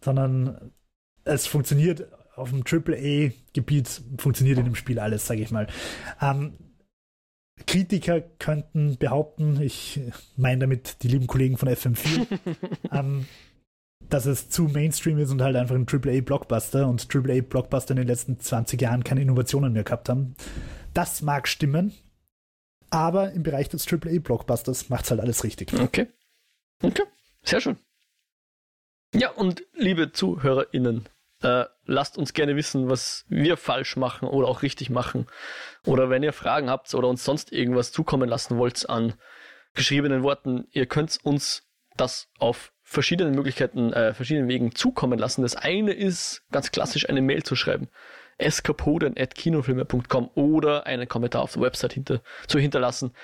sondern 0.07 0.71
es 1.25 1.47
funktioniert 1.47 2.07
auf 2.37 2.51
dem 2.51 2.63
AAA-Gebiet, 2.65 4.03
funktioniert 4.17 4.57
in 4.57 4.63
dem 4.63 4.75
Spiel 4.75 4.99
alles, 4.99 5.27
sage 5.27 5.41
ich 5.41 5.51
mal. 5.51 5.67
Ähm, 6.21 6.53
Kritiker 7.65 8.21
könnten 8.21 8.97
behaupten, 8.97 9.59
ich 9.61 9.99
meine 10.37 10.59
damit 10.59 11.03
die 11.03 11.09
lieben 11.09 11.27
Kollegen 11.27 11.57
von 11.57 11.67
FM4, 11.67 12.25
ähm, 12.93 13.25
dass 14.07 14.25
es 14.27 14.49
zu 14.49 14.63
Mainstream 14.63 15.17
ist 15.17 15.31
und 15.31 15.41
halt 15.41 15.57
einfach 15.57 15.75
ein 15.75 15.87
AAA-Blockbuster 15.87 16.87
und 16.87 17.13
AAA-Blockbuster 17.13 17.91
in 17.91 17.97
den 17.97 18.07
letzten 18.07 18.39
20 18.39 18.81
Jahren 18.81 19.03
keine 19.03 19.21
Innovationen 19.23 19.73
mehr 19.73 19.83
gehabt 19.83 20.07
haben. 20.07 20.35
Das 20.93 21.21
mag 21.21 21.49
stimmen, 21.49 21.91
aber 22.91 23.33
im 23.33 23.43
Bereich 23.43 23.67
des 23.67 23.85
AAA-Blockbusters 23.91 24.87
macht 24.87 25.03
es 25.03 25.11
halt 25.11 25.19
alles 25.19 25.43
richtig. 25.43 25.73
Okay. 25.77 26.07
Okay, 26.81 27.03
sehr 27.43 27.59
schön. 27.59 27.77
Ja, 29.17 29.31
und 29.31 29.63
liebe 29.73 30.11
ZuhörerInnen, 30.11 31.09
äh, 31.41 31.65
lasst 31.85 32.19
uns 32.19 32.33
gerne 32.33 32.55
wissen, 32.55 32.87
was 32.87 33.25
wir 33.29 33.57
falsch 33.57 33.95
machen 33.95 34.27
oder 34.27 34.47
auch 34.47 34.61
richtig 34.61 34.91
machen. 34.91 35.25
Oder 35.87 36.11
wenn 36.11 36.21
ihr 36.21 36.33
Fragen 36.33 36.69
habt 36.69 36.93
oder 36.93 37.07
uns 37.07 37.23
sonst 37.23 37.51
irgendwas 37.51 37.91
zukommen 37.91 38.29
lassen 38.29 38.59
wollt 38.59 38.87
an 38.87 39.15
geschriebenen 39.73 40.21
Worten, 40.21 40.67
ihr 40.69 40.85
könnt 40.85 41.17
uns 41.23 41.67
das 41.95 42.29
auf 42.37 42.73
verschiedenen 42.83 43.33
Möglichkeiten, 43.33 43.91
äh, 43.91 44.13
verschiedenen 44.13 44.49
Wegen 44.49 44.75
zukommen 44.75 45.17
lassen. 45.17 45.41
Das 45.41 45.55
eine 45.55 45.93
ist 45.93 46.43
ganz 46.51 46.69
klassisch 46.69 47.09
eine 47.09 47.23
Mail 47.23 47.41
zu 47.41 47.55
schreiben. 47.55 47.89
eskapoden.kinofilme.com 48.37 50.29
oder 50.35 50.85
einen 50.85 51.07
Kommentar 51.07 51.41
auf 51.41 51.53
der 51.53 51.63
Website 51.63 51.93
hinter, 51.93 52.21
zu 52.45 52.59
hinterlassen. 52.59 53.15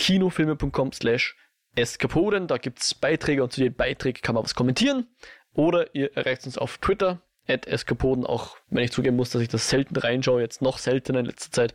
kinofilme.com 0.00 0.92
slash 0.92 1.36
eskapoden. 1.78 2.46
Da 2.46 2.58
gibt's 2.58 2.94
Beiträge 2.94 3.42
und 3.42 3.52
zu 3.52 3.60
jedem 3.60 3.76
Beitrag 3.76 4.22
kann 4.22 4.34
man 4.34 4.44
was 4.44 4.54
kommentieren. 4.54 5.06
Oder 5.54 5.94
ihr 5.94 6.16
erreicht 6.16 6.44
uns 6.46 6.58
auf 6.58 6.78
Twitter, 6.78 7.22
at 7.46 7.66
eskapoden, 7.66 8.26
auch 8.26 8.56
wenn 8.68 8.84
ich 8.84 8.92
zugeben 8.92 9.16
muss, 9.16 9.30
dass 9.30 9.42
ich 9.42 9.48
das 9.48 9.68
selten 9.68 9.96
reinschaue, 9.96 10.40
jetzt 10.40 10.62
noch 10.62 10.78
seltener 10.78 11.20
in 11.20 11.26
letzter 11.26 11.50
Zeit. 11.50 11.72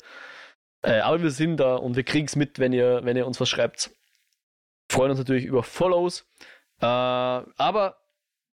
Äh, 0.84 1.00
aber 1.00 1.22
wir 1.24 1.32
sind 1.32 1.58
da 1.58 1.76
und 1.76 1.96
wir 1.96 2.04
kriegen's 2.04 2.36
mit, 2.36 2.60
wenn 2.60 2.74
ihr, 2.74 3.02
wenn 3.04 3.18
ihr 3.18 3.26
uns 3.26 3.40
was 3.40 3.50
schreibt. 3.50 3.92
Freuen 4.90 5.12
uns 5.12 5.20
natürlich 5.20 5.46
über 5.46 5.64
Follows. 5.64 6.26
Äh, 6.82 6.86
aber 6.86 7.98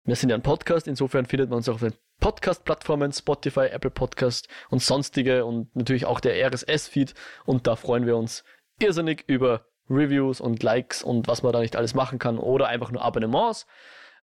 wir 0.04 0.16
sind 0.16 0.30
ja 0.30 0.36
ein 0.36 0.43
Podcast, 0.43 0.88
insofern 0.88 1.26
findet 1.26 1.50
man 1.50 1.58
uns 1.58 1.70
auch 1.70 1.76
auf 1.76 1.82
den 1.82 1.93
Podcast-Plattformen, 2.20 3.12
Spotify, 3.12 3.68
Apple 3.68 3.91
Podcast 3.91 4.48
und 4.70 4.82
sonstige 4.82 5.46
und 5.46 5.76
natürlich 5.76 6.06
auch 6.06 6.20
der 6.20 6.36
RSS-Feed. 6.48 7.14
Und 7.46 7.68
da 7.68 7.76
freuen 7.76 8.06
wir 8.06 8.18
uns 8.18 8.43
irrsinnig 8.80 9.24
über 9.28 9.66
Reviews 9.90 10.42
und 10.42 10.64
Likes 10.64 11.04
und 11.04 11.28
was 11.28 11.44
man 11.44 11.54
da 11.54 11.60
nicht 11.60 11.76
alles 11.76 11.94
machen 11.94 12.20
kann 12.20 12.38
oder 12.38 12.68
einfach 12.68 12.92
nur 12.92 13.04
Abonnements. 13.04 13.68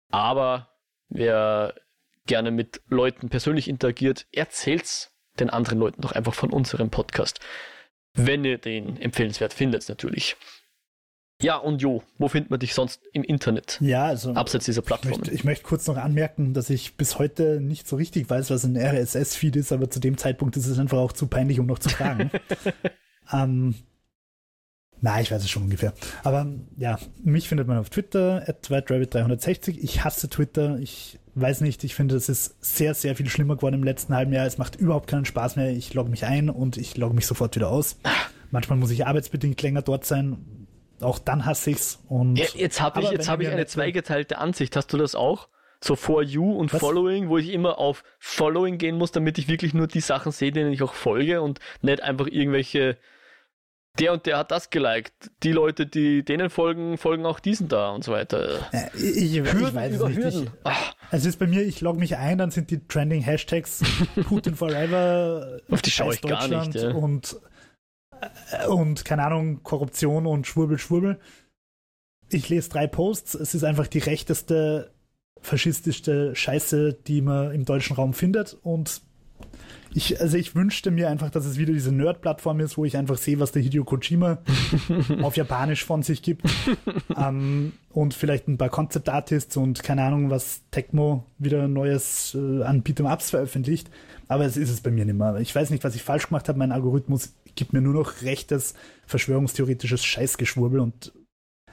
Aber 0.09 0.69
wer 1.09 1.75
gerne 2.25 2.51
mit 2.51 2.81
Leuten 2.87 3.29
persönlich 3.29 3.67
interagiert, 3.67 4.27
erzählt's 4.31 5.11
den 5.39 5.49
anderen 5.49 5.79
Leuten 5.79 6.01
doch 6.01 6.11
einfach 6.11 6.33
von 6.33 6.51
unserem 6.51 6.89
Podcast. 6.89 7.39
Wenn 8.13 8.43
ihr 8.43 8.57
den 8.57 8.97
empfehlenswert 8.97 9.53
findet, 9.53 9.87
natürlich. 9.87 10.35
Ja, 11.41 11.55
und 11.55 11.81
Jo, 11.81 12.03
wo 12.19 12.27
findet 12.27 12.51
man 12.51 12.59
dich 12.59 12.73
sonst 12.73 13.01
im 13.13 13.23
Internet? 13.23 13.79
Ja, 13.81 14.05
also. 14.05 14.33
Abseits 14.33 14.65
dieser 14.65 14.83
Plattform. 14.83 15.13
Ich 15.13 15.17
möchte, 15.17 15.33
ich 15.33 15.43
möchte 15.43 15.63
kurz 15.63 15.87
noch 15.87 15.97
anmerken, 15.97 16.53
dass 16.53 16.69
ich 16.69 16.97
bis 16.97 17.17
heute 17.17 17.59
nicht 17.59 17.87
so 17.87 17.95
richtig 17.95 18.29
weiß, 18.29 18.51
was 18.51 18.63
ein 18.63 18.77
RSS-Feed 18.77 19.55
ist, 19.55 19.71
aber 19.71 19.89
zu 19.89 19.99
dem 19.99 20.17
Zeitpunkt 20.17 20.55
ist 20.57 20.67
es 20.67 20.77
einfach 20.77 20.99
auch 20.99 21.13
zu 21.13 21.27
peinlich, 21.27 21.59
um 21.59 21.65
noch 21.65 21.79
zu 21.79 21.89
fragen. 21.89 22.29
ähm, 23.33 23.75
na, 25.01 25.19
ich 25.19 25.31
weiß 25.31 25.41
es 25.41 25.49
schon 25.49 25.63
ungefähr. 25.63 25.93
Aber 26.23 26.45
ja, 26.77 26.99
mich 27.23 27.49
findet 27.49 27.67
man 27.67 27.79
auf 27.79 27.89
Twitter, 27.89 28.43
at 28.47 28.69
WhiteRabbit360. 28.69 29.79
Ich 29.81 30.03
hasse 30.03 30.29
Twitter. 30.29 30.77
Ich 30.79 31.19
weiß 31.33 31.61
nicht, 31.61 31.83
ich 31.83 31.95
finde, 31.95 32.15
es 32.15 32.29
ist 32.29 32.55
sehr, 32.63 32.93
sehr 32.93 33.15
viel 33.15 33.27
schlimmer 33.27 33.55
geworden 33.55 33.75
im 33.75 33.83
letzten 33.83 34.15
halben 34.15 34.31
Jahr. 34.31 34.45
Es 34.45 34.59
macht 34.59 34.75
überhaupt 34.75 35.07
keinen 35.07 35.25
Spaß 35.25 35.55
mehr. 35.55 35.71
Ich 35.71 35.95
logge 35.95 36.11
mich 36.11 36.25
ein 36.25 36.51
und 36.51 36.77
ich 36.77 36.97
logge 36.97 37.15
mich 37.15 37.25
sofort 37.25 37.55
wieder 37.55 37.69
aus. 37.69 37.97
Manchmal 38.51 38.77
muss 38.77 38.91
ich 38.91 39.07
arbeitsbedingt 39.07 39.59
länger 39.61 39.81
dort 39.81 40.05
sein. 40.05 40.67
Auch 40.99 41.17
dann 41.17 41.45
hasse 41.45 41.71
ich's. 41.71 41.99
Und 42.07 42.35
ja, 42.35 42.45
jetzt 42.53 42.79
habe 42.79 43.01
ich, 43.01 43.09
jetzt 43.09 43.27
hab 43.27 43.41
ich 43.41 43.49
eine 43.49 43.65
zweigeteilte 43.65 44.37
Ansicht. 44.37 44.75
Hast 44.75 44.93
du 44.93 44.97
das 44.97 45.15
auch? 45.15 45.47
So 45.83 45.95
For 45.95 46.21
You 46.21 46.51
und 46.53 46.71
Was? 46.73 46.79
Following, 46.79 47.29
wo 47.29 47.39
ich 47.39 47.49
immer 47.51 47.79
auf 47.79 48.03
Following 48.19 48.77
gehen 48.77 48.97
muss, 48.99 49.11
damit 49.11 49.39
ich 49.39 49.47
wirklich 49.47 49.73
nur 49.73 49.87
die 49.87 49.99
Sachen 49.99 50.31
sehe, 50.31 50.51
denen 50.51 50.71
ich 50.71 50.83
auch 50.83 50.93
folge 50.93 51.41
und 51.41 51.59
nicht 51.81 52.03
einfach 52.03 52.27
irgendwelche 52.27 52.97
der 53.99 54.13
und 54.13 54.25
der 54.25 54.37
hat 54.37 54.51
das 54.51 54.69
geliked. 54.69 55.31
Die 55.43 55.51
Leute, 55.51 55.85
die 55.85 56.23
denen 56.23 56.49
folgen, 56.49 56.97
folgen 56.97 57.25
auch 57.25 57.39
diesen 57.39 57.67
da 57.67 57.91
und 57.91 58.03
so 58.03 58.11
weiter. 58.11 58.67
Ja, 58.71 58.87
ich, 58.95 59.35
ich, 59.35 59.37
Hürden 59.39 59.67
ich 59.67 59.75
weiß 59.75 59.93
es 59.93 60.33
nicht. 60.33 60.43
Ich, 60.43 60.71
also 61.09 61.27
ist 61.29 61.39
bei 61.39 61.47
mir, 61.47 61.61
ich 61.61 61.81
logge 61.81 61.99
mich 61.99 62.15
ein, 62.15 62.37
dann 62.37 62.51
sind 62.51 62.71
die 62.71 62.87
trending 62.87 63.21
Hashtags 63.21 63.83
Putin 64.23 64.55
Forever. 64.55 65.59
Auf 65.69 65.81
die 65.81 65.91
schaue 65.91 66.13
ich 66.13 66.21
gar 66.21 66.47
nicht. 66.47 66.75
Ja. 66.75 66.93
Und, 66.93 67.37
äh, 68.51 68.67
und 68.67 69.03
keine 69.03 69.23
Ahnung, 69.23 69.61
Korruption 69.63 70.25
und 70.25 70.47
Schwurbel, 70.47 70.77
Schwurbel. 70.77 71.19
Ich 72.29 72.47
lese 72.47 72.69
drei 72.69 72.87
Posts. 72.87 73.35
Es 73.35 73.53
ist 73.53 73.65
einfach 73.65 73.87
die 73.87 73.99
rechteste, 73.99 74.93
faschistischste 75.41 76.33
Scheiße, 76.33 76.93
die 76.93 77.21
man 77.21 77.51
im 77.51 77.65
deutschen 77.65 77.97
Raum 77.97 78.13
findet. 78.13 78.53
Und 78.53 79.01
ich, 79.93 80.21
also 80.21 80.37
ich 80.37 80.55
wünschte 80.55 80.91
mir 80.91 81.09
einfach, 81.09 81.29
dass 81.29 81.45
es 81.45 81.57
wieder 81.57 81.73
diese 81.73 81.91
Nerd-Plattform 81.91 82.59
ist, 82.59 82.77
wo 82.77 82.85
ich 82.85 82.97
einfach 82.97 83.17
sehe, 83.17 83.39
was 83.39 83.51
der 83.51 83.61
Hideo 83.61 83.83
Kojima 83.83 84.39
auf 85.21 85.35
Japanisch 85.35 85.83
von 85.83 86.03
sich 86.03 86.21
gibt. 86.21 86.45
ähm, 87.17 87.73
und 87.89 88.13
vielleicht 88.13 88.47
ein 88.47 88.57
paar 88.57 88.69
Concept-Artists 88.69 89.57
und 89.57 89.83
keine 89.83 90.03
Ahnung, 90.03 90.29
was 90.29 90.61
Tecmo 90.71 91.25
wieder 91.37 91.67
Neues 91.67 92.35
äh, 92.35 92.63
an 92.63 92.83
Beat'em-Ups 92.83 93.31
veröffentlicht. 93.31 93.89
Aber 94.27 94.45
es 94.45 94.55
ist 94.55 94.69
es 94.69 94.81
bei 94.81 94.91
mir 94.91 95.03
nicht 95.03 95.17
mehr. 95.17 95.35
Ich 95.37 95.53
weiß 95.53 95.71
nicht, 95.71 95.83
was 95.83 95.95
ich 95.95 96.03
falsch 96.03 96.27
gemacht 96.27 96.47
habe. 96.47 96.57
Mein 96.57 96.71
Algorithmus 96.71 97.33
gibt 97.55 97.73
mir 97.73 97.81
nur 97.81 97.93
noch 97.93 98.21
rechtes, 98.21 98.75
verschwörungstheoretisches 99.07 100.05
Scheißgeschwurbel 100.05 100.79
und 100.79 101.11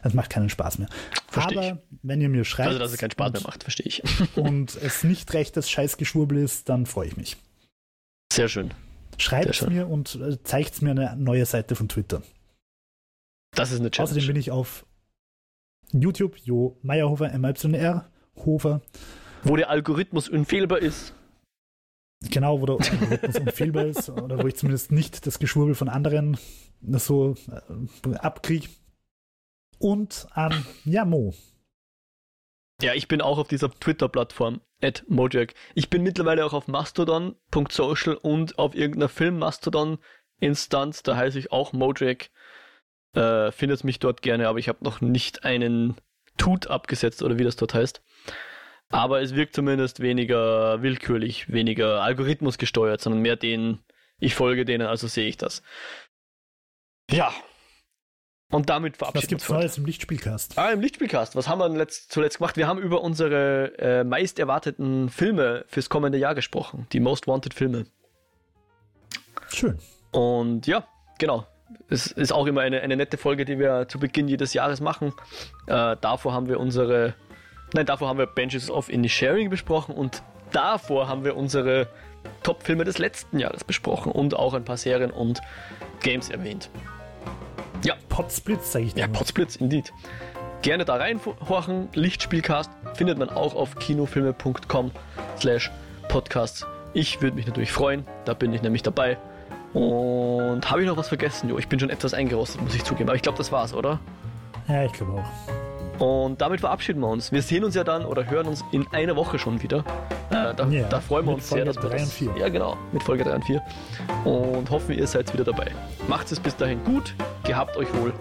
es 0.02 0.14
macht 0.14 0.30
keinen 0.30 0.48
Spaß 0.48 0.78
mehr. 0.78 0.88
Versteh 1.28 1.56
Aber 1.56 1.66
ich. 1.68 1.74
wenn 2.02 2.20
ihr 2.20 2.28
mir 2.28 2.44
schreibt. 2.44 2.68
Also, 2.68 2.78
dass 2.80 2.92
es 2.92 2.98
keinen 2.98 3.12
Spaß 3.12 3.32
mehr 3.32 3.42
macht, 3.42 3.62
verstehe 3.62 3.86
ich. 3.86 4.02
und 4.36 4.76
es 4.76 5.04
nicht 5.04 5.32
rechtes 5.34 5.70
Scheißgeschwurbel 5.70 6.38
ist, 6.38 6.68
dann 6.68 6.86
freue 6.86 7.08
ich 7.08 7.16
mich. 7.16 7.36
Sehr 8.38 8.48
schön. 8.48 8.72
Schreibt 9.16 9.50
es 9.50 9.66
mir 9.66 9.88
und 9.88 10.14
äh, 10.14 10.40
zeigt 10.44 10.80
mir 10.80 10.92
eine 10.92 11.16
neue 11.16 11.44
Seite 11.44 11.74
von 11.74 11.88
Twitter. 11.88 12.22
Das 13.50 13.72
ist 13.72 13.80
eine 13.80 13.90
Challenge. 13.90 14.12
Außerdem 14.12 14.26
bin 14.28 14.36
ich 14.36 14.52
auf 14.52 14.86
YouTube, 15.92 16.36
Jo 16.44 16.78
Meyerhofer, 16.82 17.36
MYR 17.36 18.08
Hofer. 18.36 18.80
Wo 19.42 19.56
der 19.56 19.70
Algorithmus 19.70 20.28
unfehlbar 20.28 20.78
ist. 20.78 21.14
Genau, 22.30 22.60
wo 22.60 22.66
der 22.66 22.76
Algorithmus 22.76 23.38
unfehlbar 23.40 23.86
ist. 23.86 24.08
Oder 24.08 24.40
wo 24.40 24.46
ich 24.46 24.54
zumindest 24.54 24.92
nicht 24.92 25.26
das 25.26 25.40
Geschwurbel 25.40 25.74
von 25.74 25.88
anderen 25.88 26.38
so 26.80 27.34
äh, 28.06 28.14
abkriege. 28.18 28.68
Und 29.80 30.28
ähm, 30.36 30.64
ja, 30.84 31.04
Mo, 31.04 31.34
ja, 32.80 32.94
ich 32.94 33.08
bin 33.08 33.20
auch 33.20 33.38
auf 33.38 33.48
dieser 33.48 33.70
Twitter-Plattform, 33.70 34.60
at 34.82 35.04
Mojack. 35.08 35.54
Ich 35.74 35.90
bin 35.90 36.02
mittlerweile 36.02 36.44
auch 36.44 36.52
auf 36.52 36.68
Mastodon.social 36.68 38.14
und 38.14 38.58
auf 38.58 38.74
irgendeiner 38.74 39.08
Film-Mastodon-Instanz, 39.08 41.02
da 41.02 41.16
heiße 41.16 41.38
ich 41.38 41.50
auch 41.50 41.72
Mojack. 41.72 42.30
Äh, 43.14 43.50
findet 43.52 43.84
mich 43.84 43.98
dort 43.98 44.22
gerne, 44.22 44.48
aber 44.48 44.58
ich 44.58 44.68
habe 44.68 44.84
noch 44.84 45.00
nicht 45.00 45.44
einen 45.44 45.96
Tut 46.36 46.68
abgesetzt 46.68 47.22
oder 47.22 47.38
wie 47.38 47.44
das 47.44 47.56
dort 47.56 47.74
heißt. 47.74 48.02
Aber 48.90 49.20
es 49.20 49.34
wirkt 49.34 49.54
zumindest 49.54 50.00
weniger 50.00 50.80
willkürlich, 50.82 51.52
weniger 51.52 52.00
algorithmusgesteuert, 52.02 53.00
sondern 53.00 53.22
mehr 53.22 53.36
denen, 53.36 53.84
ich 54.18 54.34
folge 54.34 54.64
denen, 54.64 54.86
also 54.86 55.08
sehe 55.08 55.28
ich 55.28 55.36
das. 55.36 55.62
Ja, 57.10 57.32
und 58.50 58.70
damit 58.70 58.96
verabschieden 58.96 59.22
Was 59.22 59.28
gibt's 59.28 59.48
Neues 59.48 59.78
im 59.78 59.84
Lichtspielcast? 59.84 60.58
Ah, 60.58 60.70
im 60.70 60.80
Lichtspielcast. 60.80 61.36
Was 61.36 61.48
haben 61.48 61.58
wir 61.58 61.68
letzt, 61.68 62.10
zuletzt 62.10 62.38
gemacht? 62.38 62.56
Wir 62.56 62.66
haben 62.66 62.78
über 62.78 63.02
unsere 63.02 63.78
äh, 63.78 64.04
meist 64.04 64.38
erwarteten 64.38 65.10
Filme 65.10 65.64
fürs 65.68 65.90
kommende 65.90 66.18
Jahr 66.18 66.34
gesprochen. 66.34 66.86
Die 66.92 67.00
Most 67.00 67.26
Wanted 67.26 67.52
Filme. 67.52 67.86
Schön. 69.48 69.78
Und 70.12 70.66
ja, 70.66 70.86
genau. 71.18 71.46
Es 71.90 72.06
ist 72.06 72.32
auch 72.32 72.46
immer 72.46 72.62
eine, 72.62 72.80
eine 72.80 72.96
nette 72.96 73.18
Folge, 73.18 73.44
die 73.44 73.58
wir 73.58 73.86
zu 73.88 73.98
Beginn 73.98 74.28
jedes 74.28 74.54
Jahres 74.54 74.80
machen. 74.80 75.12
Äh, 75.66 75.96
davor 76.00 76.32
haben 76.32 76.48
wir 76.48 76.58
unsere. 76.58 77.14
Nein, 77.74 77.84
davor 77.84 78.08
haben 78.08 78.18
wir 78.18 78.26
Benches 78.26 78.70
of 78.70 78.90
Sharing 79.08 79.50
besprochen 79.50 79.94
und 79.94 80.22
davor 80.52 81.06
haben 81.06 81.24
wir 81.24 81.36
unsere 81.36 81.88
Top-Filme 82.42 82.84
des 82.84 82.96
letzten 82.96 83.38
Jahres 83.38 83.62
besprochen 83.62 84.10
und 84.10 84.34
auch 84.34 84.54
ein 84.54 84.64
paar 84.64 84.78
Serien 84.78 85.10
und 85.10 85.42
Games 86.00 86.30
erwähnt. 86.30 86.70
Ja. 87.84 87.94
Potsblitz, 88.08 88.72
sage 88.72 88.86
ich 88.86 88.94
dir. 88.94 89.00
Ja, 89.00 89.06
Potsblitz, 89.08 89.56
indeed. 89.56 89.92
Gerne 90.62 90.84
da 90.84 90.96
reinhorchen. 90.96 91.88
Lichtspielcast 91.94 92.70
findet 92.94 93.18
man 93.18 93.30
auch 93.30 93.54
auf 93.54 93.76
kinofilme.com 93.76 94.90
slash 95.38 95.70
podcasts. 96.08 96.66
Ich 96.94 97.20
würde 97.22 97.36
mich 97.36 97.46
natürlich 97.46 97.70
freuen, 97.70 98.04
da 98.24 98.34
bin 98.34 98.52
ich 98.52 98.62
nämlich 98.62 98.82
dabei. 98.82 99.18
Und 99.74 100.68
habe 100.70 100.80
ich 100.80 100.88
noch 100.88 100.96
was 100.96 101.08
vergessen? 101.08 101.48
Jo, 101.50 101.58
ich 101.58 101.68
bin 101.68 101.78
schon 101.78 101.90
etwas 101.90 102.14
eingerostet, 102.14 102.62
muss 102.62 102.74
ich 102.74 102.82
zugeben. 102.82 103.08
Aber 103.08 103.16
ich 103.16 103.22
glaube, 103.22 103.38
das 103.38 103.52
war's, 103.52 103.74
oder? 103.74 104.00
Ja, 104.66 104.84
ich 104.84 104.92
glaube 104.92 105.22
auch. 105.22 106.02
Und 106.02 106.40
damit 106.40 106.60
verabschieden 106.60 107.00
wir 107.00 107.08
uns. 107.08 107.32
Wir 107.32 107.42
sehen 107.42 107.64
uns 107.64 107.74
ja 107.74 107.84
dann 107.84 108.04
oder 108.04 108.28
hören 108.30 108.46
uns 108.46 108.64
in 108.72 108.86
einer 108.92 109.16
Woche 109.16 109.38
schon 109.38 109.62
wieder. 109.62 109.84
Äh, 110.30 110.54
da, 110.54 110.66
ja, 110.68 110.86
da, 110.88 111.00
freuen 111.00 111.26
wir 111.26 111.34
uns 111.34 111.48
Folge 111.48 111.64
sehr, 111.64 111.72
dass 111.72 111.82
wir 111.82 111.98
das, 111.98 112.12
4. 112.12 112.36
Ja, 112.38 112.48
genau, 112.48 112.76
mit 112.92 113.02
Folge 113.02 113.24
3 113.24 113.36
und 113.36 113.44
4. 113.44 113.62
Und 114.24 114.70
hoffen, 114.70 114.92
ihr 114.92 115.06
seid 115.06 115.32
wieder 115.32 115.44
dabei. 115.44 115.70
Macht 116.06 116.30
es 116.30 116.38
bis 116.38 116.54
dahin 116.56 116.82
gut, 116.84 117.14
gehabt 117.44 117.76
euch 117.76 117.88
wohl. 117.94 118.12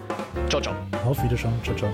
Ciao, 0.48 0.60
ciao. 0.60 0.74
Auf 1.04 1.22
Wiedersehen. 1.22 1.52
Ciao, 1.62 1.76
ciao. 1.76 1.90